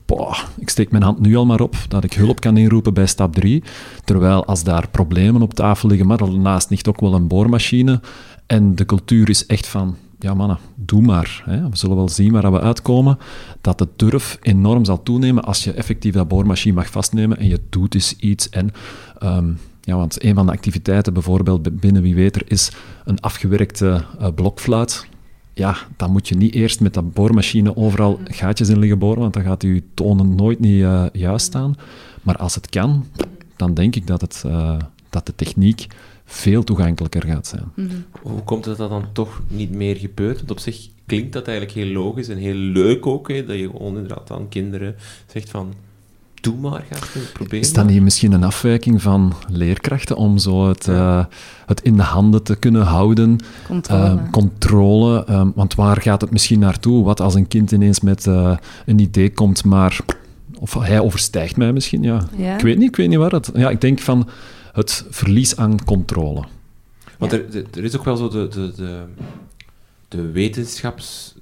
Boah, 0.07 0.39
ik 0.59 0.69
steek 0.69 0.91
mijn 0.91 1.03
hand 1.03 1.21
nu 1.21 1.37
al 1.37 1.47
maar 1.47 1.61
op 1.61 1.77
dat 1.89 2.05
ik 2.05 2.13
hulp 2.13 2.41
kan 2.41 2.57
inroepen 2.57 2.95
bij 2.95 3.07
stap 3.07 3.35
3. 3.35 3.63
Terwijl 4.05 4.45
als 4.45 4.65
daar 4.65 4.89
problemen 4.89 5.43
op 5.43 5.55
tafel 5.55 5.89
liggen, 5.89 6.07
maar 6.07 6.19
daarnaast 6.19 6.71
ligt 6.71 6.89
ook 6.89 7.01
wel 7.01 7.15
een 7.15 7.27
boormachine. 7.27 8.01
En 8.47 8.75
de 8.75 8.87
cultuur 8.87 9.29
is 9.29 9.47
echt 9.47 9.67
van 9.67 9.97
ja 10.19 10.35
mannen, 10.35 10.59
doe 10.75 11.03
maar. 11.03 11.43
Hè. 11.45 11.69
We 11.69 11.77
zullen 11.77 11.97
wel 11.97 12.09
zien 12.09 12.33
waar 12.33 12.53
we 12.53 12.61
uitkomen. 12.61 13.19
Dat 13.61 13.79
de 13.79 13.89
durf 13.97 14.39
enorm 14.43 14.85
zal 14.85 15.03
toenemen 15.03 15.45
als 15.45 15.65
je 15.65 15.73
effectief 15.73 16.15
dat 16.15 16.29
boormachine 16.29 16.75
mag 16.75 16.91
vastnemen 16.91 17.39
en 17.39 17.49
je 17.49 17.61
doet 17.71 17.93
dus 17.93 18.17
iets. 18.17 18.49
En 18.49 18.71
um, 19.23 19.59
ja, 19.85 19.97
want 19.97 20.25
een 20.25 20.35
van 20.35 20.47
de 20.47 20.53
activiteiten 20.53 21.13
bijvoorbeeld 21.13 21.81
binnen 21.81 22.03
Wie 22.03 22.15
Weet 22.15 22.51
is 22.51 22.73
een 23.05 23.21
afgewerkte 23.21 24.05
uh, 24.21 24.29
blokfluit. 24.35 25.07
Ja, 25.55 25.77
dan 25.97 26.11
moet 26.11 26.29
je 26.29 26.35
niet 26.35 26.55
eerst 26.55 26.81
met 26.81 26.95
dat 26.95 27.13
boormachine 27.13 27.77
overal 27.77 28.21
gaatjes 28.25 28.69
in 28.69 28.79
liggen 28.79 28.99
boren, 28.99 29.21
want 29.21 29.35
dan 29.35 29.43
gaat 29.43 29.63
je 29.63 29.83
tonen 29.95 30.35
nooit 30.35 30.61
niet 30.61 30.81
uh, 30.81 31.07
juist 31.13 31.47
staan. 31.47 31.75
Maar 32.23 32.37
als 32.37 32.55
het 32.55 32.69
kan, 32.69 33.07
dan 33.57 33.75
denk 33.75 33.97
ik 33.97 34.07
dat, 34.07 34.21
het, 34.21 34.43
uh, 34.47 34.79
dat 35.11 35.27
de 35.27 35.35
techniek 35.35 35.87
veel 36.25 36.65
toegankelijker 36.65 37.23
gaat 37.27 37.47
zijn. 37.47 37.65
Mhm. 37.75 37.97
Hoe 38.23 38.43
komt 38.43 38.65
het 38.65 38.77
dat 38.77 38.91
dan 38.91 39.05
toch 39.13 39.43
niet 39.49 39.71
meer 39.71 39.97
gebeurt? 39.97 40.37
Want 40.37 40.51
op 40.51 40.59
zich 40.59 40.89
klinkt 41.07 41.33
dat 41.33 41.47
eigenlijk 41.49 41.79
heel 41.79 41.93
logisch 41.93 42.29
en 42.29 42.37
heel 42.37 42.55
leuk 42.55 43.07
ook, 43.07 43.29
hè, 43.29 43.45
dat 43.45 43.59
je 43.59 43.71
gewoon 43.71 43.97
inderdaad 43.97 44.31
aan 44.31 44.49
kinderen 44.49 44.95
zegt 45.27 45.51
van 45.51 45.75
doe 46.43 46.57
maar, 46.57 46.85
ga 46.91 46.97
het 46.99 47.33
proberen. 47.33 47.61
Is 47.61 47.73
dat 47.73 47.87
niet 47.87 48.03
misschien 48.03 48.33
een 48.33 48.45
afwijking 48.45 49.03
van 49.03 49.35
leerkrachten 49.49 50.17
om 50.17 50.39
zo 50.39 50.69
het, 50.69 50.87
uh, 50.87 51.25
het 51.67 51.83
in 51.83 51.97
de 51.97 52.03
handen 52.03 52.43
te 52.43 52.57
kunnen 52.57 52.83
houden? 52.83 53.39
Controle. 53.67 54.15
Uh, 54.15 54.31
controle 54.31 55.27
uh, 55.29 55.47
want 55.55 55.75
waar 55.75 56.01
gaat 56.01 56.21
het 56.21 56.31
misschien 56.31 56.59
naartoe? 56.59 57.05
Wat 57.05 57.21
als 57.21 57.35
een 57.35 57.49
kind 57.49 57.73
ineens 57.73 58.01
met 58.01 58.27
eh, 58.27 58.57
een 58.87 58.99
idee 58.99 59.33
komt, 59.33 59.65
maar... 59.65 59.99
Of 60.59 60.75
hij 60.75 61.01
overstijgt 61.01 61.57
mij 61.57 61.73
misschien, 61.73 62.03
ja. 62.03 62.27
ja. 62.37 62.55
Ik 62.55 62.61
weet 62.61 62.79
niet, 62.79 62.89
ik 62.89 62.97
weet 62.97 63.09
niet 63.09 63.19
waar 63.19 63.31
het... 63.31 63.51
Ja, 63.55 63.71
ik 63.71 63.81
denk 63.81 63.99
van 63.99 64.29
het 64.73 65.07
verlies 65.11 65.57
aan 65.57 65.85
controle. 65.85 66.45
Want 67.19 67.33
er, 67.33 67.45
er 67.75 67.85
is 67.85 67.97
ook 67.97 68.05
wel 68.05 68.17
zo 68.17 68.29
de, 68.29 68.49
de, 68.49 68.73
de, 68.77 69.05
de 70.09 70.31
wetenschaps 70.31 71.35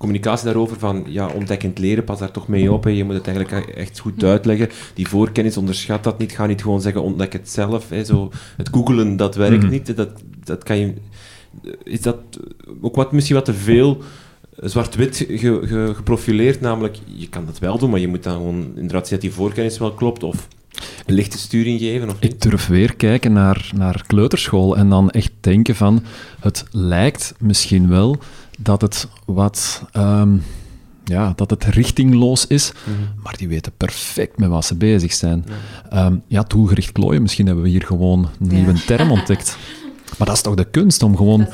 communicatie 0.00 0.44
daarover 0.44 0.78
van 0.78 1.04
ja, 1.08 1.28
ontdekkend 1.28 1.78
leren, 1.78 2.04
pas 2.04 2.18
daar 2.18 2.30
toch 2.30 2.48
mee 2.48 2.72
op. 2.72 2.84
Hè. 2.84 2.90
Je 2.90 3.04
moet 3.04 3.14
het 3.14 3.26
eigenlijk 3.26 3.68
echt 3.68 3.98
goed 3.98 4.24
uitleggen. 4.24 4.68
Die 4.94 5.08
voorkennis, 5.08 5.56
onderschat 5.56 6.04
dat 6.04 6.18
niet. 6.18 6.32
Ga 6.32 6.46
niet 6.46 6.62
gewoon 6.62 6.80
zeggen 6.80 7.02
ontdek 7.02 7.32
het 7.32 7.50
zelf. 7.50 7.88
Hè. 7.88 8.04
Zo, 8.04 8.30
het 8.56 8.68
googelen, 8.72 9.16
dat 9.16 9.34
werkt 9.34 9.62
mhm. 9.62 9.70
niet. 9.70 9.96
Dat, 9.96 10.10
dat 10.44 10.62
kan 10.62 10.78
je... 10.78 10.94
Is 11.84 12.00
dat 12.00 12.16
ook 12.80 12.96
wat, 12.96 13.12
misschien 13.12 13.36
wat 13.36 13.44
te 13.44 13.54
veel 13.54 14.02
zwart-wit 14.56 15.26
ge, 15.28 15.92
geprofileerd? 15.94 16.60
Namelijk, 16.60 16.98
je 17.04 17.28
kan 17.28 17.46
dat 17.46 17.58
wel 17.58 17.78
doen, 17.78 17.90
maar 17.90 18.00
je 18.00 18.08
moet 18.08 18.22
dan 18.22 18.36
gewoon 18.36 18.72
inderdaad 18.74 19.08
zien 19.08 19.18
dat 19.18 19.28
die 19.28 19.36
voorkennis 19.36 19.78
wel 19.78 19.94
klopt. 19.94 20.22
Of 20.22 20.48
een 21.06 21.14
lichte 21.14 21.38
sturing 21.38 21.80
geven? 21.80 22.08
Of 22.08 22.16
Ik 22.20 22.40
durf 22.40 22.66
weer 22.66 22.94
kijken 22.94 23.32
naar, 23.32 23.70
naar 23.76 24.04
kleuterschool 24.06 24.76
en 24.76 24.88
dan 24.88 25.10
echt 25.10 25.32
denken 25.40 25.74
van, 25.74 26.02
het 26.40 26.64
lijkt 26.70 27.34
misschien 27.38 27.88
wel 27.88 28.18
dat 28.62 28.80
het 28.80 29.08
wat... 29.24 29.82
Um, 29.96 30.42
ja, 31.04 31.32
dat 31.36 31.50
het 31.50 31.64
richtingloos 31.64 32.46
is, 32.46 32.72
mhm. 32.84 33.22
maar 33.22 33.36
die 33.36 33.48
weten 33.48 33.72
perfect 33.76 34.38
met 34.38 34.48
wat 34.48 34.64
ze 34.64 34.74
bezig 34.74 35.12
zijn. 35.12 35.44
Ja, 35.90 36.06
um, 36.06 36.22
ja 36.26 36.42
doelgericht 36.42 36.92
klooien, 36.92 37.22
misschien 37.22 37.46
hebben 37.46 37.64
we 37.64 37.70
hier 37.70 37.86
gewoon 37.86 38.28
een 38.40 38.46
nieuwe 38.46 38.84
term 38.84 39.10
ontdekt. 39.10 39.56
Maar 40.18 40.26
dat 40.26 40.36
is 40.36 40.42
toch 40.42 40.54
de 40.54 40.70
kunst, 40.70 41.02
om 41.02 41.16
gewoon 41.16 41.48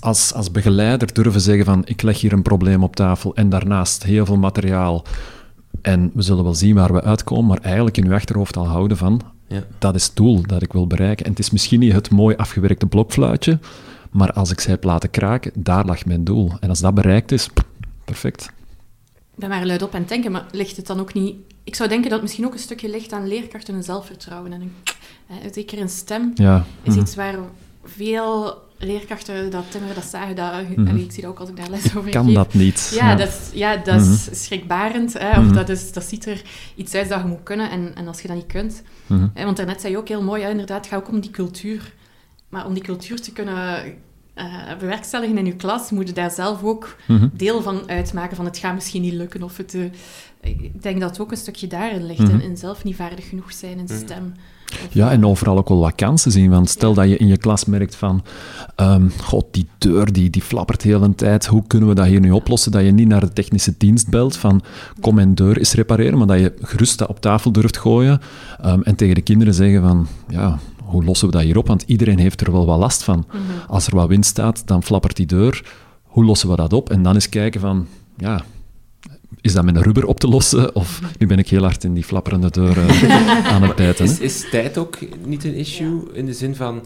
als, 0.00 0.34
als 0.34 0.50
begeleider 0.50 1.12
durven 1.12 1.40
zeggen 1.40 1.64
van 1.64 1.82
ik 1.84 2.02
leg 2.02 2.20
hier 2.20 2.32
een 2.32 2.42
probleem 2.42 2.82
op 2.82 2.96
tafel 2.96 3.34
en 3.34 3.48
daarnaast 3.48 4.02
heel 4.02 4.26
veel 4.26 4.36
materiaal 4.36 5.04
en 5.82 6.10
we 6.14 6.22
zullen 6.22 6.44
wel 6.44 6.54
zien 6.54 6.74
waar 6.74 6.92
we 6.92 7.02
uitkomen, 7.02 7.46
maar 7.46 7.60
eigenlijk 7.62 7.96
in 7.96 8.06
uw 8.06 8.14
achterhoofd 8.14 8.56
al 8.56 8.66
houden 8.66 8.96
van 8.96 9.20
ja. 9.48 9.62
dat 9.78 9.94
is 9.94 10.04
het 10.04 10.16
doel 10.16 10.42
dat 10.46 10.62
ik 10.62 10.72
wil 10.72 10.86
bereiken. 10.86 11.24
En 11.24 11.30
het 11.30 11.40
is 11.40 11.50
misschien 11.50 11.80
niet 11.80 11.92
het 11.92 12.10
mooi 12.10 12.36
afgewerkte 12.36 12.86
blokfluitje, 12.86 13.58
maar 14.10 14.32
als 14.32 14.50
ik 14.50 14.60
ze 14.60 14.70
heb 14.70 14.84
laten 14.84 15.10
kraken, 15.10 15.52
daar 15.54 15.84
lag 15.84 16.04
mijn 16.04 16.24
doel. 16.24 16.52
En 16.60 16.68
als 16.68 16.80
dat 16.80 16.94
bereikt 16.94 17.32
is, 17.32 17.48
perfect. 18.04 18.52
Ik 19.34 19.46
ben 19.46 19.48
maar 19.48 19.66
luid 19.66 19.82
op 19.82 19.92
het 19.92 20.08
denken, 20.08 20.32
maar 20.32 20.46
ligt 20.52 20.76
het 20.76 20.86
dan 20.86 21.00
ook 21.00 21.14
niet... 21.14 21.36
Ik 21.64 21.74
zou 21.74 21.88
denken 21.88 22.10
dat 22.10 22.18
het 22.18 22.22
misschien 22.22 22.46
ook 22.46 22.52
een 22.52 22.58
stukje 22.58 22.90
ligt 22.90 23.12
aan 23.12 23.28
leerkrachten 23.28 23.74
en 23.74 23.82
zelfvertrouwen. 23.82 24.52
En 24.52 24.60
een, 24.60 24.72
zeker 25.52 25.80
een 25.80 25.88
stem 25.88 26.30
ja. 26.34 26.64
is 26.82 26.92
mhm. 26.92 27.02
iets 27.02 27.14
waar 27.14 27.34
veel 27.84 28.58
leerkrachten 28.78 29.50
dat 29.50 29.70
timmeren, 29.70 29.94
dat 29.94 30.04
zagen, 30.04 30.36
dat, 30.36 30.52
mm 30.76 30.86
ik 30.86 31.12
zie 31.12 31.22
dat 31.22 31.30
ook 31.30 31.38
als 31.38 31.48
ik 31.48 31.56
daar 31.56 31.70
les 31.70 31.96
over 31.96 32.10
kan 32.10 32.34
dat 32.34 32.54
niet. 32.54 32.92
Ja, 32.94 33.14
dat 33.14 33.28
is, 33.28 33.58
ja, 33.58 33.76
dat 33.76 34.00
is 34.00 34.06
mhm. 34.06 34.34
schrikbarend. 34.34 35.12
Hè, 35.12 35.38
of 35.38 35.44
mhm. 35.44 35.54
dat, 35.54 35.68
is, 35.68 35.92
dat 35.92 36.04
ziet 36.04 36.26
er 36.26 36.42
iets 36.74 36.94
uit 36.94 37.08
dat 37.08 37.20
je 37.20 37.26
moet 37.26 37.42
kunnen. 37.42 37.70
En, 37.70 37.92
en 37.94 38.08
als 38.08 38.20
je 38.20 38.28
dat 38.28 38.36
niet 38.36 38.46
kunt... 38.46 38.82
Hè, 39.34 39.44
want 39.44 39.56
daarnet 39.56 39.80
zei 39.80 39.92
je 39.92 39.98
ook 39.98 40.08
heel 40.08 40.22
mooi, 40.22 40.40
ja, 40.40 40.48
inderdaad, 40.48 40.78
het 40.78 40.86
gaat 40.86 41.02
ook 41.02 41.08
om 41.08 41.20
die 41.20 41.30
cultuur 41.30 41.94
maar 42.50 42.66
om 42.66 42.74
die 42.74 42.82
cultuur 42.82 43.20
te 43.20 43.32
kunnen 43.32 43.82
uh, 44.36 44.44
bewerkstelligen 44.78 45.38
in 45.38 45.46
je 45.46 45.56
klas, 45.56 45.90
moet 45.90 46.08
je 46.08 46.14
daar 46.14 46.30
zelf 46.30 46.62
ook 46.62 46.96
Mhm. 47.06 47.28
deel 47.32 47.62
van 47.62 47.80
uitmaken. 47.86 48.36
Van 48.36 48.44
het 48.44 48.58
gaat 48.58 48.74
misschien 48.74 49.02
niet 49.02 49.12
lukken. 49.12 49.42
Of 49.42 49.56
het, 49.56 49.74
eh, 49.74 49.84
ik 50.40 50.82
denk 50.82 51.00
dat 51.00 51.10
het 51.10 51.20
ook 51.20 51.30
een 51.30 51.36
stukje 51.36 51.66
daarin 51.66 52.06
ligt. 52.06 52.20
Mhm. 52.20 52.30
in, 52.30 52.40
in 52.42 52.56
zelf 52.56 52.84
niet 52.84 52.96
vaardig 52.96 53.28
genoeg 53.28 53.52
zijn 53.52 53.78
in 53.78 53.88
stem. 53.88 54.32
Of, 54.72 54.78
Ja, 54.94 55.10
en 55.10 55.26
overal 55.26 55.58
ook 55.58 55.68
wel 55.68 55.78
wat 55.78 55.94
kansen 55.94 56.30
zien. 56.32 56.50
Want 56.50 56.68
stel 56.70 56.94
dat 56.94 57.08
je 57.08 57.16
in 57.16 57.26
je 57.26 57.36
klas 57.36 57.64
merkt 57.64 57.94
van... 57.96 58.24
ehm, 58.76 59.08
God, 59.22 59.46
die 59.50 59.66
deur 59.78 60.12
die, 60.12 60.30
die 60.30 60.42
flappert 60.42 60.82
de 60.82 60.88
hele 60.88 61.14
tijd. 61.14 61.46
Hoe 61.46 61.62
kunnen 61.66 61.88
we 61.88 61.94
dat 61.94 62.06
hier 62.06 62.20
nu 62.20 62.30
oplossen? 62.30 62.72
Dat 62.72 62.84
je 62.84 62.90
niet 62.90 63.08
naar 63.08 63.20
de 63.20 63.32
technische 63.32 63.74
dienst 63.78 64.08
belt 64.08 64.36
van... 64.36 64.62
Kom 65.00 65.14
mijn 65.14 65.34
deur 65.34 65.58
eens 65.58 65.74
repareren. 65.74 66.18
Maar 66.18 66.26
dat 66.26 66.38
je 66.40 66.54
gerust 66.60 66.98
dat 66.98 67.08
op 67.08 67.20
tafel 67.20 67.52
durft 67.52 67.76
gooien. 67.78 68.20
ehm, 68.60 68.80
en 68.82 68.94
tegen 68.96 69.14
de 69.14 69.22
kinderen 69.22 69.54
zeggen 69.54 69.82
van... 69.82 70.06
Ja, 70.28 70.58
hoe 70.90 71.04
lossen 71.04 71.26
we 71.26 71.32
dat 71.32 71.42
hier 71.42 71.56
op? 71.56 71.66
Want 71.66 71.82
iedereen 71.86 72.18
heeft 72.18 72.40
er 72.40 72.52
wel 72.52 72.66
wat 72.66 72.78
last 72.78 73.02
van. 73.02 73.24
Mhm. 73.28 73.38
Als 73.68 73.86
er 73.86 73.94
wat 73.94 74.08
wind 74.08 74.26
staat, 74.26 74.66
dan 74.66 74.82
flappert 74.82 75.16
die 75.16 75.26
deur. 75.26 75.64
Hoe 76.02 76.24
lossen 76.24 76.48
we 76.48 76.56
dat 76.56 76.72
op? 76.72 76.90
En 76.90 77.02
dan 77.02 77.14
eens 77.14 77.28
kijken 77.28 77.60
van... 77.60 77.86
Ja, 78.16 78.44
is 79.40 79.52
dat 79.52 79.64
met 79.64 79.76
een 79.76 79.82
rubber 79.82 80.06
op 80.06 80.20
te 80.20 80.28
lossen? 80.28 80.74
Of 80.74 81.00
nu 81.18 81.26
ben 81.26 81.38
ik 81.38 81.48
heel 81.48 81.62
hard 81.62 81.84
in 81.84 81.94
die 81.94 82.04
flapperende 82.04 82.50
deur 82.50 82.78
aan 83.44 83.62
het 83.62 83.74
bijten. 83.74 84.04
hè? 84.06 84.12
Is, 84.12 84.18
is 84.18 84.50
tijd 84.50 84.78
ook 84.78 84.98
niet 85.24 85.44
een 85.44 85.54
issue 85.54 86.02
in 86.12 86.26
de 86.26 86.32
zin 86.32 86.56
van. 86.56 86.82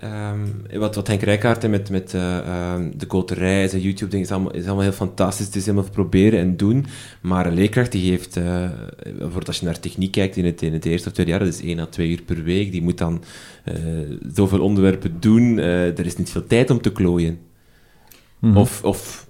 Ehm, 0.00 0.78
wat, 0.78 0.94
wat 0.94 1.06
Henk 1.06 1.22
Rijkaard 1.22 1.68
met, 1.68 1.90
met 1.90 2.14
eh, 2.14 2.38
ehm, 2.38 2.90
de 2.96 3.06
koterij, 3.06 3.68
zijn 3.68 3.82
YouTube-ding, 3.82 4.22
is 4.22 4.30
allemaal, 4.30 4.52
is 4.52 4.64
allemaal 4.64 4.82
heel 4.82 4.92
fantastisch. 4.92 5.46
Het 5.46 5.56
is 5.56 5.66
helemaal 5.66 5.90
proberen 5.90 6.38
en 6.38 6.56
doen. 6.56 6.86
Maar 7.20 7.46
een 7.46 7.54
leerkracht 7.54 7.92
die 7.92 8.10
heeft, 8.10 8.36
eh 8.36 8.70
bijvoorbeeld 9.02 9.46
als 9.46 9.58
je 9.58 9.66
naar 9.66 9.80
techniek 9.80 10.12
kijkt 10.12 10.36
in 10.36 10.44
het, 10.44 10.62
in 10.62 10.72
het 10.72 10.84
eerste 10.84 11.08
of 11.08 11.14
tweede 11.14 11.32
jaar, 11.32 11.40
dat 11.40 11.48
is 11.48 11.62
één 11.62 11.78
à 11.78 11.86
twee 11.86 12.10
uur 12.10 12.22
per 12.22 12.42
week. 12.42 12.72
Die 12.72 12.82
moet 12.82 12.98
dan 12.98 13.22
eh, 13.64 13.74
zoveel 14.34 14.60
onderwerpen 14.60 15.20
doen. 15.20 15.58
Er 15.58 16.06
is 16.06 16.16
niet 16.16 16.30
veel 16.30 16.46
tijd 16.46 16.70
om 16.70 16.80
te 16.80 16.92
klooien. 16.92 17.38
Mhm. 18.38 18.56
Of, 18.56 18.84
of 18.84 19.28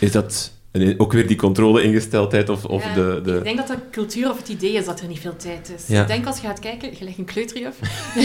is 0.00 0.12
dat 0.12 0.53
ook 0.98 1.12
weer 1.12 1.26
die 1.26 1.36
controle-ingesteldheid? 1.36 2.48
Of, 2.48 2.64
of 2.64 2.84
Ja, 2.84 2.94
de, 2.94 3.20
de... 3.24 3.36
Ik 3.36 3.42
denk 3.44 3.56
dat 3.56 3.66
de 3.66 3.76
cultuur 3.90 4.30
of 4.30 4.36
het 4.38 4.48
idee 4.48 4.72
is 4.72 4.84
dat 4.84 5.00
er 5.00 5.08
niet 5.08 5.18
veel 5.18 5.36
tijd 5.36 5.72
is. 5.76 5.86
Ja. 5.86 6.00
Ik 6.02 6.06
denk 6.06 6.26
als 6.26 6.40
je 6.40 6.46
gaat 6.46 6.58
kijken, 6.58 6.94
gelijk 6.94 7.18
een 7.18 7.24
kleuterjuf, 7.24 7.78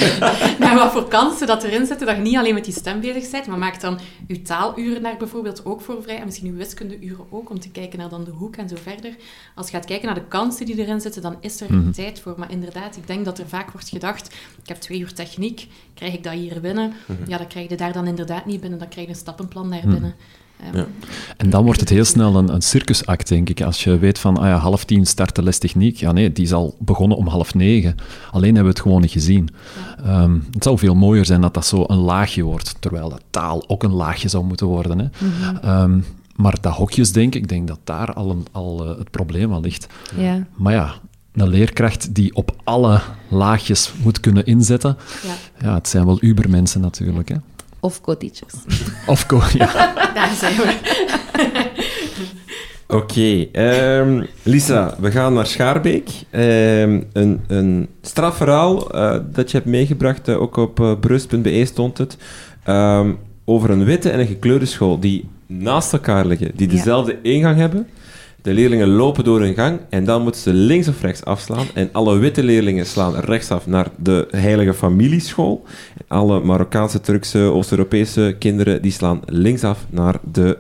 naar 0.60 0.76
wat 0.76 0.92
voor 0.92 1.08
kansen 1.08 1.48
dat 1.48 1.64
erin 1.64 1.86
zitten, 1.86 2.08
dat 2.08 2.16
je 2.16 2.22
niet 2.22 2.36
alleen 2.38 2.54
met 2.54 2.66
die 2.66 2.74
stem 2.74 3.00
bezig 3.00 3.32
bent, 3.32 3.48
maar 3.48 3.58
maak 3.58 3.82
dan 3.82 4.00
je 4.28 4.42
taaluren 4.42 5.02
daar 5.04 5.18
bijvoorbeeld 5.18 5.66
ook 5.66 5.82
voor 5.82 6.04
vrij, 6.04 6.18
en 6.20 6.26
misschien 6.26 6.46
je 6.46 6.54
wiskundeuren 6.54 7.26
ook, 7.30 7.50
om 7.50 7.60
te 7.60 7.70
kijken 7.72 8.00
naar 8.00 8.10
dan 8.10 8.24
de 8.24 8.32
hoek 8.32 8.56
en 8.56 8.70
zo 8.70 8.76
verder. 8.84 9.16
Als 9.56 9.68
je 9.70 9.74
gaat 9.74 9.86
kijken 9.86 10.06
naar 10.06 10.16
de 10.16 10.28
kansen 10.28 10.66
die 10.66 10.78
erin 10.80 11.02
zitten, 11.02 11.22
dan 11.22 11.36
is 11.40 11.62
er 11.62 11.74
Mhm. 11.74 11.92
tijd 11.92 12.20
voor. 12.20 12.34
Maar 12.38 12.52
inderdaad, 12.52 12.98
ik 12.98 13.08
denk 13.08 13.26
dat 13.26 13.40
er 13.40 13.48
vaak 13.48 13.72
wordt 13.72 13.90
gedacht, 13.90 14.34
ik 14.64 14.68
heb 14.68 14.78
twee 14.78 15.00
uur 15.00 15.14
techniek, 15.14 15.68
krijg 15.94 16.14
ik 16.14 16.24
dat 16.24 16.34
hier 16.34 16.62
binnen? 16.62 16.94
Ja, 17.28 17.38
dat 17.38 17.48
krijg 17.48 17.70
je 17.70 17.76
daar 17.78 17.94
dan 17.94 18.08
inderdaad 18.08 18.46
niet 18.46 18.62
binnen, 18.62 18.80
dan 18.80 18.88
krijg 18.88 19.08
je 19.08 19.14
een 19.14 19.20
stappenplan 19.20 19.70
naar 19.70 19.80
Mhm. 19.84 19.92
binnen. 19.92 20.16
Ja. 20.74 20.86
En 21.38 21.50
dan 21.50 21.64
wordt 21.64 21.80
het 21.80 21.90
heel 21.90 22.06
snel 22.06 22.36
een, 22.36 22.54
een 22.54 22.62
circusact, 22.62 23.28
denk 23.28 23.50
ik. 23.50 23.62
Als 23.62 23.84
je 23.84 23.98
weet 23.98 24.20
van, 24.20 24.38
ah 24.38 24.46
ja, 24.46 24.58
half 24.58 24.84
tien 24.86 25.06
start 25.06 25.36
de 25.36 25.44
les 25.44 25.58
techniek. 25.58 25.98
Ja, 25.98 26.12
nee, 26.12 26.32
die 26.32 26.46
is 26.46 26.54
al 26.54 26.76
begonnen 26.80 27.18
om 27.18 27.28
half 27.28 27.54
negen. 27.54 27.96
Alleen 28.32 28.56
hebben 28.56 28.64
we 28.64 28.70
het 28.70 28.80
gewoon 28.80 29.02
niet 29.02 29.12
gezien. 29.12 29.50
Ehm, 30.04 30.38
het 30.52 30.64
zou 30.64 30.78
veel 30.78 30.96
mooier 30.96 31.26
zijn 31.26 31.42
dat 31.42 31.54
dat 31.54 31.66
zo 31.66 31.84
een 31.88 31.98
laagje 31.98 32.44
wordt, 32.44 32.76
terwijl 32.80 33.10
dat 33.10 33.22
taal 33.30 33.64
ook 33.70 33.84
een 33.84 33.94
laagje 33.94 34.28
zou 34.28 34.46
moeten 34.46 34.68
worden. 34.68 35.00
Hè. 35.00 35.08
Ehm, 35.62 36.00
maar 36.36 36.58
dat 36.62 36.74
hokjes, 36.74 37.12
denk 37.12 37.36
ik, 37.36 37.42
ik 37.42 37.50
denk 37.50 37.68
dat 37.68 37.80
daar 37.84 38.14
al, 38.14 38.30
een, 38.30 38.46
al 38.52 38.86
eh, 38.86 38.98
het 38.98 39.12
probleem 39.12 39.52
al 39.54 39.62
ligt. 39.62 39.88
Ja. 40.18 40.48
Maar 40.56 40.74
ja, 40.74 40.94
een 41.34 41.48
leerkracht 41.48 42.16
die 42.16 42.36
op 42.36 42.56
alle 42.64 43.02
laagjes 43.28 43.94
moet 44.04 44.20
kunnen 44.20 44.46
inzetten. 44.46 44.98
ja. 45.24 45.34
Ja, 45.68 45.74
het 45.74 45.88
zijn 45.88 46.06
wel 46.06 46.18
ubermensen 46.22 46.82
natuurlijk. 46.82 47.30
Hè. 47.30 47.36
Of 47.80 48.02
co-teachers. 48.02 48.54
Of 49.08 49.26
co- 49.26 49.42
ja. 49.54 49.94
Daar 50.14 50.34
zijn 50.40 50.56
we. 50.56 50.76
Oké, 52.88 53.48
ehm, 53.52 54.24
Lisa, 54.44 54.96
we 55.00 55.12
gaan 55.12 55.34
naar 55.34 55.46
Schaarbeek. 55.48 56.10
Ehm, 56.30 57.02
een, 57.14 57.42
een 57.48 57.88
strafverhaal 58.02 58.92
eh, 58.92 59.16
dat 59.32 59.52
je 59.52 59.58
hebt 59.58 59.70
meegebracht, 59.70 60.28
eh, 60.28 60.42
ook 60.42 60.58
op 60.58 60.80
uh, 60.80 60.92
brust.be 61.00 61.66
stond 61.66 61.98
het, 61.98 62.18
ehm, 62.64 63.12
over 63.46 63.70
een 63.70 63.84
witte 63.84 64.10
en 64.10 64.20
een 64.20 64.28
gekleurde 64.28 64.66
school 64.66 65.00
die 65.00 65.30
naast 65.48 65.94
elkaar 65.94 66.26
liggen, 66.26 66.52
die 66.56 66.68
Ja. 66.70 66.76
dezelfde 66.76 67.18
ingang 67.22 67.58
hebben. 67.58 67.88
De 68.42 68.54
leerlingen 68.54 68.88
lopen 68.88 69.24
door 69.24 69.42
een 69.42 69.54
gang 69.54 69.80
en 69.90 70.06
dan 70.06 70.22
moeten 70.22 70.42
ze 70.42 70.54
links 70.54 70.88
of 70.88 71.02
rechts 71.02 71.26
afslaan. 71.26 71.66
En 71.74 71.90
alle 71.92 72.18
witte 72.18 72.44
leerlingen 72.44 72.86
slaan 72.86 73.16
rechtsaf 73.16 73.68
naar 73.68 73.88
de 73.98 74.28
Heilige 74.32 74.74
Familieschool. 74.74 75.66
En 75.98 76.06
alle 76.08 76.40
Marokkaanse, 76.44 77.02
Turkse, 77.02 77.40
Oost-Europese 77.40 78.36
kinderen 78.40 78.82
die 78.82 78.92
slaan 78.92 79.22
linksaf 79.26 79.86
naar 79.90 80.16
de... 80.32 80.58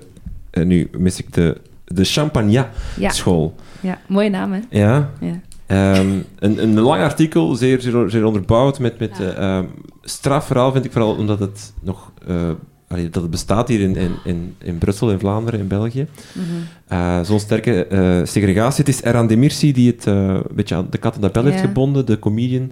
En 0.49 0.67
nu 0.67 0.89
mis 0.97 1.19
ik 1.19 1.34
de, 1.34 1.57
de 1.86 2.03
Champagnat-school. 2.03 3.55
Ja. 3.82 3.89
ja, 3.89 3.99
mooie 4.07 4.30
naam, 4.30 4.51
hè? 4.51 4.59
Ja. 4.69 5.09
Ja. 5.19 5.39
Ehm, 5.65 6.07
een, 6.39 6.63
een 6.63 6.80
lang 6.80 7.01
artikel, 7.03 7.55
zeer, 7.55 7.82
zeer, 8.07 8.25
onderbouwd, 8.25 8.80
met, 8.80 8.99
met 8.99 9.17
Ja. 9.19 9.25
eh, 9.25 9.57
ehm, 9.57 9.65
strafverhaal 10.01 10.71
vind 10.71 10.86
ik 10.86 10.91
vooral 10.91 11.15
omdat 11.15 11.39
het 11.39 11.73
nog... 11.82 12.11
eh, 12.27 12.49
allee, 12.89 13.09
dat 13.09 13.21
het 13.21 13.31
bestaat 13.31 13.67
hier 13.67 13.79
in, 13.79 13.95
in, 13.95 14.15
in, 14.23 14.55
in 14.57 14.77
Brussel, 14.77 15.11
in 15.11 15.19
Vlaanderen, 15.19 15.59
in 15.59 15.67
België. 15.67 16.07
Mhm. 16.33 16.45
Eh, 16.87 17.23
Zo'n 17.23 17.39
sterke 17.39 17.85
eh, 17.85 18.19
segregatie. 18.23 18.83
Het 18.85 18.93
is 18.93 19.03
Eran 19.03 19.27
Demirci 19.27 19.73
die 19.73 19.91
het 19.91 20.05
een 20.05 20.43
beetje 20.51 20.75
aan 20.75 20.87
de 20.89 20.97
kat 20.97 21.15
aan 21.15 21.21
de 21.21 21.29
bel 21.29 21.45
heeft 21.45 21.59
gebonden, 21.59 22.05
de 22.05 22.19
comedian, 22.19 22.71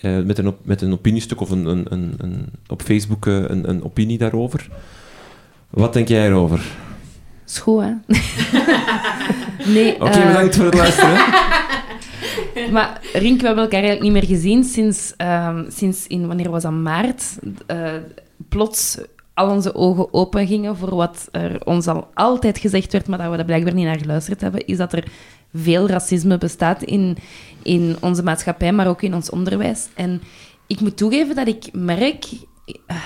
eh, 0.00 0.22
met, 0.22 0.38
een 0.38 0.46
op, 0.46 0.58
met 0.62 0.82
een 0.82 0.92
opiniestuk 0.92 1.40
of 1.40 1.50
een, 1.50 1.66
een, 1.66 1.86
een, 1.88 2.14
een, 2.18 2.46
op 2.68 2.82
Facebook 2.82 3.26
een, 3.26 3.68
een 3.68 3.84
opinie 3.84 4.18
daarover. 4.18 4.68
Wat 5.70 5.92
denk 5.92 6.08
jij 6.08 6.26
erover? 6.26 6.60
Goed, 7.60 7.82
hè? 7.82 7.92
nee, 9.74 9.94
Oké, 9.94 10.26
bedankt 10.26 10.56
voor 10.56 10.64
het 10.64 10.74
luisteren. 10.74 11.18
Maar 12.70 13.00
Rink, 13.12 13.40
we 13.40 13.46
hebben 13.46 13.64
elkaar 13.64 13.82
eigenlijk 13.82 14.02
niet 14.02 14.12
meer 14.12 14.36
gezien 14.36 14.64
sinds, 14.64 15.14
ehm, 15.16 15.70
sinds 15.70 16.06
in, 16.06 16.26
wanneer 16.26 16.50
was 16.50 16.62
dat, 16.62 16.72
maart, 16.72 17.38
plots 18.48 18.98
al 19.40 19.50
onze 19.50 19.74
ogen 19.74 20.12
open 20.12 20.46
gingen 20.46 20.76
voor 20.76 20.94
wat 20.94 21.28
er 21.30 21.64
ons 21.64 21.86
al 21.86 22.08
altijd 22.14 22.58
gezegd 22.58 22.92
werd, 22.92 23.06
maar 23.06 23.18
dat 23.18 23.30
we 23.30 23.36
er 23.36 23.44
blijkbaar 23.44 23.74
niet 23.74 23.84
naar 23.84 23.98
geluisterd 23.98 24.40
hebben, 24.40 24.66
is 24.66 24.76
dat 24.76 24.92
er 24.92 25.04
veel 25.54 25.88
racisme 25.88 26.38
bestaat 26.38 26.82
in, 26.82 27.16
in 27.62 27.96
onze 28.00 28.22
maatschappij, 28.22 28.72
maar 28.72 28.88
ook 28.88 29.02
in 29.02 29.14
ons 29.14 29.30
onderwijs. 29.30 29.88
En 29.94 30.22
ik 30.66 30.80
moet 30.80 30.96
toegeven 30.96 31.34
dat 31.34 31.48
ik 31.48 31.68
merk... 31.72 32.24
eh, 32.86 32.96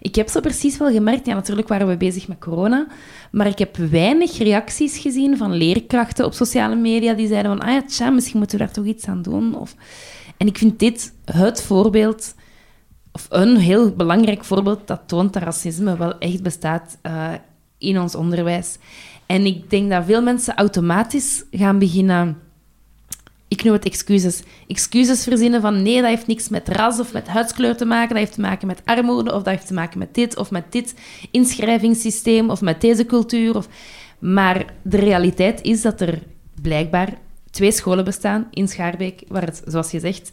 ik 0.00 0.14
heb 0.14 0.28
zo 0.28 0.40
precies 0.40 0.78
wel 0.78 0.90
gemerkt, 0.90 1.26
ja, 1.26 1.34
natuurlijk 1.34 1.68
waren 1.68 1.88
we 1.88 1.96
bezig 1.96 2.28
met 2.28 2.38
corona, 2.38 2.86
maar 3.30 3.46
ik 3.46 3.58
heb 3.58 3.76
weinig 3.76 4.38
reacties 4.38 4.98
gezien 4.98 5.36
van 5.36 5.52
leerkrachten 5.52 6.24
op 6.24 6.32
sociale 6.32 6.76
media 6.76 7.14
die 7.14 7.28
zeiden 7.28 7.56
van, 7.56 7.66
ah 7.68 7.74
ja, 7.74 7.82
tja, 7.82 8.10
misschien 8.10 8.38
moeten 8.38 8.58
we 8.58 8.64
daar 8.64 8.74
toch 8.74 8.84
iets 8.84 9.06
aan 9.06 9.22
doen. 9.22 9.54
Of... 9.54 9.74
En 10.36 10.46
ik 10.46 10.58
vind 10.58 10.78
dit 10.78 11.14
het 11.24 11.62
voorbeeld, 11.62 12.34
of 13.12 13.26
een 13.30 13.56
heel 13.56 13.90
belangrijk 13.90 14.44
voorbeeld, 14.44 14.86
dat 14.86 15.00
toont 15.06 15.32
dat 15.32 15.42
racisme 15.42 15.96
wel 15.96 16.18
echt 16.18 16.42
bestaat 16.42 16.98
eh, 17.02 17.32
in 17.78 18.00
ons 18.00 18.14
onderwijs. 18.14 18.78
En 19.26 19.46
ik 19.46 19.70
denk 19.70 19.90
dat 19.90 20.04
veel 20.04 20.22
mensen 20.22 20.54
automatisch 20.54 21.44
gaan 21.50 21.78
beginnen 21.78 22.36
ik 23.52 23.62
noem 23.62 23.72
het 23.72 23.84
excuses. 23.84 24.42
Excuses 24.66 25.22
verzinnen 25.22 25.60
van 25.60 25.82
nee, 25.82 26.00
dat 26.00 26.10
heeft 26.10 26.26
niks 26.26 26.48
met 26.48 26.68
ras 26.68 27.00
of 27.00 27.12
met 27.12 27.28
huidskleur 27.28 27.76
te 27.76 27.84
maken, 27.84 28.08
dat 28.08 28.18
heeft 28.18 28.32
te 28.32 28.40
maken 28.40 28.66
met 28.66 28.82
armoede, 28.84 29.32
of 29.32 29.42
dat 29.42 29.54
heeft 29.54 29.66
te 29.66 29.74
maken 29.74 29.98
met 29.98 30.14
dit, 30.14 30.36
of 30.36 30.50
met 30.50 30.64
dit 30.72 30.94
inschrijvingssysteem, 31.30 32.50
of 32.50 32.60
met 32.60 32.80
deze 32.80 33.06
cultuur. 33.06 33.56
Of... 33.56 33.68
Maar 34.18 34.64
de 34.82 34.96
realiteit 34.96 35.62
is 35.62 35.82
dat 35.82 36.00
er 36.00 36.22
blijkbaar 36.62 37.18
twee 37.50 37.72
scholen 37.72 38.04
bestaan 38.04 38.48
in 38.50 38.68
Schaarbeek, 38.68 39.22
waar 39.28 39.44
het, 39.44 39.62
zoals 39.66 39.90
je 39.90 40.00
zegt, 40.00 40.30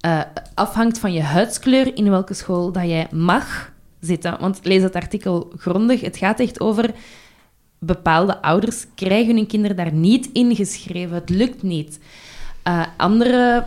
eh, 0.00 0.20
afhangt 0.54 0.98
van 0.98 1.12
je 1.12 1.22
huidskleur 1.22 1.96
in 1.96 2.10
welke 2.10 2.34
school 2.34 2.72
dat 2.72 2.84
jij 2.84 3.06
mag 3.10 3.72
zitten. 4.00 4.36
Want 4.40 4.60
lees 4.62 4.82
het 4.82 4.94
artikel 4.94 5.52
grondig. 5.58 6.00
Het 6.00 6.16
gaat 6.16 6.40
echt 6.40 6.60
over 6.60 6.90
bepaalde 7.78 8.42
ouders 8.42 8.86
krijgen 8.94 9.36
hun 9.36 9.46
kinderen 9.46 9.76
daar 9.76 9.92
niet 9.92 10.28
ingeschreven. 10.32 11.14
Het 11.14 11.30
lukt 11.30 11.62
niet. 11.62 11.98
Uh, 12.68 12.86
andere, 12.96 13.66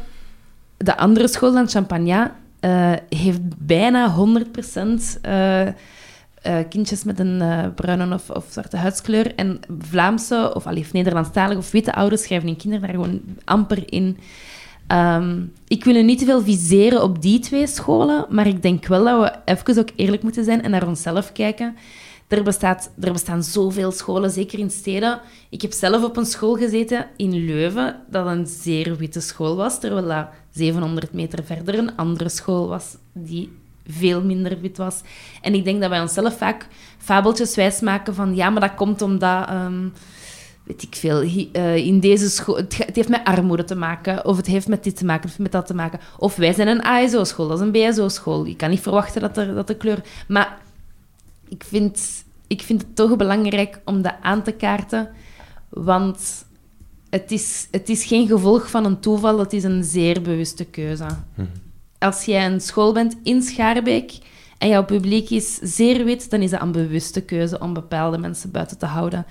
de 0.78 0.98
andere 0.98 1.28
school 1.28 1.54
dan 1.54 1.70
Champagnat 1.70 2.32
uh, 2.62 2.94
heeft 3.10 3.42
bijna 3.58 4.16
100% 4.16 5.22
uh, 5.26 5.68
kindjes 6.70 7.04
met 7.04 7.20
een 7.20 7.74
bruine 7.76 8.14
of, 8.14 8.30
of, 8.30 8.46
zwarte 8.50 8.78
huidskleur. 8.78 9.36
En 9.36 9.60
Vlaamse 9.80 10.52
of 10.56 10.92
Nederlandstalige 10.92 11.60
of 11.60 11.72
witte 11.72 11.94
ouders 11.94 12.24
schrijven 12.24 12.48
hun 12.48 12.58
kinderen 12.58 12.86
daar 12.88 12.96
gewoon 12.96 13.22
amper 13.46 13.94
in. 13.94 14.18
Um, 14.92 15.54
ik 15.68 15.84
wil 15.84 16.04
niet 16.04 16.20
te 16.20 16.26
veel 16.26 16.42
viseren 16.42 17.04
op 17.04 17.22
die 17.22 17.40
twee 17.40 17.68
scholen, 17.68 18.26
maar 18.30 18.48
ik 18.48 18.62
denk 18.62 18.86
wel 18.86 19.04
dat 19.04 19.22
we 19.22 19.52
even 19.52 19.78
ook 19.78 19.90
eerlijk 19.96 20.24
moeten 20.24 20.44
zijn 20.44 20.62
en 20.62 20.72
naar 20.72 20.88
onszelf 20.88 21.32
kijken. 21.32 21.76
Er, 22.28 22.44
bestaat, 22.44 22.92
er 23.00 23.12
bestaan 23.12 23.44
zoveel 23.44 23.92
scholen, 23.92 24.32
zeker 24.32 24.60
in 24.60 24.70
steden. 24.70 25.20
Ik 25.50 25.62
heb 25.62 25.72
zelf 25.72 26.04
op 26.04 26.18
een 26.18 26.26
school 26.26 26.56
gezeten 26.56 27.08
in 27.16 27.46
Leuven, 27.46 27.96
dat 28.10 28.26
een 28.26 28.48
zeer 28.48 28.98
witte 28.98 29.20
school 29.20 29.56
was, 29.56 29.80
terwijl 29.80 30.08
dat 30.08 30.28
700 30.52 31.14
meter 31.14 31.44
verder 31.44 31.78
een 31.78 31.96
andere 31.96 32.30
school 32.30 32.68
was 32.68 32.96
die 33.14 33.52
veel 33.88 34.24
minder 34.24 34.62
wit 34.62 34.78
was. 34.78 35.02
En 35.42 35.54
ik 35.54 35.64
denk 35.64 35.82
dat 35.82 35.90
wij 35.90 36.02
onszelf 36.02 36.38
vaak 36.38 36.68
fabeltjes 36.98 37.56
wijsmaken 37.56 38.16
van 38.16 38.36
ja, 38.36 38.50
maar 38.50 38.62
dat 38.62 38.76
komt 38.76 39.02
omdat... 39.02 39.48
ehm, 39.48 39.88
weet 40.70 40.82
ik 40.82 40.96
veel, 40.96 41.48
eh, 41.52 41.76
in 41.76 42.00
deze 42.00 42.30
school... 42.30 42.56
Het, 42.56 42.74
heeft 42.94 43.10
met 43.10 43.24
armoede 43.24 43.64
te 43.64 43.76
maken, 43.76 44.26
of 44.26 44.38
het 44.38 44.46
heeft 44.46 44.68
met 44.68 44.84
dit 44.84 44.98
te 44.98 45.06
maken, 45.06 45.30
of 45.30 45.40
met 45.40 45.52
dat 45.52 45.68
te 45.68 45.74
maken. 45.74 46.00
Of 46.18 46.36
wij 46.36 46.54
zijn 46.54 46.68
een 46.68 46.84
ASO-school, 46.84 47.48
dat 47.48 47.60
is 47.60 47.66
een 47.66 47.72
BSO-school. 47.72 48.46
Je 48.46 48.56
kan 48.56 48.70
niet 48.70 48.82
verwachten 48.82 49.22
dat, 49.22 49.38
er, 49.38 49.56
dat 49.56 49.68
de 49.68 49.76
kleur... 49.76 50.02
Maar 50.28 50.58
ik 51.48 51.64
vind, 51.64 52.24
ik 52.48 52.62
vind 52.62 52.82
het 52.82 52.96
toch 52.96 53.16
belangrijk 53.16 53.80
om 53.86 54.02
dat 54.02 54.14
aan 54.22 54.44
te 54.44 54.52
kaarten, 54.52 55.10
want 55.70 56.46
het 57.10 57.32
is, 57.32 57.68
het 57.72 57.90
is 57.90 58.06
geen 58.06 58.28
gevolg 58.28 58.70
van 58.70 58.86
een 58.86 59.00
toeval, 59.00 59.40
het 59.40 59.54
is 59.54 59.64
een 59.64 59.84
zeer 59.84 60.22
bewuste 60.22 60.66
keuze. 60.66 61.06
Als 61.98 62.26
jij 62.26 62.46
een 62.46 62.62
school 62.62 62.94
bent 62.94 63.16
in 63.24 63.42
Schaarbeek 63.42 64.18
en 64.58 64.68
jouw 64.68 64.86
publiek 64.86 65.30
is 65.30 65.56
zeer 65.56 66.06
wit, 66.06 66.30
dan 66.30 66.42
is 66.42 66.50
dat 66.50 66.62
een 66.62 66.72
bewuste 66.72 67.22
keuze 67.22 67.60
om 67.60 67.74
bepaalde 67.74 68.18
mensen 68.18 68.52
buiten 68.52 68.78
te 68.78 68.86
houden 68.86 69.26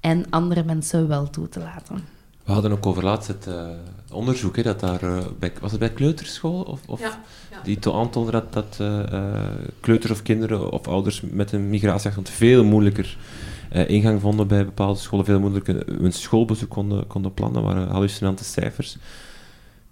en 0.00 0.24
andere 0.30 0.64
mensen 0.64 1.08
wel 1.08 1.30
toe 1.30 1.48
te 1.48 1.58
laten. 1.60 2.04
We 2.44 2.52
hadden 2.52 2.72
ook 2.72 2.86
over 2.86 3.04
laatst 3.04 3.28
het 3.28 3.46
eh, 3.46 3.68
onderzoek, 4.12 4.56
hè, 4.56 4.62
dat 4.62 4.80
daar... 4.80 5.02
eh, 5.02 5.24
bij, 5.38 5.52
was 5.60 5.70
het 5.70 5.80
bij 5.80 5.90
kleuterschool? 5.90 6.62
Of, 6.62 6.80
of 6.86 7.00
Ja, 7.00 7.20
ja. 7.50 7.60
Die 7.62 7.78
to 7.78 7.98
aantoonde 7.98 8.30
dat, 8.30 8.52
dat 8.52 8.76
eh, 8.80 9.12
eh, 9.12 9.50
kleuters 9.80 10.12
of 10.12 10.22
kinderen 10.22 10.70
of 10.72 10.88
ouders 10.88 11.20
met 11.20 11.52
een 11.52 11.68
migratieachtergrond 11.70 12.28
veel 12.30 12.64
moeilijker 12.64 13.16
eh, 13.70 13.88
ingang 13.88 14.20
vonden 14.20 14.46
bij 14.46 14.64
bepaalde 14.64 14.98
scholen, 15.00 15.24
veel 15.24 15.40
moeilijker 15.40 15.84
hun 15.86 16.12
schoolbezoek 16.12 16.70
konden, 16.70 17.06
konden 17.06 17.34
plannen, 17.34 17.62
waren 17.62 17.88
hallucinante 17.88 18.44
cijfers. 18.44 18.96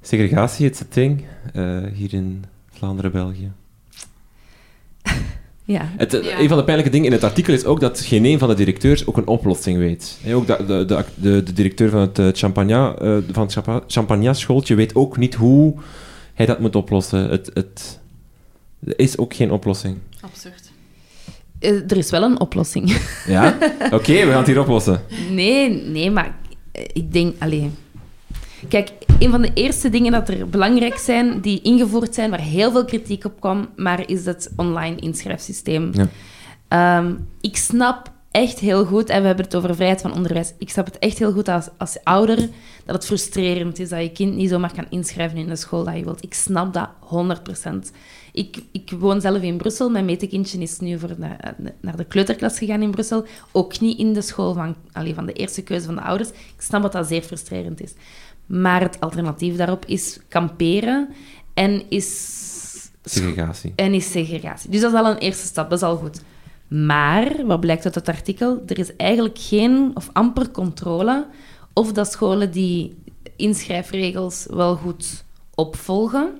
Segregatie, 0.02 0.66
it's 0.66 0.80
a 0.80 0.86
thing, 0.88 1.24
eh, 1.52 1.84
hier 1.92 2.14
in 2.14 2.44
Vlaanderen, 2.70 3.12
België. 3.12 3.52
Ja. 5.68 5.88
Het, 5.96 6.14
eh, 6.14 6.24
Ja. 6.24 6.38
Een 6.40 6.48
van 6.48 6.56
de 6.56 6.64
pijnlijke 6.64 6.92
dingen 6.92 7.06
in 7.06 7.12
het 7.12 7.24
artikel 7.24 7.52
is 7.54 7.64
ook 7.64 7.80
dat 7.80 8.00
geen 8.00 8.24
een 8.24 8.38
van 8.38 8.48
de 8.48 8.54
directeurs 8.54 9.06
ook 9.06 9.16
een 9.16 9.26
oplossing 9.26 9.78
weet. 9.78 10.18
Ook 10.32 10.46
de, 10.46 10.56
de, 10.66 10.84
de, 10.84 11.04
de, 11.14 11.42
de 11.42 11.52
directeur 11.52 11.90
van 11.90 12.00
het, 12.00 12.18
eh, 12.18 12.26
Champagnat, 12.32 13.00
eh, 13.00 13.16
van 13.32 13.42
het 13.42 13.52
Champa- 13.52 13.82
Champagnat-schooltje 13.86 14.74
weet 14.74 14.94
ook 14.94 15.16
niet 15.16 15.34
hoe 15.34 15.74
hij 16.34 16.46
dat 16.46 16.60
moet 16.60 16.76
oplossen. 16.76 17.28
Het, 17.30 17.50
het, 17.54 18.00
er 18.84 18.98
is 18.98 19.18
ook 19.18 19.34
geen 19.34 19.50
oplossing. 19.52 19.96
Absurd. 20.20 20.70
Er 21.90 21.96
is 21.96 22.10
wel 22.10 22.22
een 22.22 22.40
oplossing. 22.40 22.96
Ja? 23.26 23.58
Oké, 23.90 24.12
we 24.12 24.26
gaan 24.28 24.36
het 24.38 24.46
hier 24.46 24.60
oplossen. 24.60 25.00
Nee, 25.30 25.70
nee, 25.82 26.10
maar 26.10 26.36
ik 26.92 27.12
denk... 27.12 27.34
Allee. 27.38 27.70
Kijk, 28.68 28.90
een 29.18 29.30
van 29.30 29.42
de 29.42 29.50
eerste 29.54 29.88
dingen 29.88 30.12
dat 30.12 30.28
er 30.28 30.48
belangrijk 30.48 30.98
zijn, 30.98 31.40
die 31.40 31.62
ingevoerd 31.62 32.14
zijn, 32.14 32.30
waar 32.30 32.40
heel 32.40 32.70
veel 32.70 32.84
kritiek 32.84 33.24
op 33.24 33.40
kwam, 33.40 33.68
maar 33.76 34.08
is 34.08 34.24
het 34.24 34.52
online 34.56 34.96
inschrijfsysteem. 34.96 35.90
Ja. 35.92 36.08
Ehm, 36.68 37.14
ik 37.40 37.56
snap 37.56 38.12
echt 38.30 38.58
heel 38.58 38.84
goed, 38.84 39.08
en 39.08 39.20
we 39.20 39.26
hebben 39.26 39.44
het 39.44 39.54
over 39.54 39.74
vrijheid 39.74 40.00
van 40.00 40.14
onderwijs, 40.14 40.54
ik 40.58 40.70
snap 40.70 40.84
het 40.84 40.98
echt 40.98 41.18
heel 41.18 41.32
goed 41.32 41.48
als, 41.48 41.68
als 41.78 41.98
ouder, 42.02 42.48
dat 42.84 42.94
het 42.94 43.06
frustrerend 43.06 43.78
is 43.78 43.88
dat 43.88 44.00
je 44.00 44.12
kind 44.12 44.34
niet 44.34 44.48
zomaar 44.48 44.72
kan 44.74 44.86
inschrijven 44.90 45.38
in 45.38 45.48
de 45.48 45.56
school 45.56 45.84
dat 45.84 45.96
je 45.96 46.04
wilt. 46.04 46.22
Ik 46.22 46.34
snap 46.34 46.74
dat 46.74 46.88
100%. 47.68 47.92
Ik, 48.32 48.62
ik 48.72 48.90
woon 48.98 49.20
zelf 49.20 49.42
in 49.42 49.56
Brussel. 49.56 49.90
Mijn 49.90 50.04
metekindje 50.04 50.58
is 50.58 50.78
nu 50.78 50.98
voor 50.98 51.08
de, 51.08 51.16
naar 51.80 51.96
de 51.96 52.04
kleuterklas 52.04 52.58
gegaan 52.58 52.82
in 52.82 52.90
Brussel. 52.90 53.24
Ook 53.52 53.80
niet 53.80 53.98
in 53.98 54.12
de 54.12 54.22
school 54.22 54.54
van, 54.54 54.76
allee, 54.92 55.14
van 55.14 55.26
de 55.26 55.32
eerste 55.32 55.62
keuze 55.62 55.86
van 55.86 55.94
de 55.94 56.00
ouders. 56.00 56.28
Ik 56.28 56.54
snap 56.58 56.82
dat 56.82 56.92
dat 56.92 57.06
zeer 57.06 57.22
frustrerend 57.22 57.80
is. 57.80 57.92
Maar 58.48 58.80
het 58.80 59.00
alternatief 59.00 59.56
daarop 59.56 59.84
is 59.86 60.18
kamperen 60.28 61.08
en 61.54 61.82
is 61.88 62.36
Segregatie. 63.04 63.72
en 63.76 63.94
is 63.94 64.10
segregatie. 64.10 64.70
Dus 64.70 64.80
dat 64.80 64.92
is 64.92 64.98
al 64.98 65.10
een 65.10 65.18
eerste 65.18 65.46
stap, 65.46 65.70
dat 65.70 65.78
is 65.78 65.84
al 65.84 65.96
goed. 65.96 66.22
Maar, 66.68 67.46
wat 67.46 67.60
blijkt 67.60 67.84
uit 67.84 67.94
het 67.94 68.08
artikel, 68.08 68.62
er 68.66 68.78
is 68.78 68.96
eigenlijk 68.96 69.38
geen 69.38 69.90
of 69.94 70.10
amper 70.12 70.50
controle 70.50 71.26
of 71.72 71.92
dat 71.92 72.12
scholen 72.12 72.50
die 72.50 72.96
inschrijfregels 73.36 74.46
wel 74.50 74.76
goed 74.76 75.24
opvolgen. 75.54 76.30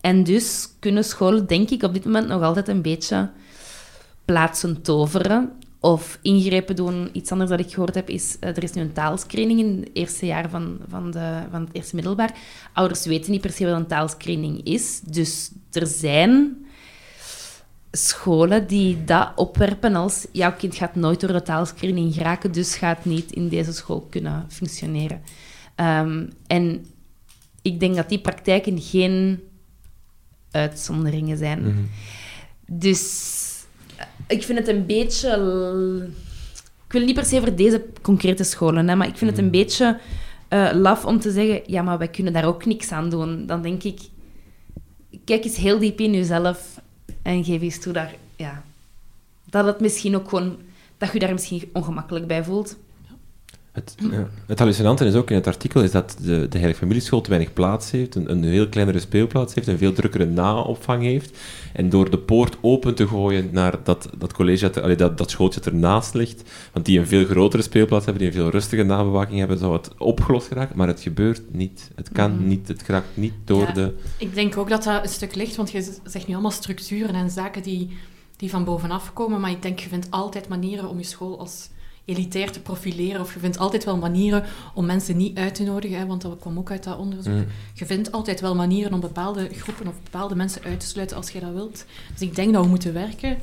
En 0.00 0.24
dus 0.24 0.68
kunnen 0.78 1.04
scholen, 1.04 1.46
denk 1.46 1.70
ik, 1.70 1.82
op 1.82 1.92
dit 1.92 2.04
moment 2.04 2.28
nog 2.28 2.42
altijd 2.42 2.68
een 2.68 2.82
beetje 2.82 3.30
plaatsen 4.24 4.82
toveren 4.82 5.52
of 5.80 6.18
ingrepen 6.22 6.76
doen. 6.76 7.08
Iets 7.12 7.32
anders 7.32 7.50
dat 7.50 7.60
ik 7.60 7.72
gehoord 7.72 7.94
heb 7.94 8.08
is, 8.08 8.36
eh, 8.40 8.48
er 8.48 8.62
is 8.62 8.72
nu 8.72 8.82
een 8.82 8.92
taalscreening 8.92 9.60
in 9.60 9.76
het 9.80 9.90
eerste 9.92 10.26
jaar 10.26 10.50
van, 10.50 10.78
van, 10.88 11.10
de, 11.10 11.42
van 11.50 11.60
het 11.60 11.70
eerste 11.72 11.94
middelbaar. 11.94 12.34
Ouders 12.72 13.04
weten 13.04 13.30
niet 13.30 13.40
per 13.40 13.52
se 13.52 13.64
wat 13.64 13.76
een 13.76 13.86
taalscreening 13.86 14.64
is. 14.64 15.00
Dus 15.00 15.50
er 15.72 15.86
zijn 15.86 16.64
scholen 17.92 18.66
die 18.66 19.04
dat 19.04 19.32
opwerpen 19.36 19.94
als 19.94 20.26
jouw 20.32 20.52
kind 20.52 20.74
gaat 20.74 20.94
nooit 20.94 21.20
door 21.20 21.32
de 21.32 21.42
taalscreening 21.42 22.14
geraken, 22.14 22.52
dus 22.52 22.76
gaat 22.76 23.04
niet 23.04 23.32
in 23.32 23.48
deze 23.48 23.72
school 23.72 24.06
kunnen 24.10 24.46
functioneren. 24.48 25.20
Ehm, 25.74 26.26
en 26.46 26.86
ik 27.62 27.80
denk 27.80 27.96
dat 27.96 28.08
die 28.08 28.20
praktijken 28.20 28.80
geen 28.80 29.40
uitzonderingen 30.50 31.38
zijn. 31.38 31.60
Mhm. 31.60 31.82
Dus 32.66 33.39
ik 34.30 34.42
vind 34.42 34.58
het 34.58 34.68
een 34.68 34.86
beetje... 34.86 35.28
Ik 36.86 36.92
wil 36.92 37.04
niet 37.04 37.14
per 37.14 37.24
se 37.24 37.36
over 37.36 37.56
deze 37.56 37.84
concrete 38.02 38.44
scholen, 38.44 38.88
hè, 38.88 38.96
maar 38.96 39.06
ik 39.06 39.16
vind 39.16 39.30
het 39.30 39.40
een 39.40 39.50
beetje 39.50 39.98
eh, 40.48 40.70
laf 40.74 41.04
om 41.04 41.20
te 41.20 41.30
zeggen, 41.30 41.62
ja, 41.66 41.82
maar 41.82 41.98
wij 41.98 42.08
kunnen 42.08 42.32
daar 42.32 42.44
ook 42.44 42.64
niks 42.64 42.92
aan 42.92 43.10
doen. 43.10 43.46
Dan 43.46 43.62
denk 43.62 43.82
ik, 43.82 44.00
kijk 45.24 45.44
eens 45.44 45.56
heel 45.56 45.78
diep 45.78 46.00
in 46.00 46.12
jezelf 46.12 46.80
en 47.22 47.44
geef 47.44 47.60
eens 47.60 47.80
toe 47.80 47.92
daar, 47.92 48.14
ja, 48.36 48.62
dat 49.50 49.66
het 49.66 49.80
misschien 49.80 50.16
ook 50.16 50.28
gewoon... 50.28 50.56
Dat 50.98 51.12
je 51.12 51.18
daar 51.18 51.32
misschien 51.32 51.70
ongemakkelijk 51.72 52.26
bij 52.26 52.44
voelt. 52.44 52.76
Het, 53.80 53.94
ja. 54.10 54.28
het 54.46 54.58
hallucinante 54.58 55.04
is 55.04 55.14
ook 55.14 55.30
in 55.30 55.36
het 55.36 55.46
artikel 55.46 55.82
is 55.82 55.90
dat 55.90 56.16
de, 56.20 56.48
de 56.48 56.58
Heilige 56.58 56.78
Familieschool 56.80 57.20
te 57.20 57.28
weinig 57.28 57.52
plaats 57.52 57.90
heeft, 57.90 58.14
een, 58.14 58.30
een 58.30 58.42
veel 58.44 58.68
kleinere 58.68 58.98
speelplaats 58.98 59.54
heeft, 59.54 59.66
een 59.66 59.78
veel 59.78 59.92
drukkere 59.92 60.26
naopvang 60.26 61.02
heeft. 61.02 61.38
En 61.72 61.88
door 61.88 62.10
de 62.10 62.18
poort 62.18 62.56
open 62.60 62.94
te 62.94 63.06
gooien 63.08 63.48
naar 63.52 63.74
dat, 63.84 64.08
dat 64.18 64.32
college, 64.32 64.70
dat, 64.70 64.82
allee, 64.82 64.96
dat, 64.96 65.18
dat 65.18 65.30
schooltje 65.30 65.60
dat 65.60 65.72
ernaast 65.72 66.14
ligt, 66.14 66.42
want 66.72 66.86
die 66.86 66.98
een 66.98 67.06
veel 67.06 67.24
grotere 67.24 67.62
speelplaats 67.62 68.04
hebben, 68.04 68.22
die 68.22 68.32
een 68.32 68.38
veel 68.38 68.50
rustiger 68.50 68.84
nabewaking 68.86 69.38
hebben, 69.38 69.58
zou 69.58 69.72
het 69.72 69.90
opgelost 69.98 70.46
geraken. 70.46 70.76
Maar 70.76 70.88
het 70.88 71.00
gebeurt 71.00 71.42
niet. 71.52 71.90
Het 71.94 72.12
kan 72.12 72.34
Mhm. 72.36 72.46
niet. 72.48 72.68
Het 72.68 72.82
geraakt 72.82 73.08
niet 73.14 73.34
door 73.44 73.66
Ja. 73.66 73.72
de... 73.72 73.94
Ik 74.16 74.34
denk 74.34 74.56
ook 74.56 74.68
dat 74.68 74.82
dat 74.84 75.02
een 75.02 75.08
stuk 75.08 75.34
ligt, 75.34 75.56
want 75.56 75.70
je 75.70 75.94
zegt 76.04 76.26
nu 76.26 76.32
allemaal 76.32 76.50
structuren 76.50 77.14
en 77.14 77.30
zaken 77.30 77.62
die, 77.62 77.96
die 78.36 78.50
van 78.50 78.64
bovenaf 78.64 79.12
komen, 79.12 79.40
maar 79.40 79.50
ik 79.50 79.62
denk, 79.62 79.78
je 79.78 79.88
vindt 79.88 80.10
altijd 80.10 80.48
manieren 80.48 80.88
om 80.88 80.98
je 80.98 81.04
school 81.04 81.38
als 81.38 81.68
elitair 82.10 82.50
te 82.50 82.60
profileren, 82.60 83.20
of 83.20 83.34
je 83.34 83.40
vindt 83.40 83.58
altijd 83.58 83.84
wel 83.84 83.96
manieren 83.96 84.44
om 84.74 84.86
mensen 84.86 85.16
niet 85.16 85.38
uit 85.38 85.54
te 85.54 85.62
nodigen, 85.62 85.98
hè, 85.98 86.06
want 86.06 86.22
dat 86.22 86.38
kwam 86.38 86.58
ook 86.58 86.70
uit 86.70 86.84
dat 86.84 86.98
onderzoek. 86.98 87.34
Mm. 87.34 87.46
Je 87.74 87.86
vindt 87.86 88.12
altijd 88.12 88.40
wel 88.40 88.54
manieren 88.54 88.92
om 88.92 89.00
bepaalde 89.00 89.48
groepen 89.48 89.86
of 89.86 89.94
bepaalde 90.02 90.34
mensen 90.34 90.62
uit 90.62 90.80
te 90.80 90.86
sluiten 90.86 91.16
als 91.16 91.30
je 91.30 91.40
dat 91.40 91.52
wilt. 91.52 91.84
Dus 92.12 92.20
ik 92.20 92.34
denk 92.34 92.52
dat 92.52 92.62
we 92.62 92.68
moeten 92.68 92.92
werken 92.92 93.38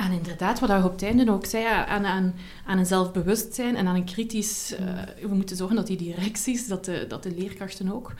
aan 0.00 0.12
inderdaad, 0.12 0.60
wat 0.60 0.68
je 0.68 0.84
op 0.84 0.92
het 0.92 1.02
einde 1.02 1.30
ook 1.30 1.46
zei, 1.46 1.64
aan, 1.86 2.06
aan, 2.06 2.34
aan 2.66 2.78
een 2.78 2.86
zelfbewustzijn 2.86 3.76
en 3.76 3.86
aan 3.86 3.94
een 3.94 4.04
kritisch... 4.04 4.74
eh, 4.74 5.28
we 5.28 5.34
moeten 5.34 5.56
zorgen 5.56 5.76
dat 5.76 5.86
die 5.86 5.96
directies, 5.96 6.66
dat 6.66 6.84
de, 6.84 7.04
dat 7.08 7.22
de 7.22 7.34
leerkrachten 7.36 7.92
ook, 7.92 8.14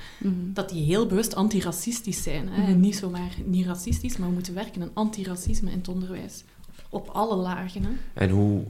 dat 0.52 0.68
die 0.68 0.84
heel 0.84 1.06
bewust 1.06 1.34
antiracistisch 1.34 2.22
zijn. 2.22 2.48
Hè? 2.48 2.60
Mhm. 2.60 2.70
En 2.70 2.80
niet 2.80 2.96
zomaar 2.96 3.36
niet 3.44 3.66
racistisch, 3.66 4.16
maar 4.16 4.28
we 4.28 4.34
moeten 4.34 4.54
werken 4.54 4.82
aan 4.82 4.90
antiracisme 4.92 5.70
in 5.70 5.78
het 5.78 5.88
onderwijs. 5.88 6.44
Op 6.88 7.08
alle 7.08 7.36
lagen. 7.36 7.82
Hè? 7.82 7.90
En 8.14 8.30
hoe... 8.30 8.64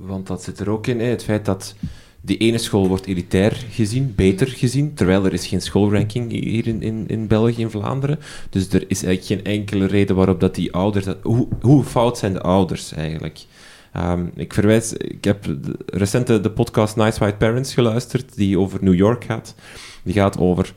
want 0.00 0.26
dat 0.26 0.42
zit 0.42 0.60
er 0.60 0.70
ook 0.70 0.86
in, 0.86 1.00
hè, 1.00 1.06
het 1.06 1.24
feit 1.24 1.44
dat 1.44 1.74
die 2.20 2.36
ene 2.36 2.58
school 2.58 2.88
wordt 2.88 3.06
elitair 3.06 3.64
gezien, 3.70 4.12
beter 4.16 4.46
gezien, 4.46 4.94
terwijl 4.94 5.24
er 5.24 5.32
is 5.32 5.46
geen 5.46 5.62
schoolranking 5.62 6.30
hier 6.30 6.66
in, 6.66 6.82
in, 6.82 7.04
in 7.06 7.26
België, 7.26 7.60
in 7.60 7.70
Vlaanderen. 7.70 8.18
Dus 8.50 8.68
er 8.68 8.84
is 8.88 9.02
eigenlijk 9.02 9.42
geen 9.42 9.54
enkele 9.54 9.86
reden 9.86 10.16
waarop 10.16 10.40
dat 10.40 10.54
die 10.54 10.72
ouders... 10.72 11.04
Dat, 11.04 11.18
hoe, 11.22 11.48
hoe 11.60 11.84
fout 11.84 12.18
zijn 12.18 12.32
de 12.32 12.40
ouders 12.40 12.92
eigenlijk? 12.92 13.44
Ehm, 13.92 14.26
ik 14.34 14.54
verwijs... 14.54 14.92
Ik 14.92 15.24
heb 15.24 15.56
recent 15.86 16.26
de, 16.26 16.40
de 16.40 16.50
podcast 16.50 16.96
Nice 16.96 17.18
White 17.18 17.36
Parents 17.36 17.74
geluisterd, 17.74 18.36
die 18.36 18.58
over 18.58 18.78
New 18.82 18.94
York 18.94 19.24
gaat. 19.24 19.54
Die 20.02 20.14
gaat 20.14 20.38
over 20.38 20.74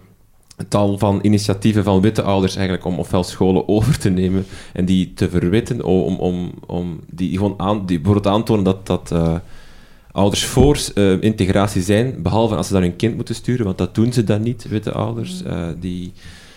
tal 0.68 0.98
van 0.98 1.20
initiatieven 1.22 1.84
van 1.84 2.02
witte 2.02 2.22
ouders 2.22 2.56
eigenlijk 2.56 2.86
om 2.86 3.00
ofwel 3.00 3.24
scholen 3.24 3.68
over 3.76 3.98
te 4.00 4.10
nemen 4.10 4.46
en 4.74 4.86
die 4.86 5.14
te 5.14 5.30
verwitten, 5.30 5.84
om, 5.84 6.16
om, 6.16 6.52
om 6.66 7.00
die 7.12 7.38
gewoon 7.38 7.54
aan, 7.58 7.86
die 7.86 8.00
bijvoorbeeld 8.00 8.36
aantonen 8.36 8.64
dat, 8.64 8.86
dat 8.88 9.12
eh, 9.12 9.36
ouders 10.12 10.46
voor 10.46 10.80
eh, 10.96 11.22
integratie 11.22 11.82
zijn, 11.82 12.22
behalve 12.22 12.56
als 12.56 12.68
ze 12.68 12.74
dan 12.74 12.82
hun 12.82 12.96
kind 12.96 13.16
moeten 13.16 13.36
sturen, 13.36 13.66
want 13.66 13.78
dat 13.78 13.96
doen 13.96 14.14
ze 14.14 14.24
dan 14.24 14.42
niet, 14.42 14.68
witte 14.68 14.92
ouders. 14.92 15.44
eh, 15.44 15.68
die, 15.80 16.12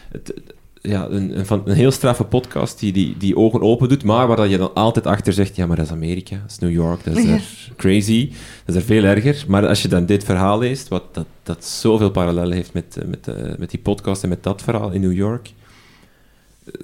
het, 0.09 0.35
ja, 0.82 1.09
een, 1.09 1.39
een, 1.39 1.47
van, 1.47 1.62
een 1.65 1.74
heel 1.77 1.90
straffe 1.90 2.24
podcast 2.24 2.78
die, 2.78 2.93
die 2.93 3.15
die 3.19 3.36
ogen 3.36 3.61
open 3.61 3.89
doet, 3.89 4.05
maar 4.05 4.27
waar 4.27 4.36
dat 4.36 4.51
je 4.51 4.57
dan 4.59 4.74
altijd 4.74 5.07
achter 5.07 5.32
zegt, 5.32 5.57
ja, 5.57 5.66
maar 5.66 5.77
dat 5.77 5.86
is 5.86 5.93
Amerika, 5.93 6.36
dat 6.43 6.51
is 6.51 6.59
New 6.59 6.70
York, 6.70 7.05
dat 7.05 7.16
is 7.16 7.24
Ja. 7.24 7.32
er 7.35 7.43
crazy, 7.77 8.28
dat 8.65 8.74
is 8.74 8.81
er 8.81 8.86
veel 8.86 9.05
erger. 9.05 9.44
Maar 9.48 9.66
als 9.66 9.82
je 9.82 9.89
dan 9.89 10.07
dit 10.07 10.24
verhaal 10.24 10.59
leest, 10.59 10.89
wat 10.89 11.15
dat, 11.15 11.27
dat 11.43 11.65
zoveel 11.65 12.11
parallellen 12.11 12.57
heeft 12.57 12.73
met, 12.73 12.97
eh, 12.97 13.09
met, 13.09 13.28
eh, 13.28 13.59
met 13.59 13.70
die 13.70 13.81
podcast 13.81 14.23
en 14.23 14.28
met 14.28 14.43
dat 14.43 14.62
verhaal 14.62 14.90
in 14.90 15.01
New 15.01 15.12
York, 15.12 15.51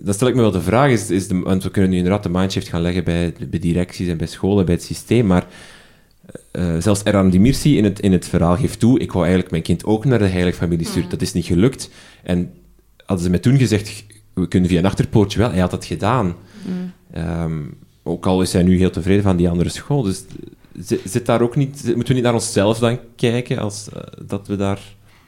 dan 0.01 0.15
stel 0.15 0.29
ik 0.29 0.35
me 0.35 0.41
wel 0.41 0.51
de 0.51 0.61
vraag, 0.61 0.91
is, 0.91 1.11
is 1.11 1.29
de, 1.29 1.39
want 1.41 1.63
we 1.63 1.71
kunnen 1.71 1.91
nu 1.91 1.97
inderdaad 1.97 2.23
de 2.23 2.29
mindshift 2.29 2.69
gaan 2.69 2.83
leggen 2.83 3.05
bij, 3.05 3.35
bij 3.51 3.59
directies 3.59 4.09
en 4.09 4.17
bij 4.17 4.27
scholen, 4.27 4.65
bij 4.65 4.75
het 4.75 4.85
systeem, 4.85 5.27
maar 5.27 5.47
uh, 6.53 6.77
zelfs 6.79 7.05
Eran 7.05 7.31
Dimirsi 7.31 7.77
in 7.77 7.85
het, 7.85 8.01
in 8.01 8.13
het 8.13 8.29
verhaal 8.29 8.57
geeft 8.57 8.79
toe, 8.81 8.99
ik 8.99 9.13
wou 9.13 9.23
eigenlijk 9.23 9.51
mijn 9.53 9.63
kind 9.63 9.85
ook 9.85 10.05
naar 10.05 10.19
de 10.19 10.27
heilige 10.27 10.57
familie 10.57 10.87
sturen. 10.87 11.05
Mm. 11.05 11.11
Dat 11.11 11.23
is 11.23 11.33
niet 11.33 11.45
gelukt. 11.47 11.91
En 12.23 12.51
hadden 13.13 13.25
ze 13.25 13.31
mij 13.31 13.39
toen 13.39 13.59
gezegd, 13.59 14.05
we 14.33 14.49
kunnen 14.49 14.69
via 14.69 14.79
een 14.79 14.87
achterpoortje 14.87 15.39
wel, 15.39 15.51
hij 15.51 15.61
had 15.61 15.71
dat 15.71 15.85
gedaan. 15.85 16.35
Mm. 16.67 16.93
Ehm, 17.11 17.61
ook 18.03 18.27
al 18.27 18.43
is 18.43 18.53
hij 18.53 18.63
nu 18.63 18.77
heel 18.77 18.91
tevreden 18.91 19.23
van 19.23 19.37
die 19.37 19.49
andere 19.49 19.69
school. 19.69 20.03
Dus 20.03 20.25
zit 21.05 21.27
daar 21.27 21.41
ook 21.41 21.57
niet, 21.57 21.83
moeten 21.85 22.07
we 22.07 22.15
niet 22.15 22.23
naar 22.23 22.35
onszelf 22.35 22.79
dan 22.79 22.99
kijken 23.17 23.59
als 23.59 23.89
uh, 23.95 24.03
dat 24.27 24.47
we 24.47 24.57
daar 24.57 24.81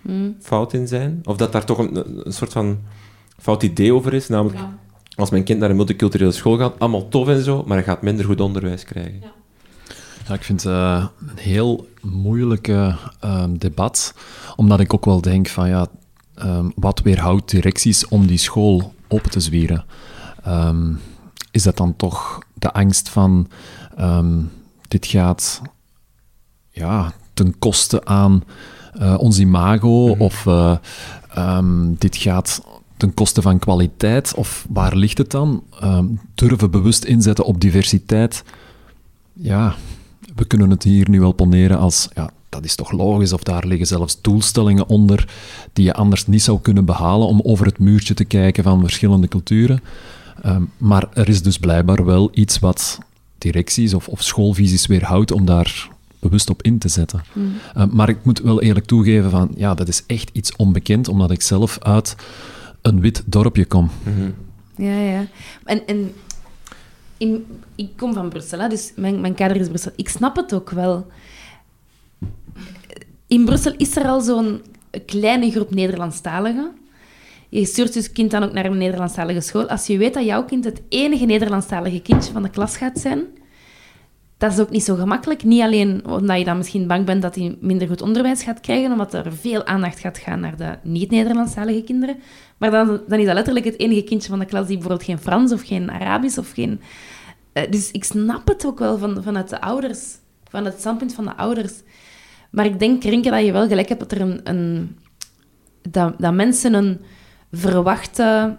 mm. 0.02 0.36
fout 0.40 0.72
in 0.72 0.88
zijn? 0.88 1.20
Of 1.24 1.36
dat 1.36 1.52
daar 1.52 1.64
toch 1.64 1.78
een, 1.78 2.26
een 2.26 2.32
soort 2.32 2.52
van 2.52 2.78
fout 3.38 3.62
idee 3.62 3.94
over 3.94 4.14
is, 4.14 4.28
namelijk 4.28 4.58
als 5.14 5.30
mijn 5.30 5.44
kind 5.44 5.60
naar 5.60 5.70
een 5.70 5.76
multiculturele 5.76 6.32
school 6.32 6.56
gaat, 6.56 6.78
allemaal 6.78 7.08
tof 7.08 7.28
en 7.28 7.42
zo, 7.42 7.64
maar 7.66 7.76
hij 7.76 7.86
gaat 7.86 8.02
minder 8.02 8.24
goed 8.24 8.40
onderwijs 8.40 8.84
krijgen. 8.84 9.20
Ja. 9.20 9.32
Ja, 10.28 10.34
ik 10.34 10.42
vind 10.42 10.62
het 10.62 10.72
uh, 10.72 11.06
een 11.20 11.38
heel 11.38 11.88
moeilijk 12.00 12.68
uh, 12.68 12.96
debat, 13.50 14.14
omdat 14.56 14.80
ik 14.80 14.94
ook 14.94 15.04
wel 15.04 15.20
denk 15.20 15.48
van 15.48 15.68
ja, 15.68 15.86
um, 16.42 16.72
wat 16.76 17.00
weerhoudt 17.00 17.50
directies 17.50 18.08
om 18.08 18.26
die 18.26 18.38
school 18.38 18.94
open 19.08 19.30
te 19.30 19.40
zwieren? 19.40 19.84
Um, 20.46 21.00
is 21.50 21.62
dat 21.62 21.76
dan 21.76 21.96
toch 21.96 22.42
de 22.54 22.72
angst 22.72 23.08
van 23.08 23.48
um, 24.00 24.50
dit 24.88 25.06
gaat 25.06 25.60
ja, 26.70 27.12
ten 27.34 27.58
koste 27.58 28.04
aan 28.04 28.44
uh, 29.00 29.14
ons 29.18 29.38
imago 29.38 30.06
-hmm. 30.06 30.20
of 30.20 30.46
dit 31.98 32.16
gaat 32.16 32.62
ten 32.96 33.14
koste 33.14 33.42
van 33.42 33.58
kwaliteit? 33.58 34.34
Of 34.34 34.66
waar 34.68 34.96
ligt 34.96 35.18
het 35.18 35.30
dan? 35.30 35.62
durven 36.34 36.70
bewust 36.70 37.04
inzetten 37.04 37.44
op 37.44 37.60
diversiteit? 37.60 38.44
Ja, 39.32 39.74
we 40.34 40.44
kunnen 40.44 40.70
het 40.70 40.82
hier 40.82 41.10
nu 41.10 41.20
wel 41.20 41.32
poneren 41.32 41.78
als, 41.78 42.08
ja, 42.14 42.30
dat 42.54 42.64
is 42.64 42.74
toch 42.74 42.92
logisch, 42.92 43.32
of 43.32 43.42
daar 43.42 43.66
liggen 43.66 43.86
zelfs 43.86 44.20
doelstellingen 44.20 44.88
onder 44.88 45.28
die 45.72 45.84
je 45.84 45.94
anders 45.94 46.26
niet 46.26 46.42
zou 46.42 46.60
kunnen 46.60 46.84
behalen 46.84 47.26
om 47.26 47.40
over 47.42 47.66
het 47.66 47.78
muurtje 47.78 48.14
te 48.14 48.24
kijken 48.24 48.62
van 48.62 48.80
verschillende 48.80 49.28
culturen. 49.28 49.80
Ehm, 50.42 50.62
maar 50.76 51.08
er 51.12 51.28
is 51.28 51.42
dus 51.42 51.58
blijkbaar 51.58 52.04
wel 52.04 52.30
iets 52.32 52.58
wat 52.58 52.98
directies 53.38 53.94
of, 53.94 54.08
of 54.08 54.22
schoolvisies 54.22 54.86
weerhoudt 54.86 55.32
om 55.32 55.44
daar 55.44 55.88
bewust 56.18 56.50
op 56.50 56.62
in 56.62 56.78
te 56.78 56.88
zetten. 56.88 57.24
Hmm. 57.32 57.52
Ehm, 57.74 57.88
maar 57.92 58.08
ik 58.08 58.24
moet 58.24 58.40
wel 58.40 58.62
eerlijk 58.62 58.86
toegeven 58.86 59.30
van, 59.30 59.50
ja, 59.56 59.74
dat 59.74 59.88
is 59.88 60.02
echt 60.06 60.30
iets 60.32 60.56
onbekend, 60.56 61.08
omdat 61.08 61.30
ik 61.30 61.42
zelf 61.42 61.78
uit 61.78 62.16
een 62.82 63.00
wit 63.00 63.22
dorpje 63.26 63.64
kom. 63.64 63.90
Mm 64.02 64.34
Ja, 64.76 64.98
ja. 64.98 65.26
En, 65.64 65.86
en 65.86 66.12
ik 67.74 67.88
kom 67.96 68.14
van 68.14 68.28
Brussel, 68.28 68.58
hè, 68.58 68.68
dus 68.68 68.92
mijn, 68.96 69.20
mijn 69.20 69.34
kader 69.34 69.56
is 69.56 69.68
Brussel. 69.68 69.92
Ik 69.96 70.08
snap 70.08 70.36
het 70.36 70.54
ook 70.54 70.70
wel. 70.70 71.06
In 73.26 73.44
Brussel 73.44 73.72
is 73.76 73.96
er 73.96 74.04
al 74.04 74.20
zo'n 74.20 74.62
kleine 75.06 75.50
groep 75.50 75.74
Nederlandstaligen. 75.74 76.72
Je 77.48 77.64
stuurt 77.64 77.92
dus 77.92 78.12
kind 78.12 78.30
dan 78.30 78.42
ook 78.42 78.52
naar 78.52 78.64
een 78.64 78.78
Nederlandstalige 78.78 79.40
school. 79.40 79.68
Als 79.68 79.86
je 79.86 79.98
weet 79.98 80.14
dat 80.14 80.24
jouw 80.24 80.44
kind 80.44 80.64
het 80.64 80.82
enige 80.88 81.24
Nederlandstalige 81.24 82.00
kindje 82.00 82.32
van 82.32 82.42
de 82.42 82.50
klas 82.50 82.76
gaat 82.76 82.98
zijn, 82.98 83.22
dat 84.38 84.52
is 84.52 84.60
ook 84.60 84.70
niet 84.70 84.84
zo 84.84 84.94
gemakkelijk. 84.94 85.44
Niet 85.44 85.62
alleen 85.62 86.06
omdat 86.06 86.38
je 86.38 86.44
dan 86.44 86.56
misschien 86.56 86.86
bang 86.86 87.04
bent 87.04 87.22
dat 87.22 87.34
hij 87.34 87.56
minder 87.60 87.88
goed 87.88 88.02
onderwijs 88.02 88.42
gaat 88.42 88.60
krijgen, 88.60 88.92
omdat 88.92 89.14
er 89.14 89.32
veel 89.32 89.66
aandacht 89.66 89.98
gaat 89.98 90.18
gaan 90.18 90.40
naar 90.40 90.56
de 90.56 90.78
niet-Nederlandstalige 90.82 91.82
kinderen. 91.82 92.16
Maar 92.56 92.70
dan, 92.70 93.00
dan 93.08 93.18
is 93.18 93.26
dat 93.26 93.34
letterlijk 93.34 93.64
het 93.64 93.78
enige 93.78 94.02
kindje 94.02 94.28
van 94.28 94.38
de 94.38 94.44
klas 94.44 94.66
die 94.66 94.76
bijvoorbeeld 94.76 95.08
geen 95.08 95.18
Frans 95.18 95.52
of 95.52 95.62
geen 95.62 95.90
Arabisch 95.90 96.38
of 96.38 96.50
geen 96.50 96.80
eh, 97.54 97.70
dus 97.70 97.90
ik 97.90 98.04
snap 98.04 98.48
het 98.48 98.66
ook 98.66 98.78
wel 98.78 98.98
van, 98.98 99.22
vanuit 99.22 99.48
de 99.48 99.60
ouders, 99.60 100.16
van 100.48 100.64
het 100.64 100.78
standpunt 100.78 101.14
van 101.14 101.24
de 101.24 101.36
ouders. 101.36 101.72
Maar 102.54 102.66
ik 102.66 102.78
denk, 102.78 103.04
Rinke, 103.04 103.30
dat 103.30 103.44
je 103.44 103.52
wel 103.52 103.68
gelijk 103.68 103.88
hebt 103.88 104.00
dat 104.00 104.12
er 104.12 104.20
een... 104.20 104.40
een 104.44 104.96
dat, 105.88 106.14
dat 106.18 106.34
mensen 106.34 106.74
een 106.74 107.00
verwachte 107.52 108.56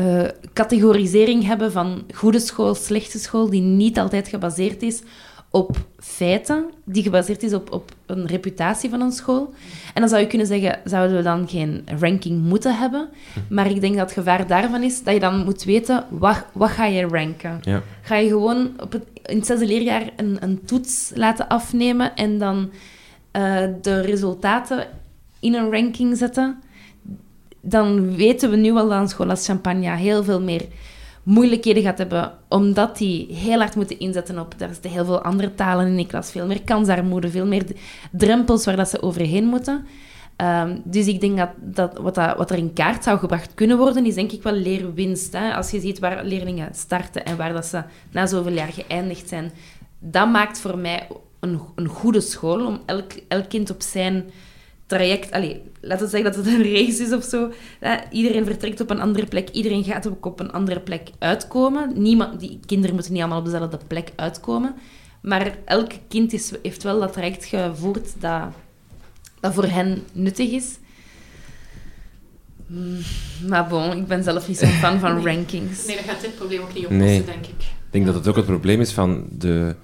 uh, 0.00 0.24
categorisering 0.52 1.44
hebben 1.44 1.72
van 1.72 2.04
goede 2.14 2.38
school, 2.38 2.74
slechte 2.74 3.18
school, 3.18 3.50
die 3.50 3.60
niet 3.60 3.98
altijd 3.98 4.28
gebaseerd 4.28 4.82
is 4.82 5.02
op 5.50 5.76
feiten, 5.98 6.64
die 6.84 7.02
gebaseerd 7.02 7.42
is 7.42 7.52
op, 7.52 7.72
op 7.72 7.90
een 8.06 8.26
reputatie 8.26 8.90
van 8.90 9.00
een 9.00 9.12
school. 9.12 9.54
En 9.94 10.00
dan 10.00 10.08
zou 10.08 10.20
je 10.20 10.26
kunnen 10.26 10.46
zeggen, 10.46 10.80
zouden 10.84 11.16
we 11.16 11.22
dan 11.22 11.48
geen 11.48 11.86
ranking 12.00 12.42
moeten 12.42 12.76
hebben? 12.76 13.08
Maar 13.48 13.70
ik 13.70 13.80
denk 13.80 13.96
dat 13.96 14.04
het 14.04 14.18
gevaar 14.18 14.46
daarvan 14.46 14.82
is 14.82 15.02
dat 15.02 15.14
je 15.14 15.20
dan 15.20 15.44
moet 15.44 15.64
weten, 15.64 16.04
wat, 16.10 16.44
wat 16.52 16.70
ga 16.70 16.84
je 16.84 17.06
ranken? 17.06 17.58
Ja. 17.62 17.82
Ga 18.02 18.16
je 18.16 18.28
gewoon 18.28 18.70
op 18.80 18.92
het, 18.92 19.04
in 19.28 19.36
het 19.36 19.46
zesde 19.46 19.66
leerjaar 19.66 20.10
een, 20.16 20.36
een 20.40 20.64
toets 20.64 21.12
laten 21.14 21.48
afnemen 21.48 22.14
en 22.14 22.38
dan 22.38 22.70
uh, 23.32 23.66
de 23.82 24.00
resultaten 24.00 24.86
in 25.40 25.54
een 25.54 25.70
ranking 25.70 26.16
zetten? 26.16 26.62
Dan 27.60 28.16
weten 28.16 28.50
we 28.50 28.56
nu 28.56 28.72
al 28.72 28.88
dat 28.88 29.00
een 29.00 29.08
school 29.08 29.30
als 29.30 29.46
Champagne 29.46 29.96
heel 29.96 30.24
veel 30.24 30.40
meer 30.40 30.66
moeilijkheden 31.22 31.82
gaat 31.82 31.98
hebben, 31.98 32.32
omdat 32.48 32.98
die 32.98 33.34
heel 33.34 33.58
hard 33.58 33.76
moeten 33.76 33.98
inzetten 33.98 34.38
op... 34.38 34.54
Er 34.58 34.68
zitten 34.72 34.90
heel 34.90 35.04
veel 35.04 35.22
andere 35.22 35.54
talen 35.54 35.86
in 35.86 35.96
die 35.96 36.06
klas, 36.06 36.30
veel 36.30 36.46
meer 36.46 36.62
kansarmoede, 36.62 37.30
veel 37.30 37.46
meer 37.46 37.64
drempels 38.10 38.64
waar 38.64 38.76
dat 38.76 38.88
ze 38.88 39.02
overheen 39.02 39.44
moeten. 39.44 39.86
Um, 40.42 40.82
dus 40.84 41.06
ik 41.06 41.20
denk 41.20 41.36
dat, 41.36 41.50
dat, 41.56 41.98
wat, 41.98 42.14
dat 42.14 42.36
wat 42.36 42.50
er 42.50 42.56
in 42.56 42.72
kaart 42.72 43.04
zou 43.04 43.18
gebracht 43.18 43.54
kunnen 43.54 43.78
worden, 43.78 44.06
is 44.06 44.14
denk 44.14 44.32
ik 44.32 44.42
wel 44.42 44.52
leerwinst. 44.52 45.32
Hè? 45.32 45.54
Als 45.54 45.70
je 45.70 45.80
ziet 45.80 45.98
waar 45.98 46.24
leerlingen 46.24 46.74
starten 46.74 47.24
en 47.24 47.36
waar 47.36 47.52
dat 47.52 47.66
ze 47.66 47.82
na 48.10 48.26
zoveel 48.26 48.52
jaar 48.52 48.72
geëindigd 48.72 49.28
zijn, 49.28 49.52
dat 49.98 50.30
maakt 50.30 50.60
voor 50.60 50.78
mij 50.78 51.06
een, 51.40 51.60
een 51.74 51.86
goede 51.86 52.20
school 52.20 52.66
om 52.66 52.80
elk, 52.86 53.12
elk 53.28 53.48
kind 53.48 53.70
op 53.70 53.82
zijn 53.82 54.30
traject... 54.86 55.30
Allez, 55.30 55.56
laten 55.80 56.04
we 56.04 56.10
zeggen 56.10 56.32
dat 56.32 56.44
het 56.44 56.54
een 56.54 56.72
race 56.74 57.02
is 57.02 57.12
of 57.12 57.24
zo. 57.24 57.52
iedereen 58.10 58.44
vertrekt 58.44 58.80
op 58.80 58.90
een 58.90 59.00
andere 59.00 59.26
plek. 59.26 59.48
Iedereen 59.50 59.84
gaat 59.84 60.08
ook 60.08 60.26
op 60.26 60.40
een 60.40 60.52
andere 60.52 60.80
plek 60.80 61.10
uitkomen. 61.18 61.92
Niemand, 61.94 62.40
die 62.40 62.60
kinderen 62.66 62.94
moeten 62.94 63.12
niet 63.12 63.22
allemaal 63.22 63.40
op 63.40 63.44
dezelfde 63.44 63.78
plek 63.86 64.12
uitkomen. 64.16 64.74
Maar 65.20 65.58
elk 65.64 65.90
kind 66.08 66.32
is, 66.32 66.52
heeft 66.62 66.82
wel 66.82 67.00
dat 67.00 67.12
traject 67.12 67.44
gevoerd 67.44 68.20
dat, 68.20 68.42
dat 69.40 69.54
voor 69.54 69.64
hen 69.64 70.02
nuttig 70.12 70.50
is. 70.50 70.78
Hmm, 72.66 72.98
maar 73.48 73.66
bon, 73.66 73.96
ik 73.96 74.06
ben 74.06 74.22
zelf 74.22 74.48
niet 74.48 74.58
zo'n 74.58 74.68
fan 74.68 74.98
van 74.98 75.22
rankings. 75.26 75.86
Nee, 75.86 75.96
dat 75.96 76.04
gaat 76.04 76.20
dit 76.20 76.36
probleem 76.36 76.60
ook 76.60 76.74
niet 76.74 76.86
oplossen, 76.86 77.26
denk 77.26 77.46
ik. 77.46 77.62
Ik 77.88 77.94
denk 77.94 78.06
dat 78.06 78.14
het 78.14 78.28
ook 78.28 78.36
het 78.36 78.46
probleem 78.46 78.80
is 78.80 78.92
van 78.92 79.26
de, 79.30 79.74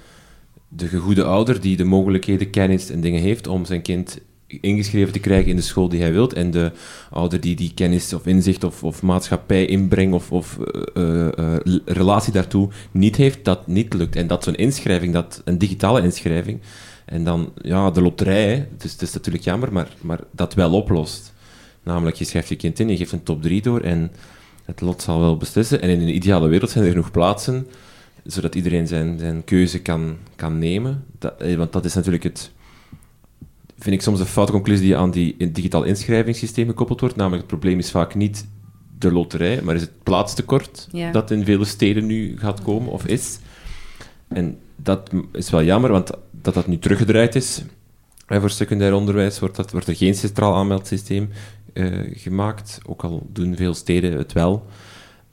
de 0.68 0.86
gegoede 0.86 1.24
ouder 1.24 1.60
die 1.60 1.76
de 1.76 1.84
mogelijkheden, 1.84 2.50
kennis 2.50 2.90
en 2.90 3.00
dingen 3.00 3.20
heeft 3.20 3.46
om 3.46 3.64
zijn 3.64 3.82
kind 3.82 4.18
ingeschreven 4.60 5.12
te 5.12 5.18
krijgen 5.18 5.50
in 5.50 5.56
de 5.56 5.62
school 5.62 5.88
die 5.88 6.00
hij 6.00 6.12
wilt. 6.12 6.32
En 6.32 6.50
de 6.50 6.72
ouder 7.10 7.40
die 7.40 7.56
die 7.56 7.72
kennis 7.74 8.12
of 8.12 8.26
inzicht 8.26 8.64
of, 8.64 8.82
of 8.82 9.02
maatschappij 9.02 9.66
inbreng 9.66 10.12
of, 10.12 10.32
of 10.32 10.58
uh, 10.94 11.28
uh, 11.38 11.56
relatie 11.84 12.32
daartoe 12.32 12.68
niet 12.90 13.16
heeft, 13.16 13.44
dat 13.44 13.66
niet 13.66 13.94
lukt. 13.94 14.16
En 14.16 14.26
dat 14.26 14.44
zo'n 14.44 14.54
inschrijving, 14.54 15.12
dat, 15.12 15.42
een 15.44 15.58
digitale 15.58 16.02
inschrijving, 16.02 16.60
en 17.04 17.24
dan 17.24 17.52
ja, 17.62 17.90
de 17.90 18.02
loterij, 18.02 18.68
dus 18.78 18.92
het 18.92 19.02
is 19.02 19.12
natuurlijk 19.12 19.44
jammer, 19.44 19.72
maar, 19.72 19.88
maar 20.00 20.20
dat 20.30 20.54
wel 20.54 20.72
oplost. 20.72 21.32
Namelijk, 21.82 22.16
je 22.16 22.24
schrijft 22.24 22.48
je 22.48 22.56
kind 22.56 22.80
in, 22.80 22.88
je 22.88 22.96
geeft 22.96 23.12
een 23.12 23.22
top 23.22 23.42
3 23.42 23.62
door 23.62 23.80
en 23.80 24.12
het 24.64 24.80
lot 24.80 25.02
zal 25.02 25.20
wel 25.20 25.36
beslissen. 25.36 25.82
En 25.82 25.88
in 25.88 26.00
een 26.00 26.14
ideale 26.14 26.48
wereld 26.48 26.70
zijn 26.70 26.84
er 26.84 26.90
genoeg 26.90 27.10
plaatsen, 27.10 27.66
zodat 28.24 28.54
iedereen 28.54 28.86
zijn, 28.86 29.18
zijn 29.18 29.44
keuze 29.44 29.82
kan, 29.82 30.16
kan 30.36 30.58
nemen. 30.58 31.04
Dat, 31.18 31.34
want 31.56 31.72
dat 31.72 31.84
is 31.84 31.94
natuurlijk 31.94 32.24
het 32.24 32.52
vind 33.78 33.96
ik 33.96 34.02
soms 34.02 34.20
een 34.20 34.26
foute 34.26 34.52
conclusie 34.52 34.86
die 34.86 34.96
aan 34.96 35.10
die 35.10 35.52
digitaal 35.52 35.82
inschrijvingssysteem 35.82 36.68
gekoppeld 36.68 37.00
wordt. 37.00 37.16
Namelijk, 37.16 37.42
het 37.42 37.50
probleem 37.50 37.78
is 37.78 37.90
vaak 37.90 38.14
niet 38.14 38.46
de 38.98 39.12
loterij, 39.12 39.62
maar 39.62 39.74
is 39.74 39.80
het 39.80 40.02
plaatstekort 40.02 40.88
dat 41.12 41.30
in 41.30 41.44
vele 41.44 41.64
steden 41.64 42.06
nu 42.06 42.38
gaat 42.38 42.62
komen 42.62 42.92
of 42.92 43.06
is. 43.06 43.38
En 44.28 44.58
dat 44.76 45.10
is 45.32 45.50
wel 45.50 45.62
jammer, 45.62 45.90
want 45.90 46.10
dat 46.30 46.54
dat 46.54 46.66
nu 46.66 46.78
teruggedraaid 46.78 47.34
is. 47.34 47.62
En 48.26 48.40
voor 48.40 48.50
secundair 48.50 48.94
onderwijs 48.94 49.38
wordt, 49.38 49.56
dat, 49.56 49.70
wordt 49.70 49.86
er 49.86 49.96
geen 49.96 50.14
centraal 50.14 50.54
aanmeldsysteem 50.54 51.30
uh, 51.72 52.00
gemaakt, 52.16 52.80
ook 52.86 53.04
al 53.04 53.26
doen 53.32 53.56
veel 53.56 53.74
steden 53.74 54.18
het 54.18 54.32
wel. 54.32 54.66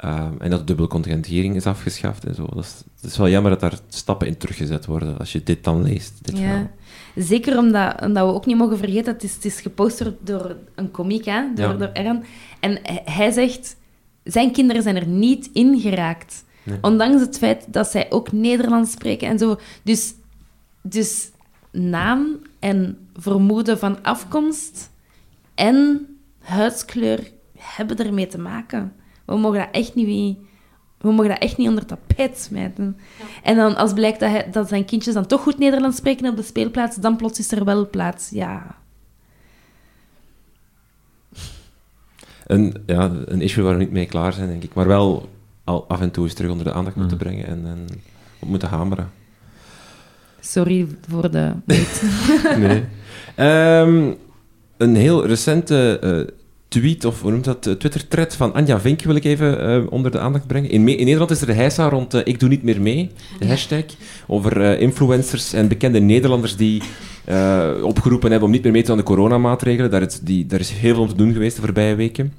Uh, 0.06 0.28
en 0.40 0.50
dat 0.50 0.60
de 0.60 0.66
dubbele 0.66 0.88
contingentering 0.88 1.56
is 1.56 1.66
afgeschaft 1.66 2.26
en 2.26 2.36
zo. 2.36 2.46
Dat 2.54 2.64
is, 2.64 2.84
dat 3.02 3.12
is, 3.12 3.18
wel 3.18 3.30
jammer 3.30 3.52
dat 3.52 3.60
daar 3.60 3.80
stappen 3.88 4.28
in 4.28 4.38
teruggezet 4.38 4.86
worden, 4.86 5.18
als 5.18 5.32
je 5.32 5.44
dit 5.44 5.64
dan 5.64 5.84
leest. 5.84 6.14
Dit 6.22 6.38
ja. 6.38 6.72
Zeker 7.16 7.58
omdat, 7.58 8.02
omdat 8.02 8.28
we 8.28 8.34
ook 8.34 8.46
niet 8.46 8.58
mogen 8.58 8.78
vergeten, 8.78 9.14
het 9.14 9.24
is, 9.24 9.36
het 9.36 9.46
is 9.46 9.62
gepost 9.62 10.12
door, 10.20 10.56
een 10.76 10.92
komiek, 10.92 11.26
hè, 11.26 11.54
door, 11.56 11.78
door 11.78 11.90
Ern. 11.94 12.24
En 12.60 12.80
hij 13.06 13.32
zegt, 13.32 13.76
zijn 14.24 14.52
kinderen 14.52 14.84
zijn 14.84 14.96
er 14.96 15.08
niet 15.08 15.50
in 15.54 15.80
geraakt. 15.80 16.44
Ondanks 16.82 17.22
het 17.22 17.38
feit 17.38 17.74
dat 17.74 17.88
zij 17.88 18.12
ook 18.12 18.32
Nederlands 18.32 18.92
spreken 18.92 19.28
en 19.28 19.40
zo. 19.40 19.60
Dus, 19.84 20.14
dus 20.82 21.32
naam 21.72 22.40
en 22.60 23.08
vermoeden 23.16 23.80
van 23.80 24.04
afkomst 24.04 24.90
en 25.56 26.08
huidskleur 26.40 27.32
hebben 27.58 27.98
ermee 27.98 28.28
te 28.28 28.40
maken. 28.40 28.94
We 29.26 29.38
mogen 29.38 29.60
dat 29.60 29.70
echt 29.72 29.96
niet, 29.96 30.38
we 30.98 31.12
mogen 31.12 31.30
dat 31.30 31.40
echt 31.40 31.58
niet 31.58 31.68
onder 31.68 31.86
tapijt 31.86 32.38
smijten. 32.38 32.98
En 33.44 33.56
dan 33.56 33.76
als 33.76 33.94
blijkt 33.94 34.20
dat, 34.20 34.30
hij, 34.30 34.50
dat 34.52 34.68
zijn 34.68 34.86
kindjes 34.86 35.14
dan 35.14 35.26
toch 35.26 35.42
goed 35.42 35.58
Nederlands 35.58 35.98
spreken 35.98 36.30
op 36.30 36.36
de 36.36 36.44
speelplaats, 36.44 36.96
dan 36.96 37.16
plots 37.16 37.40
is 37.40 37.52
er 37.52 37.66
wel 37.66 37.90
plaats. 37.90 38.30
Ja. 38.30 38.76
Een, 42.46 42.84
ja, 42.86 43.12
een 43.26 43.42
issue 43.42 43.64
waar 43.64 43.74
we 43.74 43.80
niet 43.80 43.92
mee 43.92 44.06
klaar 44.06 44.34
zijn, 44.34 44.48
denk 44.48 44.64
ik. 44.64 44.74
Maar 44.74 44.88
wel 44.88 45.30
al 45.64 45.86
af 45.88 46.02
en 46.02 46.12
toe 46.12 46.24
eens 46.24 46.34
terug 46.34 46.52
onder 46.52 46.66
de 46.66 46.74
aandacht 46.74 46.96
moeten 46.96 47.18
Mm. 47.18 47.24
brengen 47.24 47.48
en, 47.48 47.62
en 47.66 47.88
op 48.40 48.48
moeten 48.48 48.68
hameren. 48.70 49.10
Sorry 50.40 50.88
voor 51.10 51.32
de... 51.32 51.52
Nee. 52.58 52.84
Ehm, 53.36 54.12
een 54.78 54.96
heel 54.96 55.26
recente 55.26 56.00
eh, 56.00 56.34
tweet, 56.68 57.06
of 57.06 57.22
hoe 57.22 57.32
noemt 57.32 57.44
dat, 57.44 57.68
eh, 57.68 57.74
Twitter-thread 57.74 58.36
van 58.36 58.54
Anja 58.54 58.80
Vink 58.80 59.02
wil 59.02 59.16
ik 59.16 59.24
even 59.24 59.62
eh, 59.62 59.92
onder 59.92 60.12
de 60.12 60.20
aandacht 60.20 60.48
brengen. 60.48 60.70
In, 60.70 60.84
Nederland 60.84 61.32
is 61.32 61.42
er 61.42 61.48
de 61.48 61.54
heisa 61.54 61.90
rond 61.90 62.14
Ik 62.28 62.40
doe 62.40 62.50
niet 62.50 62.64
meer 62.64 62.82
mee, 62.82 63.12
de 63.40 63.48
hashtag, 63.48 63.84
over 64.28 64.80
influencers 64.80 65.54
en 65.54 65.68
bekende 65.68 66.00
Nederlanders 66.00 66.56
die 66.56 66.82
eh, 67.26 67.70
opgeroepen 67.84 68.30
hebben 68.32 68.48
om 68.48 68.54
niet 68.54 68.64
meer 68.64 68.72
mee 68.72 68.82
te 68.82 68.88
doen 68.88 68.98
aan 68.98 69.04
de 69.04 69.10
coronamaatregelen. 69.12 69.92
Daar 69.92 70.02
is, 70.02 70.20
die, 70.20 70.46
daar 70.46 70.60
is 70.60 70.72
heel 70.72 70.94
veel 70.94 71.04
om 71.04 71.10
te 71.10 71.16
doen 71.16 71.34
geweest 71.34 71.56
de 71.56 71.62
voorbije 71.62 71.96
weken, 71.96 72.34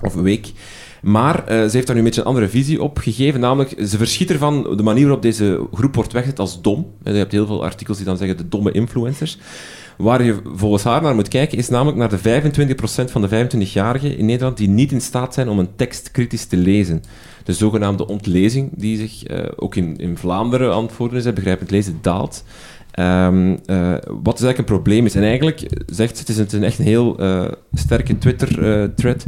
of 0.00 0.14
week. 0.14 0.52
Maar 1.02 1.46
eh, 1.46 1.64
ze 1.64 1.70
heeft 1.72 1.86
daar 1.86 1.96
nu 1.96 2.02
een 2.02 2.06
beetje 2.06 2.20
een 2.20 2.26
andere 2.26 2.48
visie 2.48 2.82
op 2.82 2.98
gegeven. 2.98 3.40
Namelijk, 3.40 3.74
ze 3.86 3.96
verschiet 3.96 4.30
ervan 4.30 4.76
de 4.76 4.82
manier 4.82 5.02
waarop 5.02 5.22
deze 5.22 5.66
groep 5.72 5.94
wordt 5.94 6.12
weggezet 6.12 6.38
als 6.38 6.62
dom. 6.62 6.86
Je 7.02 7.10
hebt 7.10 7.32
heel 7.32 7.46
veel 7.46 7.64
artikels 7.64 7.96
die 7.96 8.06
dan 8.06 8.16
zeggen 8.16 8.36
de 8.36 8.48
domme 8.48 8.72
influencers. 8.72 9.38
Waar 9.96 10.24
je 10.24 10.36
volgens 10.54 10.82
haar 10.84 11.02
naar 11.02 11.14
moet 11.14 11.28
kijken, 11.28 11.58
is 11.58 11.68
namelijk 11.68 11.96
naar 11.96 12.08
de 12.08 12.42
25% 13.06 13.10
van 13.10 13.22
de 13.22 13.28
25-jarigen 13.28 14.18
in 14.18 14.26
Nederland 14.26 14.56
die 14.56 14.68
niet 14.68 14.92
in 14.92 15.00
staat 15.00 15.34
zijn 15.34 15.48
om 15.48 15.58
een 15.58 15.76
tekst 15.76 16.10
kritisch 16.10 16.44
te 16.44 16.56
lezen. 16.56 17.02
De 17.44 17.52
zogenaamde 17.52 18.06
ontlezing, 18.06 18.70
die 18.74 18.96
zich 18.96 19.24
eh, 19.24 19.44
ook 19.56 19.74
in, 19.74 19.96
in 19.96 20.16
Vlaanderen 20.16 20.72
aan 20.72 20.88
het 20.98 21.12
is, 21.12 21.32
begrijpend 21.32 21.70
lezen, 21.70 21.98
daalt. 22.00 22.44
Ehm, 22.90 23.56
eh, 23.66 23.90
wat 23.90 24.36
dus 24.36 24.44
eigenlijk 24.44 24.58
een 24.58 24.64
probleem 24.64 25.04
is. 25.04 25.14
En 25.14 25.22
eigenlijk 25.22 25.66
zegt 25.86 26.16
ze, 26.16 26.24
het 26.40 26.52
is 26.52 26.52
een, 26.52 26.64
echt 26.64 26.78
een 26.78 26.84
heel 26.84 27.16
sterke 27.72 28.18
Twitter-thread, 28.18 29.26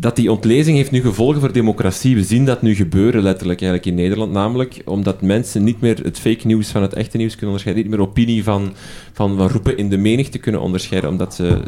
dat 0.00 0.16
die 0.16 0.30
ontlezing 0.30 0.76
heeft 0.76 0.90
nu 0.90 1.00
gevolgen 1.00 1.40
voor 1.40 1.52
democratie. 1.52 2.14
We 2.14 2.22
zien 2.22 2.44
dat 2.44 2.62
nu 2.62 2.74
gebeuren, 2.74 3.22
letterlijk, 3.22 3.60
eigenlijk 3.60 3.90
in 3.90 4.02
Nederland. 4.02 4.32
Namelijk 4.32 4.82
omdat 4.84 5.22
mensen 5.22 5.64
niet 5.64 5.80
meer 5.80 5.98
het 6.02 6.18
fake 6.18 6.46
nieuws 6.46 6.70
van 6.70 6.82
het 6.82 6.92
echte 6.92 7.16
nieuws 7.16 7.36
kunnen 7.36 7.48
onderscheiden. 7.48 7.82
Niet 7.82 7.98
meer 7.98 8.08
opinie 8.08 8.44
van, 8.44 8.72
van, 9.12 9.36
van 9.36 9.48
roepen 9.48 9.76
in 9.76 9.88
de 9.88 9.96
menigte 9.96 10.38
kunnen 10.38 10.60
onderscheiden. 10.60 11.10
Omdat 11.10 11.34
ze 11.34 11.62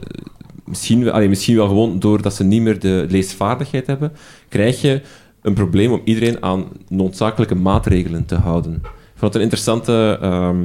misschien, 0.65 1.11
allee, 1.11 1.29
misschien 1.29 1.57
wel 1.57 1.69
gewoon 1.69 1.99
doordat 1.99 2.35
ze 2.35 2.45
niet 2.45 2.63
meer 2.63 2.79
de 2.79 3.07
leesvaardigheid 3.09 3.87
hebben, 3.87 4.13
krijg 4.49 4.81
je 4.81 5.01
een 5.43 5.55
probleem 5.55 5.93
om 5.93 6.01
iedereen 6.05 6.43
aan 6.43 6.65
noodzakelijke 6.89 7.55
maatregelen 7.55 8.25
te 8.25 8.35
houden. 8.35 8.75
Ik 8.75 9.19
vond 9.19 9.33
het 9.33 9.35
een 9.35 9.49
interessante... 9.49 10.19
ehm, 10.21 10.65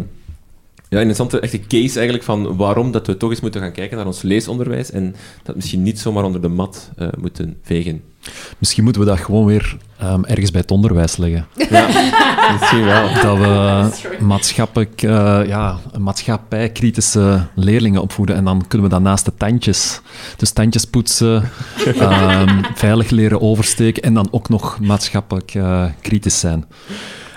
ja, 0.90 0.98
een 1.02 1.08
interessante 1.08 1.40
echte 1.40 1.60
case 1.60 1.96
eigenlijk 1.96 2.24
van 2.24 2.56
waarom 2.56 2.92
dat 2.92 3.08
we 3.08 3.18
toch 3.18 3.30
eens 3.30 3.42
moeten 3.42 3.62
gaan 3.62 3.72
kijken 3.72 3.98
naar 3.98 4.06
ons 4.06 4.22
leesonderwijs 4.22 4.92
en 4.92 5.16
dat 5.44 5.56
misschien 5.56 5.84
niet 5.84 6.00
zomaar 6.00 6.24
onder 6.24 6.42
de 6.42 6.48
mat 6.48 6.92
eh, 6.98 7.08
moeten 7.18 7.58
vegen. 7.62 8.02
Misschien 8.58 8.84
moeten 8.84 9.02
we 9.02 9.08
dat 9.08 9.20
gewoon 9.20 9.46
weer 9.46 9.78
ehm, 9.98 10.24
ergens 10.24 10.52
bij 10.52 10.62
het 10.62 10.72
onderwijs 10.72 11.18
leggen. 11.18 11.48
Ja, 11.70 11.88
misschien 12.60 12.86
wel. 12.86 13.14
Dat 13.22 13.38
we 13.38 13.90
maatschappelijk, 14.26 15.02
eh, 15.02 15.42
ja, 15.46 15.78
maatschappijkritische 16.00 17.48
leerlingen 17.56 18.02
opvoeden. 18.02 18.36
En 18.36 18.44
dan 18.44 18.68
kunnen 18.68 18.88
we 18.88 18.94
dat 18.94 19.04
naast 19.04 19.26
de 19.26 19.34
tandjes. 19.38 20.02
Dus 20.38 20.52
tandjes 20.52 20.86
poetsen, 20.86 21.50
ehm, 21.86 22.64
veilig 22.76 23.10
leren 23.10 23.42
oversteken 23.42 24.04
en 24.04 24.14
dan 24.14 24.28
ook 24.32 24.50
nog 24.50 24.80
maatschappelijk 24.80 25.54
eh, 25.56 25.86
kritisch 26.02 26.40
zijn. 26.40 26.66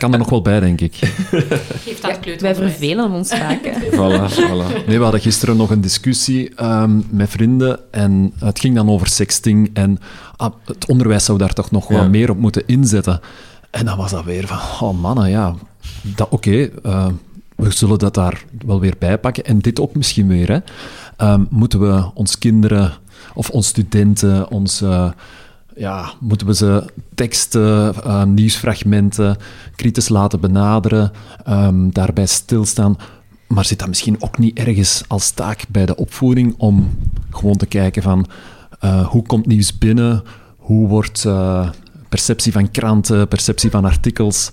Kan 0.01 0.13
er 0.13 0.19
nog 0.19 0.31
wel 0.31 0.43
bij, 0.43 0.61
denk 0.61 0.81
ik. 0.81 0.95
Geeft 1.85 2.05
aan 2.05 2.11
het 2.21 2.41
wij 2.41 2.55
vervelen 2.55 3.11
ons 3.11 3.29
vaak. 3.35 3.65
hè. 3.65 3.91
Voilà, 3.91 4.33
voilà. 4.35 4.87
Nee, 4.87 4.97
we 4.97 5.03
hadden 5.03 5.21
gisteren 5.21 5.57
nog 5.57 5.71
een 5.71 5.81
discussie 5.81 6.55
ehm, 6.55 7.01
met 7.11 7.31
vrienden 7.31 7.79
en 7.91 8.33
het 8.39 8.61
ging 8.61 8.75
dan 8.75 8.89
over 8.91 9.07
sexting 9.07 9.71
en 9.73 9.99
ah, 10.37 10.53
het 10.65 10.87
onderwijs 10.87 11.25
zou 11.25 11.39
daar 11.39 11.53
toch 11.53 11.71
nog 11.71 11.89
Ja. 11.89 11.95
wel 11.95 12.09
meer 12.09 12.31
op 12.31 12.39
moeten 12.39 12.63
inzetten. 12.67 13.21
En 13.71 13.85
dan 13.85 13.97
was 13.97 14.11
dat 14.11 14.25
weer 14.25 14.47
van, 14.47 14.89
oh 14.89 15.01
mannen, 15.01 15.31
ja, 15.31 15.55
dat- 16.03 16.29
oké, 16.31 16.69
eh, 16.83 17.07
we 17.57 17.71
zullen 17.71 17.99
dat 17.99 18.15
daar 18.15 18.45
wel 18.67 18.81
weer 18.81 18.95
bij 18.99 19.19
pakken. 19.19 19.45
En 19.45 19.59
dit 19.59 19.81
ook 19.81 19.95
misschien 19.95 20.29
weer, 20.29 20.49
hè. 20.49 20.59
Ehm, 21.17 21.45
moeten 21.51 21.81
we 21.81 22.11
ons 22.15 22.39
kinderen 22.39 22.93
of 23.35 23.51
ons 23.51 23.67
studenten, 23.67 24.51
ons... 24.51 24.81
eh, 24.81 25.11
ja, 25.77 26.13
moeten 26.21 26.47
we 26.47 26.55
ze 26.55 26.85
teksten, 27.15 27.95
eh, 27.95 28.25
nieuwsfragmenten 28.25 29.37
kritisch 29.77 30.09
laten 30.09 30.41
benaderen, 30.41 31.13
ehm, 31.45 31.91
daarbij 31.91 32.27
stilstaan. 32.27 32.97
Maar 33.47 33.65
zit 33.65 33.79
dat 33.79 33.89
misschien 33.89 34.23
ook 34.23 34.39
niet 34.39 34.59
ergens 34.59 35.03
als 35.09 35.31
taak 35.31 35.65
bij 35.69 35.87
de 35.87 35.97
opvoeding 35.97 36.55
om 36.59 36.99
gewoon 37.31 37.57
te 37.57 37.67
kijken 37.67 38.03
van 38.03 38.27
eh, 38.81 39.07
hoe 39.07 39.23
komt 39.23 39.47
nieuws 39.47 39.79
binnen, 39.79 40.23
hoe 40.57 40.89
wordt 40.89 41.25
eh, 41.25 41.69
perceptie 42.09 42.53
van 42.53 42.71
kranten, 42.71 43.29
perceptie 43.29 43.71
van 43.71 43.85
artikels. 43.85 44.51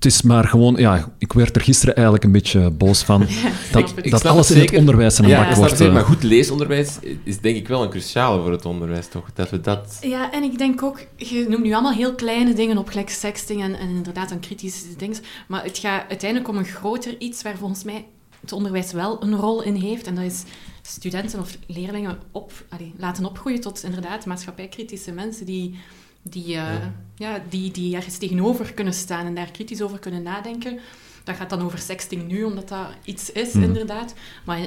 Het 0.00 0.12
is 0.12 0.22
maar 0.22 0.44
gewoon, 0.44 0.74
ja, 0.76 1.12
ik 1.18 1.32
werd 1.32 1.56
er 1.56 1.62
gisteren 1.62 1.94
eigenlijk 1.94 2.24
een 2.24 2.32
beetje 2.32 2.70
boos 2.70 3.02
van 3.02 3.20
dat, 3.72 3.90
ik- 3.90 4.04
ik 4.04 4.10
dat 4.10 4.24
alles 4.24 4.48
het 4.48 4.58
in 4.58 4.64
het 4.64 4.74
onderwijs 4.76 5.18
een 5.18 5.26
Ja, 5.28 5.44
bak 5.46 5.54
wordt. 5.56 5.70
zeker, 5.70 5.86
eh, 5.86 5.92
maar 5.92 6.04
goed 6.04 6.22
leesonderwijs 6.22 6.98
is 7.24 7.40
denk 7.40 7.56
ik 7.56 7.68
wel 7.68 7.82
een 7.82 7.90
cruciale 7.90 8.42
voor 8.42 8.50
het 8.52 8.64
onderwijs, 8.64 9.08
toch? 9.08 9.32
Dat 9.34 9.50
we 9.50 9.60
dat... 9.60 9.98
Ja, 10.00 10.32
en 10.32 10.42
ik 10.42 10.58
denk 10.58 10.82
ook, 10.82 11.06
je 11.16 11.46
noemt 11.48 11.62
nu 11.64 11.72
allemaal 11.72 11.92
heel 11.92 12.14
kleine 12.14 12.52
dingen 12.54 12.78
op, 12.78 12.88
gelijk 12.88 13.10
sexting 13.10 13.62
en, 13.62 13.78
en 13.78 13.88
inderdaad 13.88 14.30
een 14.30 14.40
kritische 14.40 14.96
dingen. 14.96 15.16
Maar 15.48 15.64
het 15.64 15.78
gaat 15.78 16.04
uiteindelijk 16.08 16.50
om 16.50 16.56
een 16.56 16.64
groter 16.64 17.14
iets 17.18 17.42
waar 17.42 17.56
volgens 17.56 17.84
mij 17.84 18.06
het 18.40 18.52
onderwijs 18.52 18.92
wel 18.92 19.22
een 19.22 19.34
rol 19.36 19.62
in 19.62 19.74
heeft. 19.74 20.06
En 20.06 20.14
dat 20.14 20.24
is 20.24 20.42
studenten 20.82 21.40
of 21.40 21.56
leerlingen 21.66 22.18
op, 22.32 22.52
allee, 22.68 22.94
laten 22.96 23.24
opgroeien 23.24 23.60
tot 23.60 23.82
inderdaad 23.84 24.26
maatschappijkritische 24.26 25.12
mensen 25.12 25.46
die, 25.46 25.78
die, 26.22 26.56
eh, 26.56 26.86
ja. 27.14 27.42
die, 27.48 27.70
die 27.70 27.96
ergens 27.96 28.18
tegenover 28.18 28.72
kunnen 28.72 28.94
staan 28.94 29.26
en 29.26 29.34
daar 29.34 29.50
kritisch 29.50 29.82
over 29.82 29.98
kunnen 29.98 30.22
nadenken. 30.22 30.78
Dat 31.24 31.36
gaat 31.36 31.50
dan 31.50 31.62
over 31.62 31.78
sexting 31.78 32.26
nu, 32.28 32.44
omdat 32.44 32.68
dat 32.68 32.86
iets 33.04 33.32
is, 33.32 33.52
Hmm. 33.52 33.62
inderdaad. 33.62 34.14
Maar 34.44 34.58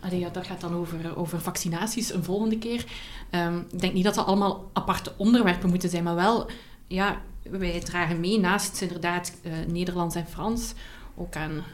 allee, 0.00 0.18
ja, 0.18 0.28
dat 0.28 0.46
gaat 0.46 0.60
dan 0.60 0.74
over, 0.74 1.16
over 1.16 1.40
vaccinaties 1.40 2.12
een 2.12 2.24
volgende 2.24 2.58
keer. 2.58 2.84
Ehm, 3.30 3.58
ik 3.72 3.80
denk 3.80 3.92
niet 3.92 4.04
dat 4.04 4.14
dat 4.14 4.26
allemaal 4.26 4.70
aparte 4.72 5.12
onderwerpen 5.16 5.68
moeten 5.68 5.90
zijn, 5.90 6.04
maar 6.04 6.14
wel, 6.14 6.50
ja, 6.86 7.20
wij 7.42 7.80
dragen 7.80 8.20
mee 8.20 8.38
naast 8.38 8.80
inderdaad 8.80 9.32
eh, 9.42 9.52
Nederlands 9.66 10.14
en 10.14 10.26
Frans 10.26 10.72
ook 11.14 11.36
aan, 11.36 11.64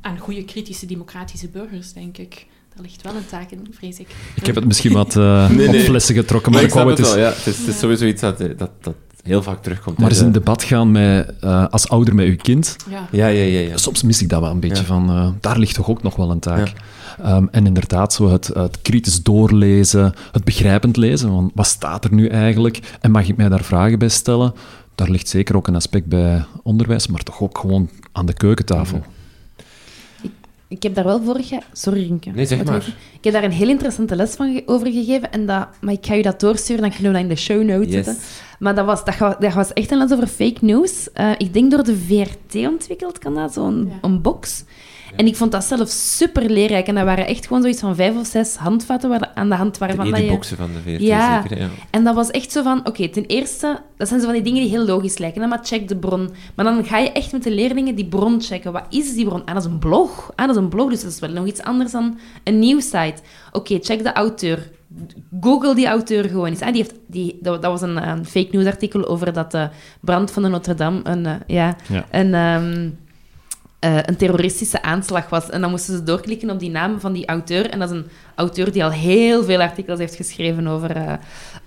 aan 0.00 0.18
goede 0.18 0.44
kritische 0.44 0.86
democratische 0.86 1.48
burgers, 1.48 1.92
denk 1.92 2.18
ik. 2.18 2.46
Daar 2.78 2.86
ligt 2.86 3.02
wel 3.02 3.14
een 3.14 3.26
taak 3.30 3.50
in, 3.50 3.66
vrees 3.78 3.98
ik. 3.98 4.08
Ik 4.34 4.46
heb 4.46 4.54
het 4.54 4.64
misschien 4.64 4.92
wat 4.92 5.16
eh, 5.16 5.50
Nee, 5.50 5.68
op 5.68 5.74
flessen 5.74 6.14
getrokken, 6.14 6.52
Maar 6.52 6.60
maar, 6.60 6.70
ik 6.70 6.76
ik 6.76 6.82
wou 6.84 6.94
snap 6.96 7.06
het 7.06 7.14
wel, 7.14 7.24
ja. 7.24 7.32
Het 7.36 7.46
is, 7.46 7.58
het 7.58 7.66
is 7.68 7.78
sowieso 7.78 8.04
iets 8.06 8.20
dat, 8.20 8.38
dat, 8.38 8.70
dat 8.80 8.94
heel 9.22 9.42
vaak 9.42 9.62
terugkomt. 9.62 9.98
Maar 9.98 10.10
eens 10.10 10.18
in 10.20 10.26
de- 10.26 10.32
debat 10.38 10.62
gaan 10.62 10.90
met, 10.90 11.32
eh, 11.40 11.66
als 11.68 11.88
ouder 11.88 12.14
met 12.14 12.26
uw 12.26 12.36
kind, 12.36 12.76
Ja. 12.90 13.08
Ja, 13.10 13.26
ja, 13.26 13.42
ja. 13.44 13.60
ja. 13.68 13.76
soms 13.76 14.02
mis 14.02 14.22
ik 14.22 14.28
dat 14.28 14.40
wel 14.40 14.50
een 14.50 14.60
beetje 14.60 14.76
Ja. 14.82 14.88
van, 14.88 15.08
eh, 15.10 15.28
daar 15.40 15.58
ligt 15.58 15.74
toch 15.74 15.88
ook 15.90 16.02
nog 16.02 16.16
wel 16.16 16.30
een 16.30 16.38
taak. 16.38 16.72
Ehm, 17.22 17.46
en 17.50 17.66
inderdaad, 17.66 18.12
zo 18.12 18.28
het, 18.30 18.46
het 18.46 18.78
kritisch 18.82 19.22
doorlezen, 19.22 20.14
het 20.32 20.44
begrijpend 20.44 20.96
lezen, 20.96 21.32
want 21.32 21.50
wat 21.54 21.66
staat 21.66 22.04
er 22.04 22.12
nu 22.14 22.26
eigenlijk? 22.28 22.80
En 23.00 23.10
mag 23.10 23.28
ik 23.28 23.36
mij 23.36 23.48
daar 23.48 23.64
vragen 23.64 23.98
bij 23.98 24.08
stellen? 24.08 24.54
Daar 24.94 25.10
ligt 25.10 25.28
zeker 25.28 25.56
ook 25.56 25.66
een 25.66 25.74
aspect 25.76 26.06
bij 26.06 26.44
onderwijs, 26.62 27.06
maar 27.06 27.22
toch 27.22 27.40
ook 27.40 27.58
gewoon 27.58 27.88
aan 28.12 28.26
de 28.26 28.32
keukentafel. 28.32 29.02
Ik 30.68 30.82
heb 30.82 30.94
daar 30.94 31.04
wel 31.04 31.22
vorig 31.22 31.48
jaar... 31.48 31.62
Sorry, 31.72 32.00
Rinke. 32.06 32.30
Nee, 32.30 32.46
zeg 32.46 32.64
maar. 32.64 32.86
Ik 33.12 33.24
heb 33.24 33.32
daar 33.32 33.44
een 33.44 33.50
heel 33.52 33.68
interessante 33.68 34.16
les 34.16 34.34
van 34.34 34.52
ge- 34.54 34.62
over 34.66 34.86
gegeven. 34.92 35.32
En 35.32 35.46
dat, 35.46 35.68
maar 35.80 35.92
ik 35.94 36.06
ga 36.06 36.14
je 36.14 36.22
dat 36.22 36.40
doorsturen, 36.40 36.82
dan 36.82 36.90
kunnen 36.92 37.12
we 37.12 37.18
dat 37.18 37.28
in 37.28 37.34
de 37.34 37.40
show 37.40 37.62
notes 37.62 37.92
Yes. 37.92 38.04
zetten. 38.04 38.16
Maar 38.58 38.74
dat 38.74 38.86
was, 38.86 39.04
dat, 39.38 39.54
was 39.54 39.72
echt 39.72 39.90
een 39.90 39.98
les 39.98 40.12
over 40.12 40.26
fake 40.26 40.64
news. 40.64 41.12
Eh, 41.12 41.30
ik 41.38 41.52
denk 41.52 41.70
door 41.70 41.82
de 41.84 41.96
VRT 41.96 42.54
ontwikkeld, 42.68 43.18
kan 43.18 43.34
dat, 43.34 43.52
zo'n 43.52 43.86
Ja. 43.90 43.98
een 44.08 44.22
box. 44.22 44.64
En 45.16 45.26
ik 45.26 45.36
vond 45.36 45.52
dat 45.52 45.64
zelf 45.64 45.88
super 45.88 46.50
leerrijk. 46.50 46.86
En 46.86 46.94
dat 46.94 47.04
waren 47.04 47.26
echt 47.26 47.46
gewoon 47.46 47.62
zoiets 47.62 47.80
van 47.80 47.94
vijf 47.96 48.16
of 48.16 48.26
zes 48.26 48.56
handvatten 48.56 49.08
waar, 49.10 49.30
aan 49.34 49.48
de 49.48 49.54
hand 49.54 49.78
waarvan 49.78 50.10
dat 50.10 50.20
je... 50.20 50.28
boxen 50.28 50.56
van 50.56 50.70
de 50.72 50.90
VRT, 50.92 51.00
Ja. 51.02 51.42
zeker. 51.42 51.58
Ja. 51.58 51.68
En 51.90 52.04
dat 52.04 52.14
was 52.14 52.30
echt 52.30 52.52
zo 52.52 52.62
van, 52.62 52.86
oké, 52.86 53.08
ten 53.08 53.24
eerste, 53.26 53.80
dat 53.96 54.08
zijn 54.08 54.20
zo 54.20 54.26
van 54.26 54.34
die 54.34 54.44
dingen 54.44 54.60
die 54.62 54.70
heel 54.70 54.84
logisch 54.84 55.18
lijken, 55.18 55.42
hè, 55.42 55.48
maar 55.48 55.60
check 55.62 55.88
de 55.88 55.96
bron. 55.96 56.30
Maar 56.54 56.64
dan 56.64 56.84
ga 56.84 56.98
je 56.98 57.12
echt 57.12 57.32
met 57.32 57.42
de 57.42 57.50
leerlingen 57.50 57.94
die 57.94 58.06
bron 58.06 58.40
checken. 58.42 58.72
Wat 58.72 58.84
is 58.90 59.14
die 59.14 59.24
bron? 59.24 59.44
Ah, 59.44 59.54
dat 59.54 59.64
is 59.64 59.70
een 59.70 59.78
blog. 59.78 60.30
Ah, 60.34 60.46
dat 60.46 60.56
is 60.56 60.62
een 60.62 60.68
blog, 60.68 60.90
dus 60.90 61.02
dat 61.02 61.12
is 61.12 61.18
wel 61.20 61.30
nog 61.30 61.46
iets 61.46 61.62
anders 61.62 61.92
dan 61.92 62.18
een 62.44 62.58
nieuwssite. 62.58 63.22
Oké, 63.52 63.78
check 63.80 64.02
de 64.02 64.12
auteur. 64.12 64.70
Google 65.40 65.74
die 65.74 65.86
auteur 65.86 66.24
gewoon 66.24 66.46
eens. 66.46 66.60
Ah, 66.60 66.72
die 66.72 66.82
heeft, 66.82 66.94
die, 67.06 67.38
dat, 67.42 67.62
dat 67.62 67.70
was 67.70 67.82
een, 67.82 67.98
eh, 67.98 68.12
fake 68.24 68.48
news 68.50 68.66
artikel 68.66 69.08
over 69.08 69.32
dat 69.32 69.50
de 69.50 69.68
brand 70.00 70.30
van 70.30 70.42
de 70.42 70.48
Notre-Dame 70.48 71.00
een, 71.02 71.26
eh, 71.26 71.34
ja, 71.46 71.76
Ja. 71.88 72.04
een, 72.10 72.34
ehm, 72.34 72.88
eh, 73.78 73.96
een 74.02 74.16
terroristische 74.16 74.82
aanslag 74.82 75.28
was. 75.28 75.50
En 75.50 75.60
dan 75.60 75.70
moesten 75.70 75.94
ze 75.94 76.02
doorklikken 76.02 76.50
op 76.50 76.58
die 76.58 76.70
naam 76.70 77.00
van 77.00 77.12
die 77.12 77.26
auteur. 77.26 77.70
En 77.70 77.78
dat 77.78 77.90
is 77.90 77.96
een 77.96 78.06
auteur 78.34 78.72
die 78.72 78.84
al 78.84 78.90
heel 78.90 79.44
veel 79.44 79.60
artikels 79.60 79.98
heeft 79.98 80.14
geschreven 80.14 80.66
over, 80.66 80.96
eh, 80.96 81.12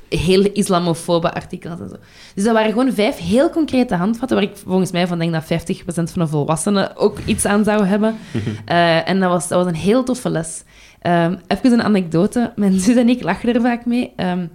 heel 0.09 0.41
islamofobe 0.41 1.33
artikels 1.33 1.79
en 1.79 1.89
zo. 1.89 1.95
Dus 2.35 2.43
dat 2.43 2.53
waren 2.53 2.71
gewoon 2.71 2.93
vijf 2.93 3.17
heel 3.17 3.49
concrete 3.49 3.95
handvatten, 3.95 4.37
waar 4.37 4.45
ik 4.45 4.57
volgens 4.65 4.91
mij 4.91 5.07
van 5.07 5.19
denk 5.19 5.31
dat 5.31 5.43
50% 5.43 6.11
van 6.11 6.21
de 6.21 6.27
volwassenen 6.27 6.97
ook 6.97 7.17
iets 7.25 7.45
aan 7.45 7.63
zou 7.63 7.85
hebben. 7.85 8.17
Eh, 8.65 9.09
en 9.09 9.19
dat 9.19 9.29
was, 9.29 9.47
dat 9.47 9.63
was 9.63 9.73
een 9.73 9.79
heel 9.79 10.03
toffe 10.03 10.29
les. 10.29 10.63
Um, 11.07 11.39
even 11.47 11.71
een 11.71 11.83
anekdote. 11.83 12.53
Mijn 12.55 12.79
zus 12.79 12.95
en 12.95 13.09
ik 13.09 13.23
lachen 13.23 13.53
er 13.53 13.61
vaak 13.61 13.85
mee. 13.85 14.13
Um, 14.17 14.49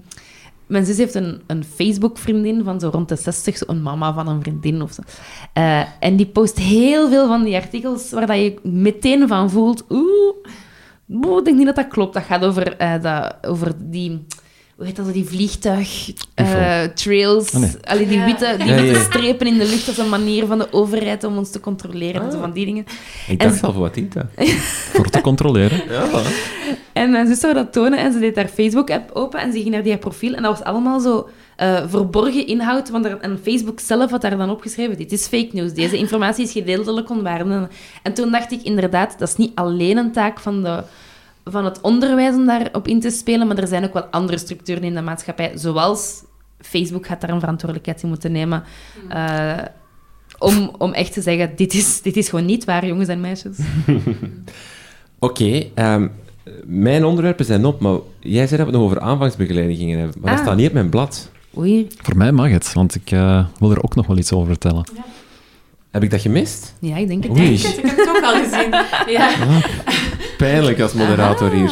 mijn 0.67 0.85
zus 0.85 0.97
heeft 0.97 1.15
een, 1.15 1.43
een 1.47 1.65
Facebook-vriendin 1.65 2.65
van 2.65 2.81
zo 2.81 2.89
rond 2.89 3.09
de 3.09 3.17
60, 3.17 3.67
een 3.67 3.83
mama 3.83 4.13
van 4.13 4.29
een 4.29 4.41
vriendin 4.41 4.83
of 4.83 4.93
zo. 4.93 5.03
Uh, 5.55 5.83
en 6.01 6.17
die 6.17 6.27
post 6.27 6.59
heel 6.59 7.09
veel 7.09 7.27
van 7.27 7.45
die 7.45 7.55
artikels 7.55 8.11
waar 8.11 8.27
dat 8.27 8.37
je 8.37 8.59
meteen 8.63 9.29
van 9.29 9.51
voelt... 9.51 9.85
Oeh, 9.91 10.37
ik 11.39 11.45
denk 11.45 11.57
niet 11.57 11.67
dat 11.67 11.77
dat 11.77 11.89
klopt. 11.89 12.15
Dat 12.15 12.23
gaat 12.23 12.45
over, 12.45 12.81
uh, 12.81 13.03
dat, 13.03 13.37
over 13.43 13.73
die 13.79 14.27
hoe 14.77 14.87
heet 14.87 14.97
dat, 14.97 15.13
die 15.13 15.25
vliegtuig-trails. 15.25 17.55
Uh, 17.55 17.63
oh, 17.63 17.69
nee. 17.95 18.07
die 18.07 18.21
witte, 18.21 18.55
die 18.59 18.67
ja, 18.67 18.83
witte 18.83 19.01
strepen 19.01 19.47
in 19.47 19.59
de 19.59 19.65
lucht 19.65 19.89
als 19.89 19.99
een 19.99 20.09
manier 20.09 20.47
van 20.47 20.59
de 20.59 20.73
overheid 20.73 21.25
om 21.25 21.37
ons 21.37 21.51
te 21.51 21.61
controleren 21.61 22.23
en 22.23 22.31
zo 22.31 22.37
ah. 22.37 22.43
van 22.43 22.53
die 22.53 22.65
dingen. 22.65 22.85
Ik 23.29 23.41
dacht 23.41 23.63
al, 23.63 23.73
wat 23.73 23.95
dient 23.95 24.13
dat? 24.13 24.27
Voor 24.95 25.11
te 25.11 25.21
controleren. 25.21 25.83
Ja. 25.89 26.23
En 26.93 27.11
mijn 27.11 27.27
zus 27.27 27.41
zou 27.41 27.55
dat 27.55 27.73
tonen 27.73 27.99
en 27.99 28.13
ze 28.13 28.19
deed 28.19 28.37
haar 28.37 28.49
Facebook-app 28.49 29.11
open 29.13 29.41
en 29.41 29.53
ze 29.53 29.59
ging 29.59 29.71
naar 29.71 29.83
die 29.83 29.99
profiel 29.99 30.35
en 30.35 30.43
dat 30.43 30.59
was 30.59 30.67
allemaal 30.67 31.01
zo... 31.01 31.29
Uh, 31.63 31.83
verborgen 31.87 32.47
inhoud, 32.47 32.91
want 32.91 33.05
er, 33.05 33.19
en 33.19 33.39
Facebook 33.43 33.81
zelf 33.81 34.11
had 34.11 34.21
daar 34.21 34.37
dan 34.37 34.51
opgeschreven, 34.51 34.97
dit 34.97 35.13
is 35.13 35.27
fake 35.27 35.49
news, 35.53 35.73
deze 35.73 35.97
informatie 35.97 36.45
is 36.45 36.53
gedeeltelijk 36.53 37.11
onwaardig. 37.11 37.69
En 38.03 38.15
toen 38.15 38.31
dacht 38.31 38.53
ik 38.53 38.63
inderdaad, 38.63 39.19
dat 39.19 39.29
is 39.29 39.37
niet 39.37 39.53
alleen 39.55 39.97
een 39.97 40.13
taak 40.13 40.41
van 40.41 40.63
de 40.63 40.83
van 41.51 41.65
het 41.65 41.81
onderwijs 41.81 42.35
om 42.35 42.47
daarop 42.47 42.89
in 42.89 43.01
te 43.01 43.11
spelen, 43.11 43.47
maar 43.47 43.59
er 43.59 43.67
zijn 43.67 43.85
ook 43.85 43.93
wel 43.93 44.05
andere 44.05 44.39
structuren 44.39 44.83
in 44.83 44.95
de 44.95 45.03
maatschappij, 45.03 45.53
zoals 45.55 46.23
Facebook 46.61 47.07
gaat 47.07 47.21
daar 47.21 47.31
een 47.31 47.41
verantwoordelijkheid 47.41 48.03
in 48.03 48.09
moeten 48.09 48.33
nemen. 48.33 48.63
Uh, 49.13 49.59
om, 50.39 50.71
om 50.79 50.93
echt 50.93 51.13
te 51.13 51.21
zeggen, 51.21 51.57
dit 51.57 51.75
is, 51.75 52.03
dit 52.03 52.17
is 52.17 52.29
gewoon 52.29 52.45
niet 52.45 52.65
waar, 52.65 52.87
jongens 52.87 53.09
en 53.09 53.21
meisjes. 53.21 53.59
Oké, 55.19 55.43
okay, 55.73 55.73
um, 55.75 56.11
mijn 56.65 57.05
onderwerpen 57.05 57.45
zijn 57.45 57.65
op, 57.65 57.81
maar 57.81 57.99
jij 58.21 58.47
zei 58.47 58.63
dat 58.63 58.67
we 58.67 58.73
het 58.73 58.83
nog 58.83 58.83
over 58.83 59.01
aanvangsbegeleiding 59.01 59.79
gingen 59.79 59.99
hebben, 59.99 60.21
maar 60.21 60.31
ah. 60.31 60.37
dat 60.37 60.47
staat 60.47 60.57
niet 60.57 60.69
op 60.69 60.73
mijn 60.73 60.89
blad. 60.89 61.31
Oei. 61.59 61.87
Voor 62.03 62.17
mij 62.17 62.33
mag 62.33 62.51
het, 62.51 62.73
want 62.73 62.95
ik 62.95 63.11
uh, 63.11 63.47
wil 63.59 63.71
er 63.71 63.83
ook 63.83 63.95
nog 63.95 64.07
wel 64.07 64.19
iets 64.19 64.33
over 64.33 64.47
vertellen. 64.47 64.85
Ja. 64.95 65.05
Heb 65.91 66.03
ik 66.03 66.11
dat 66.11 66.21
gemist? 66.21 66.75
Ja, 66.81 66.97
ik 66.97 67.09
denk 67.09 67.23
het. 67.23 67.33
Oei. 67.33 67.53
Ik 67.55 67.63
heb 67.63 67.97
het 67.97 68.09
ook 68.09 68.23
al 68.23 68.35
gezien. 68.35 68.71
Ja. 69.13 69.29
Ah 69.29 70.06
pijnlijk 70.37 70.81
als 70.81 70.93
moderator 70.93 71.51
hier. 71.51 71.71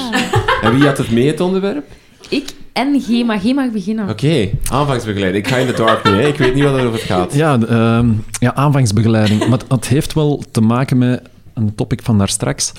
En 0.63 0.75
wie 0.75 0.87
had 0.87 0.99
het 0.99 1.11
mee, 1.11 1.27
het 1.27 1.41
onderwerp? 1.41 1.85
Ik 2.29 2.55
en 2.73 3.01
G, 3.01 3.25
maar 3.25 3.39
G 3.39 3.55
mag 3.55 3.71
beginnen. 3.71 4.09
Oké, 4.09 4.49
aanvangsbegeleiding. 4.71 5.45
Ik 5.45 5.53
ga 5.53 5.59
in 5.59 5.67
de 5.67 5.73
dark 5.73 6.05
nu, 6.05 6.11
hè. 6.11 6.27
ik 6.27 6.39
weet 6.39 6.55
niet 6.55 6.65
wat 6.65 6.79
er 6.79 6.87
over 6.87 6.99
gaat. 6.99 7.35
Ja, 7.35 7.59
uh, 7.59 8.09
ja 8.39 8.55
aanvangsbegeleiding. 8.55 9.49
Maar 9.49 9.61
het 9.69 9.89
heeft 9.89 10.13
wel 10.13 10.43
te 10.51 10.61
maken 10.61 10.99
met 10.99 11.23
een 11.55 11.75
topic 11.75 12.03
van 12.03 12.19
daar 12.19 12.29
straks, 12.29 12.73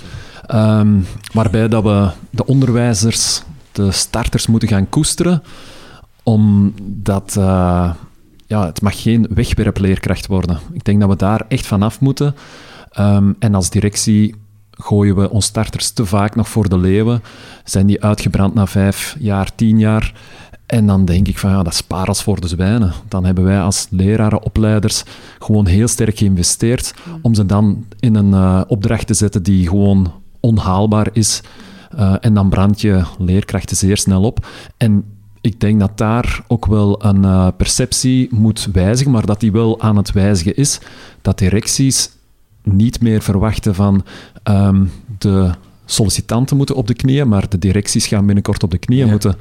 um, 0.53 1.05
waarbij 1.33 1.67
dat 1.67 1.83
we 1.83 2.09
de 2.29 2.45
onderwijzers, 2.45 3.41
de 3.71 3.91
starters 3.91 4.47
moeten 4.47 4.67
gaan 4.67 4.89
koesteren, 4.89 5.43
omdat 6.23 7.35
uh, 7.37 7.91
ja, 8.47 8.65
het 8.65 8.81
mag 8.81 9.01
geen 9.01 9.27
wegwerpleerkracht 9.29 10.27
worden. 10.27 10.59
Ik 10.73 10.83
denk 10.83 10.99
dat 10.99 11.09
we 11.09 11.15
daar 11.15 11.45
echt 11.47 11.65
vanaf 11.65 11.99
moeten. 11.99 12.35
Um, 12.99 13.35
en 13.39 13.55
als 13.55 13.69
directie 13.69 14.35
gooien 14.75 15.15
we 15.15 15.29
ons 15.29 15.45
starters 15.45 15.89
te 15.91 16.05
vaak 16.05 16.35
nog 16.35 16.49
voor 16.49 16.69
de 16.69 16.77
leeuwen. 16.77 17.23
Zijn 17.63 17.85
die 17.85 18.03
uitgebrand 18.03 18.53
na 18.53 18.67
vijf 18.67 19.15
jaar, 19.19 19.55
tien 19.55 19.79
jaar? 19.79 20.13
En 20.65 20.85
dan 20.87 21.05
denk 21.05 21.27
ik 21.27 21.37
van 21.37 21.49
ja, 21.49 21.63
dat 21.63 21.73
is 21.73 21.81
parels 21.81 22.23
voor 22.23 22.41
de 22.41 22.47
zwijnen. 22.47 22.93
Dan 23.07 23.25
hebben 23.25 23.43
wij 23.43 23.61
als 23.61 23.87
leraren, 23.89 24.43
opleiders 24.43 25.03
gewoon 25.39 25.65
heel 25.65 25.87
sterk 25.87 26.17
geïnvesteerd 26.17 26.93
om 27.21 27.33
ze 27.33 27.45
dan 27.45 27.85
in 27.99 28.15
een 28.15 28.29
uh, 28.29 28.61
opdracht 28.67 29.07
te 29.07 29.13
zetten 29.13 29.43
die 29.43 29.67
gewoon 29.67 30.13
onhaalbaar 30.39 31.07
is. 31.13 31.41
Uh, 31.95 32.15
en 32.19 32.33
dan 32.33 32.49
brand 32.49 32.81
je 32.81 33.03
leerkrachten 33.17 33.77
zeer 33.77 33.97
snel 33.97 34.23
op. 34.23 34.47
En 34.77 35.03
ik 35.41 35.59
denk 35.59 35.79
dat 35.79 35.97
daar 35.97 36.43
ook 36.47 36.65
wel 36.65 37.05
een 37.05 37.23
uh, 37.23 37.47
perceptie 37.57 38.27
moet 38.31 38.67
wijzigen, 38.71 39.11
maar 39.11 39.25
dat 39.25 39.39
die 39.39 39.51
wel 39.51 39.81
aan 39.81 39.97
het 39.97 40.11
wijzigen 40.11 40.55
is. 40.55 40.79
Dat 41.21 41.37
directies 41.37 42.09
niet 42.65 43.01
meer 43.01 43.21
verwachten 43.21 43.75
van 43.75 44.03
um, 44.43 44.91
de 45.17 45.51
sollicitanten 45.85 46.57
moeten 46.57 46.75
op 46.75 46.87
de 46.87 46.93
knieën, 46.93 47.27
maar 47.27 47.49
de 47.49 47.59
directies 47.59 48.07
gaan 48.07 48.25
binnenkort 48.25 48.63
op 48.63 48.71
de 48.71 48.77
knieën 48.77 49.09
moeten 49.09 49.35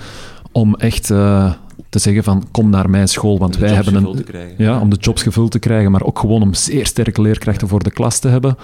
om 0.53 0.75
echt 0.75 1.11
uh, 1.11 1.53
te 1.89 1.99
zeggen 1.99 2.25
van 2.25 2.45
kom 2.51 2.71
naar 2.71 2.91
mijn 2.91 3.09
school, 3.09 3.39
want 3.39 3.57
wij 3.57 3.73
hebben 3.73 3.95
een... 3.95 4.25
Ja, 4.59 4.81
om 4.81 4.91
de 4.91 4.97
jobs 4.97 5.23
gevuld 5.23 5.51
te 5.51 5.59
krijgen, 5.59 5.91
maar 5.91 6.03
ook 6.03 6.19
gewoon 6.19 6.43
om 6.43 6.55
zeer 6.55 6.87
sterke 6.87 7.23
leerkrachten 7.23 7.69
voor 7.69 7.83
de 7.83 7.91
klas 7.91 8.19
te 8.19 8.29
hebben. 8.29 8.57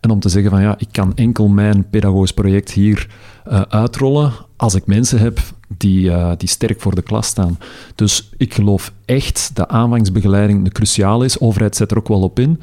En 0.00 0.10
om 0.10 0.20
te 0.20 0.28
zeggen 0.28 0.50
van 0.50 0.62
ja, 0.62 0.74
ik 0.78 0.88
kan 0.90 1.12
enkel 1.14 1.48
mijn 1.48 1.90
pedagogisch 1.90 2.32
project 2.32 2.70
hier 2.70 3.08
uh, 3.48 3.60
uitrollen 3.60 4.32
als 4.56 4.74
ik 4.74 4.86
mensen 4.86 5.18
heb 5.18 5.40
die, 5.76 6.04
uh, 6.04 6.32
die 6.36 6.48
sterk 6.48 6.80
voor 6.80 6.94
de 6.94 7.02
klas 7.02 7.26
staan. 7.26 7.58
Dus 7.94 8.30
ik 8.36 8.54
geloof 8.54 8.92
echt 9.04 9.50
dat 9.54 9.68
aanvangsbegeleiding 9.68 10.64
de 10.64 10.70
cruciaal 10.70 11.22
is. 11.22 11.32
De 11.32 11.40
overheid 11.40 11.76
zet 11.76 11.90
er 11.90 11.98
ook 11.98 12.08
wel 12.08 12.20
op 12.20 12.38
in. 12.38 12.60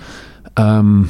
Um, 0.53 1.09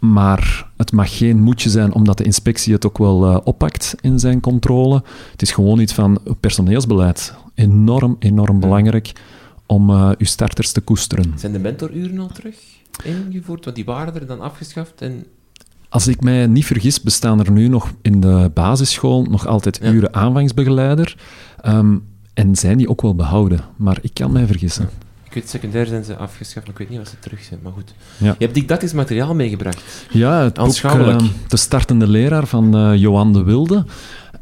maar 0.00 0.70
het 0.76 0.92
mag 0.92 1.16
geen 1.16 1.42
moedje 1.42 1.70
zijn 1.70 1.92
omdat 1.92 2.18
de 2.18 2.24
inspectie 2.24 2.72
het 2.72 2.86
ook 2.86 2.98
wel 2.98 3.30
uh, 3.30 3.38
oppakt 3.44 3.94
in 4.00 4.18
zijn 4.18 4.40
controle. 4.40 5.02
Het 5.30 5.42
is 5.42 5.52
gewoon 5.52 5.78
iets 5.78 5.92
van 5.92 6.18
personeelsbeleid. 6.40 7.34
Enorm, 7.54 8.16
enorm 8.18 8.60
belangrijk 8.60 9.12
om 9.66 9.90
uh, 9.90 10.10
uw 10.18 10.26
starters 10.26 10.72
te 10.72 10.80
koesteren. 10.80 11.32
Zijn 11.36 11.52
de 11.52 11.58
mentoruren 11.58 12.18
al 12.18 12.28
terug 12.28 12.56
ingevoerd? 13.04 13.64
Want 13.64 13.76
die 13.76 13.84
waren 13.84 14.14
er 14.14 14.26
dan 14.26 14.40
afgeschaft 14.40 15.00
en... 15.00 15.26
Als 15.88 16.06
ik 16.06 16.20
mij 16.20 16.46
niet 16.46 16.66
vergis, 16.66 17.00
bestaan 17.00 17.40
er 17.40 17.50
nu 17.50 17.68
nog 17.68 17.92
in 18.02 18.20
de 18.20 18.50
basisschool 18.54 19.22
nog 19.22 19.46
altijd 19.46 19.82
uren 19.82 20.14
aanvangsbegeleider. 20.14 21.16
Um, 21.66 22.04
en 22.34 22.56
zijn 22.56 22.78
die 22.78 22.88
ook 22.88 23.02
wel 23.02 23.14
behouden. 23.14 23.60
Maar 23.76 23.98
ik 24.02 24.14
kan 24.14 24.32
mij 24.32 24.46
vergissen. 24.46 24.88
Ik 25.30 25.36
weet, 25.36 25.50
secundair 25.50 25.86
zijn 25.86 26.04
ze 26.04 26.16
afgeschaft, 26.16 26.66
maar 26.66 26.74
ik 26.74 26.78
weet 26.78 26.88
niet 26.88 27.00
of 27.00 27.08
ze 27.08 27.18
terug 27.18 27.42
zijn. 27.42 27.60
Maar 27.62 27.72
goed. 27.72 27.94
Ja. 28.16 28.34
Je 28.38 28.44
hebt 28.44 28.54
didactisch 28.54 28.92
materiaal 28.92 29.34
meegebracht. 29.34 29.82
Ja, 30.10 30.42
het 30.42 30.54
boek 30.54 30.76
uh, 30.76 31.16
De 31.48 31.56
startende 31.56 32.06
leraar 32.06 32.46
van 32.46 32.76
uh, 32.76 32.96
Johan 32.96 33.32
de 33.32 33.42
Wilde. 33.42 33.84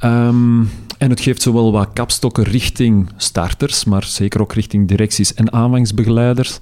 Um, 0.04 0.70
en 0.98 1.10
het 1.10 1.20
geeft 1.20 1.42
zowel 1.42 1.72
wat 1.72 1.88
kapstokken 1.92 2.44
richting 2.44 3.08
starters, 3.16 3.84
maar 3.84 4.04
zeker 4.04 4.40
ook 4.40 4.52
richting 4.52 4.88
directies 4.88 5.34
en 5.34 5.52
aanvangsbegeleiders. 5.52 6.58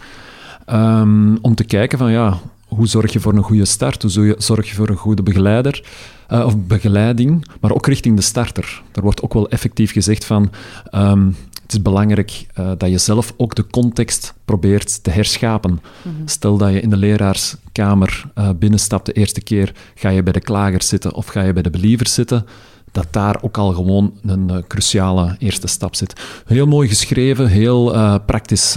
Um, 0.72 1.38
om 1.40 1.54
te 1.54 1.64
kijken 1.64 1.98
van, 1.98 2.10
ja, 2.10 2.38
hoe 2.66 2.86
zorg 2.86 3.12
je 3.12 3.20
voor 3.20 3.34
een 3.34 3.42
goede 3.42 3.64
start? 3.64 4.02
Hoe 4.02 4.34
zorg 4.38 4.68
je 4.68 4.74
voor 4.74 4.88
een 4.88 4.96
goede 4.96 5.22
begeleider? 5.22 5.84
Uh, 6.32 6.44
of 6.44 6.56
begeleiding, 6.56 7.46
maar 7.60 7.72
ook 7.72 7.86
richting 7.86 8.16
de 8.16 8.22
starter. 8.22 8.82
Er 8.92 9.02
wordt 9.02 9.22
ook 9.22 9.34
wel 9.34 9.48
effectief 9.48 9.92
gezegd 9.92 10.24
van... 10.24 10.50
Um, 10.94 11.36
het 11.66 11.74
is 11.74 11.82
belangrijk 11.82 12.46
uh, 12.58 12.70
dat 12.78 12.90
je 12.90 12.98
zelf 12.98 13.34
ook 13.36 13.54
de 13.54 13.66
context 13.66 14.34
probeert 14.44 15.02
te 15.02 15.10
herschapen. 15.10 15.80
Mhm. 16.02 16.14
Stel 16.24 16.56
dat 16.56 16.72
je 16.72 16.80
in 16.80 16.90
de 16.90 16.96
leraarskamer 16.96 18.24
uh, 18.34 18.48
binnenstapt 18.58 19.06
de 19.06 19.12
eerste 19.12 19.40
keer, 19.40 19.72
ga 19.94 20.08
je 20.08 20.22
bij 20.22 20.32
de 20.32 20.40
klagers 20.40 20.88
zitten 20.88 21.14
of 21.14 21.26
ga 21.26 21.42
je 21.42 21.52
bij 21.52 21.62
de 21.62 21.70
believers 21.70 22.14
zitten, 22.14 22.46
dat 22.92 23.06
daar 23.10 23.42
ook 23.42 23.58
al 23.58 23.72
gewoon 23.72 24.12
een 24.22 24.48
uh, 24.50 24.56
cruciale 24.68 25.36
eerste 25.38 25.66
stap 25.66 25.94
zit. 25.94 26.20
Heel 26.46 26.66
mooi 26.66 26.88
geschreven, 26.88 27.48
heel 27.48 27.90
praktisch 28.26 28.74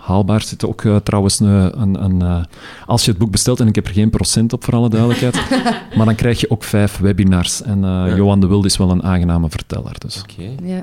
haalbaar. 0.00 0.42
Zit 0.42 0.64
ook 0.64 0.84
trouwens 1.02 1.40
een, 1.40 1.80
een, 1.82 2.04
een 2.04 2.46
als 2.86 3.04
je 3.04 3.10
het 3.10 3.20
boek 3.20 3.30
bestelt, 3.30 3.60
en 3.60 3.66
ik 3.66 3.74
heb 3.74 3.86
er 3.86 3.92
geen 3.92 4.10
procent 4.10 4.52
op 4.52 4.64
voor 4.64 4.74
alle 4.74 4.88
duidelijkheid, 4.88 5.34
maar 5.96 6.06
dan 6.06 6.14
krijg 6.14 6.40
je 6.40 6.50
ook 6.50 6.64
vijf 6.64 6.98
webinars. 6.98 7.62
En 7.62 7.80
ja. 7.80 8.16
Johan 8.16 8.40
de 8.40 8.46
Wild 8.46 8.64
is 8.64 8.76
wel 8.76 8.90
een 8.90 9.02
aangename 9.02 9.50
verteller. 9.50 9.98
Dus. 9.98 10.22
Okay. 10.22 10.54
Ja. 10.62 10.82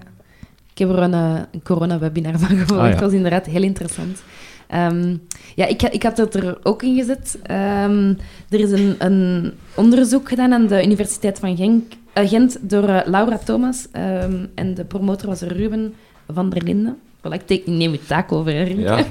Ik 0.76 0.82
heb 0.82 0.90
er 0.90 1.00
een, 1.00 1.14
eh, 1.14 1.42
een 1.52 1.64
corona-webinar 1.64 2.40
van 2.40 2.58
gevolgd. 2.58 2.82
Ah, 2.82 2.88
ja. 2.88 2.92
Dat 2.92 3.00
was 3.00 3.14
inderdaad 3.14 3.46
heel 3.46 3.64
interessant. 3.64 4.24
Um, 4.74 5.22
ja, 5.56 5.66
ik, 5.66 5.82
ik 5.82 6.04
had 6.04 6.18
het 6.18 6.34
er 6.34 6.58
ook 6.64 6.84
in 6.84 6.96
gezet. 6.96 7.40
Um, 7.52 8.18
er 8.50 8.60
is 8.60 8.72
een, 8.72 8.96
een, 8.98 9.54
onderzoek 9.76 10.30
gedaan 10.30 10.54
aan 10.54 10.68
de 10.68 10.84
Universiteit 10.84 11.40
van 11.40 11.58
Genk, 11.58 11.94
uh, 12.18 12.30
Gent 12.30 12.58
door 12.70 12.90
uh, 12.90 13.00
Laura 13.06 13.38
Thomas. 13.38 13.88
Um, 13.94 14.52
en 14.56 14.74
de 14.74 14.86
promotor 14.86 15.28
was 15.28 15.42
Ruben 15.42 15.94
van 16.28 16.50
der 16.50 16.64
Linden. 16.64 16.98
Ik, 17.34 17.68
neem 17.68 17.92
je 17.92 18.06
taak 18.06 18.32
over, 18.32 18.54
hè, 18.54 18.64
Ja, 18.64 19.04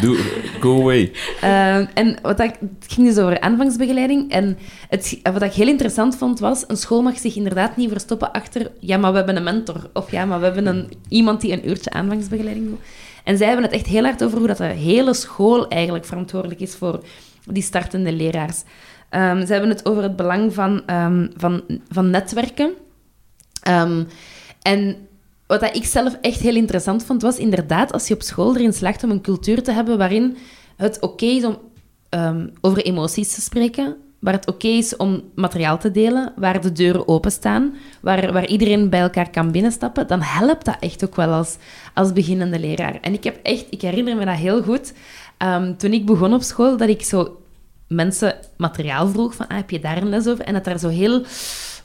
Doe, 0.00 0.16
go 0.60 0.80
away. 0.80 1.12
Uh, 1.44 1.76
en 1.76 2.16
wat 2.22 2.40
ik, 2.40 2.54
het 2.80 2.92
ging 2.92 3.06
dus 3.06 3.18
over 3.18 3.40
aanvangsbegeleiding. 3.40 4.30
En 4.30 4.58
het, 4.88 5.20
wat 5.22 5.42
ik 5.42 5.52
heel 5.52 5.68
interessant 5.68 6.16
vond, 6.16 6.38
was... 6.38 6.64
Een 6.66 6.76
school 6.76 7.02
mag 7.02 7.18
zich 7.18 7.36
inderdaad 7.36 7.76
niet 7.76 7.90
verstoppen 7.90 8.32
achter... 8.32 8.70
Ja, 8.80 8.96
maar 8.96 9.10
we 9.10 9.16
hebben 9.16 9.36
een 9.36 9.42
mentor. 9.42 9.90
Of 9.92 10.10
ja, 10.10 10.24
maar 10.24 10.38
we 10.38 10.44
hebben 10.44 10.66
een, 10.66 10.92
iemand 11.08 11.40
die 11.40 11.52
een 11.52 11.68
uurtje 11.68 11.90
aanvangsbegeleiding 11.90 12.68
doet. 12.68 12.80
En 13.24 13.36
zij 13.36 13.46
hebben 13.46 13.64
het 13.64 13.74
echt 13.74 13.86
heel 13.86 14.04
hard 14.04 14.24
over 14.24 14.38
hoe 14.38 14.46
dat 14.46 14.56
de 14.56 14.64
hele 14.64 15.14
school 15.14 15.68
eigenlijk 15.68 16.04
verantwoordelijk 16.04 16.60
is 16.60 16.74
voor 16.74 17.02
die 17.44 17.62
startende 17.62 18.12
leraars. 18.12 18.62
Um, 19.10 19.46
ze 19.46 19.52
hebben 19.52 19.70
het 19.70 19.86
over 19.86 20.02
het 20.02 20.16
belang 20.16 20.54
van, 20.54 20.82
um, 20.90 21.30
van, 21.36 21.62
van 21.88 22.10
netwerken. 22.10 22.70
En 24.62 25.07
wat 25.48 25.76
ik 25.76 25.84
zelf 25.84 26.16
echt 26.20 26.40
heel 26.40 26.54
interessant 26.54 27.04
vond, 27.04 27.22
was 27.22 27.36
inderdaad 27.36 27.92
als 27.92 28.08
je 28.08 28.14
op 28.14 28.22
school 28.22 28.56
erin 28.56 28.72
slaagt 28.72 29.04
om 29.04 29.10
een 29.10 29.20
cultuur 29.20 29.62
te 29.62 29.72
hebben 29.72 29.98
waarin 29.98 30.36
het 30.76 31.00
oké 31.00 31.24
is 31.24 31.44
om 31.44 31.58
ehm, 32.08 32.46
over 32.60 32.84
emoties 32.84 33.34
te 33.34 33.40
spreken, 33.40 33.96
waar 34.18 34.32
het 34.32 34.48
oké 34.48 34.66
is 34.66 34.96
om 34.96 35.22
materiaal 35.34 35.78
te 35.78 35.90
delen, 35.90 36.32
waar 36.36 36.60
de 36.60 36.72
deuren 36.72 37.08
openstaan, 37.08 37.74
waar, 38.00 38.32
waar 38.32 38.46
iedereen 38.46 38.90
bij 38.90 39.00
elkaar 39.00 39.30
kan 39.30 39.50
binnenstappen, 39.50 40.06
dan 40.06 40.20
helpt 40.20 40.64
dat 40.64 40.76
echt 40.80 41.04
ook 41.04 41.16
wel 41.16 41.32
als, 41.32 41.56
als 41.94 42.12
beginnende 42.12 42.58
leraar. 42.58 42.98
En 43.00 43.12
ik 43.12 43.24
heb 43.24 43.38
echt, 43.42 43.66
ik 43.70 43.80
herinner 43.80 44.16
me 44.16 44.24
dat 44.24 44.36
heel 44.36 44.62
goed, 44.62 44.92
ehm, 45.36 45.76
toen 45.76 45.92
ik 45.92 46.06
begon 46.06 46.34
op 46.34 46.42
school, 46.42 46.76
dat 46.76 46.88
ik 46.88 47.02
zo 47.02 47.40
mensen 47.86 48.36
materiaal 48.56 49.08
vroeg 49.08 49.34
van, 49.34 49.46
ah, 49.46 49.56
heb 49.56 49.70
je 49.70 49.80
daar 49.80 49.96
een 49.96 50.08
les 50.08 50.26
over? 50.26 50.44
En 50.44 50.52
dat 50.52 50.64
daar 50.64 50.78
zo 50.78 50.88
heel 50.88 51.22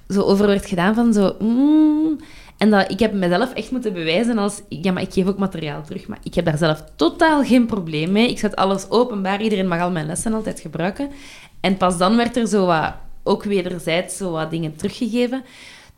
zo 0.09 0.21
over 0.21 0.47
werd 0.47 0.65
gedaan 0.65 0.95
van 0.95 1.13
zo... 1.13 1.35
Mm, 1.39 2.19
en 2.63 2.69
dat, 2.69 2.91
ik 2.91 2.99
heb 2.99 3.13
mezelf 3.13 3.53
echt 3.53 3.71
moeten 3.71 3.93
bewijzen 3.93 4.37
als... 4.37 4.61
Ja, 4.69 4.91
maar 4.91 5.01
ik 5.01 5.13
geef 5.13 5.27
ook 5.27 5.37
materiaal 5.37 5.83
terug. 5.83 6.07
Maar 6.07 6.17
ik 6.23 6.33
heb 6.33 6.45
daar 6.45 6.57
zelf 6.57 6.83
totaal 6.95 7.43
geen 7.43 7.65
probleem 7.65 8.11
mee. 8.11 8.29
Ik 8.29 8.39
zet 8.39 8.55
alles 8.55 8.89
openbaar. 8.89 9.41
Iedereen 9.41 9.67
mag 9.67 9.81
al 9.81 9.91
mijn 9.91 10.05
lessen 10.05 10.33
altijd 10.33 10.59
gebruiken. 10.59 11.09
En 11.59 11.77
pas 11.77 11.97
dan 11.97 12.15
werd 12.15 12.37
er 12.37 12.47
zo 12.47 12.65
wat... 12.65 12.93
Ook 13.23 13.43
wederzijds 13.43 14.17
zo 14.17 14.31
wat 14.31 14.51
dingen 14.51 14.75
teruggegeven. 14.75 15.43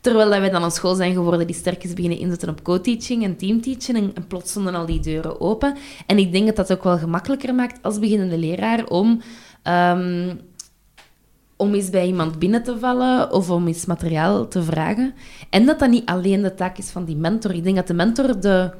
Terwijl 0.00 0.28
wij 0.28 0.50
dan 0.50 0.62
een 0.62 0.70
school 0.70 0.94
zijn 0.94 1.12
geworden 1.12 1.46
die 1.46 1.56
sterk 1.56 1.84
is 1.84 1.94
beginnen 1.94 2.18
inzetten 2.18 2.48
op 2.48 2.62
co-teaching 2.62 3.24
en 3.24 3.36
teamteaching. 3.36 3.96
En, 3.96 4.10
en 4.14 4.26
plots 4.26 4.50
stonden 4.50 4.74
al 4.74 4.86
die 4.86 5.00
deuren 5.00 5.40
open. 5.40 5.76
En 6.06 6.18
ik 6.18 6.32
denk 6.32 6.46
dat 6.46 6.56
dat 6.56 6.72
ook 6.72 6.84
wel 6.84 6.98
gemakkelijker 6.98 7.54
maakt 7.54 7.78
als 7.82 7.98
beginnende 7.98 8.38
leraar 8.38 8.86
om... 8.86 9.20
Ehm, 9.62 10.34
om 11.56 11.74
eens 11.74 11.90
bij 11.90 12.06
iemand 12.06 12.38
binnen 12.38 12.62
te 12.62 12.78
vallen 12.78 13.32
of 13.32 13.50
om 13.50 13.66
eens 13.66 13.86
materiaal 13.86 14.48
te 14.48 14.62
vragen. 14.62 15.14
En 15.50 15.66
dat 15.66 15.78
dat 15.78 15.90
niet 15.90 16.06
alleen 16.06 16.42
de 16.42 16.54
taak 16.54 16.78
is 16.78 16.90
van 16.90 17.04
die 17.04 17.16
mentor. 17.16 17.54
Ik 17.54 17.64
denk 17.64 17.76
dat 17.76 17.86
de 17.86 17.94
mentor 17.94 18.40
de, 18.40 18.70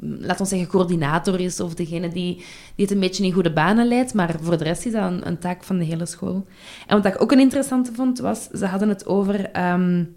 laat 0.00 0.40
ons 0.40 0.48
zeggen, 0.48 0.68
coördinator 0.68 1.40
is 1.40 1.60
of 1.60 1.74
degene 1.74 2.08
die, 2.08 2.34
die 2.74 2.84
het 2.84 2.90
een 2.90 3.00
beetje 3.00 3.24
in 3.24 3.32
goede 3.32 3.52
banen 3.52 3.88
leidt. 3.88 4.14
Maar 4.14 4.36
voor 4.40 4.58
de 4.58 4.64
rest 4.64 4.86
is 4.86 4.92
dat 4.92 5.10
een, 5.10 5.26
een 5.26 5.38
taak 5.38 5.64
van 5.64 5.78
de 5.78 5.84
hele 5.84 6.06
school. 6.06 6.46
En 6.86 7.02
wat 7.02 7.14
ik 7.14 7.22
ook 7.22 7.32
een 7.32 7.40
interessante 7.40 7.92
vond, 7.92 8.18
was, 8.18 8.48
ze 8.48 8.66
hadden 8.66 8.88
het 8.88 9.06
over... 9.06 9.50
Um, 9.72 10.16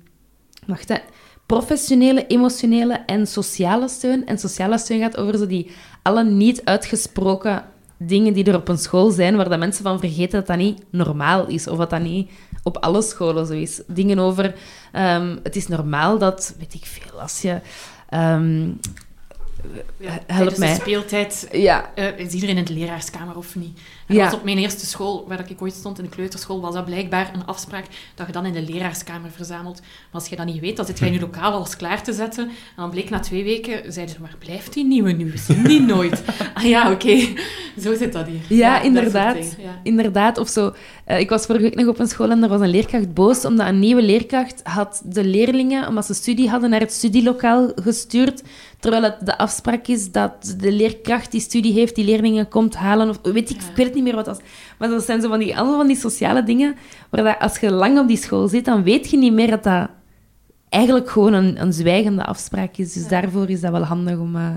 wacht, 0.66 0.90
hè, 0.90 0.98
professionele, 1.46 2.28
emotionele 2.28 2.94
en 2.94 3.28
sociale 3.28 3.88
steun. 3.88 4.26
En 4.26 4.38
sociale 4.38 4.78
steun 4.78 5.00
gaat 5.00 5.18
over 5.18 5.38
zo 5.38 5.48
die 5.48 5.72
alle 6.02 6.24
niet 6.24 6.66
uitgesproken 6.66 7.64
dingen 8.00 8.34
die 8.34 8.44
er 8.44 8.56
op 8.56 8.68
een 8.68 8.78
school 8.78 9.12
zijn 9.12 9.36
waar 9.36 9.50
dat 9.50 9.60
mensen 9.60 9.84
van 9.84 10.00
vergeten 10.00 10.40
dat 10.40 10.48
dat 10.48 10.58
niet 10.58 10.84
normaal 10.90 11.48
is. 11.48 11.68
Of 11.68 11.78
dat 11.78 11.90
dat 11.90 12.02
niet 12.02 12.30
op 12.64 12.78
alle 12.78 13.02
scholen 13.02 13.46
zo 13.46 13.54
is. 13.54 13.82
Dingen 13.88 14.20
over... 14.20 14.56
Um, 14.94 15.40
het 15.44 15.56
is 15.56 15.68
normaal 15.68 16.18
dat, 16.18 16.56
weet 16.58 16.74
ik 16.74 16.86
veel, 16.86 17.22
als 17.22 17.42
je... 17.42 17.60
Um, 18.14 18.80
ja, 19.98 20.20
help 20.28 20.58
mij. 20.58 20.76
speeltijd 20.76 21.48
ja. 21.52 21.92
Uh, 21.96 22.20
is 22.20 22.34
iedereen 22.34 22.58
in 22.58 22.66
de 22.66 22.74
leraarskamer 22.74 23.38
of 23.38 23.56
niet. 23.56 23.80
Ja. 24.16 24.34
op 24.34 24.44
mijn 24.44 24.58
eerste 24.58 24.86
school, 24.86 25.26
waar 25.28 25.50
ik 25.50 25.62
ooit 25.62 25.74
stond, 25.74 25.98
in 25.98 26.04
de 26.04 26.10
kleuterschool, 26.10 26.62
was 26.62 26.74
dat 26.74 26.86
blijkbaar 26.86 27.32
een 27.34 27.46
afspraak 27.46 27.86
dat 28.16 28.28
je 28.28 28.34
dan 28.34 28.46
in 28.46 28.54
de 28.54 28.62
leraarskamer 28.62 29.32
verzamelt. 29.32 29.80
Maar 29.82 30.22
als 30.22 30.28
je 30.28 30.36
dat 30.36 30.46
niet 30.46 30.60
weet, 30.60 30.78
dan 30.78 30.86
zit 30.86 31.00
je 31.00 31.06
in 31.06 31.14
je 31.14 31.20
lokaal 31.20 31.52
alles 31.52 31.76
klaar 31.76 32.04
te 32.04 32.14
zetten. 32.14 32.44
En 32.48 32.54
dan 32.76 32.90
bleek 32.90 33.10
na 33.10 33.20
twee 33.20 33.44
weken, 33.44 33.94
zeiden 33.94 34.16
ze, 34.16 34.22
waar 34.22 34.36
blijft 34.40 34.74
die 34.74 34.86
nieuwe 34.86 35.12
nu? 35.12 35.32
We 35.32 35.38
zien 35.38 35.64
die 35.64 35.82
nooit. 35.82 36.24
ah 36.54 36.64
ja, 36.64 36.92
oké. 36.92 37.18
Zo 37.82 37.96
zit 37.96 38.14
dat 38.14 38.28
hier. 38.28 38.58
Ja, 38.58 38.82
inderdaad. 38.82 39.58
Inderdaad. 39.84 40.38
Of 40.38 40.50
zo. 40.50 40.74
Uh, 41.08 41.20
ik 41.20 41.30
was 41.30 41.46
vorige 41.46 41.64
week 41.64 41.76
nog 41.76 41.88
op 41.88 42.00
een 42.00 42.08
school 42.08 42.30
en 42.30 42.44
er 42.44 42.50
was 42.50 42.62
een 42.62 42.70
leerkracht 42.70 43.14
boos, 43.14 43.46
omdat 43.46 43.68
een 43.68 43.80
nieuwe 43.80 44.02
leerkracht 44.02 44.62
had 44.64 45.02
de 45.06 45.24
leerlingen, 45.24 45.88
omdat 45.88 46.06
ze 46.06 46.14
studie 46.14 46.50
hadden, 46.50 46.70
naar 46.70 46.80
het 46.80 46.92
studielokaal 46.92 47.72
gestuurd 47.76 48.42
Terwijl 48.80 49.04
het 49.04 49.26
de 49.26 49.38
afspraak 49.38 49.88
is 49.88 50.12
dat 50.12 50.56
de 50.58 50.72
leerkracht 50.72 51.32
die 51.32 51.42
studie 51.42 51.74
heeft, 51.74 51.96
die 51.96 52.06
leerlingen 52.06 52.48
komt 52.48 52.76
halen. 52.76 53.10
Of, 53.10 53.20
weet 53.22 53.50
ik, 53.50 53.56
ik 53.56 53.76
weet 53.76 53.86
het 53.86 53.96
niet 53.96 53.99
meer 54.04 54.16
wat 54.16 54.26
dat 54.26 54.38
is. 54.38 54.46
Maar 54.78 54.90
dat 54.90 55.04
zijn 55.04 55.22
zo 55.22 55.30
van 55.30 55.40
die, 55.40 55.58
allemaal 55.58 55.78
van 55.78 55.88
die 55.88 55.96
sociale 55.96 56.44
dingen, 56.44 56.76
waar 57.10 57.24
dat, 57.24 57.40
als 57.40 57.60
je 57.60 57.72
lang 57.72 58.00
op 58.00 58.08
die 58.08 58.18
school 58.18 58.48
zit, 58.48 58.66
dan 58.66 58.84
weet 58.84 59.10
je 59.10 59.18
niet 59.18 59.34
meer 59.34 59.50
dat 59.50 59.64
dat 59.64 59.90
eigenlijk 60.70 61.10
gewoon 61.10 61.34
een, 61.34 61.62
een 61.62 61.74
zwijgende 61.74 62.26
afspraak 62.26 62.78
is. 62.78 62.94
Dus 62.94 63.08
daarvoor 63.08 63.50
is 63.50 63.62
dat 63.62 63.72
wel 63.72 63.84
handig 63.84 64.18
om 64.18 64.36
uh, 64.36 64.48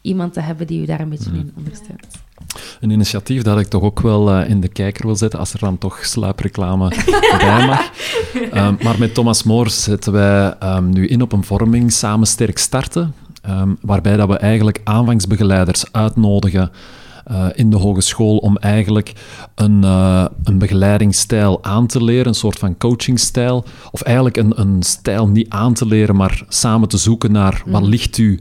iemand 0.00 0.32
te 0.32 0.40
hebben 0.40 0.66
die 0.66 0.82
u 0.82 0.84
daar 0.84 1.00
een 1.00 1.08
beetje 1.08 1.30
in 1.30 1.52
ondersteunt. 1.56 2.06
Een 2.80 2.90
initiatief 2.90 3.42
dat 3.42 3.60
ik 3.60 3.66
toch 3.66 3.82
ook 3.82 4.00
wel 4.00 4.40
uh, 4.40 4.48
in 4.48 4.60
de 4.60 4.68
kijker 4.68 5.06
wil 5.06 5.16
zetten, 5.16 5.38
als 5.38 5.52
er 5.52 5.58
dan 5.58 5.78
toch 5.78 6.04
sluipreclame 6.04 6.88
bij 7.38 7.66
mag. 7.66 7.90
Um, 8.54 8.76
maar 8.82 8.98
met 8.98 9.14
Thomas 9.14 9.42
Moor 9.42 9.70
zetten 9.70 10.12
wij 10.12 10.54
um, 10.62 10.88
nu 10.88 11.06
in 11.06 11.22
op 11.22 11.32
een 11.32 11.44
vorming 11.44 11.92
Samen 11.92 12.26
Sterk 12.26 12.58
Starten. 12.58 13.14
Ehm, 13.42 13.74
waarbij 13.80 14.16
dat 14.16 14.28
we 14.28 14.36
eigenlijk 14.36 14.80
aanvangsbegeleiders 14.84 15.92
uitnodigen 15.92 16.70
uh, 17.30 17.46
in 17.54 17.70
de 17.70 17.76
hogeschool 17.76 18.36
om 18.36 18.56
eigenlijk 18.56 19.12
een, 19.54 19.82
uh, 19.82 20.24
een 20.44 20.58
begeleidingsstijl 20.58 21.64
aan 21.64 21.86
te 21.86 22.04
leren, 22.04 22.26
een 22.26 22.34
soort 22.34 22.58
van 22.58 22.78
coachingstijl. 22.78 23.64
Of 23.90 24.02
eigenlijk 24.02 24.36
een, 24.36 24.60
een 24.60 24.82
stijl 24.82 25.28
niet 25.28 25.50
aan 25.50 25.74
te 25.74 25.86
leren, 25.86 26.16
maar 26.16 26.44
samen 26.48 26.88
te 26.88 26.96
zoeken 26.96 27.32
naar 27.32 27.62
wat 27.66 27.82
mm. 27.82 27.88
ligt 27.88 28.18
u. 28.18 28.40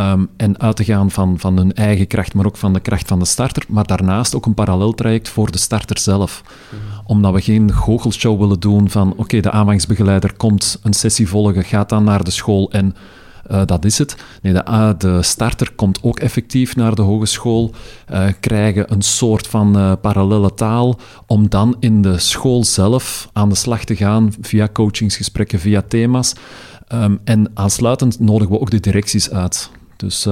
Um, 0.00 0.28
en 0.36 0.60
uit 0.60 0.76
te 0.76 0.84
gaan 0.84 1.10
van, 1.10 1.38
van 1.38 1.56
hun 1.56 1.72
eigen 1.72 2.06
kracht, 2.06 2.34
maar 2.34 2.46
ook 2.46 2.56
van 2.56 2.72
de 2.72 2.80
kracht 2.80 3.08
van 3.08 3.18
de 3.18 3.24
starter. 3.24 3.64
Maar 3.68 3.86
daarnaast 3.86 4.34
ook 4.34 4.46
een 4.46 4.54
paralleltraject 4.54 5.28
voor 5.28 5.50
de 5.50 5.58
starter 5.58 5.98
zelf. 5.98 6.42
Mm. 6.70 6.78
Omdat 7.06 7.32
we 7.32 7.40
geen 7.40 7.72
goochelshow 7.72 8.40
willen 8.40 8.60
doen 8.60 8.90
van 8.90 9.14
oké, 9.16 9.40
de 9.40 9.50
aanvangsbegeleider 9.50 10.32
komt 10.36 10.78
een 10.82 10.92
sessie 10.92 11.28
volgen, 11.28 11.64
gaat 11.64 11.88
dan 11.88 12.04
naar 12.04 12.24
de 12.24 12.30
school 12.30 12.70
en 12.70 12.94
uh, 13.50 13.62
dat 13.64 13.84
is 13.84 13.98
het. 13.98 14.16
Nee, 14.42 14.52
de, 14.52 14.64
uh, 14.68 14.90
de, 14.98 15.22
starter 15.22 15.72
komt 15.72 16.02
ook 16.02 16.18
effectief 16.18 16.76
naar 16.76 16.94
de 16.94 17.02
hogeschool, 17.02 17.70
uh, 18.12 18.26
krijgen 18.40 18.92
een 18.92 19.02
soort 19.02 19.46
van 19.46 19.98
parallele 20.00 20.54
taal, 20.54 20.98
om 21.26 21.48
dan 21.48 21.76
in 21.80 22.02
de 22.02 22.18
school 22.18 22.64
zelf 22.64 23.28
aan 23.32 23.48
de 23.48 23.54
slag 23.54 23.84
te 23.84 23.96
gaan 23.96 24.32
via 24.40 24.68
coachingsgesprekken, 24.72 25.58
via 25.58 25.82
thema's. 25.88 26.32
Um, 26.92 27.20
en 27.24 27.50
aansluitend 27.54 28.20
nodigen 28.20 28.54
we 28.54 28.60
ook 28.60 28.70
de 28.70 28.80
directies 28.80 29.30
uit. 29.30 29.70
Dus 29.96 30.26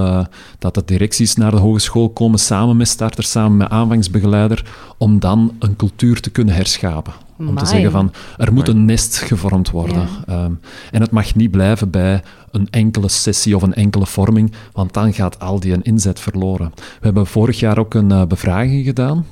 dat 0.59 0.75
de 0.75 0.83
directies 0.85 1.35
naar 1.35 1.51
de 1.51 1.57
hogeschool 1.57 2.11
komen 2.11 2.39
samen 2.39 2.77
met 2.77 2.89
starters, 2.89 3.31
samen 3.31 3.57
met 3.57 3.69
aanvangsbegeleider, 3.69 4.65
om 4.99 5.19
dan 5.19 5.57
een 5.59 5.77
cultuur 5.77 6.21
te 6.21 6.31
kunnen 6.31 6.55
herschapen. 6.55 7.26
Om 7.39 7.57
te 7.57 7.67
zeggen 7.67 7.91
van, 7.91 8.13
er 8.37 8.53
moet 8.53 8.69
een 8.69 8.85
nest 8.85 9.17
gevormd 9.19 9.71
worden. 9.71 10.09
Ja. 10.27 10.45
Um, 10.45 10.61
en 10.91 11.01
het 11.01 11.11
mag 11.11 11.35
niet 11.35 11.51
blijven 11.51 11.91
bij 11.91 12.23
een 12.51 12.69
enkele 12.71 13.09
sessie 13.09 13.57
of 13.57 13.63
een 13.63 13.75
enkele 13.75 14.07
vorming, 14.07 14.53
want 14.73 14.93
dan 14.93 15.13
gaat 15.13 15.41
al 15.41 15.61
die 15.61 15.73
een 15.73 15.83
inzet 15.83 16.21
verloren. 16.21 16.73
We 16.75 16.83
hebben 17.01 17.27
vorig 17.27 17.59
jaar 17.59 17.79
ook 17.79 17.95
een 17.95 18.11
uh, 18.11 18.25
bevraging 18.25 18.85
gedaan 18.85 19.27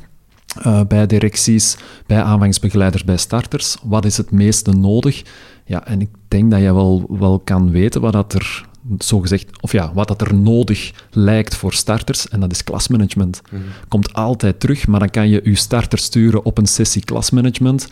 uh, 0.67 0.81
bij 0.89 1.07
directies, 1.07 1.77
bij 2.07 2.23
aanvangsbegeleiders, 2.23 3.05
bij 3.05 3.17
starters. 3.17 3.77
Wat 3.83 4.05
is 4.05 4.17
het 4.17 4.31
meeste 4.31 4.71
nodig? 4.71 5.23
Ja, 5.65 5.87
en 5.87 6.01
ik 6.01 6.09
denk 6.29 6.51
dat 6.51 6.61
je 6.61 6.75
wel, 6.75 7.07
wel 7.09 7.39
kan 7.39 7.71
weten 7.71 8.01
wat 8.01 8.13
dat 8.13 8.33
er 8.33 8.67
zogezegd, 8.99 9.63
of 9.63 9.73
ja, 9.73 9.93
wat 9.95 10.09
dat 10.09 10.21
er 10.21 10.35
nodig 10.35 10.93
lijkt 11.11 11.55
voor 11.55 11.73
starters, 11.73 12.29
en 12.29 12.41
dat 12.41 12.53
is 12.53 12.65
klasmanagement. 12.65 13.43
Mm 13.51 13.63
Komt 13.89 14.13
altijd 14.13 14.61
terug, 14.61 14.87
maar 14.87 15.01
dan 15.01 15.11
kan 15.11 15.29
je 15.29 15.41
je 15.45 15.55
starter 15.55 15.99
sturen 15.99 16.45
op 16.45 16.59
een 16.59 16.67
sessie 16.67 17.05
klasmanagement. 17.05 17.89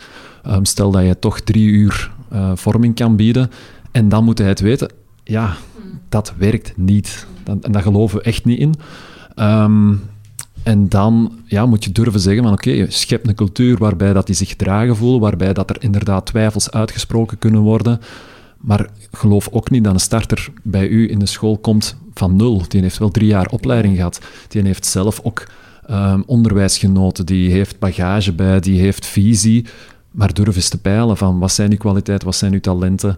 Um, 0.47 0.65
stel 0.65 0.91
dat 0.91 1.05
je 1.05 1.19
toch 1.19 1.41
drie 1.41 1.67
uur 1.67 2.11
uh, 2.33 2.51
vorming 2.55 2.95
kan 2.95 3.15
bieden, 3.15 3.51
en 3.91 4.09
dan 4.09 4.23
moet 4.23 4.37
hij 4.37 4.47
het 4.47 4.59
weten, 4.59 4.91
ja, 5.23 5.55
dat 6.09 6.33
werkt 6.37 6.73
niet. 6.77 7.25
En 7.43 7.71
daar 7.71 7.81
geloven 7.81 8.17
we 8.17 8.23
echt 8.23 8.45
niet 8.45 8.59
in. 8.59 8.73
Um, 9.35 10.01
en 10.63 10.89
dan 10.89 11.39
ja, 11.45 11.65
moet 11.65 11.83
je 11.83 11.91
durven 11.91 12.19
zeggen 12.19 12.43
van 12.43 12.51
oké, 12.51 12.69
okay, 12.69 12.79
je 12.79 12.91
schept 12.91 13.27
een 13.27 13.35
cultuur 13.35 13.77
waarbij 13.77 14.13
dat 14.13 14.25
die 14.25 14.35
zich 14.35 14.55
dragen 14.55 14.95
voelen, 14.95 15.19
waarbij 15.19 15.53
dat 15.53 15.69
er 15.69 15.75
inderdaad 15.79 16.25
twijfels 16.25 16.71
uitgesproken 16.71 17.37
kunnen 17.37 17.61
worden. 17.61 17.99
Maar 18.63 18.89
geloof 19.11 19.49
ook 19.51 19.69
niet 19.69 19.83
dat 19.83 19.93
een 19.93 19.99
starter 19.99 20.49
bij 20.61 20.87
u 20.87 21.09
in 21.11 21.19
de 21.19 21.25
school 21.25 21.57
komt 21.57 21.95
van 22.13 22.35
nul. 22.35 22.63
Die 22.67 22.81
heeft 22.81 22.97
wel 22.97 23.11
drie 23.11 23.27
jaar 23.27 23.47
opleiding 23.47 23.95
gehad. 23.95 24.19
Die 24.47 24.63
heeft 24.63 24.85
zelf 24.85 25.19
ook 25.23 25.47
um, 25.89 26.23
onderwijs 26.25 26.77
genoten. 26.77 27.25
Die 27.25 27.51
heeft 27.51 27.79
bagage 27.79 28.33
bij, 28.33 28.59
die 28.59 28.79
heeft 28.79 29.05
visie. 29.05 29.65
Maar 30.11 30.33
durf 30.33 30.55
eens 30.55 30.69
te 30.69 30.81
peilen 30.81 31.17
van 31.17 31.39
wat 31.39 31.51
zijn 31.51 31.71
uw 31.71 31.77
kwaliteiten, 31.77 32.27
wat 32.27 32.37
zijn 32.37 32.53
uw 32.53 32.59
talenten. 32.59 33.17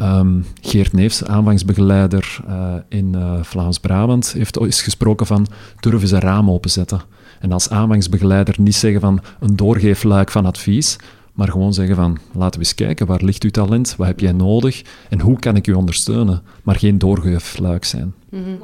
Um, 0.00 0.44
Geert 0.60 0.92
Neefs, 0.92 1.24
aanvangsbegeleider 1.24 2.40
uh, 2.48 2.74
in 2.88 3.12
uh, 3.16 3.42
Vlaams-Brabant, 3.42 4.32
heeft 4.32 4.60
eens 4.60 4.82
gesproken 4.82 5.26
van 5.26 5.46
durf 5.80 6.02
eens 6.02 6.10
een 6.10 6.20
raam 6.20 6.50
openzetten. 6.50 7.00
En 7.40 7.52
als 7.52 7.70
aanvangsbegeleider 7.70 8.54
niet 8.58 8.74
zeggen 8.74 9.00
van 9.00 9.20
een 9.40 9.56
doorgeefluik 9.56 10.30
van 10.30 10.46
advies, 10.46 10.96
maar 11.34 11.48
gewoon 11.48 11.74
zeggen 11.74 11.96
van, 11.96 12.18
laten 12.32 12.60
we 12.60 12.66
eens 12.66 12.74
kijken, 12.74 13.06
waar 13.06 13.22
ligt 13.24 13.42
uw 13.42 13.50
talent, 13.50 13.94
wat 13.96 14.06
heb 14.06 14.20
jij 14.20 14.32
nodig 14.32 14.82
en 15.08 15.20
hoe 15.20 15.38
kan 15.38 15.56
ik 15.56 15.66
u 15.66 15.72
ondersteunen? 15.72 16.42
Maar 16.62 16.76
geen 16.76 16.98
doorgeefluik 16.98 17.84
zijn. 17.84 18.14
Mm 18.30 18.44
-hmm. 18.44 18.58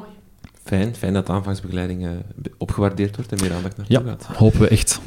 Fijn, 0.65 0.95
fijn 0.95 1.13
dat 1.13 1.29
aanvangsbegeleiding 1.31 2.03
uh, 2.03 2.09
opgewaardeerd 2.59 3.17
wordt 3.17 3.33
en 3.33 3.39
meer 3.41 3.53
aandacht 3.55 3.77
naartoe 3.77 3.99
ja, 3.99 4.03
gaat. 4.05 4.27
hopen 4.37 4.61
we 4.61 4.69
echt. 4.69 5.01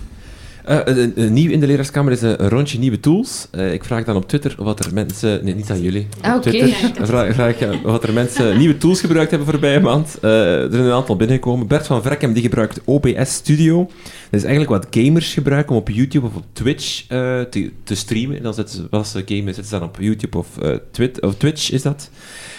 Eh, 0.65 0.79
een- 0.83 1.13
een 1.15 1.33
nieuw 1.33 1.51
in 1.51 1.59
de 1.59 1.67
leraarskamer 1.67 2.11
is 2.11 2.21
een, 2.21 2.43
een 2.43 2.49
rondje 2.49 2.79
nieuwe 2.79 2.99
tools. 2.99 3.47
Eh, 3.51 3.73
ik 3.73 3.83
vraag 3.83 4.03
dan 4.03 4.15
op 4.15 4.27
Twitter 4.27 4.55
wat 4.57 4.85
er 4.85 4.93
mensen... 4.93 5.43
Nee, 5.45 5.55
niet 5.55 5.69
aan 5.71 5.81
jullie. 5.81 6.07
Ah, 6.21 6.31
Op 6.31 6.37
oké. 6.37 6.49
Twitter 6.49 7.05
vraag, 7.07 7.33
vraag 7.33 7.49
ik 7.49 7.61
eh, 7.61 7.81
wat 7.83 8.03
er 8.03 8.13
mensen 8.13 8.57
nieuwe 8.57 8.77
tools 8.77 8.99
gebruikt 8.99 9.29
hebben 9.29 9.47
voorbije 9.49 9.79
maand. 9.79 10.17
Eh, 10.21 10.61
er 10.63 10.71
zijn 10.71 10.83
een 10.83 10.91
aantal 10.91 11.15
binnengekomen. 11.15 11.67
Bert 11.67 11.85
van 11.85 12.01
Vrekkem 12.03 12.33
die 12.33 12.43
gebruikt 12.43 12.79
OBS 12.85 13.33
Studio. 13.33 13.89
Is 14.33 14.43
eigenlijk 14.43 14.71
wat 14.71 14.87
gamers 14.89 15.33
gebruiken 15.33 15.75
om 15.75 15.81
op 15.81 15.89
YouTube 15.89 16.25
of 16.25 16.35
op 16.35 16.43
Twitch 16.53 17.05
eh, 17.07 17.41
te, 17.83 17.95
streamen. 17.95 18.43
Dan 18.43 18.53
zetten 18.53 18.75
ze, 18.75 18.87
als 18.89 19.11
ze 19.11 19.23
gamen, 19.25 19.53
zetten 19.53 19.65
ze 19.65 19.79
dan 19.79 19.87
op 19.87 19.97
YouTube 19.99 20.37
of, 20.37 20.57
eh, 20.57 20.75
Twit, 20.91 21.21
of 21.21 21.35
Twitch 21.35 21.71
is 21.71 21.81
dat. 21.81 22.09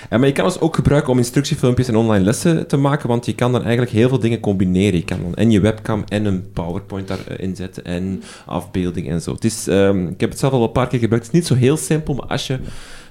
Eh, 0.09 0.18
maar 0.18 0.28
je 0.28 0.34
kan 0.34 0.44
het 0.44 0.60
ook 0.60 0.74
gebruiken 0.74 1.12
om 1.12 1.18
instructiefilmpjes 1.18 1.88
en 1.88 1.96
online 1.96 2.24
lessen 2.24 2.66
te 2.66 2.76
maken, 2.76 3.09
want 3.09 3.26
je 3.26 3.34
kan 3.34 3.52
dan 3.52 3.62
eigenlijk 3.62 3.92
heel 3.92 4.09
veel 4.09 4.18
dingen 4.18 4.40
combineren. 4.40 4.98
Je 4.98 5.05
kan 5.05 5.22
dan 5.22 5.34
en 5.34 5.51
je 5.51 5.60
webcam 5.60 6.05
en 6.09 6.24
een 6.24 6.52
PowerPoint 6.52 7.09
daarin 7.09 7.56
zetten 7.56 7.84
en 7.84 8.22
afbeelding 8.46 9.09
en 9.09 9.20
zo. 9.20 9.32
Het 9.32 9.44
is, 9.44 9.66
ehm, 9.66 10.06
ik 10.06 10.20
heb 10.20 10.30
het 10.30 10.38
zelf 10.38 10.52
al 10.52 10.62
een 10.62 10.72
paar 10.72 10.88
keer 10.88 10.98
gebruikt. 10.98 11.26
Het 11.26 11.34
is 11.34 11.40
niet 11.40 11.51
zo 11.51 11.64
heel 11.64 11.76
simpel, 11.76 12.14
maar 12.14 12.26
als 12.26 12.46
je 12.46 12.59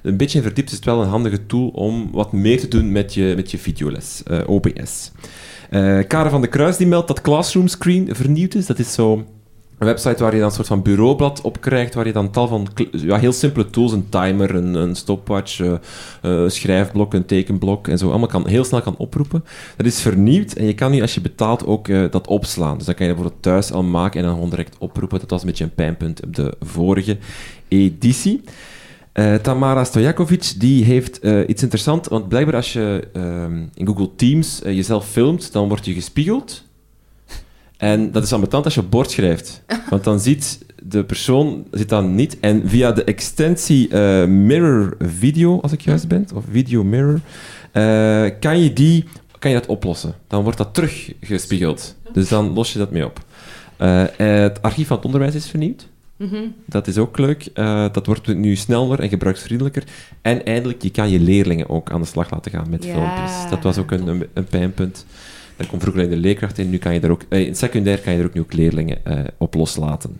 een 0.03 0.18
beetje 0.18 0.41
verdiept, 0.41 0.69
is 0.69 0.76
het 0.76 0.85
wel 0.85 1.02
een 1.02 1.10
handige 1.10 1.45
tool 1.45 1.68
om 1.68 2.11
wat 2.11 2.31
meer 2.31 2.60
te 2.60 2.68
doen 2.68 2.91
met 2.91 3.14
je, 3.14 3.34
met 3.35 3.52
je 3.52 3.57
videoles, 3.57 4.23
eh, 4.23 4.40
OBS. 4.49 5.11
Eh 5.74 6.00
Karen 6.08 6.32
van 6.32 6.41
de 6.41 6.48
Kruis 6.48 6.78
die 6.78 6.88
meldt 6.88 7.08
dat 7.08 7.22
Classroom 7.22 7.68
Screen 7.68 8.10
vernieuwd 8.12 8.54
is. 8.54 8.66
Dat 8.66 8.80
is 8.80 8.94
zo 8.94 9.26
een 9.78 9.88
website 9.88 10.24
waar 10.24 10.34
je 10.34 10.40
dan 10.40 10.48
een 10.48 10.56
soort 10.56 10.68
van 10.68 10.82
bureaublad 10.82 11.41
op 11.41 11.62
krijgt, 11.62 11.94
waar 11.94 12.06
je 12.06 12.14
dan 12.14 12.32
tal 12.32 12.48
van 12.48 12.68
ja, 12.91 13.18
heel 13.18 13.32
simpele 13.32 13.70
tools, 13.70 13.91
een 13.91 14.10
timer, 14.10 14.56
een, 14.56 14.74
een 14.74 14.95
stopwatch, 14.95 15.60
eh, 15.60 15.72
eh, 15.72 15.80
een 16.22 16.52
schrijfblok, 16.52 17.14
een 17.14 17.26
tekenblok 17.26 17.88
en 17.88 17.98
zo, 17.98 18.10
allemaal 18.10 18.28
kan, 18.28 18.48
heel 18.48 18.64
snel 18.64 18.82
kan 18.82 18.98
oproepen. 18.98 19.44
Dat 19.78 19.86
is 19.86 20.02
vernieuwd 20.02 20.54
en 20.54 20.66
je 20.66 20.74
kan 20.74 20.91
nu, 20.91 21.02
als 21.02 21.14
je 21.14 21.22
betaalt, 21.22 21.66
ook 21.66 21.88
eh, 21.88 22.04
dat 22.12 22.28
opslaan. 22.28 22.78
Dus 22.78 22.86
dan 22.86 22.95
kan 22.95 23.06
je 23.06 23.14
bijvoorbeeld 23.14 23.44
thuis 23.44 23.72
al 23.72 23.84
maken 23.84 24.20
en 24.20 24.26
dan 24.26 24.36
gewoon 24.36 24.50
direct 24.50 24.76
oproepen. 24.80 25.20
Dat 25.20 25.30
was 25.30 25.41
een 25.41 25.48
beetje 25.48 25.64
een 25.64 25.74
pijnpunt 25.76 26.24
op 26.24 26.36
de 26.36 26.56
vorige 26.60 27.18
editie. 27.68 28.44
Eh, 29.14 29.35
Tamara 29.35 29.84
Stojakovic 29.84 30.53
die 30.57 30.84
heeft 30.84 31.19
eh, 31.19 31.40
iets 31.48 31.61
interessants, 31.61 32.07
want 32.07 32.27
blijkbaar 32.27 32.56
als 32.56 32.73
je 32.73 33.07
ehm, 33.14 33.64
in 33.73 33.88
Google 33.88 34.10
Teams 34.15 34.61
eh, 34.61 34.76
jezelf 34.76 35.07
filmt, 35.07 35.52
dan 35.52 35.68
word 35.68 35.85
je 35.85 35.94
gespiegeld. 35.94 36.64
En 37.77 38.11
dat 38.11 38.23
is 38.23 38.34
ambetant 38.34 38.65
als 38.65 38.73
je 38.73 38.80
op 38.80 38.91
bord 38.91 39.11
schrijft. 39.11 39.64
Want 39.90 40.03
dan 40.03 40.19
ziet 40.19 40.65
de 40.84 41.03
persoon 41.03 41.65
zit 41.72 41.90
dan 41.90 42.15
niet. 42.15 42.40
En 42.40 42.61
via 42.65 42.91
de 42.91 43.03
extensie 43.03 43.95
Mirror 44.27 44.98
Video, 44.99 45.60
als 45.61 45.72
ik 45.72 45.81
juist 45.81 46.07
ben, 46.07 46.27
of 46.35 46.44
Video 46.52 46.84
Mirror, 46.84 47.19
kan, 48.40 48.60
je 48.60 48.73
die, 48.73 49.03
kan 49.40 49.52
je 49.52 49.57
dat 49.57 49.68
oplossen. 49.68 50.14
Dan 50.27 50.44
wordt 50.44 50.57
dat 50.57 50.73
teruggespiegeld. 50.73 51.95
Dus 52.14 52.30
dan 52.30 52.53
los 52.53 52.73
je 52.73 52.80
dat 52.80 52.91
mee 52.91 53.06
op. 53.06 53.19
Het 54.18 54.61
archief 54.61 54.88
van 54.88 54.95
het 54.95 55.06
onderwijs 55.06 55.35
is 55.35 55.49
vernieuwd. 55.49 55.88
Mhm. 56.24 56.44
Dat 56.66 56.88
is 56.88 56.98
ook 56.98 57.18
leuk. 57.18 57.50
Eh, 57.54 57.86
dat 57.91 58.06
wordt 58.06 58.36
nu 58.36 58.56
sneller 58.56 59.00
en 59.00 59.10
gebruiksvriendelijker. 59.10 59.84
En 60.22 60.45
eindelijk, 60.45 60.82
je 60.82 60.91
kan 60.91 61.10
je 61.10 61.20
leerlingen 61.20 61.70
ook 61.70 61.91
aan 61.91 62.02
de 62.02 62.08
slag 62.08 62.32
laten 62.32 62.52
gaan 62.52 62.70
met 62.70 62.86
filmpjes. 62.86 63.50
Dat 63.50 63.64
was 63.64 63.78
ook 63.78 63.91
een, 63.91 64.08
een, 64.08 64.28
een 64.34 64.45
pijnpunt. 64.45 65.06
Daar 65.56 65.68
komt 65.68 65.82
vroeger 65.82 66.10
de 66.10 66.16
leerkracht 66.16 66.58
in. 66.58 66.70
Nu 66.70 66.78
kan 66.78 66.94
je 66.94 67.00
er 67.00 67.12
ook, 67.12 67.22
eh, 67.30 67.48
in 67.48 67.56
secundair 67.56 68.00
kan 68.00 68.14
je 68.14 68.20
er 68.20 68.26
ook 68.26 68.34
nu 68.34 68.41
ook 68.41 68.54
leerlingen 68.54 69.06
eh, 69.06 69.24
op 69.38 69.54
loslaten. 69.54 70.20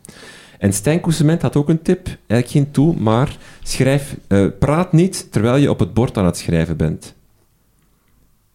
En 0.60 0.74
Stijn 0.74 1.00
Koesement 1.00 1.42
had 1.42 1.56
ook 1.56 1.70
een 1.70 1.82
tip. 1.82 2.06
Eigenlijk 2.06 2.50
geen 2.50 2.72
tool, 2.72 2.94
maar 2.94 3.38
schrijf, 3.64 4.18
eh, 4.28 4.46
praat 4.60 4.94
niet 4.94 5.32
terwijl 5.32 5.56
je 5.56 5.70
op 5.70 5.80
het 5.80 5.94
bord 5.94 6.18
aan 6.18 6.26
het 6.26 6.38
schrijven 6.38 6.78
bent. 6.78 7.14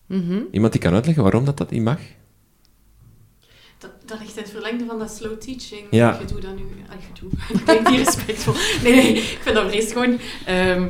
Mhm. 0.06 0.38
Iemand 0.50 0.72
die 0.72 0.80
kan 0.80 0.94
uitleggen 0.94 1.22
waarom 1.22 1.44
dat, 1.44 1.56
dat 1.56 1.70
niet 1.70 1.82
mag? 1.82 1.98
Dat, 4.08 4.18
ligt 4.20 4.36
in 4.36 4.42
het 4.42 4.50
verlengde 4.50 4.84
van 4.84 4.98
dat 4.98 5.10
slow 5.10 5.40
teaching. 5.40 5.82
Ja. 5.90 6.18
Je 6.20 6.26
doet 6.34 6.42
dat 6.42 6.56
nu... 6.56 6.62
Ah, 6.88 6.96
je 7.00 7.20
doet. 7.20 7.32
Dat 7.52 7.62
klinkt 7.64 7.90
niet 7.90 8.04
respectvol. 8.04 8.54
Nee, 8.82 8.92
nee, 8.92 9.12
ik 9.12 9.38
vind 9.42 9.54
dat 9.54 9.68
vreselijk 9.68 9.98
gewoon... 9.98 10.18
Ehm, 10.46 10.86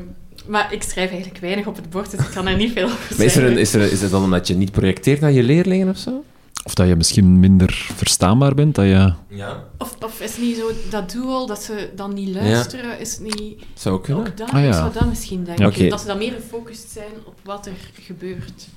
maar 0.46 0.72
ik 0.72 0.82
schrijf 0.82 1.10
eigenlijk 1.10 1.40
weinig 1.40 1.66
op 1.66 1.76
het 1.76 1.90
bord, 1.90 2.10
dus 2.10 2.20
ik 2.20 2.30
kan 2.34 2.46
er 2.46 2.56
niet 2.56 2.72
veel 2.72 2.84
over 2.84 2.98
Maar 2.98 3.10
is, 3.10 3.18
er 3.20 3.30
zeggen. 3.30 3.52
een, 3.52 3.58
is, 3.58 3.74
er, 3.74 3.92
is 3.92 4.00
het 4.00 4.10
dan 4.10 4.22
omdat 4.22 4.46
je 4.46 4.54
niet 4.54 4.72
projecteert 4.72 5.20
naar 5.20 5.32
je 5.32 5.42
leerlingen 5.42 5.88
of 5.88 5.96
zo? 5.96 6.24
Of 6.64 6.74
dat 6.74 6.88
je 6.88 6.96
misschien 6.96 7.40
minder 7.40 7.88
verstaanbaar 7.96 8.54
bent, 8.54 8.74
dat 8.74 8.84
je... 8.84 9.12
Ja. 9.28 9.64
Of, 9.78 9.96
of 10.04 10.20
is 10.20 10.30
het 10.30 10.40
niet 10.40 10.56
zo 10.56 10.70
dat 10.90 11.10
doel 11.12 11.46
dat 11.46 11.62
ze 11.62 11.90
dan 11.96 12.14
niet 12.14 12.28
luisteren, 12.28 12.98
is 12.98 13.10
het 13.16 13.34
niet 13.36 13.62
Zou 13.74 14.00
kunnen. 14.00 14.26
ook 14.26 14.36
dat? 14.36 14.50
Ah, 14.50 14.60
ja. 14.60 14.66
Ik 14.68 14.74
zou 14.74 14.92
dat 14.92 15.06
misschien 15.08 15.44
denken. 15.44 15.64
Ja, 15.64 15.70
oké. 15.70 15.88
Dat 15.88 16.00
ze 16.00 16.06
dan 16.06 16.18
meer 16.18 16.32
gefocust 16.32 16.90
zijn 16.90 17.12
op 17.24 17.34
wat 17.44 17.66
er 17.66 17.72
gebeurt. 17.92 18.68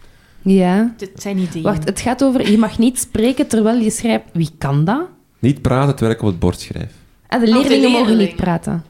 Ja. 0.41 0.93
Dit 0.97 1.11
zijn 1.15 1.37
ideeën. 1.37 1.63
Wacht, 1.63 1.85
het 1.85 1.99
gaat 1.99 2.23
over 2.23 2.51
je 2.51 2.57
mag 2.57 2.77
niet 2.77 2.99
spreken 2.99 3.47
terwijl 3.47 3.77
je 3.77 3.89
schrijft. 3.91 4.25
Wie 4.33 4.49
kan 4.57 4.85
dat? 4.85 5.01
Niet 5.39 5.61
praten 5.61 5.95
terwijl 5.95 6.17
ik 6.17 6.21
op 6.21 6.27
het 6.27 6.39
bord 6.39 6.59
schrijf. 6.59 6.91
Ah, 7.27 7.39
de 7.39 7.45
de 7.45 7.51
leerlingen 7.51 7.91
mogen 7.91 8.17
niet 8.17 8.35
praten. 8.35 8.83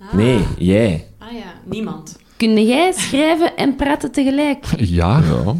Ah. 0.00 0.12
Nee, 0.12 0.38
jij. 0.58 1.06
Ah 1.18 1.32
ja, 1.32 1.52
niemand. 1.64 2.18
Kun 2.36 2.66
jij 2.66 2.92
schrijven 2.92 3.56
en 3.56 3.76
praten 3.76 4.12
tegelijk? 4.12 4.64
Ja, 4.76 5.22
Ja. 5.44 5.54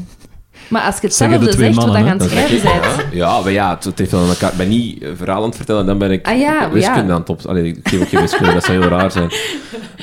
Maar 0.69 0.83
als 0.83 0.95
je 0.95 1.07
hetzelfde 1.07 1.53
zegt 1.53 1.75
wat 1.75 1.87
mannen, 1.87 1.99
je 1.99 2.05
hè? 2.05 2.11
aan 2.11 2.19
het 2.19 2.31
schrijven 2.31 2.63
bent. 2.63 3.13
Ja, 3.13 3.41
maar 3.41 3.53
ja, 3.53 3.75
het, 3.75 3.85
het 3.85 3.99
heeft 3.99 4.11
wel 4.11 4.21
aan 4.21 4.29
elkaar. 4.29 4.51
Ik 4.51 4.57
ben 4.57 4.69
niet 4.69 5.03
eh, 5.03 5.11
verhaal 5.15 5.43
aan 5.43 5.49
het 5.49 5.57
vertellen, 5.57 5.87
dan 5.87 5.99
ben 5.99 6.11
ik 6.11 6.27
Ah 6.27 6.39
ja, 6.39 6.71
wiskunde 6.71 7.07
ja. 7.07 7.15
aan 7.15 7.21
het 7.21 7.29
op. 7.29 7.41
Allee, 7.47 7.65
ik 7.65 7.89
geef 7.89 8.01
ook 8.01 8.09
geen 8.09 8.21
wiskunde, 8.21 8.53
dat 8.53 8.65
zou 8.65 8.81
heel 8.81 8.89
raar 8.89 9.11
zijn. 9.11 9.31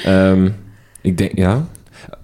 Ehm, 0.03 0.49
ik 1.01 1.17
denk, 1.17 1.37
ja. 1.37 1.67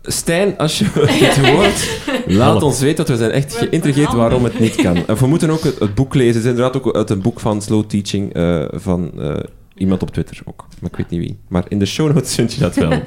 Stijn, 0.03 0.57
als 0.57 0.79
je 0.79 0.85
het 0.95 1.47
hoort, 1.47 1.89
laat 2.27 2.49
Help. 2.49 2.63
ons 2.63 2.79
weten, 2.79 2.97
want 2.97 3.09
we 3.09 3.17
zijn 3.25 3.31
echt 3.31 3.55
geïntrigeerd 3.55 4.13
waarom 4.13 4.43
het 4.43 4.59
niet 4.59 4.75
kan. 4.75 4.95
En 5.07 5.15
we 5.17 5.27
moeten 5.27 5.49
ook 5.49 5.63
het, 5.63 5.79
het 5.79 5.95
boek 5.95 6.13
lezen. 6.13 6.33
Het 6.33 6.43
is 6.43 6.49
inderdaad 6.49 6.77
ook 6.77 6.95
uit 6.95 7.09
een 7.09 7.21
boek 7.21 7.39
van 7.39 7.61
Slow 7.61 7.85
Teaching 7.85 8.33
eh, 8.33 8.65
van 8.71 9.11
eh, 9.19 9.33
iemand 9.75 10.01
op 10.01 10.11
Twitter 10.11 10.41
ook. 10.45 10.67
Maar 10.79 10.89
ik 10.89 10.95
weet 10.97 11.09
niet 11.09 11.19
wie. 11.19 11.37
Maar 11.47 11.63
in 11.67 11.79
de 11.79 11.85
show 11.85 12.13
notes 12.13 12.35
vind 12.35 12.53
je 12.53 12.59
dat 12.59 12.75
wel. 12.75 12.91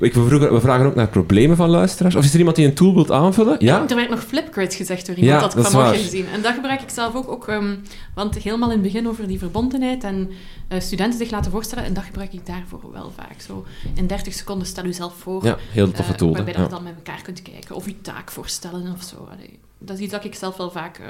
Ik, 0.00 0.14
we, 0.14 0.26
vroegen- 0.26 0.52
we 0.52 0.60
vragen 0.60 0.86
ook 0.86 0.94
naar 0.94 1.08
problemen 1.08 1.56
van 1.56 1.68
luisteraars. 1.68 2.14
Of 2.14 2.24
is 2.24 2.32
er 2.32 2.38
iemand 2.38 2.56
die 2.56 2.66
een 2.66 2.74
tool 2.74 2.94
wilt 2.94 3.10
aanvullen? 3.10 3.56
Ja? 3.58 3.88
Er 3.88 3.96
werd 3.96 4.10
nog 4.10 4.24
flipgrid 4.24 4.74
gezegd 4.74 5.06
door 5.06 5.14
iemand, 5.16 5.34
Ja, 5.34 5.40
dat 5.40 5.50
ik 5.50 5.56
dat 5.56 5.66
is 5.66 5.72
vanmorgen 5.72 6.02
gezien. 6.02 6.26
En 6.28 6.42
dat 6.42 6.54
gebruik 6.54 6.80
ik 6.82 6.88
zelf 6.90 7.14
ook, 7.14 7.28
ook 7.28 7.48
ehm, 7.48 7.74
want 8.14 8.34
helemaal 8.38 8.68
in 8.68 8.74
het 8.74 8.82
begin 8.92 9.08
over 9.08 9.26
die 9.26 9.38
verbondenheid 9.38 10.04
en 10.04 10.30
eh, 10.68 10.80
studenten 10.80 11.18
zich 11.18 11.30
laten 11.30 11.50
voorstellen, 11.50 11.84
en 11.84 11.94
dat 11.94 12.04
gebruik 12.04 12.32
ik 12.32 12.46
daarvoor 12.46 12.80
wel 12.92 13.12
vaak. 13.16 13.40
Zo 13.40 13.64
in 13.94 14.06
30 14.06 14.34
seconden 14.34 14.66
stel 14.66 14.84
u 14.84 14.92
zelf 14.92 15.14
voor, 15.18 15.44
Ja, 15.44 15.56
heel 15.72 15.90
toffe 15.90 16.12
eh, 16.12 16.18
tool. 16.18 16.28
hè. 16.28 16.34
waarbij 16.34 16.54
Ja. 16.54 16.62
je 16.62 16.68
dan 16.68 16.82
met 16.82 16.94
elkaar 16.96 17.22
kunt 17.22 17.42
kijken, 17.42 17.74
of 17.74 17.86
uw 17.86 17.94
taak 18.02 18.30
voorstellen 18.30 18.92
of 18.92 19.02
zo. 19.02 19.28
Allee, 19.32 19.58
dat 19.78 19.96
is 19.96 20.02
iets 20.02 20.12
dat 20.12 20.24
ik 20.24 20.34
zelf 20.34 20.56
wel 20.56 20.70
vaak 20.70 20.98
eh, 20.98 21.06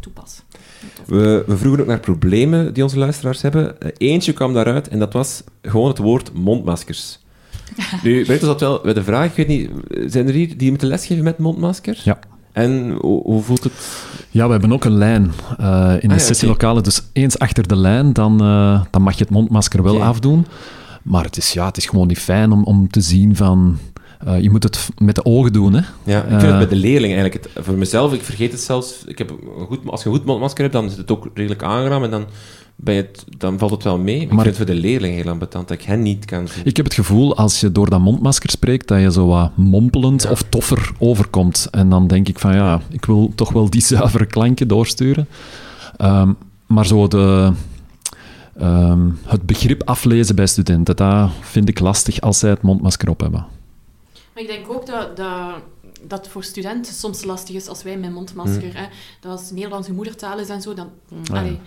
toepas. 0.00 0.42
We, 1.06 1.44
we 1.46 1.56
vroegen 1.56 1.80
ook 1.80 1.86
naar 1.86 2.00
problemen 2.00 2.74
die 2.74 2.82
onze 2.82 2.98
luisteraars 2.98 3.42
hebben. 3.42 3.76
Eentje 3.96 4.32
kwam 4.32 4.54
daaruit 4.54 4.88
en 4.88 4.98
dat 4.98 5.12
was 5.12 5.42
gewoon 5.62 5.88
het 5.88 5.98
woord 5.98 6.32
mondmaskers. 6.32 7.18
Nu, 8.02 8.24
ons 8.26 8.40
dat 8.40 8.60
wel 8.60 8.80
bij 8.82 8.92
de 8.94 9.02
vraag, 9.04 9.26
ik 9.26 9.34
weet 9.36 9.48
niet, 9.48 9.70
zijn 10.06 10.26
er 10.28 10.34
hier 10.34 10.56
die 10.58 10.70
moeten 10.70 10.88
lesgeven 10.88 11.24
met 11.24 11.38
mondmasker? 11.38 12.00
Ja. 12.04 12.18
En 12.52 12.90
hoe, 13.00 13.22
hoe 13.22 13.42
voelt 13.42 13.64
het? 13.64 13.72
Ja, 14.30 14.44
we 14.46 14.52
hebben 14.52 14.72
ook 14.72 14.84
een 14.84 14.96
lijn 14.98 15.32
eh, 15.58 15.94
in 16.00 16.08
de 16.08 16.14
Ah, 16.14 16.20
sessielokalen. 16.20 16.82
Dus 16.82 17.02
eens 17.12 17.38
achter 17.38 17.68
de 17.68 17.76
lijn, 17.76 18.12
dan, 18.12 18.40
eh, 18.40 18.82
dan 18.90 19.02
mag 19.02 19.14
je 19.14 19.24
het 19.24 19.32
mondmasker 19.32 19.82
wel 19.82 20.02
afdoen. 20.02 20.46
Maar 21.02 21.24
het 21.24 21.36
is, 21.36 21.52
ja, 21.52 21.66
het 21.66 21.76
is 21.76 21.86
gewoon 21.86 22.06
niet 22.06 22.18
fijn 22.18 22.52
om, 22.52 22.64
om 22.64 22.90
te 22.90 23.00
zien 23.00 23.36
van... 23.36 23.78
eh, 24.26 24.40
je 24.40 24.50
moet 24.50 24.62
het 24.62 24.88
met 24.98 25.14
de 25.14 25.24
ogen 25.24 25.52
doen, 25.52 25.72
hè. 25.72 25.80
Ja, 26.04 26.22
ik 26.22 26.28
vind 26.28 26.42
het 26.42 26.56
bij 26.58 26.68
de 26.68 26.76
leerling 26.76 27.14
eigenlijk, 27.14 27.44
het, 27.54 27.64
voor 27.64 27.74
mezelf, 27.74 28.12
ik 28.12 28.22
vergeet 28.22 28.52
het 28.52 28.60
zelfs, 28.60 29.04
ik 29.06 29.18
heb 29.18 29.30
een 29.30 29.66
goed, 29.66 29.78
als 29.86 30.02
je 30.02 30.08
een 30.08 30.14
goed 30.14 30.24
mondmasker 30.24 30.60
hebt, 30.62 30.72
dan 30.74 30.84
is 30.84 30.96
het 30.96 31.10
ook 31.10 31.28
redelijk 31.34 31.62
aangenaam 31.62 32.04
en 32.04 32.10
dan, 32.10 32.24
ben 32.82 32.94
je 32.94 33.00
het, 33.02 33.24
dan 33.38 33.58
valt 33.58 33.70
het 33.70 33.82
wel 33.82 33.98
mee. 33.98 34.26
Maar, 34.26 34.34
Maar- 34.34 34.46
ik 34.46 34.54
vind 34.54 34.56
het 34.56 34.66
voor 34.66 34.76
de 34.76 34.88
leerling 34.88 35.14
heel 35.14 35.30
ambetant 35.32 35.68
dat 35.68 35.78
ik 35.80 35.84
hen 35.84 36.02
niet 36.02 36.24
kan 36.24 36.48
zien. 36.48 36.64
Ik 36.64 36.76
heb 36.76 36.84
het 36.86 36.94
gevoel, 36.94 37.36
als 37.36 37.60
je 37.60 37.72
door 37.72 37.90
dat 37.90 38.00
mondmasker 38.00 38.50
spreekt, 38.50 38.88
dat 38.88 39.00
je 39.00 39.12
zo 39.12 39.26
wat 39.26 39.56
mompelend 39.56 40.22
Ja. 40.22 40.30
of 40.30 40.42
toffer 40.42 40.90
overkomt. 40.98 41.68
En 41.70 41.88
dan 41.88 42.06
denk 42.06 42.28
ik 42.28 42.38
van, 42.38 42.54
ja, 42.54 42.80
ik 42.90 43.04
wil 43.04 43.32
toch 43.34 43.52
wel 43.52 43.70
die 43.70 43.82
zuivere 43.96 44.26
klanken 44.26 44.68
doorsturen. 44.68 45.28
Ehm, 45.96 46.32
maar 46.66 46.86
zo 46.86 47.08
de... 47.08 47.52
ehm, 48.58 49.08
het 49.24 49.42
begrip 49.46 49.82
aflezen 49.84 50.34
bij 50.34 50.46
studenten, 50.46 50.96
dat 50.96 51.30
vind 51.40 51.68
ik 51.68 51.80
lastig 51.80 52.20
als 52.20 52.38
zij 52.38 52.50
het 52.50 52.62
mondmasker 52.62 53.08
op 53.08 53.20
hebben. 53.20 53.46
Maar 54.34 54.42
ik 54.42 54.48
denk 54.48 54.70
ook 54.72 54.86
dat, 54.86 55.16
dat, 55.16 55.54
dat 56.08 56.18
het 56.18 56.28
voor 56.28 56.44
studenten 56.44 56.94
soms 56.94 57.24
lastig 57.24 57.54
is 57.54 57.68
als 57.68 57.82
wij 57.82 57.96
met 57.98 58.12
mondmasker, 58.12 58.70
hè, 58.76 58.84
dat 59.20 59.32
als 59.32 59.50
Nederlandse 59.50 59.92
moedertaal 59.92 60.38
is 60.38 60.48
en 60.48 60.60
zo, 60.62 60.74
dan... 60.74 60.88
ja. 61.22 61.38
allee, 61.38 61.58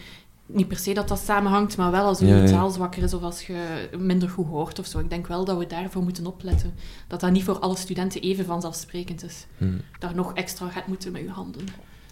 niet 0.46 0.68
per 0.68 0.78
se 0.78 0.94
dat 0.94 1.08
dat 1.08 1.20
samenhangt, 1.20 1.78
maar 1.78 1.92
wel 1.92 2.06
als 2.06 2.20
je 2.20 2.26
Ja, 2.26 2.46
taal 2.46 2.70
zwakker 2.70 3.04
is 3.04 3.14
of 3.14 3.22
als 3.22 3.48
je 3.48 3.90
minder 3.98 4.30
goed 4.30 4.48
hoort 4.48 4.80
of 4.80 4.86
zo. 4.86 5.00
Ik 5.00 5.10
denk 5.10 5.28
wel 5.28 5.46
dat 5.46 5.58
we 5.58 5.68
daarvoor 5.68 6.04
moeten 6.04 6.26
opletten. 6.26 6.74
Dat 7.08 7.20
dat 7.20 7.32
niet 7.32 7.44
voor 7.44 7.60
alle 7.60 7.76
studenten 7.78 8.22
even 8.22 8.46
vanzelfsprekend 8.46 9.24
is. 9.24 9.46
Hmm. 9.58 9.82
Dat 10.00 10.10
je 10.10 10.16
nog 10.16 10.34
extra 10.34 10.68
gaat 10.70 10.88
moeten 10.88 11.12
met 11.12 11.22
je 11.22 11.30
handen 11.30 11.66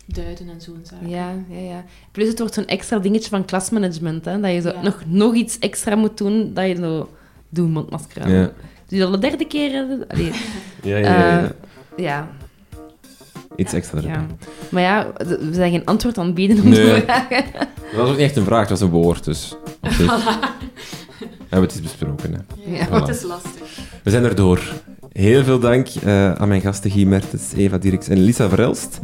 duiden 0.05 0.49
en 0.49 0.61
zo. 0.61 0.73
en 0.73 0.85
zaken. 0.85 1.09
Ja, 1.09 1.33
ja, 1.49 1.59
ja. 1.59 1.85
Plus 2.11 2.27
het 2.27 2.39
wordt 2.39 2.53
zo'n 2.53 2.65
extra 2.67 2.99
dingetje 2.99 3.29
van 3.29 3.45
klasmanagement, 3.45 4.25
hè, 4.25 4.39
dat 4.39 4.51
je 4.51 4.61
zo 4.61 4.69
Ja. 4.69 4.81
nog, 4.81 5.03
nog 5.05 5.33
iets 5.35 5.59
extra 5.59 5.95
moet 5.95 6.17
doen, 6.17 6.53
dat 6.53 6.67
je 6.67 6.75
zo... 6.75 7.09
Doe 7.49 7.65
een 7.65 7.71
mondmasker 7.71 8.21
aan. 8.23 8.31
Ja. 8.31 8.51
Doe 8.87 8.99
je 8.99 9.05
al 9.05 9.11
de 9.11 9.17
derde 9.17 9.45
keer... 9.45 10.05
Allee, 10.07 10.31
Ja, 10.83 10.97
ja, 10.97 10.97
ja, 10.97 11.09
ja. 11.17 11.43
eh, 11.43 11.49
ja. 11.97 12.29
Iets 13.55 13.73
extra 13.73 13.97
erbij. 13.97 14.11
ja. 14.11 14.25
Maar 14.69 14.81
ja, 14.81 15.11
we 15.17 15.49
zijn 15.51 15.71
geen 15.71 15.85
antwoord 15.85 16.17
aan 16.17 16.25
het 16.25 16.35
bieden 16.35 16.57
op 16.57 16.63
Nee. 16.63 16.73
de 16.93 17.01
vragen. 17.01 17.43
Dat 17.53 17.99
was 17.99 18.09
ook 18.09 18.15
niet 18.17 18.25
echt 18.25 18.35
een 18.35 18.43
vraag, 18.45 18.59
het 18.59 18.69
was 18.69 18.81
een 18.81 18.89
woord, 18.89 19.23
dus... 19.23 19.55
op 19.81 19.89
zich 19.99 20.07
hebben 20.09 21.49
we 21.49 21.59
het 21.59 21.71
eens 21.71 21.81
besproken, 21.81 22.33
hè. 22.33 22.71
Ja. 22.77 22.87
Voilà. 22.87 22.91
Het 22.91 23.07
is 23.07 23.21
lastig. 23.21 23.61
We 24.03 24.09
zijn 24.09 24.23
er 24.23 24.35
door. 24.35 24.61
Heel 25.11 25.43
veel 25.43 25.59
dank 25.59 25.87
eh, 26.03 26.33
aan 26.33 26.47
mijn 26.47 26.61
gasten 26.61 26.91
Guy 26.91 27.05
Mertens, 27.07 27.51
Eva 27.55 27.77
Dirks 27.77 28.07
en 28.07 28.19
Lisa 28.23 28.49
Verelst. 28.49 28.99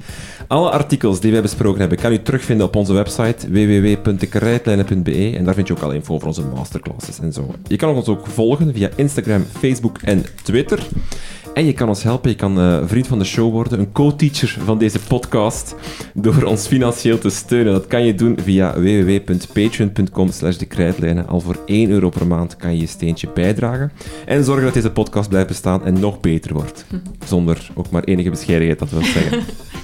Alle 0.48 0.70
artikels 0.70 1.20
die 1.20 1.32
wij 1.32 1.42
besproken 1.42 1.80
hebben, 1.80 1.98
kan 1.98 2.12
u 2.12 2.22
terugvinden 2.22 2.66
op 2.66 2.76
onze 2.76 2.94
website 2.94 3.50
www.dekrijtlijnen.be 3.52 5.34
en 5.38 5.44
daar 5.46 5.54
vind 5.54 5.68
je 5.68 5.74
ook 5.76 5.82
al 5.82 5.92
info 5.92 6.14
over 6.14 6.28
onze 6.28 6.42
masterclasses 6.56 7.20
en 7.20 7.34
zo. 7.34 7.54
Je 7.68 7.76
kan 7.76 7.96
ons 7.96 8.08
ook 8.08 8.28
volgen 8.28 8.74
via 8.74 8.90
Instagram, 8.96 9.46
Facebook 9.60 9.98
en 10.02 10.26
Twitter. 10.44 10.88
En 11.58 11.66
je 11.66 11.74
kan 11.74 11.88
ons 11.88 12.04
helpen, 12.04 12.30
je 12.30 12.36
kan 12.36 12.60
eh, 12.60 12.80
vriend 12.86 13.08
van 13.08 13.20
de 13.20 13.26
show 13.26 13.52
worden, 13.52 13.80
een 13.80 13.92
co-teacher 13.92 14.58
van 14.66 14.78
deze 14.78 15.00
podcast, 15.00 15.76
door 16.14 16.44
ons 16.44 16.68
financieel 16.68 17.18
te 17.18 17.30
steunen. 17.30 17.74
Dat 17.74 17.88
kan 17.88 18.06
je 18.06 18.16
doen 18.16 18.38
via 18.40 18.74
www.patreon.com 18.74 20.32
slash 20.32 20.56
de 20.56 20.66
krijtlijnen. 20.66 21.28
Al 21.28 21.40
voor 21.40 21.60
1 21.66 21.90
euro 21.90 22.10
per 22.10 22.28
maand 22.28 22.56
kan 22.56 22.72
je 22.74 22.80
je 22.80 22.88
steentje 22.88 23.30
bijdragen. 23.34 23.92
En 24.26 24.44
zorgen 24.44 24.64
dat 24.64 24.74
deze 24.74 24.92
podcast 24.92 25.30
blijft 25.30 25.48
bestaan 25.48 25.86
en 25.86 26.00
nog 26.00 26.20
beter 26.20 26.54
wordt. 26.54 26.86
Zonder 27.26 27.70
ook 27.74 27.90
maar 27.90 28.04
enige 28.04 28.30
bescheidenheid, 28.30 28.80
dat 28.80 28.90
wil 28.90 29.04
zeggen. 29.04 29.44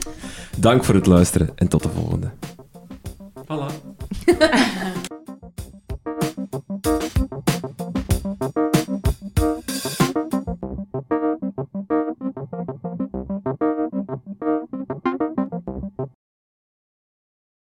Dank 0.57 0.83
voor 0.83 0.95
het 0.95 1.05
luisteren 1.05 1.49
en 1.55 1.67
tot 1.67 1.83
de 1.83 1.89
volgende. 1.89 2.31
Voilà. 3.45 3.73